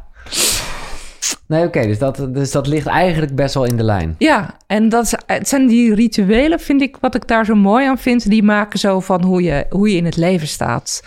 Nee, 1.50 1.64
oké, 1.64 1.86
dus, 1.86 1.98
dat, 1.98 2.26
dus 2.28 2.50
dat 2.50 2.66
ligt 2.66 2.86
eigenlijk 2.86 3.34
best 3.34 3.54
wel 3.54 3.64
in 3.64 3.76
de 3.76 3.82
lijn. 3.82 4.14
Ja, 4.18 4.54
en 4.66 4.88
dat 4.88 5.04
is, 5.04 5.14
het 5.26 5.48
zijn 5.48 5.66
die 5.66 5.94
rituelen, 5.94 6.60
vind 6.60 6.82
ik, 6.82 6.96
wat 7.00 7.14
ik 7.14 7.26
daar 7.28 7.44
zo 7.44 7.54
mooi 7.54 7.86
aan 7.86 7.98
vind. 7.98 8.30
Die 8.30 8.42
maken 8.42 8.78
zo 8.78 9.00
van 9.00 9.24
hoe 9.24 9.42
je, 9.42 9.66
hoe 9.70 9.90
je 9.90 9.96
in 9.96 10.04
het 10.04 10.16
leven 10.16 10.48
staat. 10.48 11.02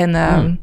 En 0.00 0.14
ehm, 0.14 0.40
Hmm. 0.40 0.58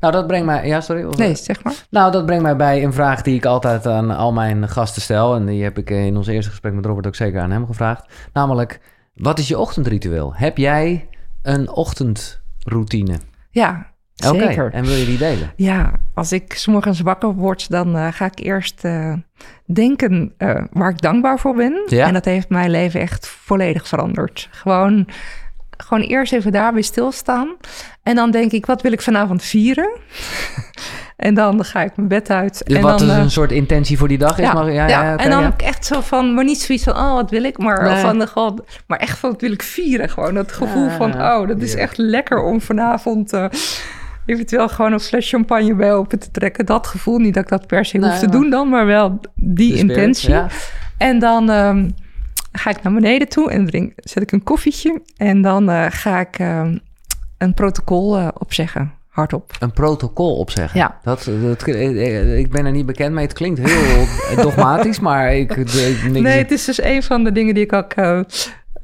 Nou, 0.00 0.14
dat 0.14 0.26
brengt 0.26 0.46
mij... 0.46 0.66
Ja, 0.66 0.80
sorry. 0.80 1.04
Of- 1.04 1.16
nee, 1.16 1.34
zeg 1.34 1.64
maar. 1.64 1.74
Nou, 1.90 2.12
dat 2.12 2.26
brengt 2.26 2.42
mij 2.42 2.56
bij 2.56 2.84
een 2.84 2.92
vraag 2.92 3.22
die 3.22 3.34
ik 3.34 3.44
altijd 3.44 3.86
aan 3.86 4.10
al 4.10 4.32
mijn 4.32 4.68
gasten 4.68 5.02
stel. 5.02 5.34
En 5.34 5.46
die 5.46 5.62
heb 5.62 5.78
ik 5.78 5.90
in 5.90 6.16
ons 6.16 6.26
eerste 6.26 6.50
gesprek 6.50 6.72
met 6.72 6.86
Robert 6.86 7.06
ook 7.06 7.14
zeker 7.14 7.40
aan 7.40 7.50
hem 7.50 7.66
gevraagd. 7.66 8.04
Namelijk, 8.32 8.80
wat 9.14 9.38
is 9.38 9.48
je 9.48 9.58
ochtendritueel? 9.58 10.34
Heb 10.34 10.56
jij 10.56 11.08
een 11.42 11.70
ochtendroutine? 11.70 13.18
Ja, 13.50 13.86
zeker. 14.14 14.72
en 14.72 14.84
wil 14.84 14.94
je 14.94 15.04
die 15.04 15.18
delen? 15.18 15.52
Ja, 15.56 15.92
als 16.14 16.32
ik 16.32 16.52
's 16.54 16.66
morgens 16.66 17.00
wakker 17.00 17.34
word, 17.34 17.70
dan 17.70 17.96
eh, 17.96 18.08
ga 18.10 18.24
ik 18.24 18.38
eerst 18.38 18.84
eh, 18.84 19.12
denken 19.66 20.34
eh, 20.36 20.62
waar 20.72 20.90
ik 20.90 21.00
dankbaar 21.00 21.38
voor 21.38 21.54
ben. 21.54 21.82
Ja. 21.86 22.06
En 22.06 22.12
dat 22.12 22.24
heeft 22.24 22.48
mijn 22.48 22.70
leven 22.70 23.00
echt 23.00 23.26
volledig 23.26 23.88
veranderd. 23.88 24.48
Gewoon, 24.50 25.06
gewoon 25.86 26.02
eerst 26.02 26.32
even 26.32 26.52
daarbij 26.52 26.82
stilstaan. 26.82 27.56
En 28.02 28.14
dan 28.14 28.30
denk 28.30 28.52
ik, 28.52 28.66
wat 28.66 28.82
wil 28.82 28.92
ik 28.92 29.02
vanavond 29.02 29.42
vieren? 29.42 29.90
en 31.16 31.34
dan 31.34 31.64
ga 31.64 31.82
ik 31.82 31.96
mijn 31.96 32.08
bed 32.08 32.30
uit. 32.30 32.62
Dus 32.66 32.76
en 32.76 32.82
wat 32.82 32.98
dan, 32.98 33.08
is 33.08 33.14
eh, 33.14 33.20
een 33.20 33.30
soort 33.30 33.52
intentie 33.52 33.98
voor 33.98 34.08
die 34.08 34.18
dag 34.18 34.38
is? 34.38 34.44
Ja, 34.44 34.62
ja, 34.62 34.68
ja, 34.70 34.86
ja, 34.86 35.16
en 35.16 35.30
dan 35.30 35.42
heb 35.42 35.52
ik 35.52 35.62
echt 35.62 35.86
zo 35.86 36.00
van, 36.00 36.34
maar 36.34 36.44
niet 36.44 36.60
zoiets 36.60 36.84
van, 36.84 36.96
oh, 36.96 37.14
wat 37.14 37.30
wil 37.30 37.44
ik, 37.44 37.58
maar 37.58 37.82
Nee. 37.82 37.96
van 37.96 38.18
de 38.18 38.26
gewoon, 38.26 38.64
maar 38.86 38.98
echt 38.98 39.18
van, 39.18 39.30
wat 39.30 39.40
wil 39.40 39.52
ik 39.52 39.62
vieren? 39.62 40.08
Gewoon 40.08 40.34
dat 40.34 40.52
gevoel 40.52 40.88
van, 40.90 41.14
oh, 41.22 41.48
dat 41.48 41.60
is 41.62 41.74
echt 41.74 41.98
lekker 41.98 42.42
om 42.42 42.60
vanavond 42.60 43.32
eh, 43.32 43.44
eventueel 44.26 44.68
gewoon 44.68 44.92
een 44.92 45.00
fles 45.00 45.28
champagne 45.28 45.74
bij 45.74 45.94
open 45.94 46.18
te 46.18 46.30
trekken. 46.30 46.66
Dat 46.66 46.86
gevoel, 46.86 47.18
niet 47.18 47.34
dat 47.34 47.42
ik 47.42 47.48
dat 47.48 47.66
per 47.66 47.84
se 47.84 47.98
Nee, 47.98 48.10
hoef 48.10 48.18
te 48.18 48.30
doen 48.30 48.50
dan, 48.50 48.68
maar 48.68 48.86
wel 48.86 49.20
die 49.34 49.74
intentie. 49.74 50.30
ja. 50.30 50.46
En 50.98 51.18
dan 51.18 51.50
ehm, 52.52 52.62
ga 52.62 52.70
ik 52.70 52.82
naar 52.82 52.92
beneden 52.92 53.28
toe 53.28 53.50
en 53.50 53.66
drink, 53.66 53.92
zet 53.96 54.22
ik 54.22 54.32
een 54.32 54.42
koffietje 54.42 55.02
en 55.16 55.42
dan 55.42 55.70
eh, 55.70 55.86
ga 55.88 56.20
ik 56.20 56.38
ehm, 56.38 56.78
een 57.38 57.54
protocol 57.54 58.18
eh, 58.18 58.28
opzeggen, 58.38 58.92
hardop. 59.08 59.56
Een 59.60 59.72
protocol 59.72 60.36
opzeggen. 60.36 60.78
Ja. 60.80 60.98
Dat, 61.02 61.30
dat, 61.42 61.62
eh, 61.62 62.38
ik 62.38 62.50
ben 62.50 62.66
er 62.66 62.72
niet 62.72 62.86
bekend 62.86 63.14
mee. 63.14 63.24
Het 63.24 63.32
klinkt 63.32 63.60
heel 63.62 64.06
dogmatisch, 64.44 65.00
maar 65.00 65.34
ik... 65.34 65.50
ik 65.50 66.02
niks- 66.02 66.20
Nee, 66.20 66.38
het 66.38 66.50
is 66.50 66.64
dus 66.64 66.82
een 66.82 67.02
van 67.02 67.24
de 67.24 67.32
dingen 67.32 67.54
die 67.54 67.64
ik 67.64 67.72
ook... 67.72 67.92
eh 67.92 68.20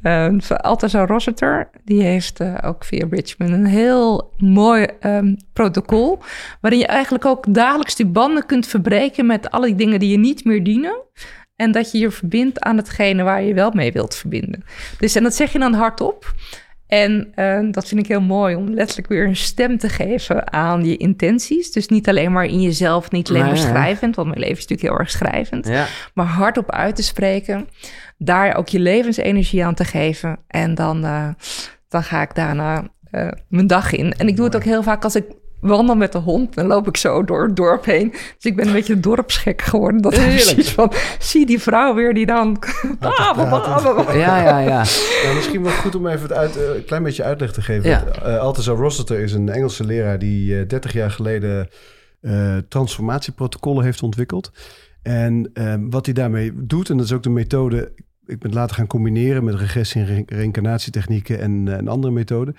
eh, 0.02 0.28
van 0.38 0.60
Altazar 0.60 1.06
Rossiter, 1.06 1.70
die 1.84 2.02
heeft 2.02 2.40
ook 2.62 2.84
via 2.84 3.06
Richmond 3.10 3.50
een 3.50 3.66
heel 3.66 4.32
mooi 4.36 4.86
ehm, 5.00 5.34
protocol... 5.52 6.18
waarin 6.60 6.80
je 6.80 6.86
eigenlijk 6.86 7.24
ook 7.24 7.54
dagelijks 7.54 7.94
die 7.94 8.06
banden 8.06 8.46
kunt 8.46 8.66
verbreken... 8.66 9.26
met 9.26 9.50
alle 9.50 9.74
dingen 9.74 9.98
die 9.98 10.10
je 10.10 10.18
niet 10.18 10.44
meer 10.44 10.64
dienen... 10.64 11.02
en 11.58 11.72
dat 11.72 11.92
je 11.92 11.98
je 11.98 12.10
verbindt 12.10 12.60
aan 12.60 12.76
hetgene 12.76 13.22
waar 13.22 13.42
je 13.42 13.54
wel 13.54 13.70
mee 13.70 13.92
wilt 13.92 14.14
verbinden. 14.14 14.64
Dus 14.98 15.14
en 15.14 15.22
dat 15.22 15.34
zeg 15.34 15.52
je 15.52 15.58
dan 15.58 15.74
hardop... 15.74 16.34
En 16.86 17.32
eh, 17.34 17.60
dat 17.70 17.88
vind 17.88 18.00
ik 18.00 18.06
heel 18.06 18.20
mooi 18.20 18.54
om 18.54 18.68
letterlijk 18.68 19.08
weer 19.08 19.26
een 19.26 19.36
stem 19.36 19.78
te 19.78 19.88
geven 19.88 20.52
aan 20.52 20.84
je 20.84 20.96
intenties. 20.96 21.72
Dus 21.72 21.88
niet 21.88 22.08
alleen 22.08 22.32
maar 22.32 22.44
in 22.44 22.60
jezelf, 22.60 23.10
niet 23.10 23.28
alleen 23.28 23.44
maar 23.44 23.56
schrijvend, 23.56 24.16
want 24.16 24.28
mijn 24.28 24.40
leven 24.40 24.56
is 24.56 24.62
natuurlijk 24.66 24.88
heel 24.88 24.98
erg 24.98 25.10
schrijvend 25.10 25.66
Ja. 25.66 25.86
maar 26.14 26.26
hardop 26.26 26.70
uit 26.70 26.96
te 26.96 27.02
spreken. 27.02 27.68
Daar 28.18 28.56
ook 28.56 28.68
je 28.68 28.78
levensenergie 28.78 29.64
aan 29.64 29.74
te 29.74 29.84
geven. 29.84 30.38
En 30.46 30.74
dan, 30.74 31.04
eh, 31.04 31.28
dan 31.88 32.02
ga 32.02 32.22
ik 32.22 32.34
daarna 32.34 32.88
eh, 33.10 33.28
mijn 33.48 33.66
dag 33.66 33.92
in. 33.92 34.12
En 34.12 34.28
ik 34.28 34.36
doe 34.36 34.44
het 34.44 34.56
ook 34.56 34.64
heel 34.64 34.82
vaak 34.82 35.04
als 35.04 35.16
ik 35.16 35.24
wandel 35.60 35.94
met 35.96 36.12
de 36.12 36.18
hond. 36.18 36.54
Dan 36.54 36.66
loop 36.66 36.88
ik 36.88 36.96
zo 36.96 37.24
door 37.24 37.42
het 37.46 37.56
dorp 37.56 37.84
heen. 37.84 38.10
Dus 38.10 38.44
ik 38.44 38.56
ben 38.56 38.66
een 38.66 38.72
beetje 38.72 39.00
dorpsgek 39.00 39.62
geworden. 39.62 40.02
Dat 40.02 40.14
precies 40.14 40.70
van, 40.70 40.92
zie 41.18 41.46
die 41.46 41.58
vrouw 41.58 41.94
weer 41.94 42.14
die 42.14 42.26
dan... 42.26 42.56
Ja, 44.18 44.42
ja, 44.42 44.58
ja. 44.58 44.84
Nou, 45.24 45.34
misschien 45.34 45.62
wel 45.62 45.72
goed 45.72 45.94
om 45.94 46.06
even 46.06 46.22
het 46.22 46.32
uit, 46.32 46.56
eh, 46.56 46.74
een 46.76 46.84
klein 46.84 47.02
beetje 47.02 47.22
uitleg 47.24 47.52
te 47.52 47.62
geven. 47.62 47.90
Ja. 47.90 48.04
Eh, 48.22 48.38
Altazar 48.38 48.76
Rossiter 48.76 49.18
is 49.20 49.32
een 49.32 49.48
Engelse 49.48 49.84
leraar 49.84 50.18
die 50.18 50.58
eh 50.60 50.68
30 50.68 50.92
jaar 50.92 51.10
geleden 51.10 51.68
eh, 52.20 52.56
transformatieprotocollen 52.68 53.84
heeft 53.84 54.02
ontwikkeld. 54.02 54.52
En 55.02 55.50
ehm, 55.54 55.90
wat 55.90 56.04
hij 56.04 56.14
daarmee 56.14 56.52
doet, 56.54 56.90
en 56.90 56.96
dat 56.96 57.06
is 57.06 57.12
ook 57.12 57.22
de 57.22 57.30
methode, 57.30 57.92
ik 58.26 58.38
ben 58.38 58.50
het 58.50 58.54
later 58.54 58.76
gaan 58.76 58.86
combineren 58.86 59.44
met 59.44 59.54
regressie- 59.54 60.00
en 60.00 60.06
re- 60.06 60.36
reïncarnatietechnieken 60.36 61.40
en, 61.40 61.68
eh, 61.68 61.74
en 61.74 61.88
andere 61.88 62.12
methoden. 62.12 62.56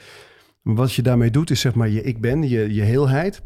Wat 0.76 0.93
je 0.93 1.01
daarmee 1.01 1.32
doet, 1.32 1.49
is 1.49 1.59
zeg 1.59 1.76
maar 1.76 1.89
je 1.89 2.03
ik 2.03 2.22
ben, 2.22 2.49
je, 2.49 2.74
je 2.74 2.82
heelheid. 2.82 3.41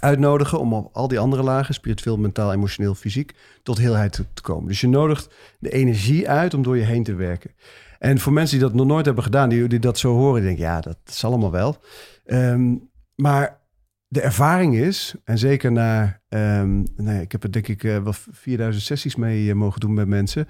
uitnodigen 0.00 0.60
om 0.60 0.72
op 0.72 0.90
al 0.92 1.08
die 1.08 1.18
andere 1.18 1.42
lagen, 1.42 1.74
spiritueel, 1.74 2.16
mentaal, 2.16 2.52
emotioneel, 2.52 2.94
fysiek, 2.94 3.32
tot 3.62 3.78
heelheid 3.78 4.12
te, 4.12 4.42
komen. 4.42 4.68
Dus 4.68 4.80
je 4.80 4.88
nodigt 4.88 5.34
de 5.58 5.70
energie 5.70 6.28
uit 6.28 6.54
om 6.54 6.62
door 6.62 6.76
je 6.76 6.84
heen 6.84 7.02
te 7.02 7.14
werken. 7.14 7.50
En 7.98 8.18
voor 8.18 8.32
mensen 8.32 8.58
die 8.58 8.66
dat 8.66 8.76
nog 8.76 8.86
nooit 8.86 9.06
hebben 9.06 9.24
gedaan, 9.24 9.48
die, 9.48 9.68
die 9.68 9.78
dat 9.78 9.98
zo 9.98 10.14
horen, 10.14 10.42
denken, 10.42 10.64
ja, 10.64 10.80
dat 10.80 10.98
is 11.06 11.24
allemaal 11.24 11.50
wel. 11.50 11.76
Ehm, 12.24 12.76
maar 13.14 13.60
de 14.08 14.20
ervaring 14.20 14.76
is, 14.76 15.14
en 15.24 15.38
zeker 15.38 15.72
na, 15.72 16.20
ehm, 16.28 16.84
nee, 16.96 17.20
ik 17.20 17.32
heb 17.32 17.42
er 17.42 17.52
denk 17.52 17.68
ik 17.68 17.84
eh, 17.84 18.02
wel 18.02 18.14
4000 18.30 18.84
sessies 18.84 19.16
mee 19.16 19.48
eh, 19.48 19.54
mogen 19.54 19.80
doen 19.80 19.94
met 19.94 20.08
mensen, 20.08 20.46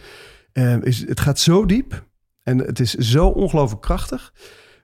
ehm, 0.53 0.81
is, 0.83 1.09
het 1.09 1.21
gaat 1.21 1.39
zo 1.39 1.67
diep 1.67 2.05
en 2.43 2.59
het 2.59 2.81
is 2.81 2.95
zo 2.95 3.27
ongelooflijk 3.29 3.83
krachtig. 3.83 4.33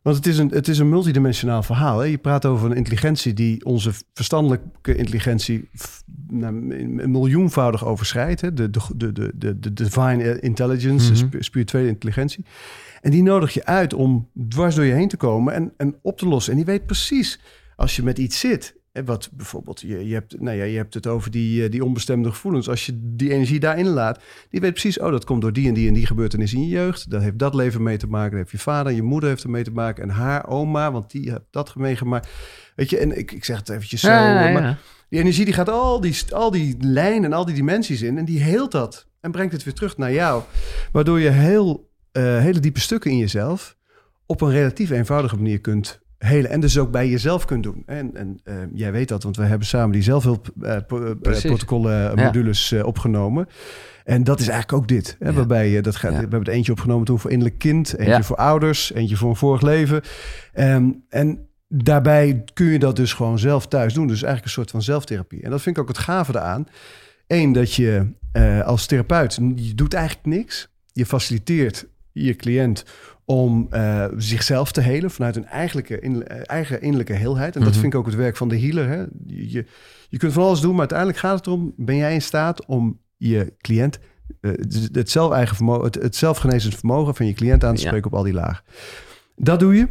Want 0.02 0.16
het 0.16 0.26
is 0.26 0.38
een, 0.38 0.48
het 0.48 0.68
is 0.68 0.78
een 0.78 0.88
multidimensionaal 0.88 1.62
verhaal. 1.62 1.98
Hè? 1.98 2.04
Je 2.06 2.18
praat 2.18 2.44
over 2.46 2.70
een 2.70 2.76
intelligentie 2.76 3.32
die 3.34 3.64
onze 3.64 3.90
verstandelijke 4.14 4.94
intelligentie 4.96 5.68
f- 5.78 6.02
nou, 6.28 6.54
een 6.80 7.10
miljoenvoudig 7.10 7.84
overschrijdt. 7.84 8.40
Hè? 8.40 8.52
De, 8.52 8.70
de, 8.70 8.80
de, 8.96 9.32
de, 9.34 9.58
de, 9.58 9.72
divine 9.72 10.40
intelligence, 10.40 11.12
de 11.12 11.18
Mhm. 11.24 11.28
sp- 11.36 11.42
spirituele 11.42 11.88
intelligentie. 11.88 12.44
En 13.00 13.10
die 13.10 13.22
nodig 13.22 13.54
je 13.54 13.64
uit 13.64 13.94
om 13.94 14.28
dwars 14.48 14.74
door 14.74 14.84
je 14.84 14.92
heen 14.92 15.08
te 15.08 15.16
komen 15.16 15.54
en, 15.54 15.72
en 15.76 15.96
op 16.02 16.18
te 16.18 16.26
lossen. 16.28 16.50
En 16.52 16.58
die 16.58 16.66
weet 16.66 16.86
precies, 16.86 17.40
als 17.76 17.96
je 17.96 18.02
met 18.02 18.18
iets 18.18 18.38
zit... 18.40 18.80
hè, 18.92 19.04
Wat 19.04 19.30
bijvoorbeeld, 19.32 19.80
je, 19.80 20.06
je, 20.08 20.14
hebt, 20.14 20.40
nou 20.40 20.56
ja, 20.56 20.64
je 20.64 20.76
hebt 20.76 20.94
het 20.94 21.06
over 21.06 21.30
die, 21.30 21.64
eh, 21.64 21.70
die 21.70 21.84
onbestemde 21.84 22.28
gevoelens. 22.30 22.68
Als 22.68 22.86
je 22.86 22.92
die 23.02 23.32
energie 23.32 23.60
daarin 23.60 23.86
laat, 23.86 24.22
die 24.50 24.60
weet 24.60 24.70
precies, 24.70 24.98
oh, 24.98 25.10
dat 25.10 25.24
komt 25.24 25.42
door 25.42 25.52
die 25.52 25.68
en 25.68 25.74
die 25.74 25.88
en 25.88 25.94
die 25.94 26.06
gebeurtenis 26.06 26.54
in 26.54 26.60
je 26.60 26.68
jeugd. 26.68 27.10
Dat 27.10 27.22
heeft 27.22 27.38
dat 27.38 27.54
leven 27.54 27.82
mee 27.82 27.96
te 27.96 28.06
maken. 28.06 28.30
Dat 28.30 28.38
heeft 28.38 28.50
je 28.50 28.58
vader, 28.58 28.92
je 28.92 29.02
moeder 29.02 29.28
heeft 29.28 29.42
er 29.42 29.50
mee 29.50 29.64
te 29.64 29.72
maken. 29.72 30.02
En 30.02 30.08
haar 30.08 30.48
oma, 30.48 30.92
want 30.92 31.10
die 31.10 31.30
heeft 31.30 31.42
dat 31.50 31.74
meegemaakt. 31.74 32.28
Weet 32.74 32.90
je, 32.90 32.98
en 32.98 33.18
ik, 33.18 33.32
ik 33.32 33.44
zeg 33.44 33.58
het 33.58 33.68
eventjes 33.68 34.00
zo. 34.00 34.08
Ja, 34.08 34.40
ja, 34.40 34.48
ja. 34.48 34.60
Maar 34.60 34.80
die 35.08 35.20
energie 35.20 35.44
die 35.44 35.54
gaat 35.54 35.68
al 35.68 36.00
die, 36.00 36.16
al 36.30 36.50
die 36.50 36.76
lijnen 36.80 37.24
en 37.24 37.32
al 37.32 37.44
die 37.44 37.54
dimensies 37.54 38.02
in. 38.02 38.18
En 38.18 38.24
die 38.24 38.42
heelt 38.42 38.72
dat. 38.72 39.06
En 39.20 39.30
brengt 39.30 39.52
het 39.52 39.64
weer 39.64 39.74
terug 39.74 39.96
naar 39.96 40.12
jou. 40.12 40.42
Waardoor 40.92 41.20
je 41.20 41.28
heel, 41.28 41.90
eh, 42.12 42.22
hele 42.38 42.60
diepe 42.60 42.80
stukken 42.80 43.10
in 43.10 43.16
jezelf 43.16 43.76
op 44.26 44.40
een 44.40 44.50
relatief 44.50 44.90
eenvoudige 44.90 45.36
manier 45.36 45.60
kunt 45.60 46.01
helen. 46.24 46.50
En 46.50 46.60
dus 46.60 46.78
ook 46.78 46.90
bij 46.90 47.08
jezelf 47.08 47.44
kunt 47.44 47.62
doen. 47.62 47.82
En, 47.86 48.16
en 48.16 48.40
eh, 48.44 48.54
jij 48.74 48.92
weet 48.92 49.08
dat, 49.08 49.22
want 49.22 49.36
we 49.36 49.42
hebben 49.42 49.66
samen 49.66 49.92
die 49.92 50.02
zelfhulpprotocollen, 50.02 52.16
Ja. 52.16 52.24
modules 52.24 52.72
opgenomen. 52.82 53.46
En 54.04 54.24
dat 54.24 54.40
is 54.40 54.48
eigenlijk 54.48 54.82
ook 54.82 54.88
dit. 54.88 55.16
Hè, 55.18 55.28
Ja. 55.28 55.34
Waarbij 55.34 55.68
je 55.68 55.82
dat 55.82 55.96
gaat. 55.96 56.10
Ja. 56.10 56.16
We 56.16 56.20
hebben 56.28 56.44
er 56.44 56.52
eentje 56.52 56.72
opgenomen 56.72 57.04
toen 57.04 57.18
voor 57.18 57.30
innerlijk 57.30 57.58
kind, 57.58 57.98
eentje 57.98 58.22
voor 58.22 58.36
ouders, 58.36 58.92
eentje 58.92 59.16
voor 59.16 59.30
een 59.30 59.36
vorig 59.36 59.62
leven. 59.62 60.00
Ehm, 60.52 60.90
en 61.08 61.46
daarbij 61.68 62.44
kun 62.54 62.66
je 62.66 62.78
dat 62.78 62.96
dus 62.96 63.12
gewoon 63.12 63.38
zelf 63.38 63.66
thuis 63.66 63.94
doen. 63.94 64.06
Dus 64.06 64.16
eigenlijk 64.22 64.44
een 64.44 64.50
soort 64.50 64.70
van 64.70 64.82
zelftherapie. 64.82 65.42
En 65.42 65.50
dat 65.50 65.62
vind 65.62 65.76
ik 65.76 65.82
ook 65.82 65.88
het 65.88 65.98
gave 65.98 66.32
eraan. 66.36 66.66
Eén, 67.26 67.52
dat 67.52 67.74
je 67.74 68.06
als 68.64 68.86
therapeut, 68.86 69.38
je 69.56 69.74
doet 69.74 69.94
eigenlijk 69.94 70.26
niks. 70.26 70.68
Je 70.92 71.06
faciliteert 71.06 71.86
je 72.12 72.34
cliënt 72.36 72.84
om 73.24 73.66
eh, 73.70 74.04
zichzelf 74.16 74.72
te 74.72 74.80
helen 74.80 75.10
vanuit 75.10 75.36
een 75.36 75.46
eigenlijke, 75.46 76.00
in- 76.00 76.26
eh, 76.26 76.40
eigen 76.46 76.80
innerlijke 76.80 77.12
heelheid. 77.12 77.54
En 77.56 77.60
dat 77.60 77.70
Mhm. 77.70 77.80
vind 77.80 77.92
ik 77.92 77.98
ook 77.98 78.06
het 78.06 78.14
werk 78.14 78.36
van 78.36 78.48
de 78.48 78.60
healer. 78.60 78.88
Hè? 78.88 78.98
Je, 79.26 79.64
je, 80.08 80.18
kunt 80.18 80.32
van 80.32 80.42
alles 80.42 80.60
doen, 80.60 80.70
maar 80.70 80.78
uiteindelijk 80.78 81.18
gaat 81.18 81.36
het 81.36 81.46
erom... 81.46 81.72
ben 81.76 81.96
jij 81.96 82.14
in 82.14 82.22
staat 82.22 82.66
om 82.66 82.98
je 83.16 83.52
cliënt... 83.60 83.98
eh, 84.40 84.50
het, 84.50 84.88
het, 84.92 85.10
zelf-eigen 85.10 85.56
vermogen, 85.56 85.84
het, 85.84 85.94
het 85.94 86.16
zelfgenezend 86.16 86.74
vermogen 86.74 87.14
van 87.14 87.26
je 87.26 87.32
cliënt 87.32 87.64
aan 87.64 87.74
te 87.74 87.80
Ja. 87.80 87.86
spreken 87.86 88.10
op 88.10 88.16
al 88.16 88.22
die 88.24 88.32
lagen. 88.32 88.64
Dat 89.36 89.60
doe 89.60 89.76
je. 89.76 89.88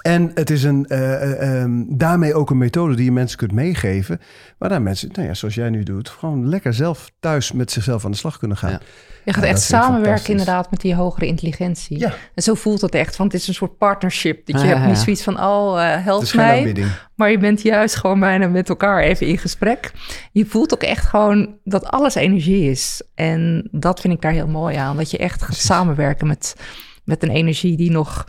En 0.00 0.30
het 0.34 0.50
is 0.50 0.62
een, 0.64 0.86
eh, 0.86 1.22
eh, 1.22 1.60
ehm, 1.62 1.84
daarmee 1.88 2.34
ook 2.34 2.50
een 2.50 2.58
methode 2.58 2.94
die 2.94 3.04
je 3.04 3.12
mensen 3.12 3.38
kunt 3.38 3.52
meegeven. 3.52 4.20
Waardoor 4.58 4.82
mensen, 4.82 5.08
nou 5.12 5.28
ja, 5.28 5.34
zoals 5.34 5.54
jij 5.54 5.70
nu 5.70 5.82
doet, 5.82 6.08
gewoon 6.08 6.48
lekker 6.48 6.74
zelf 6.74 7.10
thuis 7.20 7.52
met 7.52 7.70
zichzelf 7.72 8.04
aan 8.04 8.10
de 8.10 8.16
slag 8.16 8.38
kunnen 8.38 8.56
gaan. 8.56 8.70
Ja. 8.70 8.80
Je 9.24 9.32
gaat 9.32 9.42
Ja, 9.44 9.48
echt 9.48 9.60
samenwerken 9.62 10.30
inderdaad 10.30 10.70
met 10.70 10.80
die 10.80 10.94
hogere 10.94 11.26
intelligentie. 11.26 11.98
Ja. 11.98 12.14
En 12.34 12.42
zo 12.42 12.54
voelt 12.54 12.80
het 12.80 12.94
echt, 12.94 13.16
want 13.16 13.32
het 13.32 13.40
is 13.40 13.48
een 13.48 13.54
soort 13.54 13.78
partnership. 13.78 14.46
Dat 14.46 14.60
je 14.60 14.66
Ja, 14.66 14.72
hebt 14.74 14.86
niet 14.86 14.96
ja. 14.96 15.02
zoiets 15.02 15.22
van, 15.22 15.40
oh, 15.40 15.82
eh 15.82 15.94
Het 15.94 16.04
help 16.04 16.32
mij. 16.34 16.74
Maar 17.14 17.30
je 17.30 17.38
bent 17.38 17.62
juist 17.62 17.94
gewoon 17.96 18.20
bijna 18.20 18.46
met 18.46 18.68
elkaar 18.68 19.02
even 19.02 19.26
in 19.26 19.38
gesprek. 19.38 19.92
Je 20.32 20.46
voelt 20.46 20.74
ook 20.74 20.82
echt 20.82 21.06
gewoon 21.06 21.56
dat 21.64 21.86
alles 21.86 22.14
energie 22.14 22.70
is. 22.70 23.02
En 23.14 23.68
dat 23.72 24.00
vind 24.00 24.14
ik 24.14 24.20
daar 24.20 24.32
heel 24.32 24.46
mooi 24.48 24.76
aan. 24.76 24.96
Dat 24.96 25.10
je 25.10 25.18
echt 25.18 25.38
gaat 25.38 25.46
Precies. 25.46 25.66
samenwerken 25.66 26.26
met, 26.26 26.56
met 27.04 27.22
een 27.22 27.30
energie 27.30 27.76
die 27.76 27.90
nog 27.90 28.24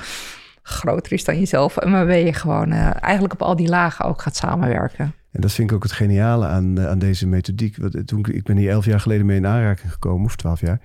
groter 0.67 1.11
is 1.11 1.23
dan 1.23 1.39
jezelf. 1.39 1.77
En 1.77 1.91
waarbij 1.91 2.25
je 2.25 2.33
gewoon 2.33 2.71
eh, 2.71 3.03
eigenlijk 3.03 3.33
op 3.33 3.41
al 3.41 3.55
die 3.55 3.67
lagen 3.67 4.05
ook 4.05 4.21
gaat 4.21 4.35
samenwerken. 4.35 5.13
En 5.31 5.41
dat 5.41 5.51
vind 5.51 5.69
ik 5.69 5.75
ook 5.75 5.83
het 5.83 5.91
geniale 5.91 6.45
aan, 6.45 6.77
eh, 6.77 6.87
aan 6.87 6.99
deze 6.99 7.27
methodiek. 7.27 7.77
Want 7.77 8.07
Toen, 8.07 8.19
ik- 8.19 8.27
ik 8.27 8.43
ben 8.43 8.57
hier 8.57 8.69
elf 8.69 8.85
jaar 8.85 8.99
geleden 8.99 9.25
mee 9.25 9.37
in 9.37 9.47
aanraking 9.47 9.91
gekomen, 9.91 10.25
of 10.25 10.35
twaalf 10.35 10.59
jaar. 10.61 10.81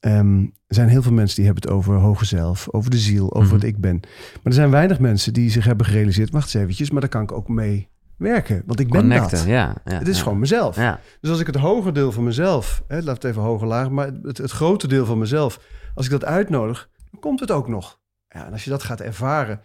Ehm, 0.00 0.40
er 0.66 0.74
zijn 0.74 0.88
heel 0.88 1.02
veel 1.02 1.12
mensen 1.12 1.36
die 1.36 1.44
hebben 1.44 1.62
het 1.62 1.72
over 1.72 1.94
hoge 1.94 2.24
zelf, 2.24 2.68
over 2.70 2.90
de 2.90 2.98
ziel, 2.98 3.34
over 3.34 3.42
Mhm. 3.48 3.52
wat 3.54 3.62
ik 3.64 3.78
ben. 3.80 4.00
Maar 4.02 4.40
er 4.42 4.52
zijn 4.52 4.70
weinig 4.70 4.98
mensen 4.98 5.32
die 5.32 5.50
zich 5.50 5.64
hebben 5.64 5.86
gerealiseerd, 5.86 6.30
wacht 6.30 6.44
eens 6.54 6.62
eventjes, 6.62 6.90
maar 6.90 7.00
daar 7.00 7.10
kan 7.10 7.22
ik 7.22 7.32
ook 7.32 7.48
mee 7.48 7.88
werken. 8.16 8.62
Want 8.66 8.80
ik 8.80 8.88
ben 8.90 9.00
Connecten, 9.00 9.38
dat. 9.38 9.46
ja. 9.46 9.74
ja 9.84 9.98
Het 9.98 10.08
is 10.08 10.16
ja. 10.16 10.22
gewoon 10.22 10.38
mezelf. 10.38 10.76
Ja, 10.76 11.00
Dus 11.20 11.30
als 11.30 11.40
ik 11.40 11.46
het 11.46 11.56
hoger 11.56 11.92
deel 11.94 12.12
van 12.12 12.24
mezelf, 12.24 12.82
hè, 12.88 13.00
laat 13.02 13.14
het 13.14 13.24
even 13.24 13.42
hoger 13.42 13.66
laag, 13.66 13.90
maar 13.90 14.06
het, 14.22 14.38
het 14.38 14.50
grote 14.50 14.88
deel 14.88 15.06
van 15.06 15.18
mezelf, 15.18 15.60
als 15.94 16.04
ik 16.04 16.10
dat 16.12 16.24
uitnodig, 16.24 16.88
dan 17.10 17.20
komt 17.20 17.40
het 17.40 17.50
ook 17.50 17.68
nog. 17.68 17.98
Ja, 18.28 18.46
en 18.46 18.52
als 18.52 18.64
je 18.64 18.70
dat 18.70 18.82
gaat 18.82 19.00
ervaren, 19.00 19.60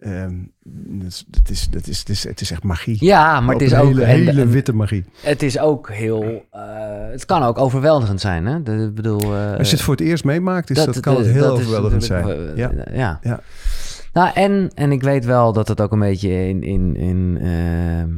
ehm, 0.00 0.34
dat 0.62 1.06
is, 1.08 1.24
dat 1.28 1.48
is, 1.50 1.68
dat 1.70 1.86
is, 1.86 1.98
het, 1.98 2.08
is, 2.08 2.24
het 2.24 2.40
is 2.40 2.50
echt 2.50 2.62
magie. 2.62 2.96
ja 3.04 3.40
maar 3.40 3.54
het 3.54 3.62
is 3.62 3.74
ook... 3.74 3.86
hele, 3.88 4.04
hele 4.04 4.40
en- 4.40 4.50
witte 4.50 4.72
magie. 4.74 5.04
Het 5.20 5.42
is 5.42 5.58
ook 5.58 5.90
heel... 5.90 6.44
eh, 6.50 6.60
het 7.10 7.24
kan 7.24 7.42
ook 7.42 7.58
overweldigend 7.58 8.20
zijn, 8.20 8.46
hè? 8.46 8.62
De, 8.62 8.72
ik 8.72 8.94
bedoel... 8.94 9.20
eh, 9.20 9.56
Als 9.58 9.70
je 9.70 9.76
het 9.76 9.84
voor 9.84 9.94
het 9.94 10.02
eerst 10.02 10.24
meemaakt, 10.24 10.70
is 10.70 10.76
dat, 10.76 11.00
kan 11.00 11.16
het 11.16 11.26
heel 11.26 11.42
dat 11.42 11.50
overweldigend 11.52 12.04
zijn. 12.04 12.56
ja. 12.56 13.18
Ja. 13.22 13.40
Nou, 14.12 14.30
en, 14.34 14.70
en 14.74 14.92
ik 14.92 15.02
weet 15.02 15.24
wel 15.24 15.52
dat 15.52 15.68
het 15.68 15.80
ook 15.80 15.92
een 15.92 15.98
beetje 15.98 16.48
in, 16.48 16.62
in, 16.62 16.96
in 16.96 17.38
ehm, 17.40 18.10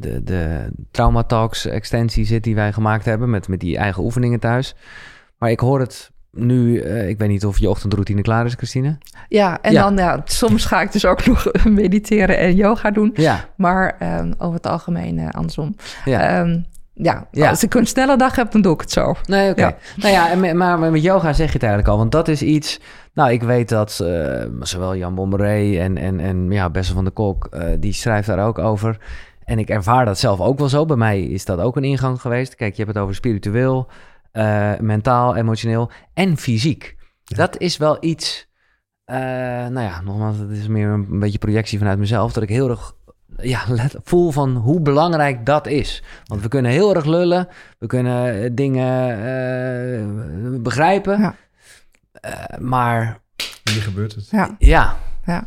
de, 0.00 0.22
de 0.24 0.70
Trauma 0.90 1.22
Talks 1.22 1.66
extensie 1.66 2.24
zit 2.26 2.44
die 2.44 2.54
wij 2.54 2.72
gemaakt 2.72 3.04
hebben 3.04 3.30
met, 3.30 3.48
met 3.48 3.60
die 3.60 3.76
eigen 3.76 4.02
oefeningen 4.02 4.40
thuis. 4.40 4.74
Maar 5.38 5.50
ik 5.50 5.60
hoor 5.60 5.80
het 5.80 6.10
nu, 6.32 6.78
eh, 6.80 7.08
ik 7.08 7.18
weet 7.18 7.28
niet 7.28 7.46
of 7.46 7.58
je 7.58 7.70
ochtendroutine 7.70 8.22
klaar 8.22 8.44
is, 8.46 8.54
Christine. 8.54 8.98
Ja, 9.28 9.58
en 9.62 9.72
Ja. 9.72 9.82
dan 9.82 9.96
ja, 9.96 10.20
soms 10.24 10.64
ga 10.64 10.80
ik 10.80 10.92
dus 10.92 11.04
ook 11.04 11.26
nog 11.26 11.50
mediteren 11.64 12.38
en 12.38 12.54
yoga 12.54 12.90
doen. 12.90 13.10
Ja, 13.14 13.44
Maar 13.56 13.96
ehm, 13.98 14.32
over 14.38 14.54
het 14.54 14.66
algemeen 14.66 15.18
eh, 15.18 15.28
andersom. 15.28 15.74
ja. 16.04 16.20
Ehm, 16.40 16.58
ja, 16.94 17.26
Ja. 17.30 17.48
als 17.48 17.62
ik 17.64 17.74
een 17.74 17.86
snelle 17.86 18.16
dag 18.16 18.36
heb, 18.36 18.52
dan 18.52 18.60
doe 18.60 18.74
ik 18.74 18.80
het 18.80 18.90
zo. 18.90 19.14
Nee, 19.26 19.50
oké. 19.50 19.60
Ja. 19.60 19.76
Nou 19.96 20.12
ja, 20.12 20.30
en 20.30 20.56
maar 20.56 20.78
met 20.78 21.02
yoga 21.02 21.32
zeg 21.32 21.46
je 21.46 21.52
het 21.52 21.62
eigenlijk 21.62 21.92
al. 21.92 21.98
Want 21.98 22.12
dat 22.12 22.28
is 22.28 22.42
iets... 22.42 22.80
Nou, 23.14 23.30
ik 23.32 23.42
weet 23.42 23.68
dat 23.68 24.00
eh, 24.04 24.44
zowel 24.60 24.96
Jan 24.96 25.14
Bommeré 25.14 25.78
en, 25.78 25.96
en, 25.98 26.20
en 26.20 26.50
ja, 26.50 26.70
Bessel 26.70 26.94
van 26.94 27.04
der 27.04 27.12
Kok... 27.12 27.48
die 27.78 27.92
schrijft 27.92 28.26
daar 28.26 28.46
ook 28.46 28.58
over. 28.58 28.96
En 29.44 29.58
ik 29.58 29.68
ervaar 29.68 30.04
dat 30.04 30.18
zelf 30.18 30.40
ook 30.40 30.58
wel 30.58 30.68
zo. 30.68 30.84
Bij 30.84 30.96
mij 30.96 31.22
is 31.22 31.44
dat 31.44 31.58
ook 31.60 31.76
een 31.76 31.84
ingang 31.84 32.20
geweest. 32.20 32.54
Kijk, 32.54 32.74
je 32.74 32.82
hebt 32.82 32.94
het 32.94 33.02
over 33.02 33.14
spiritueel, 33.14 33.88
eh, 34.32 34.72
mentaal, 34.78 35.36
emotioneel 35.36 35.90
en 36.14 36.36
fysiek. 36.36 36.96
Ja. 37.24 37.36
Dat 37.36 37.58
is 37.58 37.76
wel 37.76 37.96
iets... 38.00 38.48
eh, 39.04 39.16
nou 39.66 39.80
ja, 39.80 40.00
nogmaals, 40.00 40.38
het 40.38 40.50
is 40.50 40.66
meer 40.68 40.88
een, 40.88 41.06
een 41.10 41.18
beetje 41.18 41.38
projectie 41.38 41.78
vanuit 41.78 41.98
mezelf... 41.98 42.32
dat 42.32 42.42
ik 42.42 42.48
heel 42.48 42.70
erg 42.70 42.92
ja, 43.36 43.60
let- 43.68 43.96
voel 44.04 44.30
van 44.30 44.56
hoe 44.56 44.80
belangrijk 44.80 45.46
dat 45.46 45.66
is. 45.66 46.02
Want 46.24 46.42
we 46.42 46.48
kunnen 46.48 46.70
heel 46.70 46.94
erg 46.94 47.04
lullen. 47.04 47.48
We 47.78 47.86
kunnen 47.86 48.42
eh, 48.42 48.50
dingen 48.52 49.10
eh, 49.10 50.60
begrijpen. 50.60 51.20
Ja. 51.20 51.34
Eh, 52.12 52.58
maar 52.58 53.18
Hier 53.72 53.82
gebeurt 53.82 54.14
het. 54.14 54.28
Ja, 54.30 54.56
ja, 54.58 54.96
ja. 55.24 55.46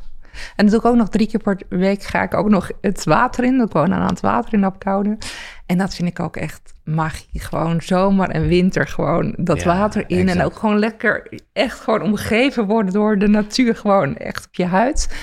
En 0.55 0.65
dat 0.65 0.69
doe 0.69 0.79
ik 0.79 0.85
ook 0.85 0.95
nog 0.95 1.09
drie 1.09 1.27
keer 1.27 1.39
per 1.41 1.61
week. 1.69 2.03
Ga 2.03 2.23
ik 2.23 2.33
ook 2.33 2.49
nog 2.49 2.71
het 2.81 3.03
water 3.03 3.43
in. 3.43 3.61
Ik 3.61 3.71
woon 3.71 3.93
aan 3.93 4.07
het 4.07 4.19
water 4.19 4.53
in 4.53 4.63
Apkoude. 4.63 5.17
En 5.65 5.77
dat 5.77 5.95
vind 5.95 6.09
ik 6.09 6.19
ook 6.19 6.37
echt 6.37 6.73
magie. 6.83 7.39
Gewoon 7.39 7.81
zomer 7.81 8.29
en 8.29 8.47
winter. 8.47 8.87
Gewoon 8.87 9.35
dat 9.37 9.61
Ja, 9.61 9.65
water 9.65 10.03
in. 10.07 10.29
En 10.29 10.43
ook 10.43 10.55
gewoon 10.55 10.79
lekker 10.79 11.39
echt 11.53 11.79
gewoon 11.79 12.01
omgeven 12.01 12.65
worden 12.65 12.93
door 12.93 13.17
de 13.19 13.27
natuur. 13.27 13.75
Gewoon 13.75 14.17
echt 14.17 14.45
op 14.45 14.55
je 14.55 14.65
huid. 14.65 15.15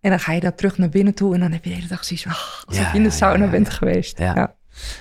En 0.00 0.10
dan 0.10 0.20
ga 0.20 0.32
je 0.32 0.40
dan 0.40 0.54
terug 0.54 0.78
naar 0.78 0.88
binnen 0.88 1.14
toe. 1.14 1.34
En 1.34 1.40
dan 1.40 1.52
heb 1.52 1.64
je 1.64 1.70
de 1.70 1.76
hele 1.76 1.88
dag 1.88 2.04
zoiets 2.04 2.24
van... 2.26 2.32
ah, 2.32 2.76
Ja, 2.76 2.90
je 2.92 2.96
in 2.96 3.02
de 3.02 3.10
sauna 3.10 3.44
ja, 3.44 3.50
bent 3.50 3.70
geweest. 3.70 4.18
Ja. 4.18 4.56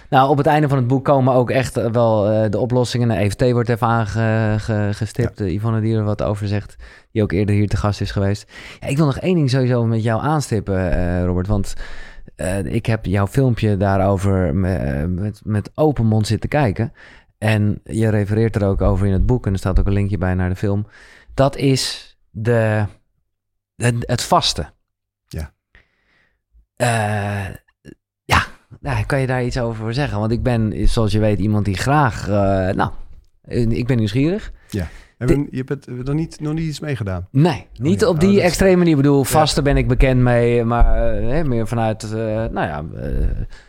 Nou, 0.10 0.30
op 0.30 0.38
het 0.38 0.46
einde 0.48 0.68
van 0.68 0.78
het 0.78 0.88
boek 0.88 1.06
komen 1.06 1.34
ook 1.34 1.50
echt 1.50 1.78
eh, 1.78 1.92
wel 1.92 2.30
eh, 2.30 2.50
de 2.50 2.60
oplossingen. 2.60 3.08
De 3.08 3.14
EFT 3.14 3.52
wordt 3.52 3.70
even 3.70 3.88
aangestipt. 3.88 5.40
Yvonne 5.40 5.82
die 5.82 5.96
er 5.96 6.04
wat 6.04 6.24
over 6.24 6.48
zegt, 6.48 6.76
die 7.12 7.22
ook 7.22 7.32
eerder 7.32 7.56
hier 7.56 7.68
te 7.68 7.78
gast 7.78 8.02
is 8.02 8.12
geweest. 8.12 8.52
Ja, 8.80 8.88
ik 8.88 8.98
wil 8.98 9.06
nog 9.06 9.20
één 9.20 9.36
ding 9.36 9.50
sowieso 9.50 9.86
met 9.86 10.04
jou 10.04 10.22
aanstippen, 10.22 10.92
eh, 10.92 11.24
Robert. 11.26 11.48
Want 11.48 11.74
eh, 12.38 12.66
ik 12.66 12.86
heb 12.86 13.06
jouw 13.06 13.28
filmpje 13.28 13.78
daarover 13.78 14.56
me- 14.56 15.08
met, 15.08 15.42
met 15.44 15.72
open 15.76 16.06
mond 16.06 16.28
zitten 16.28 16.50
kijken. 16.50 16.94
En 17.38 17.80
je 17.84 18.10
refereert 18.10 18.56
er 18.56 18.66
ook 18.66 18.82
over 18.82 19.08
in 19.08 19.14
het 19.14 19.26
boek. 19.26 19.46
En 19.46 19.52
er 19.54 19.60
staat 19.60 19.80
ook 19.80 19.86
een 19.88 19.94
linkje 19.94 20.18
bij 20.18 20.34
naar 20.34 20.50
de 20.50 20.56
film. 20.56 20.88
Dat 21.34 21.56
is 21.56 22.18
de, 22.30 22.86
het, 23.76 23.96
het 24.00 24.22
vasten. 24.24 24.74
Ja. 25.28 25.54
Eh, 26.76 27.56
ja, 28.26 28.44
nou, 28.80 29.06
kan 29.06 29.20
je 29.20 29.28
daar 29.28 29.44
iets 29.44 29.60
over 29.60 29.94
zeggen? 29.94 30.20
Want 30.20 30.32
ik 30.32 30.44
ben, 30.44 30.90
zoals 30.90 31.12
je 31.12 31.20
weet, 31.20 31.40
iemand 31.40 31.66
die 31.66 31.78
graag... 31.78 32.28
eh, 32.28 32.76
nou, 32.76 32.92
ik 33.70 33.88
ben 33.88 33.98
nieuwsgierig. 33.98 34.52
Heb 34.80 34.90
je, 35.18 35.48
je 35.52 35.64
hebt 35.66 35.88
er 36.08 36.16
niet, 36.16 36.40
nog 36.40 36.54
niet 36.54 36.68
iets 36.68 36.80
mee 36.80 36.96
gedaan? 36.96 37.28
Nee, 37.32 37.68
niet 37.74 38.00
ja. 38.00 38.08
op 38.08 38.14
Oh, 38.14 38.20
die 38.20 38.38
is- 38.38 38.44
extreme 38.44 38.76
manier. 38.76 38.92
Ik 38.92 39.02
bedoel, 39.02 39.24
vasten 39.24 39.64
ben 39.64 39.78
ik 39.78 39.88
bekend 39.88 40.22
mee, 40.22 40.64
maar 40.64 41.14
eh, 41.18 41.30
hè, 41.30 41.44
meer 41.44 41.68
vanuit, 41.68 42.04
eh, 42.04 42.10
nou 42.26 42.54
ja, 42.54 42.84
eh, 42.96 43.12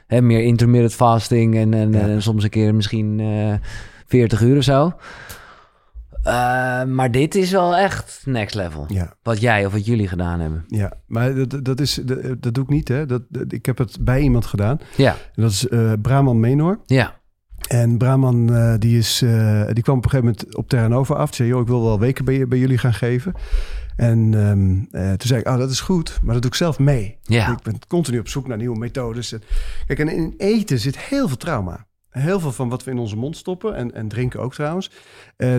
hè, 0.06 0.20
meer 0.22 0.42
intermittent 0.42 0.94
fasting 0.94 1.56
en, 1.56 1.74
en, 1.74 1.92
Ja. 1.92 1.98
en 2.00 2.22
soms 2.22 2.44
een 2.44 2.50
keer 2.50 2.74
misschien 2.74 3.20
eh 3.20 3.54
40 4.06 4.40
uur 4.42 4.56
of 4.56 4.64
zo. 4.64 4.92
Maar 6.86 7.10
dit 7.10 7.34
is 7.34 7.50
wel 7.50 7.76
echt 7.76 8.22
next 8.24 8.54
level. 8.54 8.84
Ja. 8.88 9.14
Wat 9.22 9.40
jij 9.40 9.66
of 9.66 9.72
wat 9.72 9.86
jullie 9.86 10.08
gedaan 10.08 10.40
hebben. 10.40 10.64
Ja, 10.66 10.92
maar 11.06 11.34
dat, 11.34 11.64
dat, 11.64 11.80
is, 11.80 11.94
dat, 11.94 12.42
dat 12.42 12.54
doe 12.54 12.64
ik 12.64 12.70
niet. 12.70 12.88
Hè. 12.88 13.06
Dat, 13.06 13.22
dat- 13.28 13.52
ik 13.52 13.66
heb 13.66 13.78
het 13.78 13.98
bij 14.00 14.20
iemand 14.20 14.46
gedaan. 14.46 14.78
Ja, 14.96 15.10
En 15.34 15.42
dat 15.42 15.50
is 15.50 15.66
Brahman 16.02 16.40
Menor. 16.40 16.80
ja, 16.86 17.17
En 17.68 17.98
Brahman 17.98 18.54
eh, 18.54 18.74
die, 18.78 18.98
is, 18.98 19.22
eh, 19.22 19.66
die 19.72 19.82
kwam 19.82 19.96
op 19.96 20.04
een 20.04 20.10
gegeven 20.10 20.34
moment 20.34 20.56
op 20.56 20.68
Terra 20.68 20.88
Nova 20.88 21.14
af. 21.14 21.34
Zei, 21.34 21.48
joh, 21.48 21.60
ik 21.60 21.66
wil 21.66 21.82
wel 21.82 21.98
weken 21.98 22.24
bij, 22.24 22.48
bij 22.48 22.58
jullie 22.58 22.78
gaan 22.78 22.94
geven. 22.94 23.34
En 23.96 24.34
ehm, 24.34 25.02
eh, 25.02 25.08
toen 25.08 25.28
zei 25.28 25.40
ik, 25.40 25.48
oh, 25.48 25.56
dat 25.56 25.70
is 25.70 25.80
goed, 25.80 26.18
maar 26.22 26.32
dat 26.32 26.42
doe 26.42 26.50
ik 26.50 26.56
zelf 26.56 26.78
mee. 26.78 27.18
ja. 27.22 27.52
Ik 27.52 27.62
ben 27.62 27.78
continu 27.88 28.18
op 28.18 28.28
zoek 28.28 28.46
naar 28.46 28.56
nieuwe 28.56 28.78
methodes. 28.78 29.32
En, 29.32 29.42
kijk, 29.86 29.98
en 29.98 30.08
in 30.08 30.34
eten 30.36 30.78
zit 30.78 30.98
heel 30.98 31.28
veel 31.28 31.36
trauma. 31.36 31.86
Heel 32.10 32.40
veel 32.40 32.52
van 32.52 32.68
wat 32.68 32.84
we 32.84 32.90
in 32.90 32.98
onze 32.98 33.16
mond 33.16 33.36
stoppen, 33.36 33.74
en, 33.74 33.94
en 33.94 34.08
drinken 34.08 34.40
ook 34.40 34.54
trouwens, 34.54 34.90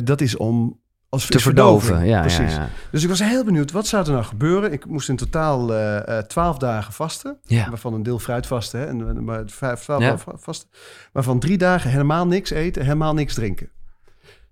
dat 0.04 0.22
is 0.22 0.38
om 0.38 0.80
als 1.10 1.26
Te 1.26 1.40
verdoven. 1.40 2.06
Ja, 2.06 2.22
Precies. 2.22 2.54
Ja, 2.54 2.60
ja. 2.60 2.70
Dus 2.92 3.04
ik 3.04 3.10
was 3.10 3.20
heel 3.20 3.44
benieuwd, 3.44 3.72
wat 3.72 3.88
zou 3.88 4.06
er 4.06 4.12
nou 4.12 4.24
gebeuren? 4.24 4.72
Ik 4.72 4.86
moest 4.86 5.10
in 5.10 5.16
totaal 5.16 5.74
eh, 5.74 6.18
eh, 6.18 6.24
twaalf 6.26 6.58
dagen 6.58 6.94
vasten. 6.94 7.38
Waarvan 7.48 7.94
een 7.94 8.04
deel 8.04 8.20
fruit 8.20 8.48
vasten. 8.48 8.80
Hè, 8.80 8.86
en, 8.86 9.24
maar 9.24 9.44
vijf, 9.46 9.80
twaalf 9.80 10.26
vasten. 10.36 10.70
Waarvan 11.12 11.40
drie 11.40 11.58
dagen 11.58 11.90
helemaal 11.90 12.28
niks 12.28 12.50
eten, 12.50 12.84
helemaal 12.84 13.14
niks 13.14 13.34
drinken. 13.34 13.70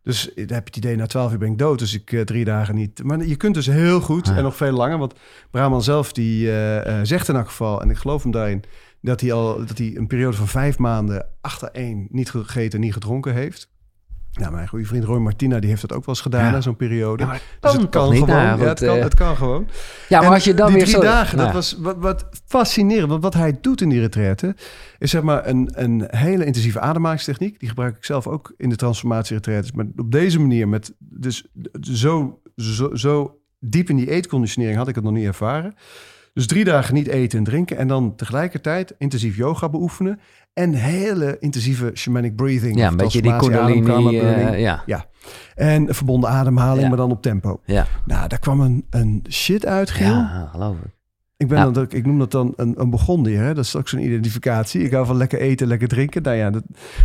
Dus 0.08 0.32
heb 0.36 0.50
je 0.50 0.54
het 0.54 0.76
idee, 0.76 0.96
na 0.96 1.06
twaalf 1.06 1.32
uur 1.32 1.38
ben 1.38 1.52
ik 1.52 1.58
dood. 1.58 1.80
Dus 1.80 1.94
ik 1.94 2.12
eh, 2.12 2.22
drie 2.22 2.46
dagen 2.46 2.76
niet. 2.76 3.04
Maar 3.04 3.26
je 3.26 3.36
kunt 3.36 3.54
dus 3.54 3.66
heel 3.66 4.02
goed 4.02 4.28
en 4.30 4.44
nog 4.44 4.56
veel 4.56 4.72
langer. 4.72 4.98
Want 4.98 5.14
Brahman 5.52 5.84
zelf, 5.84 6.12
die 6.12 6.48
eh, 6.48 7.00
eh, 7.00 7.06
zegt 7.06 7.28
in 7.28 7.36
elk 7.36 7.48
geval... 7.48 7.82
en 7.82 7.90
ik 7.90 7.98
geloof 7.98 8.24
hem 8.24 8.32
daarin... 8.32 8.64
dat 9.02 9.22
hij 9.22 9.34
al 9.34 9.66
dat 9.66 9.78
hij 9.78 9.94
een 9.96 10.08
periode 10.08 10.38
van 10.38 10.48
vijf 10.48 10.78
maanden... 10.78 11.28
achtereen 11.42 12.08
niet 12.10 12.30
gegeten, 12.30 12.80
niet 12.80 12.94
gedronken 12.94 13.34
heeft. 13.34 13.70
Nou, 14.38 14.52
mijn 14.52 14.68
goede 14.68 14.86
vriend 14.86 15.04
Roy 15.04 15.20
Martina... 15.20 15.60
die 15.60 15.70
heeft 15.70 15.82
dat 15.82 15.94
ook 15.94 16.06
wel 16.06 16.16
eens 16.16 16.24
gedaan, 16.24 16.54
Ja. 16.54 16.62
zo'n 16.62 16.76
periode. 16.76 17.24
Ja, 17.24 17.32
dus 17.32 17.42
kan 17.60 17.82
het 17.82 17.90
kan 17.90 18.12
gewoon. 18.12 18.28
Nou 18.28 18.62
ja, 18.62 18.68
het, 18.68 18.80
kan, 18.80 18.98
eh, 18.98 19.04
het 19.04 19.14
kan 19.14 19.36
gewoon. 19.36 19.68
Ja, 20.10 20.18
maar 20.18 20.28
En 20.28 20.34
als 20.34 20.44
je 20.44 20.54
dan 20.54 20.68
die 20.68 20.76
weer 20.76 20.86
drie 20.86 20.96
zo... 20.96 21.02
dagen, 21.02 21.38
Nou, 21.38 21.48
dat 21.48 21.56
was 21.56 21.78
wat, 21.80 21.98
wat 21.98 22.26
fascinerend. 22.46 23.10
Want 23.10 23.24
wat 23.24 23.34
hij 23.34 23.58
doet 23.62 23.82
in 23.82 23.90
die 23.90 24.00
retraite... 24.00 24.56
is 24.98 25.12
zeg 25.12 25.22
maar 25.22 25.48
een, 25.48 25.70
een 25.72 26.08
hele 26.08 26.46
intensieve 26.46 26.80
ademhalingstechniek. 26.80 27.60
Die 27.60 27.70
gebruik 27.70 27.98
ik 27.98 28.06
zelf 28.06 28.28
ook 28.28 28.54
in 28.58 28.70
de 28.70 28.76
transformatie 28.76 29.40
Maar 29.74 29.86
op 29.96 30.12
deze 30.12 30.40
manier, 30.40 30.68
met 30.68 30.94
dus 31.00 31.46
zo, 31.82 32.40
zo, 32.56 32.96
zo 32.96 33.40
diep 33.60 33.90
in 33.90 33.96
die 33.96 34.10
eetconditionering... 34.10 34.78
had 34.78 34.88
ik 34.88 34.96
het 34.96 35.04
nog 35.04 35.14
niet 35.14 35.26
ervaren. 35.26 35.74
Dus 36.34 36.48
drie 36.48 36.64
dagen 36.64 36.94
niet 36.94 37.08
eten 37.08 37.38
en 37.38 37.44
drinken... 37.44 37.78
en 37.78 37.88
dan 37.88 38.16
tegelijkertijd 38.16 38.96
intensief 38.98 39.36
yoga 39.36 39.70
beoefenen... 39.70 40.20
en 40.58 40.74
hele 40.74 41.38
intensieve 41.40 41.92
shamanic 41.94 42.36
breathing. 42.36 42.78
Ja, 42.78 42.88
een 42.88 42.98
beetje 42.98 43.22
die 43.22 43.36
kundalini. 43.38 44.20
eh, 44.20 44.60
ja, 44.86 45.06
En 45.56 45.96
verbonden 45.96 46.30
ademhaling, 46.30 46.82
Ja. 46.82 46.88
maar 46.88 46.98
dan 46.98 47.12
op 47.12 47.22
tempo. 47.22 47.62
ja, 47.66 47.88
Nou, 48.06 48.28
daar 48.28 48.40
kwam 48.40 48.60
een, 48.62 48.86
een 48.90 49.26
shit 49.30 49.66
uit, 49.66 49.90
Giel. 49.90 50.08
ja, 50.14 50.50
geloof 50.52 50.76
ik. 50.78 50.96
Ik, 51.38 51.48
ben 51.48 51.58
Ja. 51.58 51.70
dan, 51.70 51.86
ik 51.90 52.06
noem 52.06 52.20
dat 52.20 52.32
dan 52.32 52.54
een, 52.56 52.74
een 52.82 52.90
begondier. 52.90 53.42
Hè? 53.42 53.54
Dat 53.54 53.66
is 53.66 53.76
ook 53.76 53.88
zo'n 53.88 54.04
identificatie. 54.04 54.82
Ik 54.84 54.92
hou 54.92 55.06
van 55.06 55.18
lekker 55.18 55.40
eten, 55.40 55.68
lekker 55.68 55.88
drinken. 55.88 56.22
Nou 56.24 56.36
ja, 56.38 56.50
dat, 56.50 56.64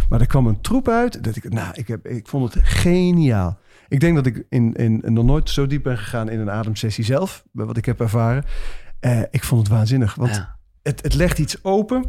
maar 0.09 0.21
er 0.21 0.27
kwam 0.27 0.47
een 0.47 0.61
troep 0.61 0.89
uit. 0.89 1.25
Dat 1.25 1.37
ik, 1.37 1.53
nou, 1.53 1.69
ik, 1.75 1.89
heb, 1.89 2.07
ik 2.09 2.29
vond 2.29 2.55
het 2.55 2.63
geniaal. 2.65 3.59
Ik 3.89 4.01
denk 4.01 4.15
dat 4.15 4.27
ik 4.27 4.45
in, 4.49 4.73
in, 4.75 5.03
nog 5.05 5.25
nooit 5.25 5.51
zo 5.51 5.67
diep 5.67 5.83
ben 5.83 5.99
gegaan 5.99 6.29
in 6.29 6.41
een 6.41 6.51
ademsessie 6.51 7.05
zelf. 7.05 7.45
Wat 7.53 7.77
ik 7.77 7.85
heb 7.85 8.01
ervaren. 8.01 8.45
Eh, 9.01 9.21
ik 9.31 9.45
vond 9.45 9.61
het 9.69 9.77
waanzinnig. 9.77 10.15
Want 10.15 10.35
Ja. 10.35 10.57
het, 10.83 11.03
het 11.03 11.15
legt 11.15 11.39
iets 11.39 11.65
open. 11.65 12.05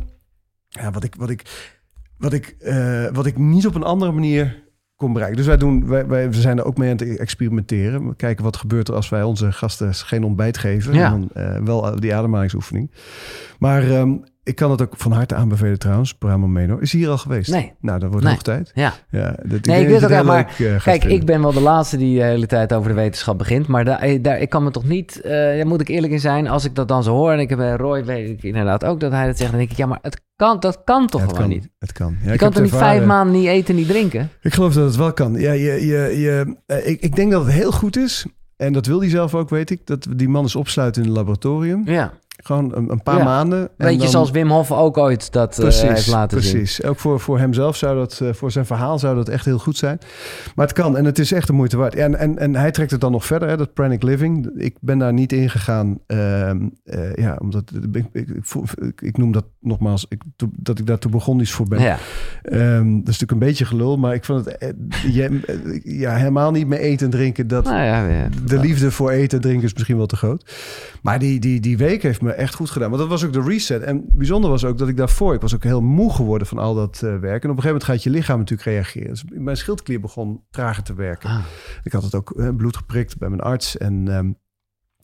Ja, 0.82 0.92
wat, 0.92 1.04
ik, 1.04 1.16
wat, 1.16 1.30
ik, 1.30 1.70
wat, 2.18 2.34
ik, 2.34 2.56
eh, 2.60 3.06
wat 3.12 3.26
ik 3.26 3.38
niet 3.38 3.68
op 3.68 3.76
een 3.76 3.84
andere 3.84 4.12
manier 4.12 4.62
kon 4.96 5.14
bereiken. 5.14 5.38
Dus 5.38 5.48
wij, 5.48 5.58
doen, 5.58 5.88
wij, 5.88 6.08
wij 6.08 6.30
we 6.30 6.42
zijn 6.42 6.58
er 6.58 6.66
ook 6.66 6.78
mee 6.78 6.92
aan 6.92 6.98
het 6.98 7.18
experimenteren. 7.18 8.08
We 8.08 8.16
kijken 8.16 8.44
wat 8.44 8.58
gebeurt 8.58 8.88
er 8.88 8.94
als 8.96 9.10
wij 9.10 9.24
onze 9.24 9.52
gasten 9.52 9.94
geen 9.94 10.24
ontbijt 10.24 10.58
geven. 10.58 10.94
Ja. 10.94 11.06
En 11.06 11.12
dan, 11.12 11.30
eh, 11.44 11.60
wel 11.64 12.00
die 12.00 12.16
ademhalingsoefening. 12.16 12.92
Maar 13.60 13.90
ehm, 13.92 14.16
ik 14.44 14.56
kan 14.56 14.72
het 14.72 14.82
ook 14.82 14.94
van 14.98 15.12
harte 15.12 15.36
aanbevelen 15.36 15.80
trouwens. 15.80 16.14
Brahman 16.14 16.52
Menor 16.52 16.82
is 16.82 16.92
hier 16.92 17.10
al 17.10 17.18
geweest. 17.18 17.52
Nee. 17.52 17.74
Nou, 17.80 18.00
dat 18.00 18.10
wordt 18.10 18.26
Nee. 18.26 18.34
hoog 18.34 18.44
tijd. 18.44 18.72
Ja. 18.74 18.94
Ja, 19.10 19.36
dat, 19.44 19.66
Nee, 19.66 19.82
ik 19.82 19.88
weet 19.88 20.02
dat 20.02 20.12
ook 20.12 20.18
het 20.18 20.26
maar 20.26 20.54
leuk, 20.58 20.68
eh, 20.76 20.84
Kijk, 20.84 21.02
vinden. 21.02 21.20
ik 21.20 21.26
ben 21.26 21.42
wel 21.42 21.54
de 21.54 21.62
laatste 21.62 21.98
die 21.98 22.18
de 22.18 22.24
hele 22.24 22.46
tijd 22.48 22.74
over 22.74 22.90
de 22.90 22.96
wetenschap 22.96 23.38
begint. 23.38 23.68
Maar 23.68 23.86
daar, 23.86 24.22
daar 24.22 24.40
ik 24.40 24.50
kan 24.50 24.64
me 24.64 24.72
toch 24.72 24.84
niet, 24.88 25.22
eh, 25.22 25.32
daar 25.32 25.68
moet 25.68 25.82
ik 25.82 25.88
eerlijk 25.88 26.14
in 26.14 26.20
zijn, 26.20 26.48
als 26.48 26.66
ik 26.66 26.76
dat 26.76 26.88
dan 26.88 27.04
zo 27.04 27.12
hoor. 27.14 27.32
En 27.32 27.40
ik 27.40 27.50
heb 27.50 27.58
bij 27.58 27.76
Roy, 27.76 28.06
weet 28.06 28.30
ik 28.30 28.44
inderdaad 28.44 28.86
ook 28.86 29.00
dat 29.00 29.12
hij 29.12 29.26
dat 29.26 29.38
zegt. 29.38 29.50
Dan 29.50 29.60
denk 29.60 29.72
ik, 29.72 29.78
ja, 29.78 29.86
maar 29.86 30.00
het 30.02 30.22
kan, 30.44 30.60
dat 30.60 30.82
kan 30.84 31.08
toch 31.08 31.22
Ja, 31.22 31.28
het 31.28 31.36
gewoon 31.36 31.52
kan, 31.52 31.60
niet? 31.60 31.70
Het 31.80 31.92
kan. 31.92 32.18
Ja, 32.24 32.32
Je 32.32 32.38
kan 32.38 32.52
toch 32.52 32.62
het 32.62 32.72
niet 32.72 32.82
vijf 32.82 33.06
maanden 33.06 33.36
niet 33.36 33.48
eten, 33.48 33.76
niet 33.76 33.88
drinken? 33.88 34.30
Ik 34.42 34.54
geloof 34.54 34.74
dat 34.74 34.86
het 34.86 34.96
wel 34.96 35.14
kan. 35.14 35.34
Ja, 35.34 35.52
je, 35.52 35.86
je, 35.86 36.20
je, 36.20 36.56
eh, 36.66 36.88
ik, 36.88 37.02
ik 37.02 37.16
denk 37.16 37.32
dat 37.32 37.46
het 37.46 37.54
heel 37.54 37.72
goed 37.72 37.98
is. 37.98 38.26
En 38.56 38.74
dat 38.74 38.86
wil 38.86 39.00
hij 39.00 39.10
zelf 39.10 39.36
ook, 39.36 39.50
weet 39.50 39.70
ik. 39.70 39.86
Dat 39.86 40.08
die 40.16 40.30
man 40.30 40.44
eens 40.44 40.56
opsluiten 40.56 41.02
in 41.02 41.08
een 41.08 41.14
laboratorium. 41.14 41.82
Ja. 41.86 42.14
Gewoon 42.46 42.76
een, 42.76 42.92
een 42.92 43.04
paar 43.04 43.18
Ja. 43.18 43.24
maanden. 43.24 43.60
en 43.60 43.86
Weet 43.86 43.94
je, 43.94 44.00
dan- 44.00 44.10
zoals 44.10 44.32
Wim 44.32 44.50
Hof 44.50 44.72
ook 44.72 44.98
ooit 44.98 45.32
dat 45.32 45.60
eh, 45.60 45.70
heeft 45.80 46.08
laten 46.08 46.42
zien. 46.44 46.52
precies. 46.58 46.84
Ook 46.84 47.00
voor, 47.00 47.20
voor 47.20 47.40
hemzelf 47.40 47.76
zou 47.76 47.98
dat, 47.98 48.20
eh, 48.22 48.34
voor 48.34 48.52
zijn 48.52 48.66
verhaal 48.66 49.00
zou 49.00 49.16
dat 49.16 49.30
echt 49.30 49.46
heel 49.46 49.58
goed 49.60 49.78
zijn. 49.78 49.98
Maar 50.56 50.66
het 50.66 50.76
kan 50.76 50.98
en 50.98 51.06
het 51.06 51.20
is 51.20 51.32
echt 51.32 51.48
de 51.48 51.54
moeite 51.54 51.78
waard. 51.78 51.96
En, 51.96 52.16
en, 52.20 52.38
en 52.38 52.56
hij 52.56 52.72
trekt 52.72 52.92
het 52.92 53.02
dan 53.02 53.12
nog 53.12 53.26
verder, 53.26 53.50
hè, 53.50 53.58
dat 53.58 53.74
pranic 53.74 54.04
living. 54.04 54.52
Ik 54.56 54.76
ben 54.82 54.98
daar 54.98 55.14
niet 55.14 55.32
in 55.34 55.50
gegaan. 55.50 55.98
ehm, 56.08 56.68
eh, 56.84 57.14
ja, 57.16 57.36
omdat 57.42 57.72
ik, 57.92 58.06
ik, 58.12 59.02
ik, 59.02 59.18
noem 59.18 59.32
dat 59.32 59.46
nogmaals, 59.60 60.06
ik, 60.10 60.22
to- 60.36 60.50
dat 60.56 60.80
ik 60.80 60.88
daar 60.88 61.00
te 61.00 61.10
begonnisch 61.10 61.52
voor 61.52 61.68
ben. 61.68 61.82
Ja. 61.82 61.98
Ehm, 62.42 62.90
dat 62.90 63.08
is 63.10 63.20
natuurlijk 63.20 63.32
een 63.32 63.40
beetje 63.40 63.66
gelul, 63.66 63.98
maar 63.98 64.14
ik 64.14 64.26
vond 64.26 64.46
het 64.46 64.74
je- 65.14 65.82
ja, 65.84 66.16
helemaal 66.16 66.52
niet 66.52 66.68
meer 66.68 66.80
eten 66.80 67.06
en 67.06 67.12
drinken. 67.12 67.48
Dat, 67.48 67.64
Nou 67.64 67.84
ja, 67.84 68.08
ja. 68.08 68.28
de 68.46 68.60
liefde 68.60 68.92
voor 68.92 69.12
eten 69.12 69.38
en 69.38 69.44
drinken 69.44 69.66
is 69.66 69.74
misschien 69.74 69.98
wel 69.98 70.06
te 70.06 70.16
groot. 70.16 70.52
Maar 71.02 71.20
die, 71.20 71.40
die, 71.40 71.60
die 71.60 71.78
week 71.78 72.04
heeft 72.04 72.22
me 72.22 72.33
echt 72.34 72.56
goed 72.56 72.70
gedaan. 72.70 72.90
Want 72.90 73.02
dat 73.02 73.12
was 73.12 73.24
ook 73.24 73.34
de 73.34 73.42
reset. 73.42 73.82
En 73.82 74.06
bijzonder 74.12 74.50
was 74.50 74.66
ook 74.66 74.78
dat 74.78 74.88
ik 74.88 74.98
daarvoor... 74.98 75.34
Ik 75.34 75.42
was 75.42 75.56
ook 75.56 75.64
heel 75.64 75.82
moe 75.82 76.14
geworden 76.14 76.48
van 76.48 76.58
al 76.58 76.76
dat 76.76 77.02
eh, 77.02 77.02
werk. 77.02 77.44
En 77.44 77.50
op 77.50 77.58
een 77.58 77.64
gegeven 77.64 77.66
moment 77.66 77.84
gaat 77.84 78.04
je 78.04 78.10
lichaam 78.10 78.40
natuurlijk 78.40 78.70
reageren. 78.70 79.10
Dus 79.10 79.24
mijn 79.28 79.58
schildklier 79.58 80.00
begon 80.00 80.44
trager 80.52 80.84
te 80.84 80.94
werken. 80.94 81.30
Ah. 81.30 81.44
Ik 81.84 81.92
had 81.92 82.04
het 82.04 82.16
ook 82.16 82.32
eh, 82.32 82.50
bloed 82.56 82.78
geprikt 82.78 83.18
bij 83.18 83.30
mijn 83.30 83.42
arts. 83.42 83.78
En 83.78 84.08
ehm, 84.08 84.32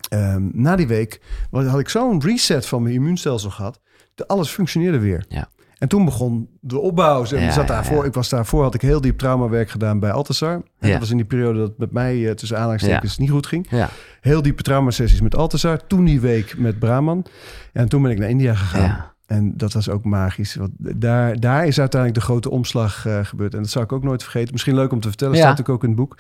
ehm, 0.10 0.50
na 0.54 0.76
die 0.76 0.88
week 0.88 1.22
had 1.52 1.80
ik 1.80 1.90
zo'n 1.90 2.22
reset 2.22 2.66
van 2.66 2.84
mijn 2.84 2.96
immuunstelsel 2.96 3.50
gehad. 3.50 3.82
Dat 4.16 4.28
alles 4.28 4.50
functioneerde 4.50 5.00
weer. 5.00 5.26
Ja. 5.28 5.50
En 5.80 5.88
toen 5.88 6.06
begon 6.06 6.50
de 6.60 6.80
opbouw. 6.80 7.26
En 7.26 7.42
Ja, 7.42 7.52
zat 7.52 7.68
daarvoor, 7.68 8.02
ja. 8.02 8.04
ik 8.04 8.14
was 8.14 8.30
daarvoor, 8.30 8.64
had 8.64 8.74
ik 8.74 8.82
heel 8.82 9.02
diep 9.02 9.18
traumawerk 9.18 9.70
gedaan 9.70 10.00
bij 10.00 10.12
Altasar. 10.12 10.54
En 10.54 10.64
Ja. 10.80 10.90
Dat 10.90 11.00
was 11.00 11.10
in 11.10 11.18
die 11.18 11.26
periode 11.26 11.60
dat 11.60 11.78
met 11.78 11.92
mij 11.92 12.28
eh, 12.28 12.34
tussen 12.34 12.58
aanhalingstekens 12.58 13.18
niet 13.18 13.30
goed 13.30 13.48
ging. 13.48 13.68
Ja. 13.70 13.90
Heel 14.22 14.42
diepe 14.42 14.64
traumasessies 14.64 15.22
met 15.22 15.36
Altasar. 15.36 15.88
Toen 15.88 16.06
die 16.06 16.20
week 16.20 16.58
met 16.58 16.80
Brahman. 16.80 17.26
En 17.74 17.90
toen 17.90 18.02
ben 18.02 18.12
ik 18.12 18.18
naar 18.20 18.30
India 18.30 18.56
gegaan. 18.56 19.06
En 19.26 19.54
dat 19.58 19.74
was 19.74 19.90
ook 19.90 20.04
magisch. 20.04 20.56
Want 20.56 20.72
daar, 20.78 21.40
daar 21.40 21.68
is 21.68 21.80
uiteindelijk 21.80 22.22
de 22.22 22.26
grote 22.26 22.50
omslag 22.50 23.06
eh, 23.06 23.20
gebeurd. 23.26 23.54
En 23.54 23.62
dat 23.62 23.70
zou 23.70 23.86
ik 23.86 23.92
ook 23.92 24.04
nooit 24.04 24.24
vergeten. 24.24 24.52
Misschien 24.52 24.76
leuk 24.76 24.92
om 24.92 25.00
te 25.00 25.08
vertellen. 25.08 25.36
Ja. 25.38 25.54
Staat 25.54 25.70
ook 25.70 25.84
in 25.84 25.90
het 25.90 25.98
boek. 25.98 26.18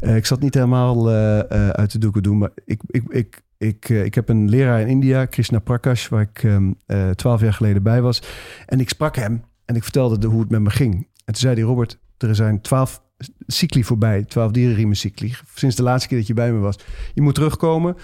Eh, 0.00 0.16
ik 0.16 0.26
zat 0.26 0.40
niet 0.40 0.54
helemaal 0.54 1.08
uit 1.72 1.92
de 1.92 1.98
doeken 1.98 2.22
doen. 2.22 2.38
Maar 2.38 2.50
ik, 2.64 2.80
ik, 2.86 3.02
ik, 3.08 3.42
ik, 3.58 3.88
eh, 3.88 4.04
ik 4.04 4.14
heb 4.14 4.28
een 4.28 4.48
leraar 4.48 4.80
in 4.80 4.88
India, 4.88 5.24
Krishna 5.24 5.58
Prakash, 5.58 6.08
waar 6.08 6.20
ik 6.22 6.42
ehm, 6.42 6.72
eh, 6.86 7.10
twaalf 7.10 7.40
jaar 7.40 7.52
geleden 7.52 7.82
bij 7.82 8.02
was. 8.02 8.22
En 8.66 8.80
ik 8.80 8.88
sprak 8.88 9.16
hem 9.16 9.42
en 9.64 9.76
ik 9.76 9.82
vertelde 9.82 10.18
de, 10.18 10.26
hoe 10.26 10.40
het 10.40 10.50
met 10.50 10.60
me 10.60 10.70
ging. 10.70 10.94
En 10.94 11.08
toen 11.24 11.34
zei 11.36 11.54
hij, 11.54 11.62
Robert, 11.62 11.98
er 12.18 12.34
zijn 12.34 12.60
twaalf 12.60 13.02
cycli 13.46 13.84
voorbij. 13.84 14.24
Twaalf 14.24 14.50
dierenriemen 14.52 14.96
cycli. 14.96 15.34
Sinds 15.54 15.76
de 15.76 15.82
laatste 15.82 16.08
keer 16.08 16.18
dat 16.18 16.26
je 16.26 16.34
bij 16.34 16.52
me 16.52 16.58
was. 16.58 16.78
Je 17.14 17.22
moet 17.22 17.34
terugkomen. 17.34 17.96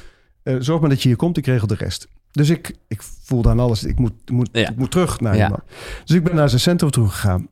Eh, 0.42 0.56
zorg 0.58 0.80
maar 0.80 0.90
dat 0.90 1.02
je 1.02 1.08
hier 1.08 1.16
komt. 1.16 1.36
Ik 1.36 1.46
regel 1.46 1.66
de 1.66 1.74
rest. 1.74 2.08
Dus 2.30 2.48
ik, 2.50 2.74
ik 2.88 3.02
voelde 3.02 3.48
aan 3.48 3.60
alles. 3.60 3.84
Ik 3.84 3.98
moet, 3.98 4.12
ik 4.24 4.30
moet, 4.30 4.48
Ja. 4.52 4.68
ik 4.70 4.76
moet 4.76 4.90
terug 4.90 5.20
naar 5.20 5.36
Ja. 5.36 5.48
man. 5.48 5.60
Dus 6.04 6.16
ik 6.16 6.24
ben 6.24 6.34
naar 6.34 6.48
zijn 6.48 6.60
centrum 6.60 6.90
toe 6.90 7.08
gegaan. 7.08 7.48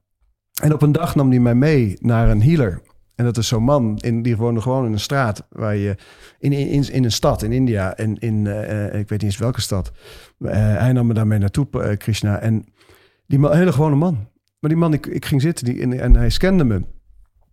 En 0.63 0.73
op 0.73 0.83
een 0.83 0.93
dag 0.93 1.15
nam 1.15 1.31
hij 1.31 1.41
mij 1.41 1.55
mee 1.55 1.97
naar 2.01 2.31
een 2.31 2.43
healer. 2.43 2.81
En 3.19 3.25
dat 3.25 3.37
is 3.37 3.49
zo'n 3.49 3.63
man, 3.63 3.99
in, 4.01 4.23
die 4.23 4.37
woonde 4.37 4.61
gewoon 4.61 4.87
in 4.87 4.93
een 4.93 5.01
straat 5.01 5.47
waar 5.51 5.77
je 5.77 5.97
in, 6.39 6.53
in, 6.53 6.93
in, 6.93 7.05
een 7.05 7.13
stad 7.13 7.43
in 7.43 7.53
India 7.53 7.97
en 7.97 8.19
in, 8.19 8.47
eh, 8.47 8.85
ik 8.85 9.09
weet 9.09 9.11
niet 9.11 9.23
eens 9.23 9.39
welke 9.39 9.61
stad. 9.61 9.93
Eh, 10.39 10.51
hij 10.53 10.93
nam 10.93 11.07
me 11.07 11.15
daarmee 11.15 11.39
naartoe, 11.39 11.67
eh, 11.71 11.97
Krishna. 11.97 12.39
En 12.39 12.65
die 13.27 13.39
man, 13.39 13.57
hele 13.57 13.73
gewone 13.73 13.97
man. 13.97 14.29
Maar 14.61 14.71
die 14.71 14.79
man, 14.79 14.93
ik, 14.93 15.07
ik 15.07 15.25
ging 15.25 15.43
zitten 15.43 15.65
die, 15.65 15.83
en, 15.83 16.01
en 16.01 16.17
hij 16.17 16.31
scande 16.31 16.65
me. 16.65 16.83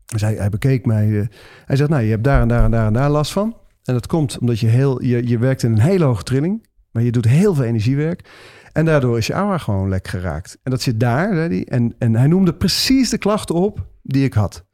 Dus 0.05 0.21
hij, 0.21 0.35
hij 0.35 0.49
bekeek 0.49 0.85
mij. 0.85 1.29
hij 1.65 1.75
zegt, 1.75 1.89
nou, 1.89 2.03
je 2.03 2.09
hebt 2.09 2.23
daar 2.23 2.41
en 2.41 2.47
daar 2.47 2.63
en 2.63 2.71
daar 2.71 2.87
en 2.87 2.93
daar 2.93 3.09
last 3.09 3.31
van. 3.31 3.57
En 3.83 3.93
dat 3.93 4.07
komt 4.07 4.37
omdat 4.39 4.59
je 4.59 4.67
heel, 4.67 5.03
je, 5.03 5.27
je 5.27 5.37
werkt 5.37 5.63
in 5.63 5.71
een 5.71 5.79
hele 5.79 6.05
hoge 6.05 6.23
trilling. 6.23 6.67
Maar 6.91 7.03
je 7.03 7.11
doet 7.11 7.25
heel 7.25 7.53
veel 7.55 7.63
energiewerk. 7.63 8.29
En 8.71 8.85
daardoor 8.85 9.17
is 9.17 9.27
je 9.27 9.33
aura 9.33 9.57
gewoon 9.57 9.89
lek 9.89 10.07
geraakt. 10.07 10.57
En 10.63 10.71
dat 10.71 10.81
zit 10.81 10.99
daar, 10.99 11.33
hij. 11.33 11.65
En, 11.65 11.95
en 11.97 12.15
hij 12.15 12.27
noemde 12.27 12.53
precies 12.53 13.09
de 13.09 13.17
klachten 13.17 13.55
op 13.55 13.85
die 14.01 14.23
ik 14.23 14.33
had. 14.33 14.64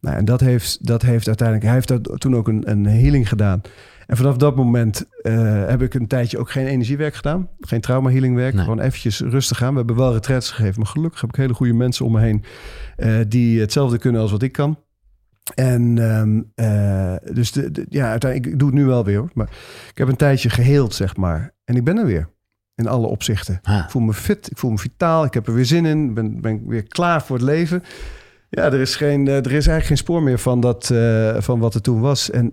Nou, 0.00 0.16
en 0.16 0.24
dat 0.24 0.40
heeft, 0.40 0.86
dat 0.86 1.02
heeft 1.02 1.26
uiteindelijk... 1.26 1.66
Hij 1.66 1.74
heeft 1.76 1.88
daar 1.88 2.00
toen 2.00 2.36
ook 2.36 2.48
een, 2.48 2.70
een 2.70 2.86
healing 2.86 3.28
gedaan. 3.28 3.60
En 4.06 4.16
vanaf 4.16 4.36
dat 4.36 4.56
moment 4.56 5.04
eh, 5.22 5.66
heb 5.66 5.82
ik 5.82 5.94
een 5.94 6.06
tijdje 6.06 6.38
ook 6.38 6.50
geen 6.50 6.66
energiewerk 6.66 7.14
gedaan. 7.14 7.48
Geen 7.60 7.80
trauma 7.80 8.10
healingwerk. 8.10 8.54
Nee. 8.54 8.62
Gewoon 8.64 8.80
eventjes 8.80 9.20
rustig 9.20 9.62
aan. 9.62 9.70
We 9.70 9.76
hebben 9.78 9.96
wel 9.96 10.12
retreats 10.12 10.50
gegeven. 10.50 10.80
Maar 10.80 10.90
gelukkig 10.90 11.20
heb 11.20 11.30
ik 11.30 11.36
hele 11.36 11.54
goede 11.54 11.72
mensen 11.72 12.04
om 12.04 12.12
me 12.12 12.20
heen... 12.20 12.44
eh, 12.96 13.16
die 13.28 13.60
hetzelfde 13.60 13.98
kunnen 13.98 14.20
als 14.20 14.30
wat 14.30 14.42
ik 14.42 14.52
kan. 14.52 14.78
En 15.54 15.98
ehm, 15.98 16.42
eh, 16.54 17.34
dus 17.34 17.52
de, 17.52 17.70
de- 17.70 17.86
ja, 17.88 18.10
uiteindelijk, 18.10 18.52
ik 18.52 18.58
doe 18.58 18.68
het 18.68 18.78
nu 18.78 18.84
wel 18.84 19.04
weer 19.04 19.18
hoor. 19.18 19.30
Maar 19.34 19.48
ik 19.90 19.98
heb 19.98 20.08
een 20.08 20.16
tijdje 20.16 20.50
geheeld, 20.50 20.94
zeg 20.94 21.16
maar. 21.16 21.54
En 21.64 21.76
ik 21.76 21.84
ben 21.84 21.96
er 21.98 22.06
weer. 22.06 22.28
In 22.74 22.86
alle 22.88 23.06
opzichten. 23.06 23.54
Ik 23.84 23.90
voel 23.90 24.02
me 24.02 24.12
fit, 24.14 24.50
ik 24.50 24.58
voel 24.58 24.70
me 24.70 24.78
vitaal, 24.78 25.24
ik 25.24 25.34
heb 25.34 25.46
er 25.46 25.54
weer 25.54 25.64
zin 25.64 25.86
in, 25.86 26.14
ben, 26.14 26.40
ben 26.40 26.66
weer 26.66 26.82
klaar 26.82 27.22
voor 27.22 27.36
het 27.36 27.44
leven. 27.44 27.82
Ja, 28.50 28.64
er 28.64 28.80
is, 28.80 28.96
geen, 28.96 29.28
eh, 29.28 29.34
er 29.36 29.46
is 29.46 29.52
eigenlijk 29.52 29.84
geen 29.86 29.96
spoor 29.96 30.22
meer 30.22 30.38
van, 30.38 30.60
dat, 30.60 30.90
eh, 30.90 31.36
van 31.40 31.58
wat 31.58 31.74
er 31.74 31.80
toen 31.82 32.00
was. 32.00 32.30
En 32.30 32.46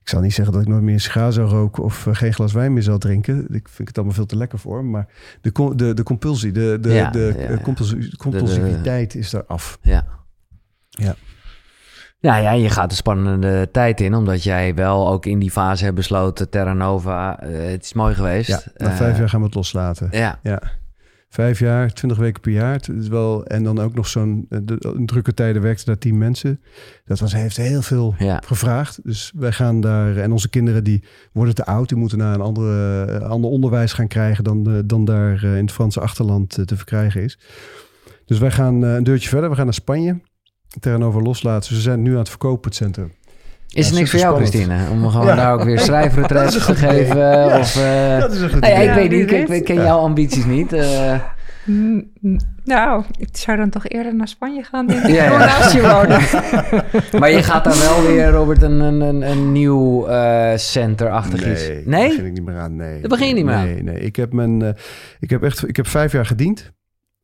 ik 0.00 0.08
zal 0.14 0.20
niet 0.20 0.34
zeggen 0.34 0.54
dat 0.54 0.62
ik 0.62 0.68
nooit 0.68 0.82
meer 0.82 1.00
sigaar 1.00 1.32
zou 1.32 1.48
roken 1.48 1.82
of 1.82 2.06
eh, 2.06 2.14
geen 2.14 2.32
glas 2.34 2.52
wijn 2.52 2.72
meer 2.72 2.82
zal 2.82 2.98
drinken. 2.98 3.46
Ik 3.54 3.68
vind 3.68 3.88
het 3.88 3.96
allemaal 3.96 4.14
veel 4.14 4.26
te 4.26 4.36
lekker 4.36 4.58
voor. 4.58 4.84
Maar 4.84 5.06
de, 5.40 5.72
de, 5.76 5.94
de 5.94 6.02
compulsie, 6.02 6.52
de, 6.52 6.78
de, 6.80 6.92
Ja, 6.92 7.10
de, 7.10 7.34
ja, 7.38 7.50
ja. 7.50 7.58
compulsie- 7.60 8.16
compulsiviteit 8.16 9.14
is 9.14 9.30
daar 9.30 9.44
af. 9.44 9.78
Ja. 9.82 10.04
Ja. 10.88 11.14
Ja, 12.20 12.36
ja, 12.36 12.52
je 12.52 12.70
gaat 12.70 12.90
een 12.90 12.96
spannende 12.96 13.68
tijd 13.72 14.00
in, 14.00 14.14
omdat 14.14 14.42
jij 14.42 14.74
wel 14.74 15.08
ook 15.08 15.26
in 15.26 15.38
die 15.38 15.50
fase 15.50 15.84
hebt 15.84 15.96
besloten, 15.96 16.50
Terra 16.50 16.72
Nova, 16.72 17.38
het 17.44 17.84
is 17.84 17.92
mooi 17.92 18.14
geweest. 18.14 18.48
Ja, 18.48 18.60
na 18.76 18.90
vijf 18.96 19.18
jaar 19.18 19.28
gaan 19.28 19.40
we 19.40 19.46
het 19.46 19.54
loslaten. 19.54 20.08
Ja, 20.10 20.38
Ja. 20.42 20.62
Vijf 21.28 21.58
jaar, 21.58 21.92
twintig 21.92 22.18
weken 22.18 22.40
per 22.40 22.52
jaar. 22.52 22.72
Het 22.72 22.88
is 22.88 23.08
wel, 23.08 23.46
en 23.46 23.64
dan 23.64 23.78
ook 23.78 23.94
nog 23.94 24.06
zo'n... 24.08 24.46
eh, 24.48 24.58
drukke 25.04 25.34
tijden 25.34 25.62
werkten 25.62 25.86
daar 25.86 25.98
tien 25.98 26.18
mensen. 26.18 26.60
Dat 27.04 27.18
was, 27.18 27.32
heeft 27.32 27.56
heel 27.56 27.82
veel 27.82 28.14
ja. 28.18 28.42
gevraagd. 28.46 29.00
Dus 29.04 29.32
wij 29.36 29.52
gaan 29.52 29.80
daar... 29.80 30.16
En 30.16 30.32
onze 30.32 30.48
kinderen 30.48 30.84
die 30.84 31.04
worden 31.32 31.54
te 31.54 31.66
oud. 31.66 31.88
Die 31.88 31.98
moeten 31.98 32.18
naar 32.18 32.34
een 32.34 32.40
andere, 32.40 33.04
eh, 33.04 33.28
ander 33.28 33.50
onderwijs 33.50 33.92
gaan 33.92 34.08
krijgen... 34.08 34.44
dan, 34.44 34.70
eh, 34.70 34.78
dan 34.84 35.04
daar 35.04 35.42
in 35.42 35.64
het 35.64 35.72
Franse 35.72 36.00
achterland 36.00 36.50
te 36.66 36.76
verkrijgen 36.76 37.22
is. 37.22 37.38
Dus 38.24 38.38
wij 38.38 38.50
gaan 38.50 38.82
een 38.82 39.04
deurtje 39.04 39.28
verder. 39.28 39.50
We 39.50 39.56
gaan 39.56 39.64
naar 39.64 39.74
Spanje. 39.74 40.20
Terrenover 40.80 41.22
loslaten. 41.22 41.74
Ze 41.74 41.80
zijn 41.80 42.02
nu 42.02 42.12
aan 42.12 42.18
het 42.18 42.28
verkopen, 42.28 42.68
het 42.68 42.74
centrum. 42.74 43.12
Is 43.72 43.88
er 43.90 43.94
niks 43.94 44.10
voor 44.10 44.18
jou. 44.20 44.36
Christine? 44.36 44.76
Om 44.90 45.08
gewoon 45.08 45.26
Ja. 45.26 45.34
daar 45.34 45.52
ook 45.52 45.62
weer 45.64 45.78
schrijfretreats 45.80 46.66
te 46.66 46.74
geven? 46.74 47.18
Ja. 47.18 47.58
Of, 47.58 47.72
Dat 48.20 48.32
is 48.32 48.40
een 48.40 48.50
goed 48.52 48.66
ja, 48.66 48.72
idee. 48.72 48.82
ik 48.82 48.88
Ja, 48.88 48.94
weet 48.94 49.10
niet, 49.10 49.50
ik, 49.50 49.64
ken 49.64 49.76
Ja. 49.76 49.82
jouw 49.82 49.98
ambities 49.98 50.44
niet. 50.44 50.72
eh. 50.72 51.14
Mm, 51.64 52.10
mm, 52.20 52.38
Nou, 52.64 53.02
ik 53.18 53.28
zou 53.32 53.56
dan 53.56 53.70
toch 53.70 53.88
eerder 53.88 54.14
naar 54.14 54.28
Spanje 54.28 54.62
gaan, 54.62 54.86
denk 54.86 55.02
ik. 55.04 55.14
Ja, 55.14 55.38
naast 55.38 55.72
je 55.72 55.80
wonen. 55.80 56.20
maar 57.20 57.30
je 57.30 57.42
gaat 57.42 57.64
daar 57.64 57.78
wel 57.78 58.02
weer, 58.06 58.30
Robert, 58.30 58.62
een, 58.62 58.80
een, 58.80 59.00
een, 59.00 59.22
een 59.30 59.52
nieuw 59.52 60.06
eh 60.06 60.56
center-achtig 60.56 61.46
iets. 61.50 61.66
Nee, 61.68 61.74
daar 61.74 61.82
Nee? 61.98 62.08
begin 62.08 62.24
ik 62.24 62.32
niet 62.32 62.44
meer 62.44 62.58
aan. 62.58 62.76
Nee, 62.76 63.00
Daar 63.00 63.08
begin 63.08 63.28
je 63.28 63.34
niet 63.34 63.44
meer 63.44 63.54
aan? 63.54 63.64
nee, 63.64 63.82
Nee, 63.82 63.98
ik 64.00 64.16
heb, 64.16 64.32
mijn, 64.32 64.62
eh, 64.62 64.68
ik 65.20 65.30
heb 65.30 65.42
echt 65.42 65.68
ik 65.68 65.76
heb 65.76 65.86
vijf 65.86 66.12
jaar 66.12 66.26
gediend. 66.26 66.72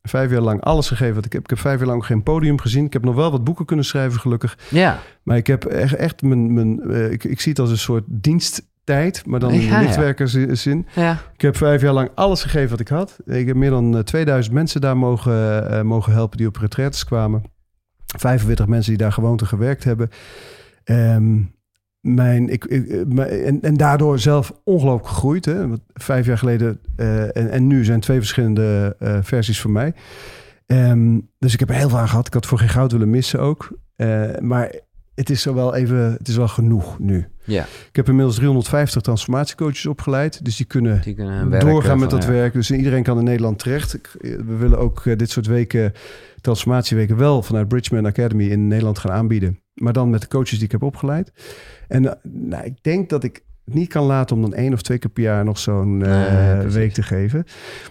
Vijf 0.09 0.31
jaar 0.31 0.41
lang 0.41 0.61
alles 0.61 0.89
gegeven 0.89 1.15
wat 1.15 1.25
ik 1.25 1.33
heb. 1.33 1.43
Ik 1.43 1.51
heb 1.51 1.59
vijf 1.59 1.79
jaar 1.79 1.89
lang 1.89 2.07
geen 2.07 2.23
podium 2.23 2.61
gezien. 2.61 2.85
Ik 2.85 2.93
heb 2.93 3.05
nog 3.05 3.15
wel 3.15 3.31
wat 3.31 3.45
boeken 3.45 3.65
kunnen 3.65 3.85
schrijven, 3.85 4.21
gelukkig. 4.21 4.59
Ja, 4.71 4.99
Maar 5.23 5.37
ik 5.37 5.47
heb 5.47 5.65
echt, 5.65 5.95
echt 5.95 6.23
mijn... 6.23 6.55
mijn 6.55 6.81
eh, 6.91 7.11
ik, 7.13 7.25
ik 7.25 7.41
zie 7.41 7.51
het 7.53 7.61
als 7.61 7.71
een 7.71 7.79
soort 7.79 8.05
diensttijd, 8.07 9.27
maar 9.27 9.41
dan 9.41 9.51
in 9.53 9.61
Ja, 9.61 9.81
lichtwerkerszin. 9.81 10.87
ja. 10.95 11.19
Ik 11.35 11.41
heb 11.41 11.57
vijf 11.57 11.83
jaar 11.83 11.93
lang 11.93 12.11
alles 12.15 12.43
gegeven 12.43 12.71
wat 12.71 12.81
ik 12.81 12.89
had. 12.89 13.19
Ik 13.27 13.47
heb 13.47 13.57
meer 13.57 13.71
dan 13.71 13.97
eh, 13.97 14.03
2000 14.03 14.55
mensen 14.55 14.81
daar 14.81 14.97
mogen, 14.97 15.71
eh, 15.71 15.83
mogen 15.83 16.13
helpen 16.13 16.37
die 16.39 16.47
op 16.47 16.57
retraites 16.57 17.05
kwamen. 17.05 17.43
45 18.19 18.67
mensen 18.67 18.91
die 18.91 19.01
daar 19.03 19.13
gewoond 19.13 19.41
en 19.41 19.47
gewerkt 19.47 19.85
hebben. 19.85 20.09
Ehm, 20.85 21.41
mijn, 22.05 22.49
ik, 22.49 22.65
eh, 22.65 23.47
en, 23.47 23.61
en 23.63 23.75
daardoor 23.77 24.19
zelf 24.19 24.53
ongelooflijk 24.65 25.09
gegroeid. 25.09 25.45
Hè? 25.45 25.69
Want 25.69 25.81
vijf 25.95 26.27
jaar 26.27 26.39
geleden 26.39 26.81
eh, 26.97 27.37
en, 27.37 27.51
en 27.51 27.67
nu 27.67 27.85
zijn 27.85 28.01
twee 28.01 28.19
verschillende 28.19 28.97
eh, 28.99 29.19
versies 29.23 29.61
van 29.61 29.73
mij. 29.73 29.95
Ehm, 30.67 31.19
dus 31.39 31.53
ik 31.53 31.61
heb 31.61 31.69
heel 31.69 31.89
veel 31.89 32.07
gehad. 32.07 32.27
Ik 32.27 32.35
had 32.35 32.47
voor 32.47 32.59
geen 32.59 32.69
goud 32.69 32.93
willen 32.93 33.11
missen 33.11 33.41
ook. 33.41 33.69
Maar 34.41 34.75
het 35.15 35.31
is 35.31 35.43
zo 35.43 35.55
wel 35.55 35.75
even, 35.75 35.97
het 36.19 36.29
is 36.29 36.37
wel 36.37 36.49
genoeg 36.49 36.99
nu. 36.99 37.27
ja. 37.45 37.63
Ik 37.89 37.97
heb 37.97 38.09
inmiddels 38.09 38.37
350 38.37 39.03
transformatiecoaches 39.03 39.87
opgeleid. 39.87 40.45
Dus 40.45 40.57
die 40.57 40.67
kunnen 40.67 41.03
Die 41.03 41.15
doorgaan 41.59 41.95
eh, 41.95 42.01
met 42.01 42.11
dat 42.11 42.25
ja. 42.25 42.31
werk. 42.31 42.53
Dus 42.53 42.71
iedereen 42.71 43.03
kan 43.03 43.19
in 43.19 43.25
Nederland 43.25 43.59
terecht. 43.59 43.95
Ik- 43.95 44.15
We 44.21 44.57
willen 44.57 44.79
ook 44.79 45.07
eh, 45.07 45.17
dit 45.17 45.31
soort 45.31 45.47
weken, 45.47 45.93
transformatieweken, 46.41 47.17
wel 47.17 47.43
vanuit 47.43 47.69
Bridgman 47.69 48.07
Academy 48.07 48.45
in 48.45 48.69
Nederland 48.69 48.99
gaan 48.99 49.13
aanbieden. 49.13 49.59
Maar 49.75 49.93
dan 49.93 50.11
met 50.11 50.21
de 50.21 50.29
coaches 50.29 50.51
die 50.57 50.65
ik 50.65 50.73
heb 50.73 50.83
opgeleid. 50.83 51.33
En 51.89 52.07
eh, 52.09 52.13
nou, 52.23 52.65
ik 52.65 52.83
denk 52.83 53.09
dat 53.09 53.25
ik 53.25 53.43
het 53.65 53.75
niet 53.75 53.89
kan 53.89 54.05
laten 54.05 54.37
om 54.37 54.43
dan 54.43 54.55
één 54.55 54.73
of 54.73 54.83
twee 54.83 54.99
keer 54.99 55.11
per 55.11 55.23
jaar 55.23 55.45
nog 55.45 55.59
zo'n 55.59 56.03
eh, 56.05 56.59
Nee, 56.59 56.67
week 56.67 56.93
te 56.93 57.03
geven. 57.03 57.45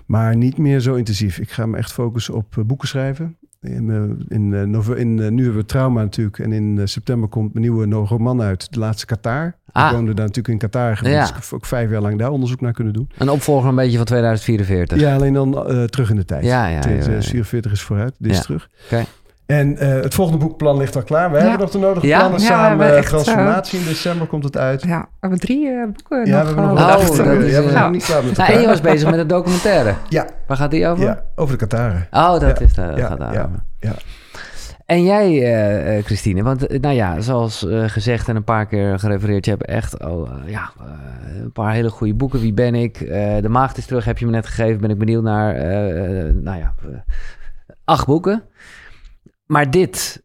Maar 0.06 0.36
niet 0.36 0.58
meer 0.58 0.80
zo 0.80 0.94
intensief. 0.96 1.40
Ik 1.40 1.52
ga 1.52 1.66
me 1.66 1.78
echt 1.78 1.92
focussen 1.92 2.34
op 2.34 2.58
eh, 2.58 2.64
boeken 2.64 2.88
schrijven. 2.88 3.38
In, 3.64 3.90
eh, 3.90 4.38
in, 4.38 4.54
eh, 4.54 4.98
in, 5.00 5.20
eh, 5.20 5.30
nu 5.30 5.44
hebben 5.44 5.62
we 5.62 5.66
trauma 5.66 6.02
natuurlijk. 6.02 6.40
En 6.40 6.52
in 6.52 6.88
september 6.88 7.30
komt 7.30 7.54
mijn 7.54 7.66
nieuwe 7.66 8.06
roman 8.06 8.42
uit. 8.42 8.74
De 8.74 8.80
laatste 8.80 9.06
Qatar. 9.06 9.56
Ah. 9.72 9.86
Ik 9.86 9.96
woonde 9.96 10.14
daar 10.14 10.26
natuurlijk 10.26 10.54
in 10.54 10.70
Qatar. 10.70 10.98
geweest. 10.98 11.16
Ja. 11.16 11.22
Dus 11.22 11.30
ik 11.30 11.36
heb 11.36 11.54
ook 11.54 11.66
vijf 11.66 11.90
jaar 11.90 12.02
lang 12.02 12.20
daar 12.20 12.30
onderzoek 12.30 12.62
naar 12.62 12.74
kunnen 12.74 12.94
doen. 12.94 13.10
Een 13.18 13.30
opvolger 13.30 13.70
een 13.70 13.76
beetje 13.76 13.98
van 13.98 14.06
2044. 14.06 15.00
Ja, 15.00 15.16
alleen 15.16 15.34
dan 15.34 15.52
terug 15.90 16.10
in 16.10 16.16
de 16.16 16.26
tijd. 16.26 16.46
Ja, 16.46 16.68
ja, 16.68 16.82
ja, 16.84 16.90
ja, 16.90 17.12
ja. 17.12 17.22
44 17.22 17.72
is 17.72 17.82
vooruit, 17.82 18.16
dit 18.18 18.32
is 18.32 18.42
terug. 18.42 18.70
Oké. 18.86 19.06
En 19.58 19.78
eh, 19.78 19.90
het 20.02 20.14
volgende 20.14 20.40
boekplan 20.46 20.78
ligt 20.78 20.96
al 20.96 21.04
klaar. 21.04 21.32
We 21.32 21.36
Ja. 21.38 21.42
hebben 21.42 21.60
nog 21.60 21.70
de 21.72 21.78
nodige 21.78 22.08
Ja? 22.08 22.20
plannen 22.20 22.40
samen. 22.40 22.68
hebben 22.80 22.98
echt, 22.98 23.08
Transformatie 23.08 23.80
in 23.80 23.86
december 23.86 24.28
komt 24.28 24.44
het 24.44 24.58
uit. 24.58 24.82
Ja, 24.84 25.00
we 25.00 25.08
hebben 25.20 25.40
drie 25.40 25.68
eh, 25.70 25.84
boeken 25.86 26.26
Ja, 26.26 26.44
nog 26.44 26.54
we 26.54 26.56
hebben 26.56 26.66
nog 26.66 26.78
eh, 26.78 26.84
Oh, 26.86 26.92
bedacht. 27.00 27.18
dat 27.18 27.26
is, 27.28 27.52
Ja, 27.52 27.60
we 27.62 27.66
eh, 27.66 27.72
zijn 27.72 27.84
nog 27.84 27.92
niet 27.92 28.06
klaar 28.06 28.24
met 28.24 28.38
Nou, 28.38 28.52
en 28.54 28.62
je 28.62 28.68
was 28.68 28.82
bezig 28.82 29.10
met 29.10 29.20
een 29.20 29.28
documentaire. 29.28 29.94
Ja, 30.10 30.26
Waar 30.48 30.58
gaat 30.58 30.72
die 30.72 30.88
over? 30.88 31.04
ja, 31.04 31.24
over 31.36 31.58
de 31.58 31.66
Qataren. 31.66 32.08
Oh, 32.12 32.32
dat 32.32 32.42
Ja, 32.42 32.66
is 32.66 32.74
daar, 32.74 32.88
dat 32.90 32.98
ja, 32.98 33.08
gaat 33.08 33.20
daar 33.20 33.34
ja, 33.34 33.40
over. 33.44 33.64
ja. 33.80 33.94
En 34.86 35.04
jij, 35.04 35.26
eh, 35.28 35.98
eh, 35.98 36.06
Christine, 36.06 36.44
want 36.44 36.68
eh, 36.68 36.80
nou 36.80 36.96
ja, 36.96 37.20
zoals 37.22 37.68
eh, 37.68 37.84
gezegd 37.88 38.28
en 38.30 38.36
een 38.36 38.44
paar 38.44 38.66
keer 38.66 39.00
gerefereerd, 39.00 39.46
je 39.46 39.52
hebt 39.52 39.66
echt 39.66 40.04
oh, 40.04 40.30
eh, 40.30 40.52
ja, 40.52 40.72
eh, 40.80 41.42
een 41.44 41.52
paar 41.52 41.74
hele 41.74 41.90
goede 41.90 42.14
boeken. 42.14 42.40
Wie 42.40 42.54
ben 42.54 42.76
ik? 42.76 43.02
Eh, 43.02 43.36
de 43.42 43.50
Maagd 43.50 43.78
is 43.78 43.86
terug, 43.86 44.06
heb 44.06 44.18
je 44.18 44.26
me 44.26 44.32
net 44.32 44.46
gegeven. 44.46 44.82
Ben 44.82 44.90
ik 44.90 44.98
benieuwd 44.98 45.24
naar, 45.24 45.56
eh, 45.56 46.28
eh, 46.28 46.36
nou 46.36 46.58
ja, 46.58 46.74
eh, 46.84 46.90
acht 47.86 48.06
boeken. 48.06 48.44
Maar 49.46 49.72
dit, 49.72 50.24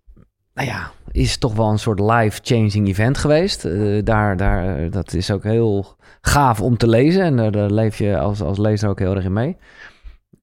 nou 0.54 0.68
ja, 0.68 0.90
is 1.10 1.38
toch 1.38 1.54
wel 1.54 1.70
een 1.70 1.78
soort 1.78 2.00
life-changing 2.00 2.88
event 2.88 3.18
geweest. 3.18 3.64
Eh, 3.64 4.04
daar, 4.04 4.36
daar, 4.36 4.76
eh, 4.76 4.90
dat 4.92 5.12
is 5.12 5.30
ook 5.30 5.42
heel 5.42 5.96
gaaf 6.20 6.60
om 6.60 6.76
te 6.76 6.88
lezen 6.88 7.22
en 7.22 7.36
daar, 7.36 7.50
daar 7.52 7.70
leef 7.70 7.98
je 7.98 8.18
als, 8.18 8.40
als 8.42 8.58
lezer 8.58 8.88
ook 8.88 8.98
heel 8.98 9.14
erg 9.14 9.24
in 9.24 9.32
mee. 9.32 9.56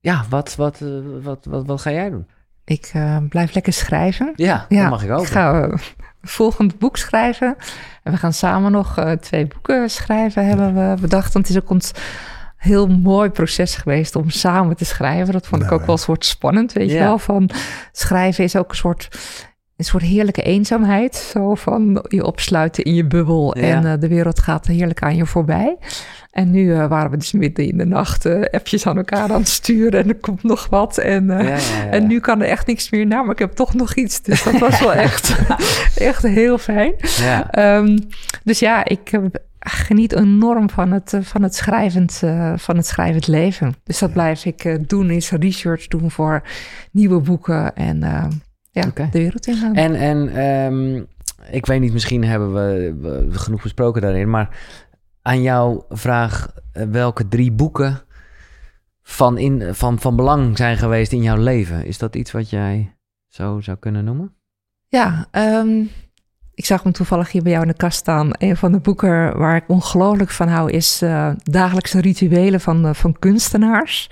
Ja, 0.02 0.26
wat, 0.30 0.56
wat, 0.56 0.82
eh, 0.82 0.90
wat, 1.24 1.46
wat, 1.50 1.66
wat 1.66 1.82
ga 1.82 1.92
jij 1.92 2.10
doen? 2.10 2.28
Ik 2.66 2.90
eh, 2.94 3.18
blijf 3.30 3.54
lekker 3.54 3.74
schrijven. 3.74 4.32
Ja, 4.36 4.66
Ja, 4.70 4.82
dat 4.82 4.90
mag 4.90 5.04
ik 5.04 5.12
ook. 5.12 5.22
Ik 5.22 5.28
ga 5.28 5.62
eh, 5.62 5.78
volgend 6.22 6.80
boek 6.80 6.98
schrijven. 6.98 7.56
En 8.04 8.12
we 8.12 8.18
gaan 8.18 8.34
samen 8.34 8.72
nog 8.72 8.98
eh, 8.98 9.12
twee 9.12 9.48
boeken 9.48 9.90
schrijven, 9.90 10.46
hebben 10.46 10.74
we 10.74 11.02
bedacht. 11.02 11.34
Want 11.34 11.48
het 11.48 11.56
is 11.56 11.62
ook 11.62 11.70
ons 11.70 11.92
heel 12.56 12.88
mooi 12.88 13.30
proces 13.30 13.76
geweest 13.76 14.16
om 14.16 14.30
samen 14.30 14.76
te 14.76 14.86
schrijven. 14.86 15.34
Dat 15.34 15.48
vond 15.48 15.62
ik 15.62 15.68
Nou, 15.70 15.80
ook 15.80 15.86
wel 15.88 15.96
een 15.96 16.02
soort 16.02 16.26
spannend, 16.26 16.74
weet 16.74 16.92
je 16.92 16.98
wel. 17.00 17.18
Van 17.18 17.50
schrijven 17.92 18.44
is 18.44 18.56
ook 18.56 18.70
een 18.70 18.76
soort, 18.76 19.08
een 19.78 19.86
soort 19.86 20.04
heerlijke 20.04 20.42
eenzaamheid. 20.42 21.16
Zo 21.16 21.56
van 21.56 22.06
je 22.08 22.26
opsluiten 22.26 22.84
in 22.84 22.94
je 22.94 23.06
bubbel 23.06 23.58
Ja. 23.58 23.64
en 23.64 23.86
eh, 23.86 24.00
de 24.00 24.08
wereld 24.08 24.40
gaat 24.40 24.68
heerlijk 24.68 25.02
aan 25.02 25.16
je 25.16 25.26
voorbij. 25.26 25.78
En 26.32 26.52
nu 26.52 26.74
eh, 26.74 26.88
waren 26.88 27.12
we 27.12 27.18
dus 27.18 27.32
midden 27.32 27.68
in 27.68 27.78
de 27.78 27.86
nacht 27.86 28.26
eh, 28.26 28.42
appjes 28.52 28.88
aan 28.88 28.98
elkaar 28.98 29.32
aan 29.32 29.40
het 29.40 29.48
sturen. 29.48 30.04
En 30.04 30.10
er 30.10 30.16
komt 30.16 30.44
nog 30.44 30.68
wat. 30.70 30.98
En, 30.98 31.26
Ja, 31.28 31.40
ja, 31.42 31.48
ja. 31.50 31.58
en 31.90 32.08
nu 32.08 32.20
kan 32.20 32.42
er 32.42 32.48
echt 32.48 32.68
niks 32.68 32.90
meer 32.90 33.06
naar, 33.08 33.24
maar 33.24 33.34
ik 33.34 33.40
heb 33.40 33.52
toch 33.52 33.74
nog 33.74 33.94
iets. 33.96 34.22
Dus 34.22 34.44
dat 34.44 34.60
was 34.60 34.80
wel 34.80 34.94
echt, 35.10 35.36
echt 35.98 36.22
heel 36.24 36.58
fijn. 36.58 36.94
Ja. 37.18 37.52
Ehm, 37.52 37.98
dus 38.44 38.60
ja, 38.60 38.86
ik 38.86 39.12
geniet 39.66 40.14
enorm 40.14 40.70
van 40.70 40.92
het, 40.92 41.14
eh, 41.14 41.22
van 41.22 41.44
het, 41.44 41.56
schrijvend, 41.56 42.22
eh, 42.24 42.54
van 42.58 42.76
het 42.76 42.86
schrijvend 42.86 43.28
leven. 43.28 43.76
Dus 43.84 44.00
dat 44.00 44.14
blijf 44.14 44.46
ik 44.46 44.64
eh, 44.64 44.78
doen, 44.88 45.10
is 45.10 45.32
research 45.32 45.88
doen 45.88 46.12
voor 46.12 46.42
nieuwe 46.92 47.20
boeken 47.20 47.76
en 47.76 48.00
ja, 48.72 48.92
de 48.94 49.08
wereld 49.12 49.48
ingaan. 49.48 49.76
En, 49.76 49.96
en 49.96 50.30
ehm, 50.36 51.04
ik 51.52 51.66
weet 51.66 51.80
niet, 51.80 51.94
misschien 51.94 52.24
hebben 52.24 52.54
we, 52.54 52.96
we 53.30 53.38
genoeg 53.38 53.62
besproken 53.62 54.02
daarin, 54.02 54.30
maar 54.30 54.58
aan 55.22 55.42
jouw 55.42 55.86
vraag 55.90 56.54
welke 56.72 57.28
drie 57.28 57.52
boeken 57.52 58.02
van, 59.02 59.38
in, 59.38 59.76
van, 59.76 60.00
van 60.00 60.16
belang 60.16 60.58
zijn 60.58 60.78
geweest 60.78 61.12
in 61.12 61.22
jouw 61.22 61.38
leven, 61.38 61.86
is 61.86 61.98
dat 61.98 62.16
iets 62.16 62.32
wat 62.32 62.50
jij 62.50 62.96
zo 63.28 63.60
zou 63.62 63.78
kunnen 63.78 64.06
noemen? 64.06 64.34
Ja, 64.88 65.28
ehm, 65.32 65.84
ik 66.56 66.66
zag 66.66 66.84
hem 66.84 66.92
toevallig 66.92 67.32
hier 67.32 67.44
bij 67.44 67.52
jou 67.52 67.64
in 67.64 67.72
de 67.72 67.78
kast 67.78 67.98
staan. 67.98 68.30
Een 68.32 68.58
van 68.58 68.72
de 68.72 68.80
boeken 68.80 69.38
waar 69.38 69.56
ik 69.56 69.64
ongelooflijk 69.68 70.32
van 70.32 70.48
hou 70.48 70.72
is 70.72 71.02
uh, 71.04 71.30
Dagelijkse 71.44 72.02
Rituelen 72.02 72.62
van, 72.62 72.96
van 72.96 73.16
kunstenaars. 73.20 74.10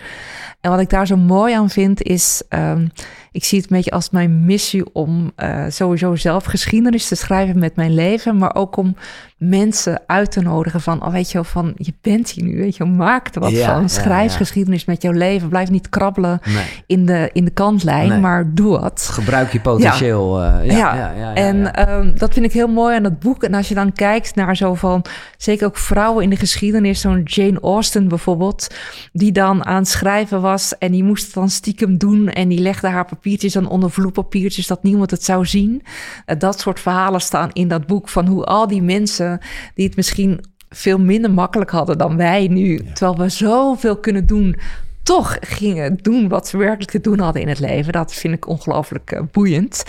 En 0.62 0.72
wat 0.72 0.80
ik 0.80 0.90
daar 0.90 1.08
zo 1.08 1.18
mooi 1.18 1.54
aan 1.54 1.70
vind 1.70 2.02
is, 2.02 2.44
um, 2.50 2.92
ik 3.34 3.44
zie 3.44 3.62
het 3.62 3.72
een 3.72 3.76
beetje 3.78 3.92
als 3.92 4.10
mijn 4.10 4.46
missie 4.46 4.94
om 4.94 5.32
uh, 5.38 5.66
sowieso 5.70 6.16
zelf 6.16 6.44
geschiedenis 6.46 7.08
te 7.08 7.16
schrijven 7.16 7.60
met 7.60 7.76
mijn 7.76 7.94
leven, 7.94 8.38
maar 8.38 8.56
ook 8.56 8.78
om 8.78 8.96
mensen 9.38 10.02
uit 10.08 10.32
te 10.32 10.42
nodigen 10.42 10.82
van, 10.82 11.06
oh 11.06 11.12
weet 11.12 11.28
je 11.28 11.34
wel, 11.34 11.44
van 11.44 11.74
je 11.76 11.94
bent 12.02 12.30
hier 12.30 12.44
nu, 12.44 12.58
weet 12.58 12.78
je 12.78 12.84
wel, 12.84 12.94
maak 12.94 13.36
er 13.36 13.42
wat 13.42 13.52
Ja, 13.52 13.74
van. 13.74 13.90
Schrijf 13.90 14.32
ja. 14.32 14.38
geschiedenis 14.38 14.86
met 14.86 15.02
jouw 15.02 15.12
leven. 15.12 15.50
Blijf 15.50 15.70
niet 15.70 15.90
krabbelen 15.90 16.40
Nee. 16.46 16.66
in 16.88 17.06
de, 17.06 17.30
in 17.34 17.46
de 17.46 17.52
kantlijn, 17.52 18.10
Nee. 18.10 18.20
maar 18.20 18.54
doe 18.54 18.80
wat. 18.80 19.08
Gebruik 19.12 19.52
je 19.52 19.62
potentieel. 19.62 20.42
eh, 20.42 20.66
ja, 20.66 20.78
ja, 20.78 20.96
ja, 20.96 21.12
ja, 21.18 21.34
en 21.34 21.74
ehm, 21.74 22.18
dat 22.18 22.34
vind 22.34 22.46
ik 22.46 22.52
heel 22.54 22.68
mooi 22.68 22.96
aan 22.96 23.04
het 23.04 23.20
boek. 23.20 23.44
En 23.44 23.54
als 23.54 23.68
je 23.68 23.76
dan 23.76 23.94
kijkt 23.94 24.36
naar 24.36 24.56
zo 24.56 24.74
van, 24.74 25.06
zeker 25.38 25.68
ook 25.68 25.78
vrouwen 25.78 26.24
in 26.24 26.30
de 26.30 26.36
geschiedenis, 26.36 27.02
zo'n 27.02 27.22
Jane 27.24 27.60
Austen 27.60 28.08
bijvoorbeeld, 28.08 28.68
die 29.14 29.32
dan 29.32 29.66
aan 29.66 29.76
het 29.76 29.88
schrijven 29.88 30.42
was 30.42 30.78
en 30.78 30.92
die 30.92 31.04
moest 31.04 31.26
het 31.26 31.34
dan 31.34 31.50
stiekem 31.50 31.98
doen 31.98 32.30
en 32.30 32.48
die 32.48 32.60
legde 32.60 32.88
haar 32.88 33.06
papiertjes 33.24 33.54
dan 33.54 33.70
onder 33.70 33.92
vloeipapiertjes 33.92 34.68
dat 34.68 34.84
niemand 34.84 35.12
het 35.12 35.24
zou 35.24 35.46
zien. 35.46 35.84
Eh, 36.26 36.40
dat 36.40 36.60
soort 36.60 36.80
verhalen 36.80 37.22
staan 37.22 37.50
in 37.54 37.68
dat 37.68 37.88
boek 37.88 38.10
van 38.10 38.28
hoe 38.28 38.44
al 38.44 38.68
die 38.68 38.82
mensen 38.82 39.40
die 39.76 39.86
het 39.86 39.96
misschien 39.96 40.44
veel 40.70 41.00
minder 41.00 41.32
makkelijk 41.32 41.72
hadden 41.72 41.98
dan 41.98 42.18
wij 42.18 42.48
nu, 42.48 42.78
terwijl 42.94 43.18
we 43.18 43.30
zoveel 43.30 43.98
kunnen 43.98 44.26
doen 44.26 44.56
toch 45.04 45.38
gingen 45.42 45.98
doen 45.98 46.28
wat 46.28 46.48
ze 46.48 46.58
werkelijk 46.58 46.92
te 46.92 47.02
doen 47.02 47.20
hadden 47.20 47.42
in 47.42 47.48
het 47.48 47.60
leven. 47.60 47.94
Dat 47.94 48.14
vind 48.14 48.34
ik 48.34 48.48
ongelooflijk 48.48 49.12
eh, 49.12 49.22
boeiend. 49.32 49.84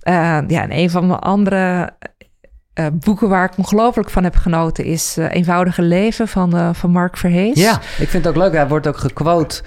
Eh, 0.00 0.14
ja, 0.46 0.62
en 0.62 0.72
een 0.72 0.90
van 0.90 1.06
mijn 1.06 1.18
andere 1.18 1.92
boeken 2.92 3.28
waar 3.28 3.44
ik 3.44 3.58
ongelooflijk 3.58 4.10
van 4.10 4.24
heb 4.24 4.36
genoten 4.36 4.84
is 4.84 5.16
Eenvoudige 5.16 5.82
Leven 5.82 6.28
van, 6.28 6.74
van 6.74 6.90
Mark 6.90 7.16
Verhees. 7.16 7.60
Ja, 7.60 7.80
ik 7.98 8.08
vind 8.08 8.24
het 8.24 8.26
ook 8.26 8.42
leuk. 8.42 8.52
Hij 8.52 8.68
wordt 8.68 8.86
ook 8.86 8.96
gequote 8.96 9.62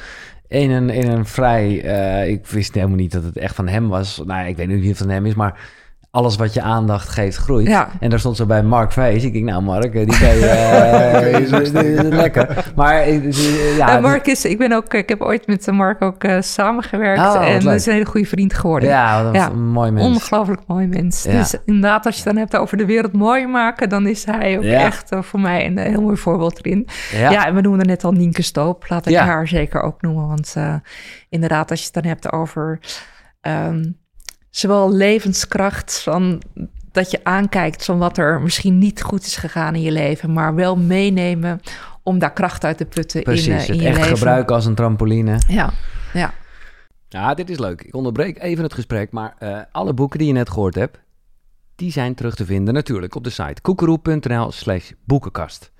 in 0.48 0.72
een, 0.72 0.90
in 0.90 1.08
een 1.08 1.26
vrij... 1.26 1.82
eh, 1.82 2.32
ik 2.32 2.46
wist 2.46 2.74
helemaal 2.74 2.98
niet 2.98 3.12
dat 3.12 3.24
het 3.24 3.38
echt 3.38 3.56
van 3.56 3.68
hem 3.68 3.88
was. 3.88 4.22
Nou, 4.26 4.48
ik 4.48 4.58
weet 4.58 4.68
niet 4.68 4.82
of 4.82 4.88
het 4.88 4.98
van 4.98 5.10
hem 5.10 5.26
is, 5.26 5.36
maar... 5.36 5.60
Alles 6.12 6.36
wat 6.36 6.54
je 6.54 6.62
aandacht 6.62 7.10
geeft, 7.10 7.38
groeit. 7.38 7.68
Ja. 7.68 7.90
En 8.00 8.10
daar 8.10 8.20
stond 8.20 8.36
zo 8.36 8.46
bij 8.46 8.64
Mark 8.64 8.92
Vees. 8.92 9.24
Ik 9.24 9.34
denk, 9.34 9.46
nou 9.46 9.62
Mark, 9.62 9.92
die 9.94 10.06
kan 10.06 10.36
je... 10.36 10.46
eh, 11.74 12.04
lekker. 12.10 12.72
Maar 12.76 12.96
eh, 13.02 13.32
ja, 13.78 13.96
Eh, 13.96 14.02
Mark 14.02 14.28
is, 14.28 14.46
ik 14.46 14.58
ben 14.58 14.72
ook, 14.72 14.94
ik 14.94 15.10
heb 15.10 15.22
ooit 15.22 15.48
met 15.48 15.72
Mark 15.72 16.02
ook 16.02 16.24
eh, 16.24 16.42
samengewerkt 16.42 17.20
Oh, 17.22 17.48
en 17.50 17.64
dat 17.64 17.74
is 17.74 17.86
een 17.86 17.94
hele 17.94 18.06
goede 18.06 18.28
vriend 18.28 18.54
geworden. 18.54 18.90
Ja, 18.90 19.24
wat 19.24 19.34
een 19.34 19.40
Ja. 19.40 19.50
mooi 19.50 19.92
mens. 19.92 20.06
Ongelooflijk 20.08 20.62
mooi 20.68 20.88
mens. 20.88 21.24
Ja. 21.24 21.32
Dus 21.32 21.56
inderdaad, 21.66 22.06
als 22.06 22.16
je 22.16 22.22
het 22.24 22.30
dan 22.34 22.40
hebt 22.42 22.56
over 22.56 22.78
de 22.78 22.86
wereld 22.86 23.14
mooi 23.14 23.48
maken, 23.48 23.90
dan 23.90 24.08
is 24.08 24.26
hij 24.26 24.58
ook 24.58 24.64
echt 24.64 25.12
eh, 25.12 25.22
voor 25.22 25.40
mij 25.40 25.66
een 25.66 25.78
eh, 25.78 25.90
heel 25.90 26.02
mooi 26.02 26.18
voorbeeld 26.18 26.66
erin. 26.66 26.88
Ja. 27.12 27.46
En 27.48 27.56
we 27.56 27.62
noemden 27.62 27.88
net 27.88 28.04
al 28.04 28.12
Nienke 28.12 28.42
Stoop. 28.42 28.86
Laat 28.90 29.06
ik 29.08 29.16
haar 29.18 29.48
zeker 29.48 29.82
ook 29.82 30.02
noemen. 30.02 30.28
Want 30.28 30.54
eh, 30.58 30.74
inderdaad, 31.30 31.70
als 31.70 31.80
je 31.80 31.86
het 31.86 32.04
dan 32.04 32.12
hebt 32.12 32.32
over 32.32 32.80
ehm, 33.42 33.84
zowel 34.58 34.94
levenskracht 34.94 36.00
van 36.00 36.42
dat 36.92 37.12
je 37.12 37.24
aankijkt 37.24 37.86
van 37.86 37.98
wat 37.98 38.18
er 38.18 38.42
misschien 38.42 38.78
niet 38.78 39.02
goed 39.02 39.26
is 39.26 39.36
gegaan 39.36 39.76
in 39.76 39.82
je 39.82 39.92
leven, 39.92 40.34
maar 40.34 40.56
wel 40.56 40.78
meenemen 40.78 41.60
om 42.04 42.20
daar 42.20 42.34
kracht 42.34 42.64
uit 42.64 42.78
te 42.78 42.86
putten 42.86 43.24
Precies, 43.24 43.48
in, 43.48 43.54
eh, 43.54 43.68
in 43.68 43.74
het 43.74 43.82
je 43.82 43.88
echt 43.88 43.98
leven. 43.98 44.18
gebruiken 44.18 44.56
als 44.56 44.66
een 44.66 44.76
trampoline. 44.76 45.40
Ja, 45.48 45.74
ja. 46.14 46.34
Ja, 47.08 47.34
dit 47.34 47.50
is 47.50 47.60
leuk. 47.60 47.82
Ik 47.82 47.96
onderbreek 47.96 48.42
even 48.42 48.64
het 48.64 48.74
gesprek, 48.74 49.12
maar 49.12 49.36
eh, 49.40 49.60
alle 49.72 49.94
boeken 49.94 50.20
die 50.20 50.28
je 50.28 50.34
net 50.34 50.50
gehoord 50.50 50.76
hebt, 50.76 51.00
die 51.76 51.92
zijn 51.92 52.16
terug 52.16 52.36
te 52.36 52.46
vinden 52.46 52.74
natuurlijk 52.74 53.16
op 53.16 53.24
de 53.24 53.30
site 53.30 53.62
koekeroe.nl 53.62 54.52
slash 54.52 54.92
boekenkast. 55.06 55.72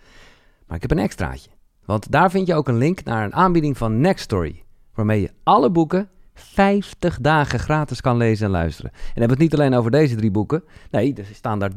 Maar 0.68 0.76
ik 0.76 0.82
heb 0.82 0.92
een 0.92 1.04
extraatje, 1.04 1.50
want 1.86 2.12
daar 2.12 2.32
vind 2.32 2.48
je 2.48 2.56
ook 2.56 2.68
een 2.68 2.78
link 2.78 3.04
naar 3.04 3.24
een 3.24 3.34
aanbieding 3.34 3.78
van 3.78 4.02
Nextory, 4.02 4.64
waarmee 4.94 5.22
je 5.22 5.32
alle 5.44 5.70
boeken 5.70 6.10
50 6.38 7.18
dagen 7.22 7.60
gratis 7.60 8.02
kan 8.02 8.18
lezen 8.18 8.46
en 8.46 8.52
luisteren. 8.52 8.92
En 8.92 9.00
hebben 9.20 9.30
het 9.30 9.40
niet 9.40 9.54
alleen 9.54 9.74
over 9.74 9.92
deze 9.92 10.16
drie 10.16 10.32
boeken, 10.32 10.64
nee, 10.92 11.14
er 11.14 11.26
staan 11.34 11.60
daar 11.60 11.72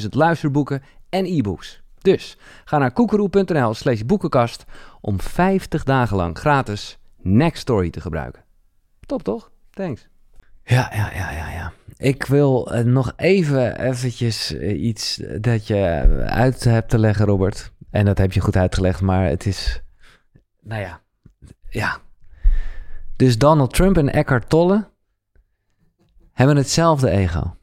300.000 0.00 0.08
luisterboeken 0.08 0.82
en 1.08 1.24
e-books. 1.24 1.82
Dus 1.98 2.38
ga 2.64 2.78
naar 2.78 2.92
koekeroe.nl 2.92 3.74
slash 3.74 4.00
boekenkast 4.00 4.64
om 5.00 5.20
50 5.20 5.84
dagen 5.84 6.16
lang 6.16 6.38
gratis 6.38 6.98
Nextory 7.22 7.90
te 7.90 8.00
gebruiken. 8.00 8.44
Top 9.00 9.22
toch? 9.22 9.50
Thanks. 9.70 10.08
Ja, 10.62 10.90
ja, 10.94 11.12
ja, 11.14 11.30
ja, 11.30 11.50
ja. 11.50 11.72
Ik 11.96 12.24
wil 12.24 12.72
eh, 12.72 12.84
nog 12.84 13.12
even 13.16 13.80
eventjes 13.80 14.54
eh, 14.54 14.82
iets 14.82 15.22
dat 15.40 15.66
je 15.66 15.78
uit 16.26 16.64
hebt 16.64 16.90
te 16.90 16.98
leggen, 16.98 17.26
Robert. 17.26 17.72
En 17.90 18.04
dat 18.04 18.18
heb 18.18 18.32
je 18.32 18.40
goed 18.40 18.56
uitgelegd, 18.56 19.00
maar 19.00 19.24
het 19.24 19.46
is... 19.46 19.82
Nou 20.60 20.80
ja, 20.80 21.00
ja. 21.68 22.00
Dus 23.16 23.38
Donald 23.38 23.74
Trump 23.74 23.98
en 23.98 24.12
Eckhart 24.12 24.48
Tolle 24.48 24.88
hebben 26.32 26.56
hetzelfde 26.56 27.10
ego. 27.10 27.56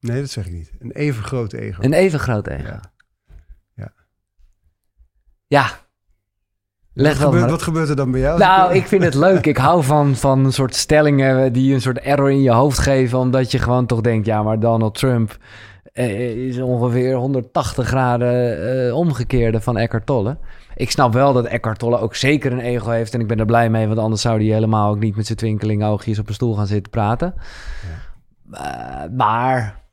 Nee, 0.00 0.20
dat 0.20 0.30
zeg 0.30 0.46
ik 0.46 0.52
niet. 0.52 0.72
Een 0.78 0.90
even 0.90 1.22
groot 1.22 1.52
ego. 1.52 1.82
Een 1.82 1.92
even 1.92 2.18
groot 2.18 2.46
ego. 2.46 2.66
Ja. 2.66 2.80
Ja. 3.74 3.92
Ja. 5.46 5.66
Leg 6.92 7.12
wat, 7.12 7.22
gebeurt, 7.22 7.40
maar 7.40 7.50
wat 7.50 7.62
gebeurt 7.62 7.88
er 7.88 7.96
dan 7.96 8.10
bij 8.10 8.20
jou? 8.20 8.38
Nou, 8.38 8.74
ik 8.74 8.86
vind 8.86 9.02
het 9.02 9.14
leuk. 9.14 9.46
Ik 9.46 9.56
hou 9.56 9.84
van, 9.84 10.16
van 10.16 10.44
een 10.44 10.52
soort 10.52 10.74
stellingen 10.74 11.52
die 11.52 11.74
een 11.74 11.80
soort 11.80 11.98
error 11.98 12.30
in 12.30 12.42
je 12.42 12.52
hoofd 12.52 12.78
geven. 12.78 13.18
Omdat 13.18 13.50
je 13.50 13.58
gewoon 13.58 13.86
toch 13.86 14.00
denkt, 14.00 14.26
ja, 14.26 14.42
maar 14.42 14.60
Donald 14.60 14.94
Trump 14.94 15.38
eh, 15.92 16.46
is 16.46 16.58
ongeveer 16.58 17.14
180 17.14 17.86
graden 17.86 18.86
eh, 18.86 18.94
omgekeerde 18.96 19.60
van 19.60 19.76
Eckhart 19.76 20.06
Tolle. 20.06 20.36
Ik 20.74 20.90
snap 20.90 21.12
wel 21.12 21.32
dat 21.32 21.44
Eckhart 21.44 21.78
Tolle 21.78 21.98
ook 21.98 22.14
zeker 22.14 22.52
een 22.52 22.60
ego 22.60 22.90
heeft. 22.90 23.14
En 23.14 23.20
ik 23.20 23.26
ben 23.26 23.38
er 23.38 23.46
blij 23.46 23.70
mee, 23.70 23.86
want 23.86 23.98
anders 23.98 24.22
zou 24.22 24.36
hij 24.36 24.54
helemaal 24.54 24.90
ook 24.90 25.00
niet 25.00 25.16
met 25.16 25.26
zijn 25.26 25.38
twinkeling 25.38 25.84
oogjes 25.84 26.18
op 26.18 26.28
een 26.28 26.34
stoel 26.34 26.54
gaan 26.54 26.66
zitten 26.66 26.90
praten. 26.90 27.34
Eh, 28.52 29.04
maar, 29.16 29.84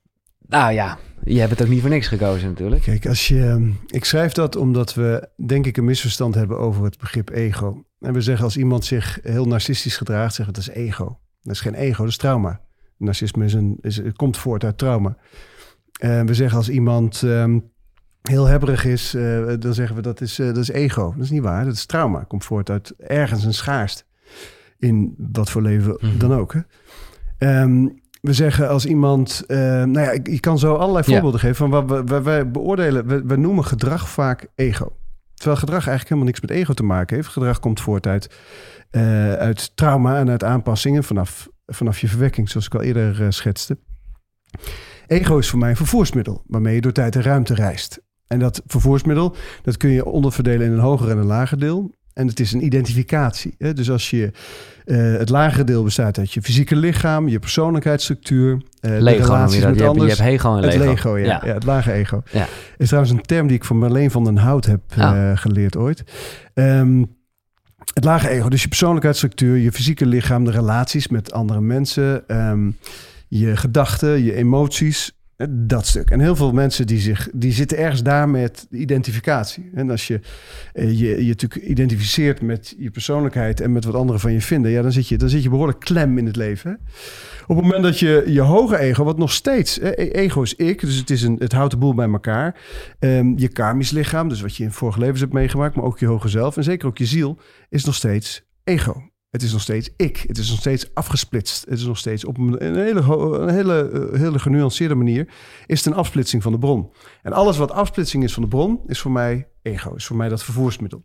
nou 0.47 0.73
ja, 0.73 0.97
je 1.23 1.39
hebt 1.39 1.51
het 1.51 1.61
ook 1.61 1.67
niet 1.67 1.81
voor 1.81 1.89
niks 1.89 2.07
gekozen 2.07 2.49
natuurlijk. 2.49 2.81
Kijk, 2.81 3.07
als 3.07 3.27
je, 3.27 3.47
ehm, 3.47 3.69
ik 3.87 4.05
schrijf 4.05 4.31
dat 4.31 4.55
omdat 4.55 4.93
we 4.93 5.29
denk 5.45 5.65
ik 5.65 5.77
een 5.77 5.85
misverstand 5.85 6.35
hebben 6.35 6.57
over 6.57 6.83
het 6.83 6.97
begrip 6.97 7.29
ego. 7.29 7.85
En 7.99 8.13
we 8.13 8.21
zeggen 8.21 8.45
als 8.45 8.57
iemand 8.57 8.85
zich 8.85 9.19
heel 9.23 9.45
narcistisch 9.45 9.97
gedraagt, 9.97 10.35
zeggen 10.35 10.53
dat 10.53 10.63
is 10.63 10.69
ego. 10.69 11.19
Dat 11.41 11.53
is 11.53 11.61
geen 11.61 11.73
ego, 11.73 12.01
dat 12.01 12.11
is 12.11 12.17
trauma. 12.17 12.61
Narcisme 12.97 13.45
is 13.45 13.53
een, 13.53 13.77
is, 13.81 13.97
het 13.97 14.15
komt 14.15 14.37
voort 14.37 14.63
uit 14.63 14.77
trauma. 14.77 15.17
En 15.99 16.25
we 16.25 16.33
zeggen 16.33 16.57
als 16.57 16.69
iemand 16.69 17.23
ehm, 17.23 17.59
heel 18.21 18.45
hebberig 18.45 18.85
is, 18.85 19.13
eh, 19.13 19.53
dan 19.59 19.73
zeggen 19.73 19.95
we 19.95 20.01
dat 20.01 20.21
is, 20.21 20.39
eh, 20.39 20.47
dat 20.47 20.57
is 20.57 20.69
ego. 20.69 21.13
Dat 21.15 21.23
is 21.23 21.29
niet 21.29 21.41
waar, 21.41 21.65
dat 21.65 21.73
is 21.73 21.85
trauma. 21.85 22.23
Komt 22.23 22.45
voort 22.45 22.69
uit 22.69 22.93
ergens 22.97 23.43
een 23.43 23.53
schaarste. 23.53 24.03
In 24.77 25.13
wat 25.17 25.49
voor 25.49 25.61
leven 25.61 25.97
Mhm. 26.01 26.17
dan 26.17 26.33
ook. 26.33 26.53
Hè? 26.53 26.59
Ehm, 27.37 27.87
we 28.21 28.33
zeggen 28.33 28.69
als 28.69 28.85
iemand, 28.85 29.43
eh, 29.47 29.57
nou 29.57 29.99
ja, 29.99 30.11
ik, 30.11 30.27
je 30.27 30.39
kan 30.39 30.59
zo 30.59 30.73
allerlei 30.75 31.03
Ja. 31.05 31.11
voorbeelden 31.11 31.39
geven 31.39 31.55
van 31.55 31.69
wat 31.69 31.89
we, 31.89 32.03
we, 32.03 32.21
wij 32.21 32.51
beoordelen. 32.51 33.07
We, 33.07 33.23
we 33.25 33.35
noemen 33.35 33.65
gedrag 33.65 34.09
vaak 34.09 34.47
ego. 34.55 34.95
Terwijl 35.33 35.59
gedrag 35.59 35.87
eigenlijk 35.87 36.03
helemaal 36.09 36.25
niks 36.25 36.41
met 36.41 36.49
ego 36.51 36.73
te 36.73 36.83
maken 36.83 37.15
heeft. 37.15 37.27
Gedrag 37.27 37.59
komt 37.59 37.81
voort 37.81 38.07
uit, 38.07 38.35
uit 39.39 39.75
trauma 39.75 40.17
en 40.19 40.29
uit 40.29 40.43
aanpassingen 40.43 41.03
vanaf, 41.03 41.49
vanaf 41.65 41.99
je 41.99 42.07
verwekking, 42.07 42.49
zoals 42.49 42.65
ik 42.65 42.75
al 42.75 42.81
eerder 42.81 43.33
schetste. 43.33 43.77
Ego 45.07 45.37
is 45.37 45.49
voor 45.49 45.59
mij 45.59 45.69
een 45.69 45.75
vervoersmiddel 45.75 46.43
waarmee 46.47 46.75
je 46.75 46.81
door 46.81 46.91
tijd 46.91 47.15
en 47.15 47.21
ruimte 47.21 47.53
reist. 47.53 48.01
En 48.31 48.39
dat 48.39 48.61
vervoersmiddel, 48.65 49.35
dat 49.61 49.77
kun 49.77 49.89
je 49.89 50.05
onderverdelen 50.05 50.67
in 50.67 50.73
een 50.73 50.79
hoger 50.79 51.09
en 51.09 51.17
een 51.17 51.25
lager 51.25 51.59
deel. 51.59 51.91
En 52.13 52.27
het 52.27 52.39
is 52.39 52.53
een 52.53 52.65
identificatie. 52.65 53.55
Hè? 53.57 53.73
Dus 53.73 53.91
als 53.91 54.09
je 54.09 54.31
eh, 54.85 54.97
het 54.97 55.29
lagere 55.29 55.63
deel 55.63 55.83
bestaat 55.83 56.17
uit 56.17 56.31
je 56.33 56.41
fysieke 56.41 56.75
lichaam, 56.75 57.27
je 57.27 57.39
persoonlijkheidsstructuur, 57.39 58.61
Lego 58.81 59.09
je 59.09 59.23
relaties 59.23 59.63
met 59.65 59.75
Je 59.77 59.83
hebt, 59.83 59.95
je 59.95 60.23
hebt 60.23 60.43
en 60.43 60.63
Het 60.63 60.75
Lego. 60.75 61.17
Ja. 61.17 61.41
ja. 61.45 61.53
het 61.53 61.63
lage 61.63 61.91
ego. 61.91 62.23
Ja. 62.31 62.47
Is 62.77 62.87
trouwens 62.87 63.13
een 63.13 63.21
term 63.21 63.47
die 63.47 63.55
ik 63.55 63.63
van 63.63 63.77
Marleen 63.77 64.11
van 64.11 64.23
den 64.23 64.37
Hout 64.37 64.65
heb 64.65 64.81
Oh. 64.97 65.03
eh, 65.03 65.37
geleerd 65.37 65.77
ooit. 65.77 66.03
Ehm, 66.53 67.03
het 67.93 68.03
lage 68.03 68.29
ego, 68.29 68.49
dus 68.49 68.61
je 68.61 68.67
persoonlijkheidsstructuur, 68.67 69.57
je 69.57 69.71
fysieke 69.71 70.05
lichaam, 70.05 70.45
de 70.45 70.51
relaties 70.51 71.07
met 71.07 71.31
andere 71.31 71.61
mensen, 71.61 72.27
ehm, 72.27 72.71
je 73.27 73.55
gedachten, 73.55 74.23
je 74.23 74.35
emoties, 74.35 75.11
dat 75.49 75.87
stuk. 75.87 76.09
En 76.09 76.19
heel 76.19 76.35
veel 76.35 76.51
mensen 76.51 76.87
die, 76.87 76.99
zich, 76.99 77.29
die 77.33 77.51
zitten 77.51 77.77
ergens 77.77 78.03
daar 78.03 78.29
met 78.29 78.67
identificatie. 78.71 79.69
En 79.73 79.89
als 79.89 80.07
je 80.07 80.19
eh, 80.73 80.99
je, 80.99 81.25
je 81.25 81.27
natuurlijk 81.27 81.63
identificeert 81.63 82.41
met 82.41 82.75
je 82.77 82.91
persoonlijkheid 82.91 83.61
en 83.61 83.71
met 83.71 83.85
wat 83.85 83.95
anderen 83.95 84.21
van 84.21 84.33
je 84.33 84.41
vinden, 84.41 84.71
ja, 84.71 84.81
dan 84.81 84.91
zit 84.91 85.07
je, 85.07 85.17
dan 85.17 85.29
zit 85.29 85.43
je 85.43 85.49
behoorlijk 85.49 85.79
klem 85.79 86.17
in 86.17 86.25
het 86.25 86.35
leven. 86.35 86.79
Op 87.47 87.55
het 87.55 87.65
moment 87.65 87.83
dat 87.83 87.99
je 87.99 88.23
je 88.27 88.41
hoge 88.41 88.77
ego, 88.77 89.03
wat 89.03 89.17
nog 89.17 89.31
steeds, 89.31 89.79
e- 89.81 89.91
ego 89.93 90.41
is 90.41 90.55
ik, 90.55 90.79
dus 90.79 90.95
het, 90.95 91.09
is 91.09 91.21
een, 91.21 91.35
het 91.39 91.51
houdt 91.51 91.71
de 91.71 91.77
boel 91.77 91.93
bij 91.93 92.09
elkaar. 92.09 92.55
Ehm, 92.99 93.33
je 93.37 93.47
karmisch 93.47 93.91
lichaam, 93.91 94.29
dus 94.29 94.41
wat 94.41 94.55
je 94.55 94.63
in 94.63 94.71
vorige 94.71 94.99
levens 94.99 95.19
hebt 95.19 95.33
meegemaakt, 95.33 95.75
maar 95.75 95.85
ook 95.85 95.99
je 95.99 96.05
hoge 96.05 96.27
zelf 96.27 96.57
en 96.57 96.63
zeker 96.63 96.87
ook 96.87 96.97
je 96.97 97.05
ziel, 97.05 97.37
is 97.69 97.85
nog 97.85 97.95
steeds 97.95 98.43
ego. 98.63 99.10
Het 99.31 99.41
is 99.41 99.51
nog 99.51 99.61
steeds 99.61 99.89
ik. 99.95 100.23
Het 100.27 100.37
is 100.37 100.49
nog 100.49 100.59
steeds 100.59 100.93
afgesplitst. 100.93 101.65
Het 101.65 101.79
is 101.79 101.85
nog 101.85 101.97
steeds 101.97 102.25
op 102.25 102.37
een, 102.37 102.57
hele, 102.59 103.01
een 103.39 103.49
hele, 103.49 103.89
eh, 103.89 104.19
hele 104.19 104.39
genuanceerde 104.39 104.95
manier... 104.95 105.33
is 105.65 105.77
het 105.83 105.93
een 105.93 105.99
afsplitsing 105.99 106.43
van 106.43 106.51
de 106.51 106.57
bron. 106.59 106.91
En 107.21 107.33
alles 107.33 107.57
wat 107.57 107.71
afsplitsing 107.71 108.23
is 108.23 108.33
van 108.33 108.43
de 108.43 108.49
bron... 108.49 108.81
is 108.87 108.99
voor 108.99 109.11
mij 109.11 109.47
ego, 109.61 109.95
is 109.95 110.05
voor 110.05 110.15
mij 110.15 110.29
dat 110.29 110.43
vervoersmiddel. 110.43 111.03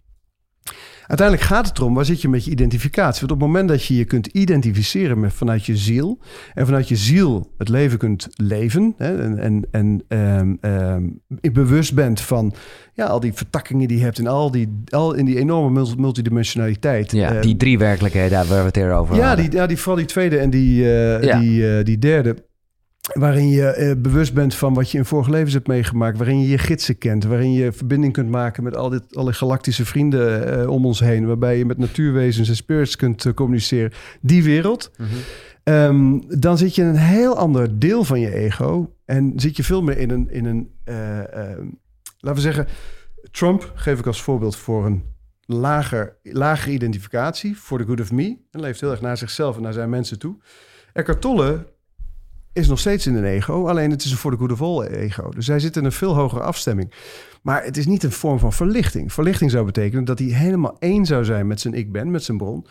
Uiteindelijk 1.06 1.48
gaat 1.48 1.66
het 1.66 1.78
erom, 1.78 1.94
waar 1.94 2.04
zit 2.04 2.20
je 2.20 2.28
met 2.28 2.44
je 2.44 2.50
identificatie? 2.50 3.20
Want 3.20 3.32
op 3.32 3.38
het 3.38 3.48
moment 3.48 3.68
dat 3.68 3.84
je 3.84 3.96
je 3.96 4.04
kunt 4.04 4.26
identificeren 4.26 5.20
met, 5.20 5.32
vanuit 5.32 5.66
je 5.66 5.76
ziel... 5.76 6.18
en 6.54 6.66
vanuit 6.66 6.88
je 6.88 6.96
ziel 6.96 7.52
het 7.58 7.68
leven 7.68 7.98
kunt 7.98 8.28
leven... 8.34 8.94
Hè, 8.96 9.22
en, 9.22 9.38
en, 9.38 9.64
en 9.70 10.04
ehm, 10.08 10.54
ehm, 10.60 11.04
bewust 11.52 11.94
bent 11.94 12.20
van 12.20 12.54
ja, 12.92 13.04
al 13.04 13.20
die 13.20 13.32
vertakkingen 13.32 13.88
die 13.88 13.98
je 13.98 14.04
hebt... 14.04 14.18
en 14.18 14.26
al 14.26 14.50
die, 14.50 14.82
al 14.88 15.14
in 15.14 15.24
die 15.24 15.38
enorme 15.38 15.70
multi- 15.70 15.96
multidimensionaliteit... 15.96 17.12
Ja, 17.12 17.34
eh, 17.34 17.42
die 17.42 17.56
drie 17.56 17.78
werkelijkheden 17.78 18.30
daar 18.30 18.46
waar 18.46 18.60
we 18.60 18.66
het 18.66 18.76
eerder 18.76 18.96
over 18.96 19.16
ja, 19.16 19.26
hadden. 19.26 19.50
die, 19.50 19.58
ja, 19.58 19.66
die, 19.66 19.76
vooral 19.76 19.96
die 19.96 20.06
tweede 20.06 20.38
en 20.38 20.50
die, 20.50 20.82
eh, 20.84 21.22
Ja. 21.22 21.38
die, 21.38 21.76
eh, 21.76 21.84
die 21.84 21.98
derde. 21.98 22.36
Waarin 23.14 23.48
je 23.48 23.66
eh, 23.66 23.92
bewust 23.98 24.34
bent 24.34 24.54
van 24.54 24.74
wat 24.74 24.90
je 24.90 24.98
in 24.98 25.04
vorige 25.04 25.30
levens 25.30 25.52
hebt 25.52 25.66
meegemaakt. 25.66 26.18
Waarin 26.18 26.40
je 26.40 26.48
je 26.48 26.58
gidsen 26.58 26.98
kent. 26.98 27.24
Waarin 27.24 27.52
je 27.52 27.72
verbinding 27.72 28.12
kunt 28.12 28.30
maken 28.30 28.62
met 28.62 28.76
al 28.76 28.88
dit, 28.88 29.16
alle 29.16 29.32
galactische 29.32 29.84
vrienden 29.84 30.60
eh, 30.60 30.70
om 30.70 30.86
ons 30.86 31.00
heen. 31.00 31.26
Waarbij 31.26 31.58
je 31.58 31.64
met 31.64 31.78
natuurwezens 31.78 32.48
en 32.48 32.56
spirits 32.56 32.96
kunt 32.96 33.24
eh, 33.24 33.32
communiceren. 33.32 33.92
Die 34.20 34.42
wereld. 34.42 34.90
Mhm. 34.96 35.08
Ehm, 35.66 36.20
dan 36.40 36.58
zit 36.58 36.74
je 36.74 36.82
in 36.82 36.88
een 36.88 36.96
heel 36.96 37.36
ander 37.36 37.78
deel 37.78 38.04
van 38.04 38.20
je 38.20 38.34
ego. 38.34 38.94
En 39.04 39.32
zit 39.36 39.56
je 39.56 39.64
veel 39.64 39.82
meer 39.82 39.98
in 39.98 40.10
een, 40.10 40.30
in 40.30 40.44
een 40.44 40.70
eh, 40.84 41.18
eh, 41.18 41.58
laten 42.18 42.34
we 42.34 42.40
zeggen, 42.40 42.66
Trump 43.30 43.72
geef 43.74 43.98
ik 43.98 44.06
als 44.06 44.22
voorbeeld 44.22 44.56
voor 44.56 44.86
een 44.86 45.02
lager, 45.40 46.16
lagere 46.22 46.74
identificatie, 46.74 47.58
voor 47.58 47.78
the 47.78 47.84
good 47.84 48.00
of 48.00 48.12
me. 48.12 48.36
En 48.50 48.60
leeft 48.60 48.80
heel 48.80 48.90
erg 48.90 49.00
naar 49.00 49.16
zichzelf 49.16 49.56
en 49.56 49.62
naar 49.62 49.72
zijn 49.72 49.90
mensen 49.90 50.18
toe. 50.18 50.36
Eckhart 50.92 51.20
Tolle 51.20 51.66
is 52.56 52.68
nog 52.68 52.78
steeds 52.78 53.06
in 53.06 53.14
een 53.14 53.24
ego, 53.24 53.66
alleen 53.68 53.90
het 53.90 54.04
is 54.04 54.10
een 54.10 54.16
voor 54.16 54.36
good 54.38 54.52
of 54.52 54.62
all 54.62 54.82
ego. 54.86 55.28
Dus 55.30 55.46
hij 55.46 55.58
zit 55.60 55.76
in 55.76 55.84
een 55.84 55.92
veel 55.92 56.14
hogere 56.14 56.42
afstemming. 56.42 56.92
Maar 57.42 57.64
het 57.64 57.76
is 57.76 57.86
niet 57.86 58.02
een 58.02 58.12
vorm 58.12 58.38
van 58.38 58.52
verlichting. 58.52 59.12
Verlichting 59.12 59.50
zou 59.50 59.64
betekenen 59.64 60.04
dat 60.04 60.18
hij 60.18 60.28
helemaal 60.28 60.76
één 60.78 61.04
zou 61.06 61.24
zijn 61.24 61.46
met 61.46 61.60
zijn 61.60 61.74
ik 61.74 61.92
ben, 61.92 62.10
met 62.10 62.22
zijn 62.24 62.36
bron. 62.38 62.66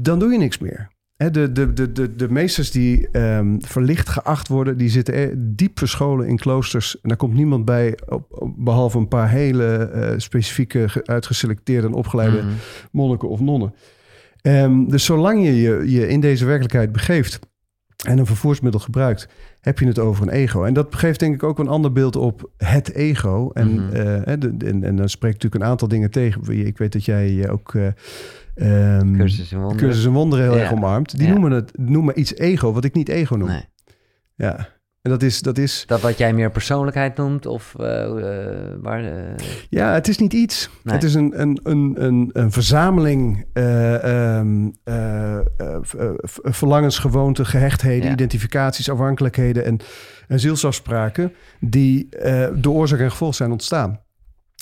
Dan 0.00 0.18
doe 0.18 0.32
je 0.32 0.38
niks 0.38 0.58
meer. 0.58 0.88
De, 1.16 1.52
de, 1.52 1.72
de, 1.72 1.92
de, 1.92 2.14
de 2.16 2.30
meesters 2.30 2.70
die 2.70 3.08
ehm, 3.10 3.58
verlicht 3.60 4.08
geacht 4.08 4.48
worden, 4.48 4.76
die 4.78 4.88
zitten 4.88 5.14
er 5.14 5.34
diep 5.36 5.78
verscholen 5.78 6.26
in 6.26 6.38
kloosters. 6.38 7.00
En 7.00 7.08
daar 7.08 7.16
komt 7.16 7.34
niemand 7.34 7.64
bij, 7.64 7.98
op, 8.08 8.50
behalve 8.56 8.98
een 8.98 9.08
paar 9.08 9.28
hele 9.30 9.74
eh, 9.74 10.12
specifieke, 10.16 10.88
ge- 10.88 11.04
uitgeselecteerde 11.06 11.86
en 11.86 11.92
opgeleide 11.92 12.36
Mhm. 12.42 12.46
monniken 12.92 13.28
of 13.28 13.40
nonnen. 13.40 13.74
Ehm, 14.40 14.84
dus 14.86 15.04
zolang 15.04 15.44
je, 15.44 15.60
je 15.60 15.90
je 15.90 16.08
in 16.08 16.20
deze 16.20 16.44
werkelijkheid 16.44 16.92
begeeft 16.92 17.38
en 18.08 18.18
een 18.18 18.26
vervoersmiddel 18.26 18.80
gebruikt, 18.80 19.28
heb 19.60 19.78
je 19.78 19.86
het 19.86 19.98
over 19.98 20.22
een 20.22 20.32
ego. 20.32 20.64
En 20.64 20.74
dat 20.74 20.94
geeft 20.94 21.20
denk 21.20 21.34
ik 21.34 21.42
ook 21.42 21.58
een 21.58 21.68
ander 21.68 21.92
beeld 21.92 22.16
op 22.16 22.50
het 22.56 22.92
ego. 22.92 23.50
En, 23.52 23.76
de- 23.76 24.56
de- 24.56 24.66
en, 24.66 24.84
en 24.84 24.96
dan 24.96 25.08
spreekt 25.08 25.34
natuurlijk 25.34 25.62
een 25.64 25.70
aantal 25.70 25.88
dingen 25.88 26.10
tegen. 26.10 26.66
Ik 26.66 26.78
weet 26.78 26.92
dat 26.92 27.04
jij 27.04 27.50
ook... 27.50 27.74
eh 27.74 27.86
ehm, 28.54 29.16
Cursus 29.16 29.52
in 29.52 29.58
wonderen. 29.58 29.82
Cursus 29.86 30.04
en 30.04 30.12
wonderen 30.12 30.44
heel 30.44 30.54
Ja. 30.56 30.60
erg 30.62 30.72
omarmt. 30.72 31.16
Die 31.18 31.26
Ja. 31.26 31.32
noemen, 31.32 31.50
het, 31.50 31.78
noemen 31.78 32.18
iets 32.20 32.34
ego, 32.36 32.72
wat 32.72 32.84
ik 32.84 32.94
niet 32.94 33.08
ego 33.08 33.34
noem. 33.36 33.48
Nee. 33.48 33.64
Ja. 34.34 34.68
En 35.02 35.10
dat 35.10 35.22
is, 35.22 35.40
dat 35.42 35.58
is, 35.58 35.84
Dat 35.86 36.00
wat 36.00 36.18
jij 36.18 36.32
meer 36.32 36.50
persoonlijkheid 36.50 37.16
noemt, 37.16 37.46
of 37.46 37.74
eh, 37.78 38.04
eh, 38.04 38.74
waar... 38.80 39.04
eh, 39.04 39.34
ja, 39.68 39.92
het 39.92 40.08
is 40.08 40.18
niet 40.18 40.32
iets. 40.32 40.70
Nee. 40.82 40.94
Het 40.94 41.04
is 41.04 41.14
een, 41.14 41.40
een, 41.40 41.60
een, 41.62 41.94
een, 42.04 42.30
een 42.32 42.52
verzameling 42.52 43.46
v- 45.82 46.38
verlangens, 46.42 46.98
gewoonten, 46.98 47.46
gehechtheden, 47.46 48.06
Ja. 48.06 48.12
identificaties, 48.12 48.90
afhankelijkheden 48.90 49.64
en, 49.64 49.78
en 50.28 50.40
zielsafspraken 50.40 51.32
die 51.60 52.08
door 52.54 52.74
oorzaak 52.74 53.00
en 53.00 53.10
gevolg 53.10 53.34
zijn 53.34 53.50
ontstaan. 53.52 54.00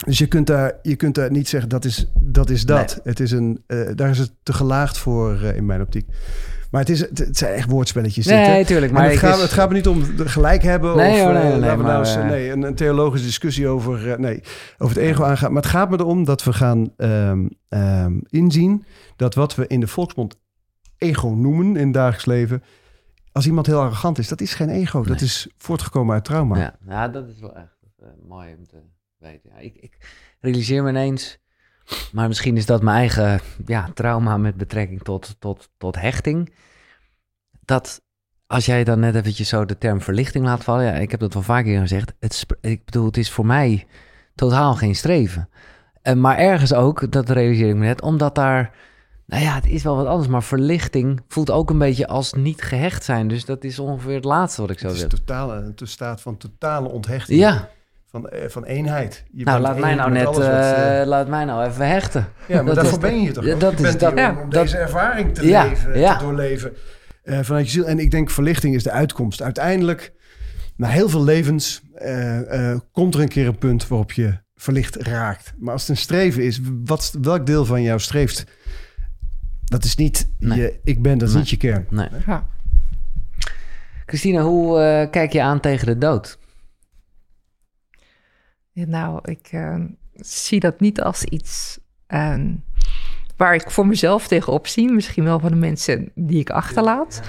Dus 0.07 0.19
je 0.19 0.27
kunt 0.27 0.47
daar, 0.47 0.73
je 0.83 0.97
kunt 0.97 1.15
daar 1.15 1.31
niet 1.31 1.49
zeggen 1.49 1.69
dat 1.71 1.85
is 1.85 2.11
dat. 2.21 2.51
Is 2.51 2.65
dat. 2.65 3.01
Het 3.05 3.21
is 3.21 3.31
een, 3.31 3.65
daar 3.95 4.11
is 4.11 4.19
het 4.19 4.33
te 4.43 4.53
gelaagd 4.53 4.99
voor 4.99 5.41
in 5.43 5.67
mijn 5.67 5.81
optiek. 5.81 6.07
Maar 6.71 6.81
het, 6.81 6.91
is, 6.91 7.01
het, 7.01 7.19
het 7.19 7.37
zijn 7.39 7.55
echt 7.55 7.71
woordspelletjes. 7.71 8.25
dit? 8.27 8.35
Nee, 8.35 8.65
tuurlijk. 8.65 8.93
Maar 8.93 9.05
het, 9.11 9.17
gaat, 9.19 9.37
is- 9.37 9.43
het 9.43 9.53
gaat 9.53 9.69
me 9.69 9.75
niet 9.75 9.87
om 9.89 10.03
gelijk 10.17 10.63
hebben 10.63 10.97
Nee, 10.97 11.13
of 11.13 11.25
hoor, 11.25 11.33
nee, 11.33 11.43
eh, 11.43 11.49
nee, 11.59 11.77
maar, 11.77 11.87
nou 11.87 11.99
eens, 11.99 12.17
eh, 12.17 12.25
nee, 12.29 12.51
een, 12.51 12.63
een 12.63 12.75
theologische 12.75 13.27
discussie 13.27 13.69
over, 13.69 14.11
eh, 14.13 14.19
nee, 14.19 14.43
over 14.79 14.97
het 14.97 15.05
ego 15.05 15.25
aangaan. 15.25 15.53
Maar 15.53 15.63
het 15.63 15.71
gaat 15.71 15.91
me 15.91 15.99
erom 15.99 16.25
dat 16.25 16.45
we 16.45 16.53
gaan 16.53 16.93
ehm, 16.97 17.47
ehm, 17.69 18.19
inzien 18.29 18.85
dat 19.17 19.35
wat 19.35 19.55
we 19.55 19.67
in 19.67 19.81
de 19.81 19.87
volksmond 19.87 20.37
ego 20.99 21.29
noemen 21.29 21.77
in 21.77 21.85
het 21.85 21.95
dagelijks 21.95 22.27
leven, 22.27 22.63
als 23.33 23.47
iemand 23.47 23.67
heel 23.67 23.81
arrogant 23.81 24.19
is, 24.19 24.29
dat 24.29 24.41
is 24.41 24.55
geen 24.55 24.69
ego. 24.71 25.03
Dat 25.05 25.21
is 25.21 25.49
voortgekomen 25.59 26.15
uit 26.15 26.25
trauma. 26.25 26.59
Ja, 26.59 26.77
ja, 26.87 27.09
dat 27.09 27.29
is 27.29 27.41
wel 27.41 27.57
echt 27.57 27.79
mooi 28.29 28.55
om 28.59 28.67
te 28.67 28.77
weten. 29.19 29.51
Ja, 29.55 29.59
ik, 29.59 29.77
ik 29.77 29.97
realiseer 30.41 30.83
me 30.83 30.89
ineens, 30.89 31.39
maar 32.13 32.29
misschien 32.29 32.57
is 32.57 32.67
dat 32.67 32.83
mijn 32.83 32.97
eigen 32.97 33.41
ja, 33.67 33.91
trauma 33.95 34.37
met 34.37 34.57
betrekking 34.57 35.03
tot, 35.03 35.37
tot, 35.39 35.71
tot 35.79 36.01
hechting. 36.01 36.55
Dat 37.65 38.03
als 38.47 38.67
jij 38.67 38.85
dan 38.85 39.01
net 39.01 39.15
eventjes 39.15 39.49
zo 39.49 39.65
de 39.65 39.79
term 39.79 40.01
verlichting 40.01 40.45
laat 40.45 40.65
vallen, 40.65 40.85
ja, 40.85 40.93
ik 40.93 41.11
heb 41.11 41.21
dat 41.21 41.35
wel 41.35 41.43
vaker 41.43 41.81
gezegd. 41.81 42.13
Het, 42.19 42.47
ik 42.61 42.85
bedoel, 42.85 43.07
het 43.07 43.17
is 43.17 43.31
voor 43.31 43.47
mij 43.47 43.87
totaal 44.35 44.75
geen 44.75 44.95
streven. 44.95 45.49
En 46.03 46.21
maar 46.21 46.39
ergens 46.39 46.73
ook, 46.73 47.13
dat 47.13 47.31
realiseer 47.31 47.69
ik 47.69 47.75
me 47.75 47.85
net, 47.85 48.03
omdat 48.03 48.35
daar, 48.35 48.75
nou 49.27 49.43
ja, 49.43 49.55
het 49.55 49.67
is 49.67 49.83
wel 49.83 49.97
wat 49.97 50.07
anders, 50.07 50.29
maar 50.29 50.43
verlichting 50.43 51.21
voelt 51.29 51.51
ook 51.51 51.71
een 51.71 51.79
beetje 51.79 52.07
als 52.07 52.33
niet 52.33 52.63
gehecht 52.63 53.05
zijn. 53.05 53.29
Dus 53.29 53.45
dat 53.45 53.65
is 53.65 53.79
ongeveer 53.79 54.15
het 54.15 54.25
laatste 54.25 54.61
wat 54.61 54.71
ik 54.71 54.79
zou 54.79 54.93
Het 54.93 55.13
is 55.13 55.19
totaal, 55.19 55.55
een 55.55 55.75
staat 55.83 56.21
van 56.21 56.37
totale 56.37 56.89
onthechting. 56.89 57.39
Ja, 57.41 57.69
Van, 58.11 58.29
eh, 58.29 58.49
van 58.49 58.65
eenheid. 58.65 59.25
Je 59.33 59.45
nou 59.45 59.61
bent 59.63 59.69
laat 59.73 59.81
mij 59.81 59.95
nou 59.95 60.11
net, 60.11 60.25
wat, 60.25 60.41
eh, 60.41 61.03
laat 61.07 61.29
mij 61.29 61.45
nou 61.45 61.67
even 61.69 61.87
hechten. 61.89 62.27
Ja, 62.49 62.57
maar 62.57 62.65
Dat 62.65 62.75
daarvoor 62.75 63.05
is- 63.05 63.11
ben 63.11 63.23
je 63.23 63.33
toch 63.33 63.45
ja, 63.45 63.55
dat 63.57 63.71
je 63.71 63.77
is- 63.77 63.83
bent 63.83 64.01
dat- 64.01 64.11
hier 64.13 64.21
ja, 64.21 64.31
om, 64.31 64.39
om 64.39 64.51
dat- 64.51 64.63
deze 64.63 64.77
ervaring 64.77 65.35
te 65.35 65.47
Ja, 65.47 65.65
leven, 65.65 65.99
ja. 65.99 66.17
te 66.17 66.25
doorleven 66.25 66.73
eh, 67.23 67.39
vanuit 67.43 67.65
je 67.67 67.71
ziel. 67.73 67.87
En 67.87 67.99
ik 67.99 68.11
denk 68.11 68.31
verlichting 68.31 68.75
is 68.75 68.83
de 68.83 68.91
uitkomst. 68.91 69.43
Uiteindelijk, 69.43 70.13
na 70.77 70.89
heel 70.89 71.09
veel 71.09 71.25
levens, 71.25 71.83
eh, 71.95 72.71
eh, 72.73 72.79
komt 72.93 73.15
er 73.15 73.21
een 73.21 73.29
keer 73.29 73.47
een 73.47 73.59
punt 73.59 73.89
waarop 73.89 74.13
je 74.13 74.39
verlicht 74.55 74.97
raakt. 74.97 75.53
Maar 75.59 75.73
als 75.73 75.81
het 75.83 75.91
een 75.91 75.97
streven 75.97 76.43
is, 76.45 76.61
wat, 76.85 77.17
welk 77.23 77.47
deel 77.47 77.65
van 77.65 77.83
jou 77.83 78.01
streeft? 78.01 78.45
Dat 79.65 79.85
is 79.85 79.95
niet 79.97 80.29
Nee. 80.39 80.59
je 80.59 80.79
ik 80.85 81.03
ben, 81.03 81.19
dat 81.19 81.29
is 81.29 81.35
Nee. 81.35 81.43
niet 81.43 81.51
je 81.51 81.57
kern. 81.57 81.87
Nee. 81.91 82.09
Ja. 82.27 82.47
Christina, 84.07 84.43
hoe 84.43 85.09
kijk 85.11 85.33
je 85.33 85.43
aan 85.43 85.61
tegen 85.61 85.87
de 85.87 85.99
dood? 85.99 86.39
Nou, 88.73 89.19
ik 89.23 89.49
eh, 89.51 89.85
zie 90.15 90.61
dat 90.61 90.81
niet 90.81 91.01
als 91.01 91.25
iets 91.25 91.79
eh, 92.07 92.41
waar 93.37 93.55
ik 93.55 93.71
voor 93.71 93.87
mezelf 93.87 94.27
tegenop 94.29 94.67
zie. 94.67 94.93
Misschien 94.93 95.25
wel 95.25 95.39
van 95.41 95.51
de 95.51 95.57
mensen 95.57 96.13
die 96.15 96.41
ik 96.41 96.51
achterlaat. 96.51 97.21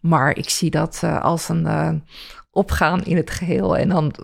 Maar 0.00 0.36
ik 0.36 0.48
zie 0.50 0.70
dat 0.70 1.00
eh, 1.02 1.20
als 1.22 1.48
een 1.48 1.66
eh, 1.66 1.92
opgaan 2.50 3.04
in 3.04 3.16
het 3.16 3.30
geheel. 3.30 3.76
En 3.76 3.88
dan 3.88 4.14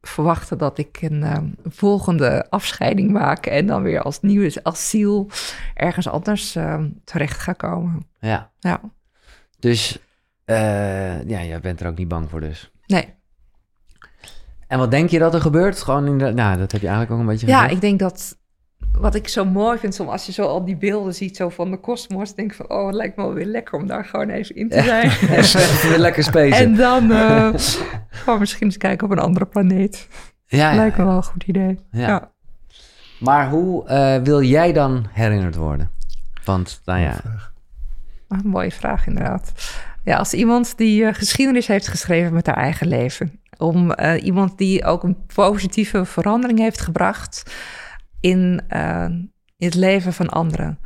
verwachten 0.00 0.58
dat 0.58 0.78
ik 0.78 1.02
een 1.02 1.22
eh, 1.22 1.38
volgende 1.64 2.50
afscheiding 2.50 3.10
maak. 3.10 3.46
En 3.46 3.66
dan 3.66 3.82
weer 3.82 4.02
als 4.02 4.20
nieuwe 4.20 4.62
als 4.62 4.90
ziel 4.90 5.30
ergens 5.74 6.08
anders 6.08 6.56
eh, 6.56 6.84
terecht 7.04 7.38
ga 7.38 7.52
komen. 7.52 8.06
Ja, 8.20 8.52
Ja, 8.58 8.80
dus 9.58 9.98
ja, 11.26 11.42
jij 11.44 11.60
bent 11.60 11.80
er 11.80 11.88
ook 11.88 11.96
niet 11.96 12.08
bang 12.08 12.30
voor 12.30 12.40
dus. 12.40 12.72
nee. 12.86 13.18
En 14.70 14.78
wat 14.78 14.90
denk 14.90 15.10
je 15.10 15.18
dat 15.18 15.34
er 15.34 15.40
gebeurt? 15.40 15.82
Gewoon 15.82 16.06
in 16.06 16.18
de, 16.18 16.32
nou, 16.32 16.58
dat 16.58 16.72
heb 16.72 16.80
je 16.80 16.86
eigenlijk 16.88 17.10
ook 17.16 17.26
een 17.26 17.32
beetje 17.32 17.46
Ja, 17.46 17.54
gezegd. 17.56 17.74
ik 17.74 17.80
denk 17.80 17.98
dat 17.98 18.38
wat 18.98 19.14
ik 19.14 19.28
zo 19.28 19.44
mooi 19.44 19.78
vind, 19.78 19.94
soms 19.94 20.10
als 20.10 20.26
je 20.26 20.32
zo 20.32 20.42
al 20.46 20.64
die 20.64 20.76
beelden 20.76 21.14
ziet 21.14 21.36
zo 21.36 21.48
van 21.48 21.70
de 21.70 21.76
kosmos, 21.80 22.34
denk 22.34 22.50
ik 22.50 22.56
van, 22.56 22.70
oh, 22.70 22.86
het 22.86 22.94
lijkt 22.94 23.16
me 23.16 23.22
wel 23.22 23.32
weer 23.34 23.46
lekker 23.46 23.78
om 23.78 23.86
daar 23.86 24.04
gewoon 24.04 24.28
even 24.28 24.54
in 24.56 24.68
te 24.68 24.82
zijn. 24.82 25.10
Even 25.38 25.88
weer 25.88 25.98
lekker 25.98 26.22
spacen. 26.22 26.52
en 26.56 26.74
dan 26.76 27.10
eh, 27.12 27.48
gewoon 28.10 28.38
misschien 28.38 28.66
eens 28.66 28.76
kijken 28.76 29.06
op 29.06 29.12
een 29.12 29.18
andere 29.18 29.46
planeet. 29.46 30.08
ja, 30.46 30.70
ja, 30.70 30.76
lijkt 30.76 30.96
me 30.96 31.04
wel 31.04 31.16
een 31.16 31.22
goed 31.24 31.44
idee. 31.44 31.78
Ja. 31.90 32.06
Ja. 32.08 32.30
Maar 33.20 33.48
hoe 33.48 33.86
eh, 33.86 34.22
wil 34.22 34.42
jij 34.42 34.72
dan 34.72 35.06
herinnerd 35.12 35.54
worden? 35.56 35.90
Want, 36.44 36.80
nou 36.84 37.00
ja, 37.00 37.20
Ah, 38.28 38.38
Een 38.44 38.50
mooie 38.50 38.70
vraag 38.70 39.06
inderdaad. 39.06 39.52
Ja, 40.04 40.16
als 40.16 40.34
iemand 40.34 40.76
die 40.76 41.04
eh, 41.04 41.14
geschiedenis 41.14 41.66
heeft 41.66 41.88
geschreven 41.88 42.32
met 42.32 42.46
haar 42.46 42.56
eigen 42.56 42.86
leven. 42.86 43.39
Om 43.60 43.92
eh, 43.92 44.24
iemand 44.24 44.58
die 44.58 44.84
ook 44.84 45.02
een 45.02 45.26
positieve 45.34 46.04
verandering 46.04 46.58
heeft 46.58 46.80
gebracht 46.80 47.54
in, 48.20 48.62
eh, 48.68 49.04
in 49.56 49.66
het 49.66 49.74
leven 49.74 50.12
van 50.12 50.28
anderen. 50.28 50.78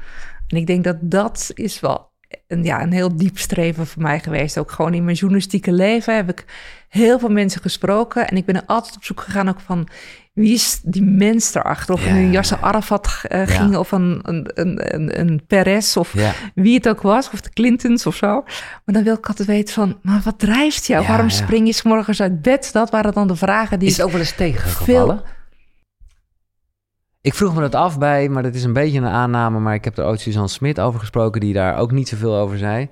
En 0.47 0.57
ik 0.57 0.67
denk 0.67 0.85
dat 0.85 0.97
dat 1.01 1.51
is 1.55 1.81
wel 1.81 2.13
een, 2.47 2.65
ja, 2.65 2.83
een 2.83 2.93
heel 2.93 3.17
diep 3.17 3.39
streven 3.39 3.87
voor 3.87 4.03
mij 4.03 4.21
geweest. 4.21 4.59
Ook 4.59 4.71
gewoon 4.71 4.95
in 4.95 5.05
mijn 5.05 5.17
journalistieke 5.17 5.73
leven 5.73 6.17
heb 6.17 6.29
ik 6.29 6.45
heel 6.89 7.19
veel 7.19 7.29
mensen 7.29 7.61
gesproken. 7.61 8.29
En 8.29 8.37
ik 8.37 8.45
ben 8.45 8.57
er 8.57 8.67
altijd 8.67 8.97
op 8.97 9.05
zoek 9.05 9.21
gegaan 9.21 9.49
ook 9.49 9.61
van 9.61 9.89
wie 10.35 10.53
is 10.53 10.81
die 10.85 11.03
mens 11.03 11.55
erachter? 11.55 11.95
Of 11.95 12.05
Ja, 12.05 12.11
een 12.11 12.31
Yasser. 12.31 12.59
Arafat 12.61 13.21
eh, 13.23 13.39
Ja. 13.39 13.47
ging 13.47 13.77
of 13.77 13.93
een, 13.93 14.21
een, 14.23 14.51
een, 14.95 15.21
een, 15.21 15.45
Perez 15.47 15.97
of 15.97 16.13
Ja. 16.13 16.33
wie 16.55 16.75
het 16.75 16.89
ook 16.89 17.01
was, 17.03 17.31
of 17.31 17.41
de 17.41 17.51
Clintons 17.51 18.07
of 18.07 18.17
zo. 18.17 18.43
Maar 18.85 18.95
dan 18.95 19.03
wil 19.05 19.15
ik 19.15 19.27
altijd 19.27 19.49
weten 19.49 19.75
van, 19.75 19.99
maar 20.03 20.21
wat 20.25 20.39
drijft 20.39 20.87
jou? 20.87 21.07
Waarom 21.07 21.31
spring 21.31 21.67
je 21.67 21.73
's 21.73 21.83
morgens 21.83 22.21
uit 22.21 22.43
bed? 22.43 22.73
Dat 22.73 22.91
waren 22.91 23.13
dan 23.13 23.27
de 23.27 23.37
vragen 23.37 23.79
die 23.79 23.89
Is 23.89 23.97
het 23.97 24.07
ook 24.07 24.13
wel 24.13 24.21
eens 24.21 24.35
tegengevallen? 24.37 25.17
veel... 25.17 25.33
Ik 27.21 27.35
vroeg 27.35 27.55
me 27.55 27.61
dat 27.61 27.75
af 27.75 27.99
bij, 27.99 28.29
maar 28.29 28.43
dat 28.43 28.55
is 28.55 28.65
een 28.65 28.73
beetje 28.73 28.99
een 28.99 29.07
aanname. 29.07 29.59
Maar 29.59 29.75
ik 29.75 29.85
heb 29.85 29.99
er 29.99 30.05
ooit 30.05 30.21
Suzanne 30.21 30.49
Smit 30.49 30.81
over 30.81 31.01
gesproken, 31.01 31.41
die 31.41 31.53
daar 31.55 31.77
ook 31.77 31.91
niet 31.91 32.09
zoveel 32.09 32.35
over 32.37 32.59
zei. 32.59 32.89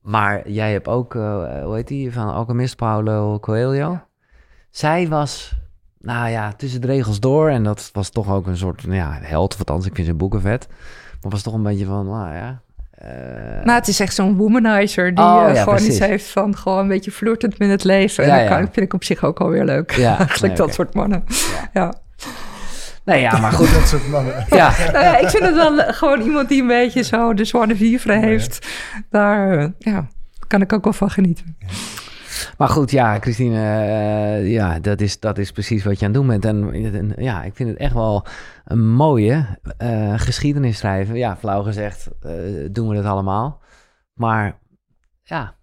Maar 0.00 0.48
jij 0.50 0.72
hebt 0.72 0.88
ook, 0.88 1.14
eh, 1.14 1.62
hoe 1.64 1.74
heet 1.74 1.88
die, 1.88 2.12
van 2.12 2.32
Alchemist 2.32 2.76
Paulo 2.76 3.38
Coelho. 3.40 4.00
Zij 4.70 5.08
was, 5.08 5.54
nou 6.06 6.28
ja, 6.30 6.52
tussen 6.52 6.80
de 6.80 6.86
regels 6.86 7.20
door. 7.20 7.48
En 7.50 7.62
dat 7.62 7.90
was 7.92 8.10
toch 8.10 8.30
ook 8.30 8.46
een 8.46 8.56
soort, 8.56 8.82
nou 8.86 8.96
ja, 8.96 9.18
held. 9.22 9.52
Of 9.52 9.58
althans, 9.58 9.86
ik 9.86 9.94
vind 9.94 10.06
zijn 10.06 10.18
boeken 10.18 10.40
vet. 10.40 10.66
Maar 11.22 11.30
was 11.30 11.42
toch 11.42 11.54
een 11.54 11.62
beetje 11.62 11.84
van, 11.86 12.06
nou 12.06 12.34
ja... 12.34 12.60
eh, 12.90 13.64
Nou, 13.64 13.78
het 13.78 13.88
is 13.88 14.00
echt 14.00 14.14
zo'n 14.14 14.36
womanizer 14.36 15.14
die 15.14 15.24
Oh, 15.24 15.44
eh, 15.48 15.54
ja, 15.54 15.62
gewoon 15.62 15.74
iets 15.78 15.84
precies. 15.86 16.06
heeft 16.06 16.26
van 16.30 16.56
gewoon 16.56 16.78
een 16.78 16.88
beetje 16.88 17.10
flirtend 17.10 17.58
met 17.58 17.70
het 17.70 17.84
leven. 17.84 18.24
Ja, 18.26 18.30
en 18.30 18.38
dat 18.38 18.48
ja. 18.48 18.56
kan, 18.56 18.64
vind 18.72 18.86
ik 18.86 18.94
op 18.94 19.04
zich 19.04 19.24
ook 19.24 19.38
alweer 19.40 19.64
leuk. 19.64 19.90
Ja, 19.92 20.16
Eigenlijk 20.18 20.58
nee, 20.58 20.66
dat 20.66 20.74
soort 20.74 20.94
mannen. 20.94 21.24
Ja. 21.72 21.94
Nee, 23.04 23.20
ja, 23.20 23.38
maar 23.38 23.52
goed. 23.60 23.72
Dat 23.74 23.88
soort 23.88 24.08
mannen. 24.08 24.46
ja, 24.50 24.72
Nou 24.92 25.04
ja, 25.04 25.18
ik 25.18 25.28
vind 25.28 25.42
het 25.44 25.54
wel 25.54 25.78
gewoon 25.92 26.20
iemand 26.20 26.48
die 26.48 26.60
een 26.60 26.66
beetje 26.68 27.02
zo 27.02 27.34
de 27.34 27.44
zwarte 27.44 27.76
vivre 27.76 28.18
heeft. 28.18 28.66
Daar 29.10 29.58
eh, 29.58 29.68
ja, 29.78 30.06
kan 30.46 30.60
ik 30.60 30.72
ook 30.72 30.84
wel 30.84 30.92
van 30.92 31.10
genieten. 31.10 31.56
Maar 32.58 32.68
goed, 32.68 32.90
ja, 32.90 33.18
Christine, 33.20 33.56
eh, 33.56 34.50
ja, 34.50 34.78
dat 34.80 35.00
is, 35.00 35.20
dat 35.20 35.38
is 35.38 35.52
precies 35.52 35.84
wat 35.84 35.98
je 35.98 36.06
aan 36.06 36.12
het 36.12 36.20
doen 36.20 36.28
bent. 36.28 36.44
En, 36.44 36.72
en, 36.94 37.12
ja, 37.24 37.42
ik 37.42 37.54
vind 37.54 37.68
het 37.68 37.78
echt 37.78 37.94
wel 37.94 38.26
een 38.64 38.88
mooie 38.88 39.46
eh, 39.76 40.12
geschiedenis 40.16 40.78
schrijven. 40.78 41.16
Ja, 41.16 41.36
flauw 41.36 41.62
gezegd 41.62 42.08
eh, 42.20 42.32
doen 42.70 42.88
we 42.88 42.94
dat 42.94 43.04
allemaal. 43.04 43.60
Maar 44.12 44.58
ja, 45.22 45.54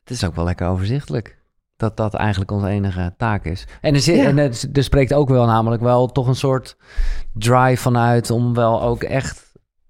het 0.00 0.10
is 0.10 0.24
ook 0.24 0.34
wel 0.34 0.44
lekker 0.44 0.66
overzichtelijk. 0.68 1.36
Dat 1.76 1.96
dat 1.96 2.14
eigenlijk 2.14 2.50
onze 2.50 2.68
enige 2.68 3.14
taak 3.16 3.44
is. 3.44 3.66
En 3.80 3.94
er, 3.94 4.00
zit, 4.00 4.16
Ja. 4.16 4.24
en 4.24 4.38
er, 4.38 4.60
er 4.72 4.82
spreekt 4.82 5.14
ook 5.14 5.28
wel 5.28 5.46
namelijk 5.46 5.82
wel 5.82 6.06
toch 6.06 6.26
een 6.26 6.34
soort 6.34 6.76
drive 7.32 7.82
vanuit 7.82 8.30
om 8.30 8.54
wel 8.54 8.82
ook 8.82 9.02
echt 9.02 9.47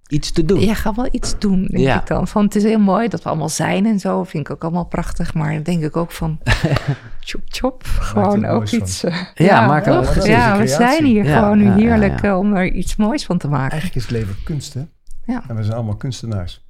iets 0.08 0.30
te 0.32 0.44
doen. 0.44 0.60
Jij 0.60 0.74
gaat 0.74 0.96
wel 0.96 1.08
iets 1.10 1.38
doen, 1.38 1.64
denk 1.66 1.84
Ja. 1.84 2.00
ik 2.00 2.06
dan. 2.06 2.28
Van, 2.28 2.44
het 2.44 2.54
is 2.56 2.62
heel 2.62 2.78
mooi 2.78 3.08
dat 3.08 3.22
we 3.22 3.28
allemaal 3.28 3.48
zijn 3.48 3.86
en 3.86 3.98
zo. 4.00 4.24
Vind 4.24 4.46
ik 4.48 4.52
ook 4.54 4.62
allemaal 4.62 4.84
prachtig. 4.86 5.34
Maar 5.34 5.52
dan 5.54 5.62
denk 5.62 5.82
ik 5.82 5.96
ook 5.96 6.10
van... 6.12 6.38
chop 7.20 7.42
chop. 7.48 7.82
Gewoon 7.84 8.44
ook 8.44 8.68
iets... 8.68 9.04
eh, 9.04 9.16
Ja, 9.34 9.66
maak 9.66 9.86
er 9.86 9.96
ook 9.98 10.24
Ja, 10.24 10.58
we 10.58 10.66
zijn 10.66 11.04
hier 11.04 11.24
Ja, 11.24 11.38
gewoon 11.38 11.58
nu 11.58 11.64
ja, 11.64 11.70
ja, 11.70 11.76
heerlijk 11.76 12.20
ja. 12.22 12.28
eh, 12.28 12.38
om 12.38 12.54
er 12.54 12.72
iets 12.72 12.96
moois 12.96 13.24
van 13.24 13.38
te 13.38 13.48
maken. 13.48 13.70
Eigenlijk 13.70 13.94
is 13.94 14.02
het 14.02 14.10
leven 14.10 14.36
kunst, 14.44 14.74
hè? 14.74 14.82
Ja. 15.24 15.42
En 15.48 15.56
we 15.56 15.62
zijn 15.62 15.74
allemaal 15.76 15.96
kunstenaars. 15.96 16.66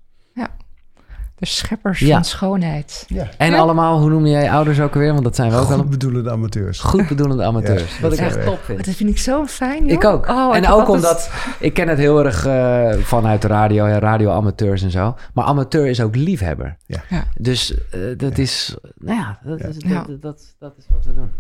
De 1.39 1.47
scheppers 1.47 1.99
Ja. 1.99 2.15
van 2.15 2.25
schoonheid. 2.25 3.05
Ja. 3.09 3.29
En 3.39 3.51
Ja. 3.51 3.59
allemaal, 3.59 4.01
hoe 4.01 4.11
noem 4.11 4.27
jij 4.27 4.43
je 4.43 4.51
ouders 4.51 4.81
ook 4.81 4.95
alweer? 4.95 5.13
Want 5.13 5.25
dat 5.25 5.35
zijn 5.37 5.51
we 5.51 5.57
ook 5.57 5.69
wel 5.69 5.79
Goed 5.79 5.91
bedoelende 5.91 6.31
amateurs. 6.31 6.81
goed 6.81 7.09
bedoelende 7.09 7.45
amateurs. 7.45 7.97
Ja, 7.97 8.01
wat 8.03 8.13
ik 8.13 8.19
dat 8.19 8.27
echt 8.37 8.45
top 8.45 8.59
vind. 8.65 8.85
dat 8.85 8.95
vind 8.95 9.11
ik 9.11 9.19
zo 9.19 9.47
fijn, 9.47 9.83
joh. 9.83 9.93
Ik 9.93 10.05
ook. 10.05 10.29
Oh, 10.29 10.57
en 10.57 10.63
ik 10.63 10.71
ook 10.71 10.89
omdat, 10.89 11.31
ik 11.59 11.75
ken 11.75 11.89
het 11.89 11.99
heel 11.99 12.25
erg 12.25 12.47
eh, 12.47 12.93
vanuit 13.03 13.43
de 13.43 13.49
radio, 13.49 13.87
ja, 13.87 13.99
radioamateurs 13.99 14.83
en 14.83 14.91
zo. 14.91 15.17
Maar 15.35 15.45
amateur 15.45 15.87
is 15.87 16.01
ook 16.01 16.17
liefhebber. 16.17 16.77
Ja. 16.87 17.01
Ja. 17.09 17.25
Dus 17.37 17.75
eh, 17.91 18.01
dat 18.17 18.39
is, 18.39 18.77
nou 18.99 19.19
ja, 19.19 19.39
dat. 19.43 19.59
Dat, 19.59 20.21
dat, 20.21 20.55
dat 20.59 20.73
is 20.79 20.87
wat 20.91 21.05
we 21.05 21.15
doen. 21.15 21.31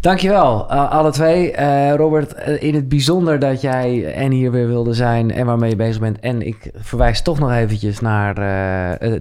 Dankjewel, 0.00 0.72
uh, 0.72 0.90
alle 0.90 1.10
twee. 1.10 1.52
Eh, 1.52 1.94
Robert, 1.94 2.34
eh, 2.34 2.62
in 2.62 2.74
het 2.74 2.88
bijzonder 2.88 3.38
dat 3.38 3.60
jij 3.60 4.14
en 4.14 4.30
hier 4.30 4.50
weer 4.50 4.66
wilde 4.66 4.92
zijn 4.92 5.30
en 5.30 5.46
waarmee 5.46 5.70
je 5.70 5.76
bezig 5.76 6.00
bent. 6.00 6.20
En 6.20 6.42
ik 6.42 6.70
verwijs 6.74 7.22
toch 7.22 7.38
nog 7.38 7.52
eventjes 7.52 8.00
naar 8.00 8.34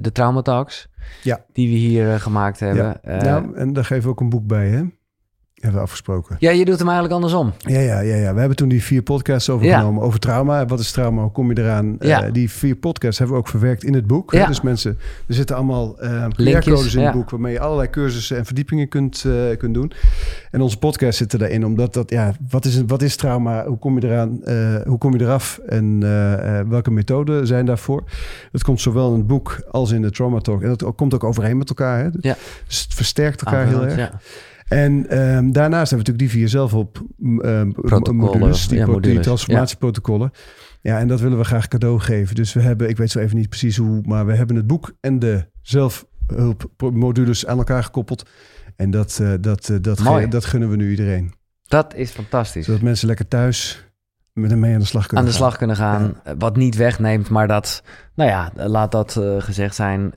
de 0.01 0.11
Trauma 0.13 0.41
Talks. 0.41 0.87
Ja. 1.23 1.45
Die 1.53 1.67
we 1.67 1.75
hier 1.75 2.19
gemaakt 2.19 2.59
hebben. 2.59 2.99
Ja. 3.03 3.21
Nou, 3.21 3.55
en 3.55 3.73
daar 3.73 3.85
geven 3.85 4.03
we 4.03 4.09
ook 4.09 4.19
een 4.19 4.29
boek 4.29 4.47
bij, 4.47 4.67
hè? 4.67 4.83
Hebben 5.57 5.79
we 5.79 5.85
afgesproken. 5.85 6.35
ja, 6.39 6.51
je 6.51 6.65
doet 6.65 6.77
hem 6.77 6.87
eigenlijk 6.87 7.15
andersom. 7.15 7.53
Ja, 7.57 7.79
ja, 7.79 7.99
ja, 7.99 8.15
ja. 8.15 8.33
We 8.33 8.39
hebben 8.39 8.57
toen 8.57 8.67
die 8.67 8.83
vier 8.83 9.01
podcasts 9.01 9.49
overgenomen 9.49 10.03
over 10.03 10.19
trauma. 10.19 10.65
Wat 10.65 10.79
is 10.79 10.91
trauma? 10.91 11.21
Hoe 11.21 11.31
kom 11.31 11.49
je 11.49 11.61
eraan? 11.61 11.95
Ja. 11.99 12.23
Eh, 12.23 12.33
die 12.33 12.51
vier 12.51 12.75
podcasts 12.75 13.17
hebben 13.17 13.35
we 13.35 13.41
ook 13.41 13.49
verwerkt 13.49 13.83
in 13.83 13.93
het 13.93 14.07
boek. 14.07 14.31
hè. 14.31 14.37
Ja. 14.37 14.47
Dus 14.47 14.61
mensen, 14.61 14.97
er 15.27 15.33
zitten 15.33 15.55
allemaal 15.55 15.99
eh 15.99 16.25
leercodes 16.35 16.93
in 16.95 16.99
ja. 17.01 17.05
het 17.05 17.15
boek... 17.15 17.29
waarmee 17.29 17.53
je 17.53 17.59
allerlei 17.59 17.89
cursussen 17.89 18.37
en 18.37 18.45
verdiepingen 18.45 18.87
kunt, 18.87 19.23
eh, 19.25 19.57
kunt 19.57 19.73
doen. 19.73 19.91
En 20.51 20.61
onze 20.61 20.77
podcasts 20.77 21.17
zitten 21.17 21.39
daarin. 21.39 21.65
Omdat 21.65 21.93
dat, 21.93 22.09
ja, 22.09 22.33
wat 22.49 22.65
is, 22.65 22.81
wat 22.87 23.01
is 23.01 23.15
trauma? 23.15 23.65
Hoe 23.65 23.77
kom 23.79 23.99
je 23.99 24.07
eraan? 24.07 24.41
Hoe 24.85 24.97
kom 24.97 25.13
je 25.13 25.21
eraf? 25.21 25.59
En 25.65 25.99
welke 26.69 26.91
methoden 26.91 27.47
zijn 27.47 27.65
daarvoor? 27.65 28.03
Dat 28.51 28.63
komt 28.63 28.81
zowel 28.81 29.11
in 29.11 29.17
het 29.17 29.27
boek 29.27 29.61
als 29.71 29.91
in 29.91 30.01
de 30.01 30.11
Trauma 30.11 30.39
Talk. 30.39 30.61
En 30.61 30.75
dat 30.75 30.95
komt 30.95 31.13
ook 31.13 31.23
overeen 31.23 31.57
met 31.57 31.69
elkaar. 31.69 31.99
Hè? 31.99 32.09
Ja. 32.19 32.35
Dus 32.67 32.81
het 32.81 32.93
versterkt 32.93 33.41
elkaar 33.41 33.67
heel 33.67 33.85
erg. 33.85 34.11
En 34.67 35.09
ehm, 35.09 35.51
daarnaast 35.51 35.89
hebben 35.91 36.05
we 36.07 36.11
natuurlijk 36.11 36.19
die 36.19 36.29
vier 36.29 36.49
zelf 36.49 36.73
op 36.73 37.01
m, 37.17 37.37
Protocollen, 37.71 38.15
modules, 38.15 38.67
die, 38.67 38.77
ja, 38.77 38.99
die 38.99 39.19
transformatieprotocollen. 39.19 40.31
Ja. 40.81 40.99
en 40.99 41.07
dat 41.07 41.19
willen 41.19 41.37
we 41.37 41.43
graag 41.43 41.67
cadeau 41.67 41.99
geven. 41.99 42.35
Dus 42.35 42.53
we 42.53 42.61
hebben, 42.61 42.89
ik 42.89 42.97
weet 42.97 43.11
zo 43.11 43.19
even 43.19 43.37
niet 43.37 43.49
precies 43.49 43.77
hoe, 43.77 44.01
maar 44.05 44.25
we 44.25 44.33
hebben 44.35 44.55
het 44.55 44.67
boek 44.67 44.91
en 45.01 45.19
de 45.19 45.45
zelfhulpmodules 45.61 47.45
aan 47.45 47.57
elkaar 47.57 47.83
gekoppeld. 47.83 48.29
En 48.75 48.91
dat, 48.91 49.19
eh, 49.21 49.33
dat, 49.41 49.69
eh, 49.69 49.77
dat, 49.81 49.99
ge- 50.01 50.27
dat 50.27 50.45
gunnen 50.45 50.69
we 50.69 50.75
nu 50.75 50.89
iedereen. 50.89 51.33
Dat 51.67 51.95
is 51.95 52.11
fantastisch. 52.11 52.65
Zodat 52.65 52.81
mensen 52.81 53.07
lekker 53.07 53.27
thuis 53.27 53.85
met 54.33 54.49
hem 54.51 54.59
mee 54.59 54.73
aan 54.73 54.79
de 54.79 54.85
slag 54.85 55.05
kunnen 55.07 55.25
aan 55.25 55.31
de 55.31 55.37
gaan. 55.37 55.45
slag 55.47 55.57
kunnen 55.57 55.75
gaan. 55.75 56.15
eh, 56.23 56.33
Wat 56.37 56.55
niet 56.55 56.75
wegneemt, 56.75 57.29
maar 57.29 57.47
dat, 57.47 57.83
nou 58.15 58.29
ja, 58.29 58.51
laat 58.55 58.91
dat 58.91 59.19
gezegd 59.39 59.75
zijn, 59.75 60.11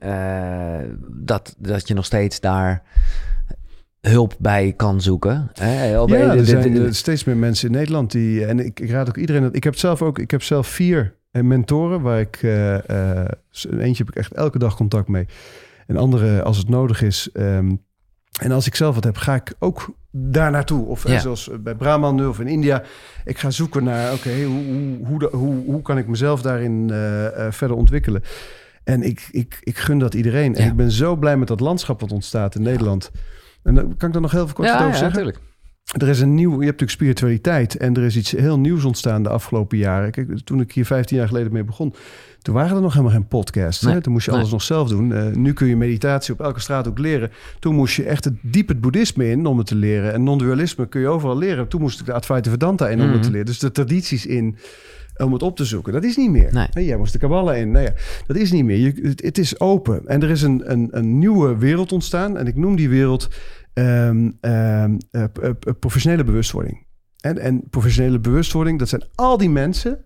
dat, 1.11 1.55
dat 1.57 1.87
je 1.87 1.93
nog 1.93 2.05
steeds 2.05 2.39
daar 2.39 2.83
hulp 4.01 4.35
bij 4.39 4.73
kan 4.77 5.01
zoeken. 5.01 5.49
Hè? 5.53 5.93
Ja, 6.19 6.25
er 6.39 6.45
zijn 6.45 6.95
steeds 6.95 7.23
meer 7.23 7.37
mensen 7.37 7.67
in 7.67 7.73
Nederland 7.75 8.11
die... 8.11 8.45
En 8.45 8.59
ik, 8.65 8.79
ik 8.79 8.89
raad 8.89 9.07
ook 9.07 9.17
iedereen... 9.17 9.41
dat- 9.41 9.55
Ik 9.55 9.63
heb 9.63 9.75
zelf 9.75 10.01
ook... 10.01 10.19
Ik 10.19 10.31
heb 10.31 10.43
zelf 10.43 10.67
vier 10.67 11.15
eh, 11.31 11.41
mentoren 11.43 12.01
waar 12.01 12.19
ik... 12.19 12.39
eh, 12.41 12.73
eentje 13.79 14.03
heb 14.03 14.09
ik 14.09 14.15
echt 14.15 14.33
elke 14.33 14.59
dag 14.59 14.75
contact 14.75 15.07
mee. 15.07 15.25
En 15.87 15.97
andere 15.97 16.43
als 16.43 16.57
het 16.57 16.69
nodig 16.69 17.01
is. 17.01 17.29
ehm, 17.33 17.75
en 18.41 18.51
als 18.51 18.67
ik 18.67 18.75
zelf 18.75 18.95
wat 18.95 19.03
heb, 19.03 19.17
ga 19.17 19.35
ik 19.35 19.53
ook 19.59 19.89
daar 20.11 20.51
naartoe. 20.51 20.85
Of 20.85 21.07
Ja. 21.07 21.19
zoals 21.19 21.49
bij 21.59 21.75
Brahman 21.75 22.15
nu 22.15 22.25
of 22.25 22.39
in 22.39 22.47
India. 22.47 22.83
Ik 23.25 23.37
ga 23.37 23.49
zoeken 23.49 23.83
naar, 23.83 24.13
oké, 24.13 24.43
hoe, 24.43 24.63
hoe, 24.63 25.05
hoe, 25.05 25.29
hoe, 25.31 25.63
hoe 25.65 25.81
kan 25.81 25.97
ik 25.97 26.07
mezelf 26.07 26.41
daarin 26.41 26.89
verder 27.49 27.77
ontwikkelen? 27.77 28.23
En 28.83 29.03
ik, 29.03 29.27
ik, 29.31 29.57
ik 29.63 29.77
gun 29.77 29.99
dat 29.99 30.13
iedereen. 30.13 30.55
En 30.55 30.67
ik 30.67 30.75
ben 30.75 30.91
zo 30.91 31.15
blij 31.15 31.37
met 31.37 31.47
dat 31.47 31.59
landschap 31.59 32.01
wat 32.01 32.11
ontstaat 32.11 32.55
in 32.55 32.61
Nederland. 32.61 33.11
En 33.63 33.75
dan 33.75 33.97
kan 33.97 34.07
ik 34.07 34.13
daar 34.13 34.21
nog 34.21 34.31
heel 34.31 34.45
veel 34.45 34.55
kort 34.55 34.67
ja, 34.67 34.73
over 34.75 34.87
ja, 34.87 34.91
zeggen. 34.91 35.09
natuurlijk. 35.09 35.49
Er 35.91 36.07
is 36.07 36.19
een 36.19 36.35
nieuw, 36.35 36.49
je 36.49 36.55
hebt 36.55 36.79
natuurlijk 36.79 36.91
spiritualiteit 36.91 37.77
en 37.77 37.95
er 37.95 38.03
is 38.03 38.17
iets 38.17 38.31
heel 38.31 38.59
nieuws 38.59 38.83
ontstaan 38.83 39.23
de 39.23 39.29
afgelopen 39.29 39.77
jaren. 39.77 40.11
Kijk, 40.11 40.39
toen 40.43 40.59
ik 40.59 40.71
hier 40.71 40.85
15 40.85 41.17
jaar 41.17 41.27
geleden 41.27 41.53
mee 41.53 41.63
begon, 41.63 41.93
toen 42.41 42.55
waren 42.55 42.75
er 42.75 42.81
nog 42.81 42.93
helemaal 42.93 43.13
geen 43.13 43.27
podcasts. 43.27 43.81
Nee, 43.81 43.93
hè? 43.93 44.01
Toen 44.01 44.13
moest 44.13 44.25
je 44.25 44.31
nee. 44.31 44.39
alles 44.39 44.51
nog 44.51 44.61
zelf 44.61 44.89
doen. 44.89 45.13
Eh, 45.13 45.27
nu 45.27 45.53
kun 45.53 45.67
je 45.67 45.75
meditatie 45.75 46.33
op 46.33 46.41
elke 46.41 46.59
straat 46.59 46.87
ook 46.87 46.99
leren. 46.99 47.31
Toen 47.59 47.75
moest 47.75 47.95
je 47.95 48.03
echt 48.03 48.23
het, 48.23 48.33
diep 48.41 48.67
het 48.67 48.81
boeddhisme 48.81 49.29
in 49.29 49.45
om 49.45 49.57
het 49.57 49.67
te 49.67 49.75
leren. 49.75 50.13
En 50.13 50.23
non-dualisme 50.23 50.87
kun 50.87 51.01
je 51.01 51.07
overal 51.07 51.37
leren. 51.37 51.67
Toen 51.67 51.81
moest 51.81 51.99
ik 51.99 52.05
de 52.05 52.13
Advaita 52.13 52.49
Vedanta 52.49 52.89
in 52.89 53.01
om 53.01 53.05
het 53.05 53.13
Mhm. 53.13 53.21
te 53.21 53.31
leren. 53.31 53.45
Dus 53.45 53.59
de 53.59 53.71
tradities 53.71 54.25
in 54.25 54.57
om 55.23 55.33
het 55.33 55.43
op 55.43 55.55
te 55.55 55.65
zoeken. 55.65 55.93
Dat 55.93 56.03
is 56.03 56.17
niet 56.17 56.29
meer. 56.29 56.53
Nee. 56.53 56.67
Hey, 56.71 56.85
jij 56.85 56.97
moest 56.97 57.13
de 57.13 57.19
Kabbalah 57.19 57.57
in. 57.57 57.71
Nou 57.71 57.85
ja, 57.85 57.93
dat 58.27 58.37
is 58.37 58.51
niet 58.51 58.65
meer. 58.65 58.77
Je, 58.77 59.07
het, 59.07 59.21
het 59.21 59.37
is 59.37 59.59
open. 59.59 60.07
En 60.07 60.23
er 60.23 60.29
is 60.29 60.41
een, 60.41 60.71
een, 60.71 60.87
een 60.91 61.19
nieuwe 61.19 61.57
wereld 61.57 61.91
ontstaan. 61.91 62.37
En 62.37 62.47
ik 62.47 62.55
noem 62.55 62.75
die 62.75 62.89
wereld 62.89 63.27
ehm, 63.73 64.31
ehm, 64.41 64.97
eh, 65.11 65.23
eh, 65.23 65.51
professionele 65.79 66.23
bewustwording. 66.23 66.85
En, 67.19 67.37
en 67.37 67.69
professionele 67.69 68.19
bewustwording, 68.19 68.79
dat 68.79 68.89
zijn 68.89 69.03
al 69.15 69.37
die 69.37 69.49
mensen 69.49 70.05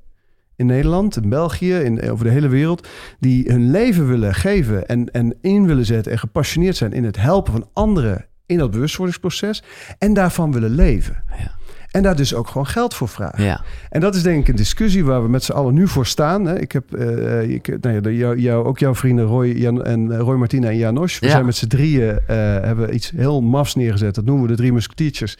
in 0.55 0.65
Nederland, 0.65 1.15
in 1.15 1.29
België, 1.29 1.73
in, 1.73 2.09
over 2.09 2.25
de 2.25 2.31
hele 2.31 2.47
wereld, 2.47 2.87
die 3.19 3.51
hun 3.51 3.71
leven 3.71 4.07
willen 4.07 4.33
geven 4.33 4.87
en, 4.87 5.11
en 5.11 5.35
in 5.41 5.65
willen 5.65 5.85
zetten 5.85 6.11
en 6.11 6.19
gepassioneerd 6.19 6.75
zijn 6.75 6.93
in 6.93 7.03
het 7.03 7.17
helpen 7.17 7.51
van 7.51 7.69
anderen 7.73 8.25
in 8.45 8.57
dat 8.57 8.71
bewustwordingsproces 8.71 9.63
en 9.97 10.13
daarvan 10.13 10.51
willen 10.51 10.69
leven. 10.69 11.23
Ja. 11.37 11.51
En 11.95 12.01
daar 12.03 12.15
dus 12.15 12.33
ook 12.33 12.47
gewoon 12.47 12.67
geld 12.67 12.93
voor 12.93 13.07
vragen. 13.07 13.43
Ja. 13.43 13.61
En 13.89 13.99
dat 13.99 14.15
is 14.15 14.23
denk 14.23 14.39
ik 14.41 14.47
een 14.47 14.55
discussie 14.55 15.05
waar 15.05 15.23
we 15.23 15.29
met 15.29 15.43
z'n 15.43 15.51
allen 15.51 15.73
nu 15.73 15.87
voor 15.87 16.05
staan. 16.05 16.45
Hè. 16.45 16.59
Ik 16.59 16.71
heb 16.71 16.93
eh, 16.93 17.49
ik, 17.49 17.77
nou 17.81 17.95
ja, 18.01 18.09
jou, 18.09 18.39
jou, 18.39 18.65
ook 18.65 18.79
jouw 18.79 18.95
vrienden 18.95 19.25
Roy, 19.25 19.47
Jan, 19.47 19.83
en, 19.83 20.11
eh, 20.11 20.19
Roy 20.19 20.35
Martina 20.35 20.67
en 20.69 20.77
Janos. 20.77 21.19
We 21.19 21.25
Ja. 21.25 21.31
zijn 21.31 21.45
met 21.45 21.55
z'n 21.55 21.67
drieën, 21.67 22.19
eh, 22.27 22.35
hebben 22.37 22.93
iets 22.95 23.11
heel 23.15 23.41
mafs 23.41 23.75
neergezet. 23.75 24.15
Dat 24.15 24.25
noemen 24.25 24.43
we 24.43 24.49
de 24.51 24.57
drie 24.57 24.73
musketeers. 24.73 25.37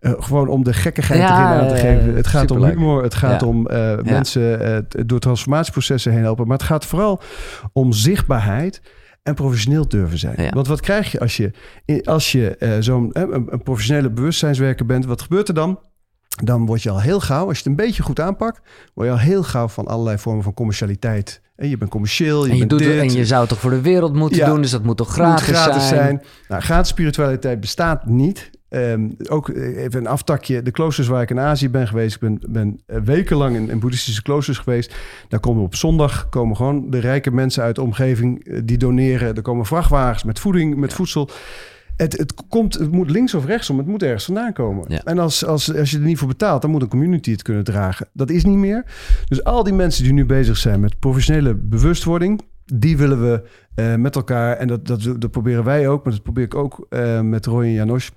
Eh, 0.00 0.12
gewoon 0.18 0.48
om 0.48 0.64
de 0.64 0.72
gekkigheid 0.72 1.20
erin 1.20 1.32
aan 1.32 1.68
te 1.68 1.74
geven. 1.76 2.14
Het 2.14 2.26
gaat 2.26 2.40
superleuk. 2.48 2.72
om 2.72 2.78
humor. 2.78 3.02
Het 3.02 3.14
gaat 3.14 3.42
om 3.42 3.62
mensen 4.02 4.86
door 5.06 5.18
transformatieprocessen 5.18 6.12
heen 6.12 6.22
helpen. 6.22 6.46
Maar 6.46 6.56
het 6.56 6.66
gaat 6.66 6.86
vooral 6.86 7.20
om 7.72 7.92
zichtbaarheid 7.92 8.80
en 9.22 9.34
professioneel 9.34 9.88
durven 9.88 10.18
zijn. 10.18 10.42
Ja. 10.42 10.50
Want 10.50 10.66
wat 10.66 10.80
krijg 10.80 11.12
je 11.12 11.20
als 11.20 11.36
je, 11.36 11.50
als 12.04 12.32
je 12.32 12.76
zo'n 12.80 13.10
een, 13.12 13.46
een 13.52 13.62
professionele 13.62 14.10
bewustzijnswerker 14.10 14.86
bent? 14.86 15.04
Wat 15.06 15.22
gebeurt 15.22 15.48
er 15.48 15.54
dan? 15.54 15.78
Dan 16.42 16.66
word 16.66 16.82
je 16.82 16.90
al 16.90 17.00
heel 17.00 17.20
gauw, 17.20 17.46
als 17.46 17.58
je 17.58 17.62
het 17.62 17.66
een 17.66 17.86
beetje 17.86 18.02
goed 18.02 18.20
aanpakt, 18.20 18.60
word 18.94 19.06
je 19.08 19.12
al 19.12 19.20
heel 19.20 19.42
gauw 19.42 19.68
van 19.68 19.86
allerlei 19.86 20.18
vormen 20.18 20.42
van 20.42 20.54
commercialiteit. 20.54 21.40
En 21.56 21.68
je 21.68 21.78
bent 21.78 21.90
commercieel, 21.90 22.44
je, 22.44 22.50
En 22.50 22.52
je, 22.52 22.66
bent 22.66 22.70
doet, 22.70 22.88
dit, 22.88 23.00
en 23.00 23.12
je 23.12 23.26
zou 23.26 23.40
het 23.40 23.48
toch 23.48 23.60
voor 23.60 23.70
de 23.70 23.80
wereld 23.80 24.14
moeten 24.14 24.38
Ja. 24.38 24.46
doen, 24.46 24.60
dus 24.60 24.70
dat 24.70 24.82
moet 24.82 24.96
toch 24.96 25.06
moet 25.16 25.40
gratis, 25.40 25.88
zijn. 25.88 26.22
Nou, 26.48 26.62
gratis 26.62 26.90
spiritualiteit 26.90 27.60
bestaat 27.60 28.06
niet. 28.06 28.50
Ehm, 28.68 29.08
ook 29.28 29.48
eh, 29.48 29.82
even 29.82 30.00
een 30.00 30.06
aftakje. 30.06 30.62
De 30.62 30.70
kloosters 30.70 31.08
waar 31.08 31.22
ik 31.22 31.30
in 31.30 31.40
Azië 31.40 31.70
ben 31.70 31.86
geweest. 31.88 32.14
Ik 32.14 32.20
ben, 32.20 32.40
ben 32.48 32.80
eh, 32.86 33.00
wekenlang 33.04 33.56
in, 33.56 33.70
in 33.70 33.78
boeddhistische 33.78 34.22
kloosters 34.22 34.58
geweest. 34.58 34.94
Daar 35.28 35.40
komen 35.40 35.62
op 35.62 35.74
zondag 35.74 36.28
komen 36.28 36.56
gewoon 36.56 36.90
de 36.90 36.98
rijke 36.98 37.30
mensen 37.30 37.62
uit 37.62 37.74
de 37.74 37.82
omgeving 37.82 38.44
eh, 38.44 38.60
die 38.64 38.76
doneren. 38.76 39.34
Er 39.36 39.42
komen 39.42 39.66
vrachtwagens 39.66 40.24
met 40.24 40.38
voeding, 40.38 40.76
met 40.76 40.92
voedsel. 40.92 41.28
Het, 41.96 42.18
het, 42.18 42.34
komt, 42.48 42.74
het 42.74 42.92
moet 42.92 43.10
links 43.10 43.34
of 43.34 43.46
rechtsom, 43.46 43.78
het 43.78 43.86
moet 43.86 44.02
ergens 44.02 44.24
vandaan 44.24 44.52
komen. 44.52 44.84
Ja. 44.88 45.00
En 45.04 45.18
als, 45.18 45.44
als, 45.44 45.76
als 45.76 45.90
je 45.90 45.96
er 45.98 46.04
niet 46.04 46.18
voor 46.18 46.28
betaalt, 46.28 46.62
dan 46.62 46.70
moet 46.70 46.82
een 46.82 46.88
community 46.88 47.30
het 47.30 47.42
kunnen 47.42 47.64
dragen. 47.64 48.08
Dat 48.12 48.30
is 48.30 48.44
niet 48.44 48.56
meer. 48.56 48.84
Dus 49.28 49.44
al 49.44 49.62
die 49.62 49.72
mensen 49.72 50.04
die 50.04 50.12
nu 50.12 50.24
bezig 50.26 50.56
zijn 50.56 50.80
met 50.80 50.98
professionele 50.98 51.54
bewustwording, 51.54 52.40
die 52.64 52.96
willen 52.96 53.20
we 53.20 53.42
eh, 53.74 53.94
met 53.94 54.16
elkaar, 54.16 54.56
en 54.56 54.66
dat, 54.68 54.86
dat, 54.86 55.02
dat 55.18 55.30
proberen 55.30 55.64
wij 55.64 55.88
ook, 55.88 56.04
maar 56.04 56.12
dat 56.12 56.22
probeer 56.22 56.44
ik 56.44 56.54
ook 56.54 56.86
eh, 56.88 57.20
met 57.20 57.46
Roy 57.46 57.64
en 57.64 57.72
Janos, 57.72 58.10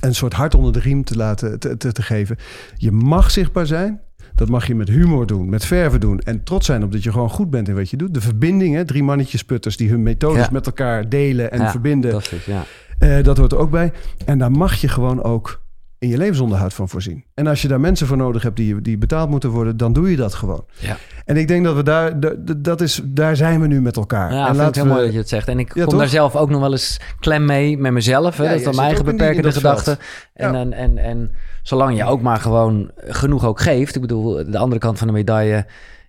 een 0.00 0.14
soort 0.14 0.32
hart 0.32 0.54
onder 0.54 0.72
de 0.72 0.80
riem 0.80 1.04
te 1.04 1.16
laten 1.16 1.58
te, 1.58 1.76
te, 1.76 1.92
te 1.92 2.02
geven. 2.02 2.36
Je 2.76 2.92
mag 2.92 3.30
zichtbaar 3.30 3.66
zijn. 3.66 4.00
Dat 4.34 4.48
mag 4.48 4.66
je 4.66 4.74
met 4.74 4.88
humor 4.88 5.26
doen, 5.26 5.48
met 5.48 5.64
verven 5.64 6.00
doen. 6.00 6.18
En 6.18 6.44
trots 6.44 6.66
zijn 6.66 6.82
op 6.82 6.92
dat 6.92 7.02
je 7.02 7.12
gewoon 7.12 7.30
goed 7.30 7.50
bent 7.50 7.68
in 7.68 7.74
wat 7.74 7.90
je 7.90 7.96
doet. 7.96 8.14
De 8.14 8.20
verbinding, 8.20 8.74
hè, 8.74 8.84
drie 8.84 9.02
mannetjesputters 9.02 9.76
die 9.76 9.88
hun 9.90 10.02
methodes 10.02 10.44
Ja. 10.44 10.48
met 10.52 10.66
elkaar 10.66 11.08
delen 11.08 11.50
en 11.50 11.60
Ja, 11.60 11.70
verbinden. 11.70 12.10
Dat 12.10 12.32
is, 12.32 12.44
ja. 12.44 12.64
Eh, 12.98 13.22
dat 13.22 13.36
hoort 13.38 13.52
er 13.52 13.58
ook 13.58 13.70
bij. 13.70 13.92
En 14.26 14.38
daar 14.38 14.50
mag 14.50 14.74
je 14.74 14.88
gewoon 14.88 15.22
ook 15.22 15.62
in 15.98 16.08
je 16.10 16.16
levensonderhoud 16.18 16.74
van 16.74 16.88
voorzien. 16.88 17.24
En 17.34 17.46
als 17.46 17.62
je 17.62 17.68
daar 17.68 17.80
mensen 17.80 18.06
voor 18.06 18.16
nodig 18.16 18.42
hebt 18.42 18.56
die, 18.56 18.80
die 18.80 18.98
betaald 18.98 19.30
moeten 19.30 19.50
worden, 19.50 19.76
dan 19.76 19.92
doe 19.92 20.10
je 20.10 20.16
dat 20.16 20.34
gewoon. 20.34 20.64
Ja. 20.78 20.96
En 21.24 21.36
ik 21.36 21.48
denk 21.48 21.64
dat 21.64 21.74
we 21.74 21.82
daar, 21.82 22.20
da- 22.20 22.34
da- 22.38 22.54
dat 22.56 22.80
is, 22.80 23.00
daar 23.04 23.36
zijn 23.36 23.60
we 23.60 23.66
nu 23.66 23.80
met 23.80 23.96
elkaar. 23.96 24.32
Ja, 24.32 24.48
en 24.48 24.54
vind 24.54 24.66
het 24.66 24.74
heel 24.74 24.84
we- 24.84 24.90
mooi 24.90 25.02
dat 25.04 25.12
je 25.12 25.18
het 25.18 25.28
zegt. 25.28 25.48
En 25.48 25.58
ik 25.58 25.74
Ja, 25.74 25.80
kom 25.82 25.90
toch? 25.90 25.98
daar 26.00 26.08
zelf 26.08 26.36
ook 26.36 26.50
nog 26.50 26.60
wel 26.60 26.72
eens 26.72 27.00
klem 27.20 27.44
mee 27.44 27.78
met 27.78 27.92
mezelf. 27.92 28.36
Hè? 28.36 28.42
Ja, 28.42 28.48
dat 28.48 28.58
is 28.58 28.64
dan 28.64 28.74
mijn 28.74 28.86
eigen 28.86 29.04
beperkende 29.04 29.52
gedachten. 29.52 29.98
En, 30.34 30.54
en, 30.54 30.72
en, 30.72 30.98
en 30.98 31.30
zolang 31.62 31.96
je 31.96 32.04
ook 32.04 32.20
maar 32.22 32.38
gewoon 32.40 32.90
genoeg 32.96 33.44
ook 33.46 33.60
geeft. 33.60 33.94
Ik 33.94 34.00
bedoel, 34.00 34.50
de 34.50 34.58
andere 34.58 34.80
kant 34.80 34.98
van 34.98 35.06
de 35.06 35.12
medaille 35.12 35.66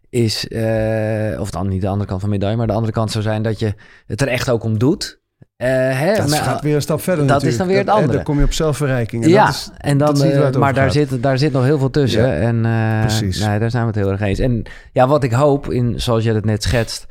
is... 0.10 0.48
eh, 0.48 1.40
of 1.40 1.52
dan 1.52 1.68
niet 1.68 1.82
de 1.82 1.88
andere 1.88 2.08
kant 2.10 2.20
van 2.22 2.30
de 2.30 2.36
medaille... 2.36 2.58
maar 2.58 2.68
de 2.68 2.74
andere 2.74 2.94
kant 2.94 3.12
zou 3.12 3.24
zijn 3.24 3.42
dat 3.42 3.60
je 3.60 3.74
het 4.06 4.22
er 4.22 4.28
echt 4.28 4.50
ook 4.50 4.64
om 4.64 4.78
doet. 4.80 5.24
Eh, 5.56 5.68
hè? 6.00 6.16
Dat 6.16 6.30
Maar- 6.30 6.38
gaat 6.40 6.62
weer 6.62 6.76
een 6.76 6.82
stap 6.82 7.02
verder 7.02 7.28
dat 7.28 7.44
is 7.44 7.58
dan 7.58 7.68
weer 7.68 7.78
het 7.78 7.86
Dat- 7.86 7.96
andere. 7.96 8.14
Dan 8.14 8.24
kom 8.24 8.38
je 8.38 8.44
op 8.44 8.54
zelfverrijking. 8.54 9.24
En 9.24 9.30
ja, 9.30 9.46
dat 9.46 9.54
is, 9.54 9.70
en 9.78 9.98
dat 9.98 10.18
dan, 10.18 10.28
waar 10.30 10.54
eh, 10.54 10.60
maar 10.60 10.74
daar 10.74 10.84
gaat. 10.84 10.94
zit, 10.94 11.24
daar 11.24 11.38
zit 11.38 11.52
nog 11.52 11.64
heel 11.64 11.78
veel 11.80 11.90
tussen. 11.90 12.22
Ja, 12.22 12.34
en 12.34 12.66
eh, 12.66 13.00
precies. 13.00 13.40
Nee, 13.46 13.60
daar 13.60 13.70
zijn 13.72 13.82
we 13.84 13.88
het 13.90 13.98
heel 14.00 14.12
erg 14.12 14.22
eens. 14.22 14.40
En 14.40 14.64
ja, 14.92 15.08
wat 15.08 15.24
ik 15.24 15.32
hoop, 15.32 15.72
in, 15.72 16.02
zoals 16.02 16.24
jij 16.24 16.34
het 16.34 16.46
net 16.46 16.64
schetst, 16.64 17.06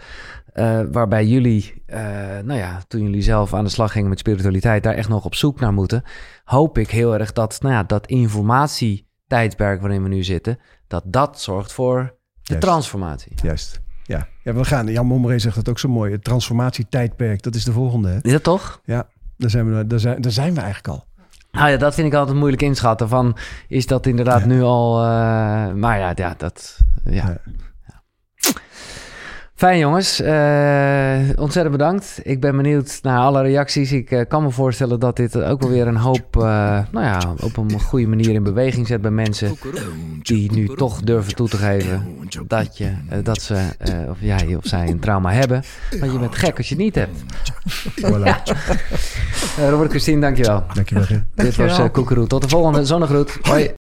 waarbij 0.92 1.26
jullie, 1.26 1.82
nou 2.44 2.54
ja, 2.54 2.80
toen 2.88 3.02
jullie 3.02 3.22
zelf 3.22 3.54
aan 3.54 3.64
de 3.64 3.70
slag 3.70 3.92
gingen 3.92 4.08
met 4.08 4.18
spiritualiteit, 4.18 4.82
daar 4.82 4.94
echt 4.94 5.08
nog 5.08 5.24
op 5.24 5.34
zoek 5.34 5.60
naar 5.60 5.72
moeten, 5.72 6.02
hoop 6.44 6.78
ik 6.78 6.90
heel 6.90 7.14
erg 7.18 7.32
dat, 7.32 7.58
nou 7.60 7.74
ja, 7.74 7.82
dat 7.82 8.06
informatietijdperk 8.06 9.80
waarin 9.80 10.02
we 10.02 10.08
nu 10.08 10.22
zitten, 10.22 10.58
dat 10.86 11.02
dat 11.06 11.40
zorgt 11.40 11.72
voor 11.72 11.96
de 12.02 12.40
Juist. 12.42 12.62
transformatie. 12.66 13.32
Juist. 13.42 13.82
Ja. 14.06 14.26
ja, 14.42 14.52
we 14.54 14.64
gaan. 14.64 14.86
Jan 14.86 15.06
Mommeré 15.06 15.38
zegt 15.38 15.54
dat 15.56 15.68
ook 15.68 15.78
zo 15.78 15.88
mooi. 15.88 16.12
Het 16.12 16.24
transformatietijdperk, 16.24 17.42
dat 17.42 17.54
is 17.54 17.64
de 17.64 17.72
volgende. 17.72 18.08
Hè? 18.08 18.18
Is 18.22 18.32
dat 18.32 18.42
toch? 18.42 18.80
Ja, 18.84 19.08
daar 19.36 19.50
zijn, 19.50 19.76
we, 19.76 19.86
daar, 19.86 19.98
zijn, 20.00 20.20
daar 20.20 20.32
zijn 20.32 20.54
we 20.54 20.60
eigenlijk 20.60 20.88
al. 20.88 21.04
Nou 21.52 21.70
ja, 21.70 21.76
dat 21.76 21.94
vind 21.94 22.06
ik 22.06 22.14
altijd 22.14 22.36
moeilijk 22.36 22.62
inschatten. 22.62 23.08
Van, 23.08 23.36
is 23.68 23.86
dat 23.86 24.06
inderdaad 24.06 24.40
Ja. 24.40 24.46
nu 24.46 24.62
al... 24.62 24.98
eh, 25.02 25.06
maar 25.72 25.98
ja, 25.98 26.12
ja, 26.14 26.34
dat... 26.36 26.78
Ja. 27.04 27.38
Ja. 27.86 28.02
Fijn 29.54 29.78
jongens, 29.78 30.20
Eh, 30.20 31.20
ontzettend 31.36 31.76
bedankt. 31.76 32.20
Ik 32.22 32.40
ben 32.40 32.56
benieuwd 32.56 32.98
naar 33.02 33.18
alle 33.18 33.42
reacties. 33.42 33.92
Ik 33.92 34.10
eh, 34.10 34.20
kan 34.28 34.42
me 34.42 34.50
voorstellen 34.50 35.00
dat 35.00 35.16
dit 35.16 35.42
ook 35.42 35.60
wel 35.60 35.70
weer 35.70 35.86
een 35.86 35.96
hoop, 35.96 36.36
eh, 36.36 36.42
nou 36.90 37.04
ja, 37.04 37.34
op 37.42 37.56
een 37.56 37.80
goede 37.80 38.06
manier 38.06 38.30
in 38.30 38.42
beweging 38.42 38.86
zet 38.86 39.00
bij 39.00 39.10
mensen 39.10 39.56
die 40.22 40.52
nu 40.52 40.66
toch 40.66 41.00
durven 41.00 41.34
toe 41.34 41.48
te 41.48 41.56
geven 41.56 42.02
dat, 42.46 42.78
je, 42.78 42.92
dat 43.22 43.42
ze, 43.42 43.54
eh, 43.78 43.94
of 44.10 44.16
jij 44.20 44.54
of 44.56 44.66
zij 44.66 44.88
een 44.88 45.00
trauma 45.00 45.32
hebben. 45.32 45.62
Want 46.00 46.12
je 46.12 46.18
bent 46.18 46.34
gek 46.34 46.56
als 46.56 46.68
je 46.68 46.74
het 46.74 46.84
niet 46.84 46.94
hebt. 46.94 47.22
Voilà. 48.00 48.36
Eh, 49.58 49.68
Robert 49.68 49.90
Christine, 49.90 50.20
dankjewel. 50.20 50.64
Dankjewel. 50.72 51.06
Dit 51.34 51.56
was 51.56 51.78
uh, 51.78 51.84
Koekeroe. 51.92 52.26
Tot 52.26 52.42
de 52.42 52.48
volgende 52.48 52.84
zonnegroet. 52.84 53.38
Hoi. 53.42 53.74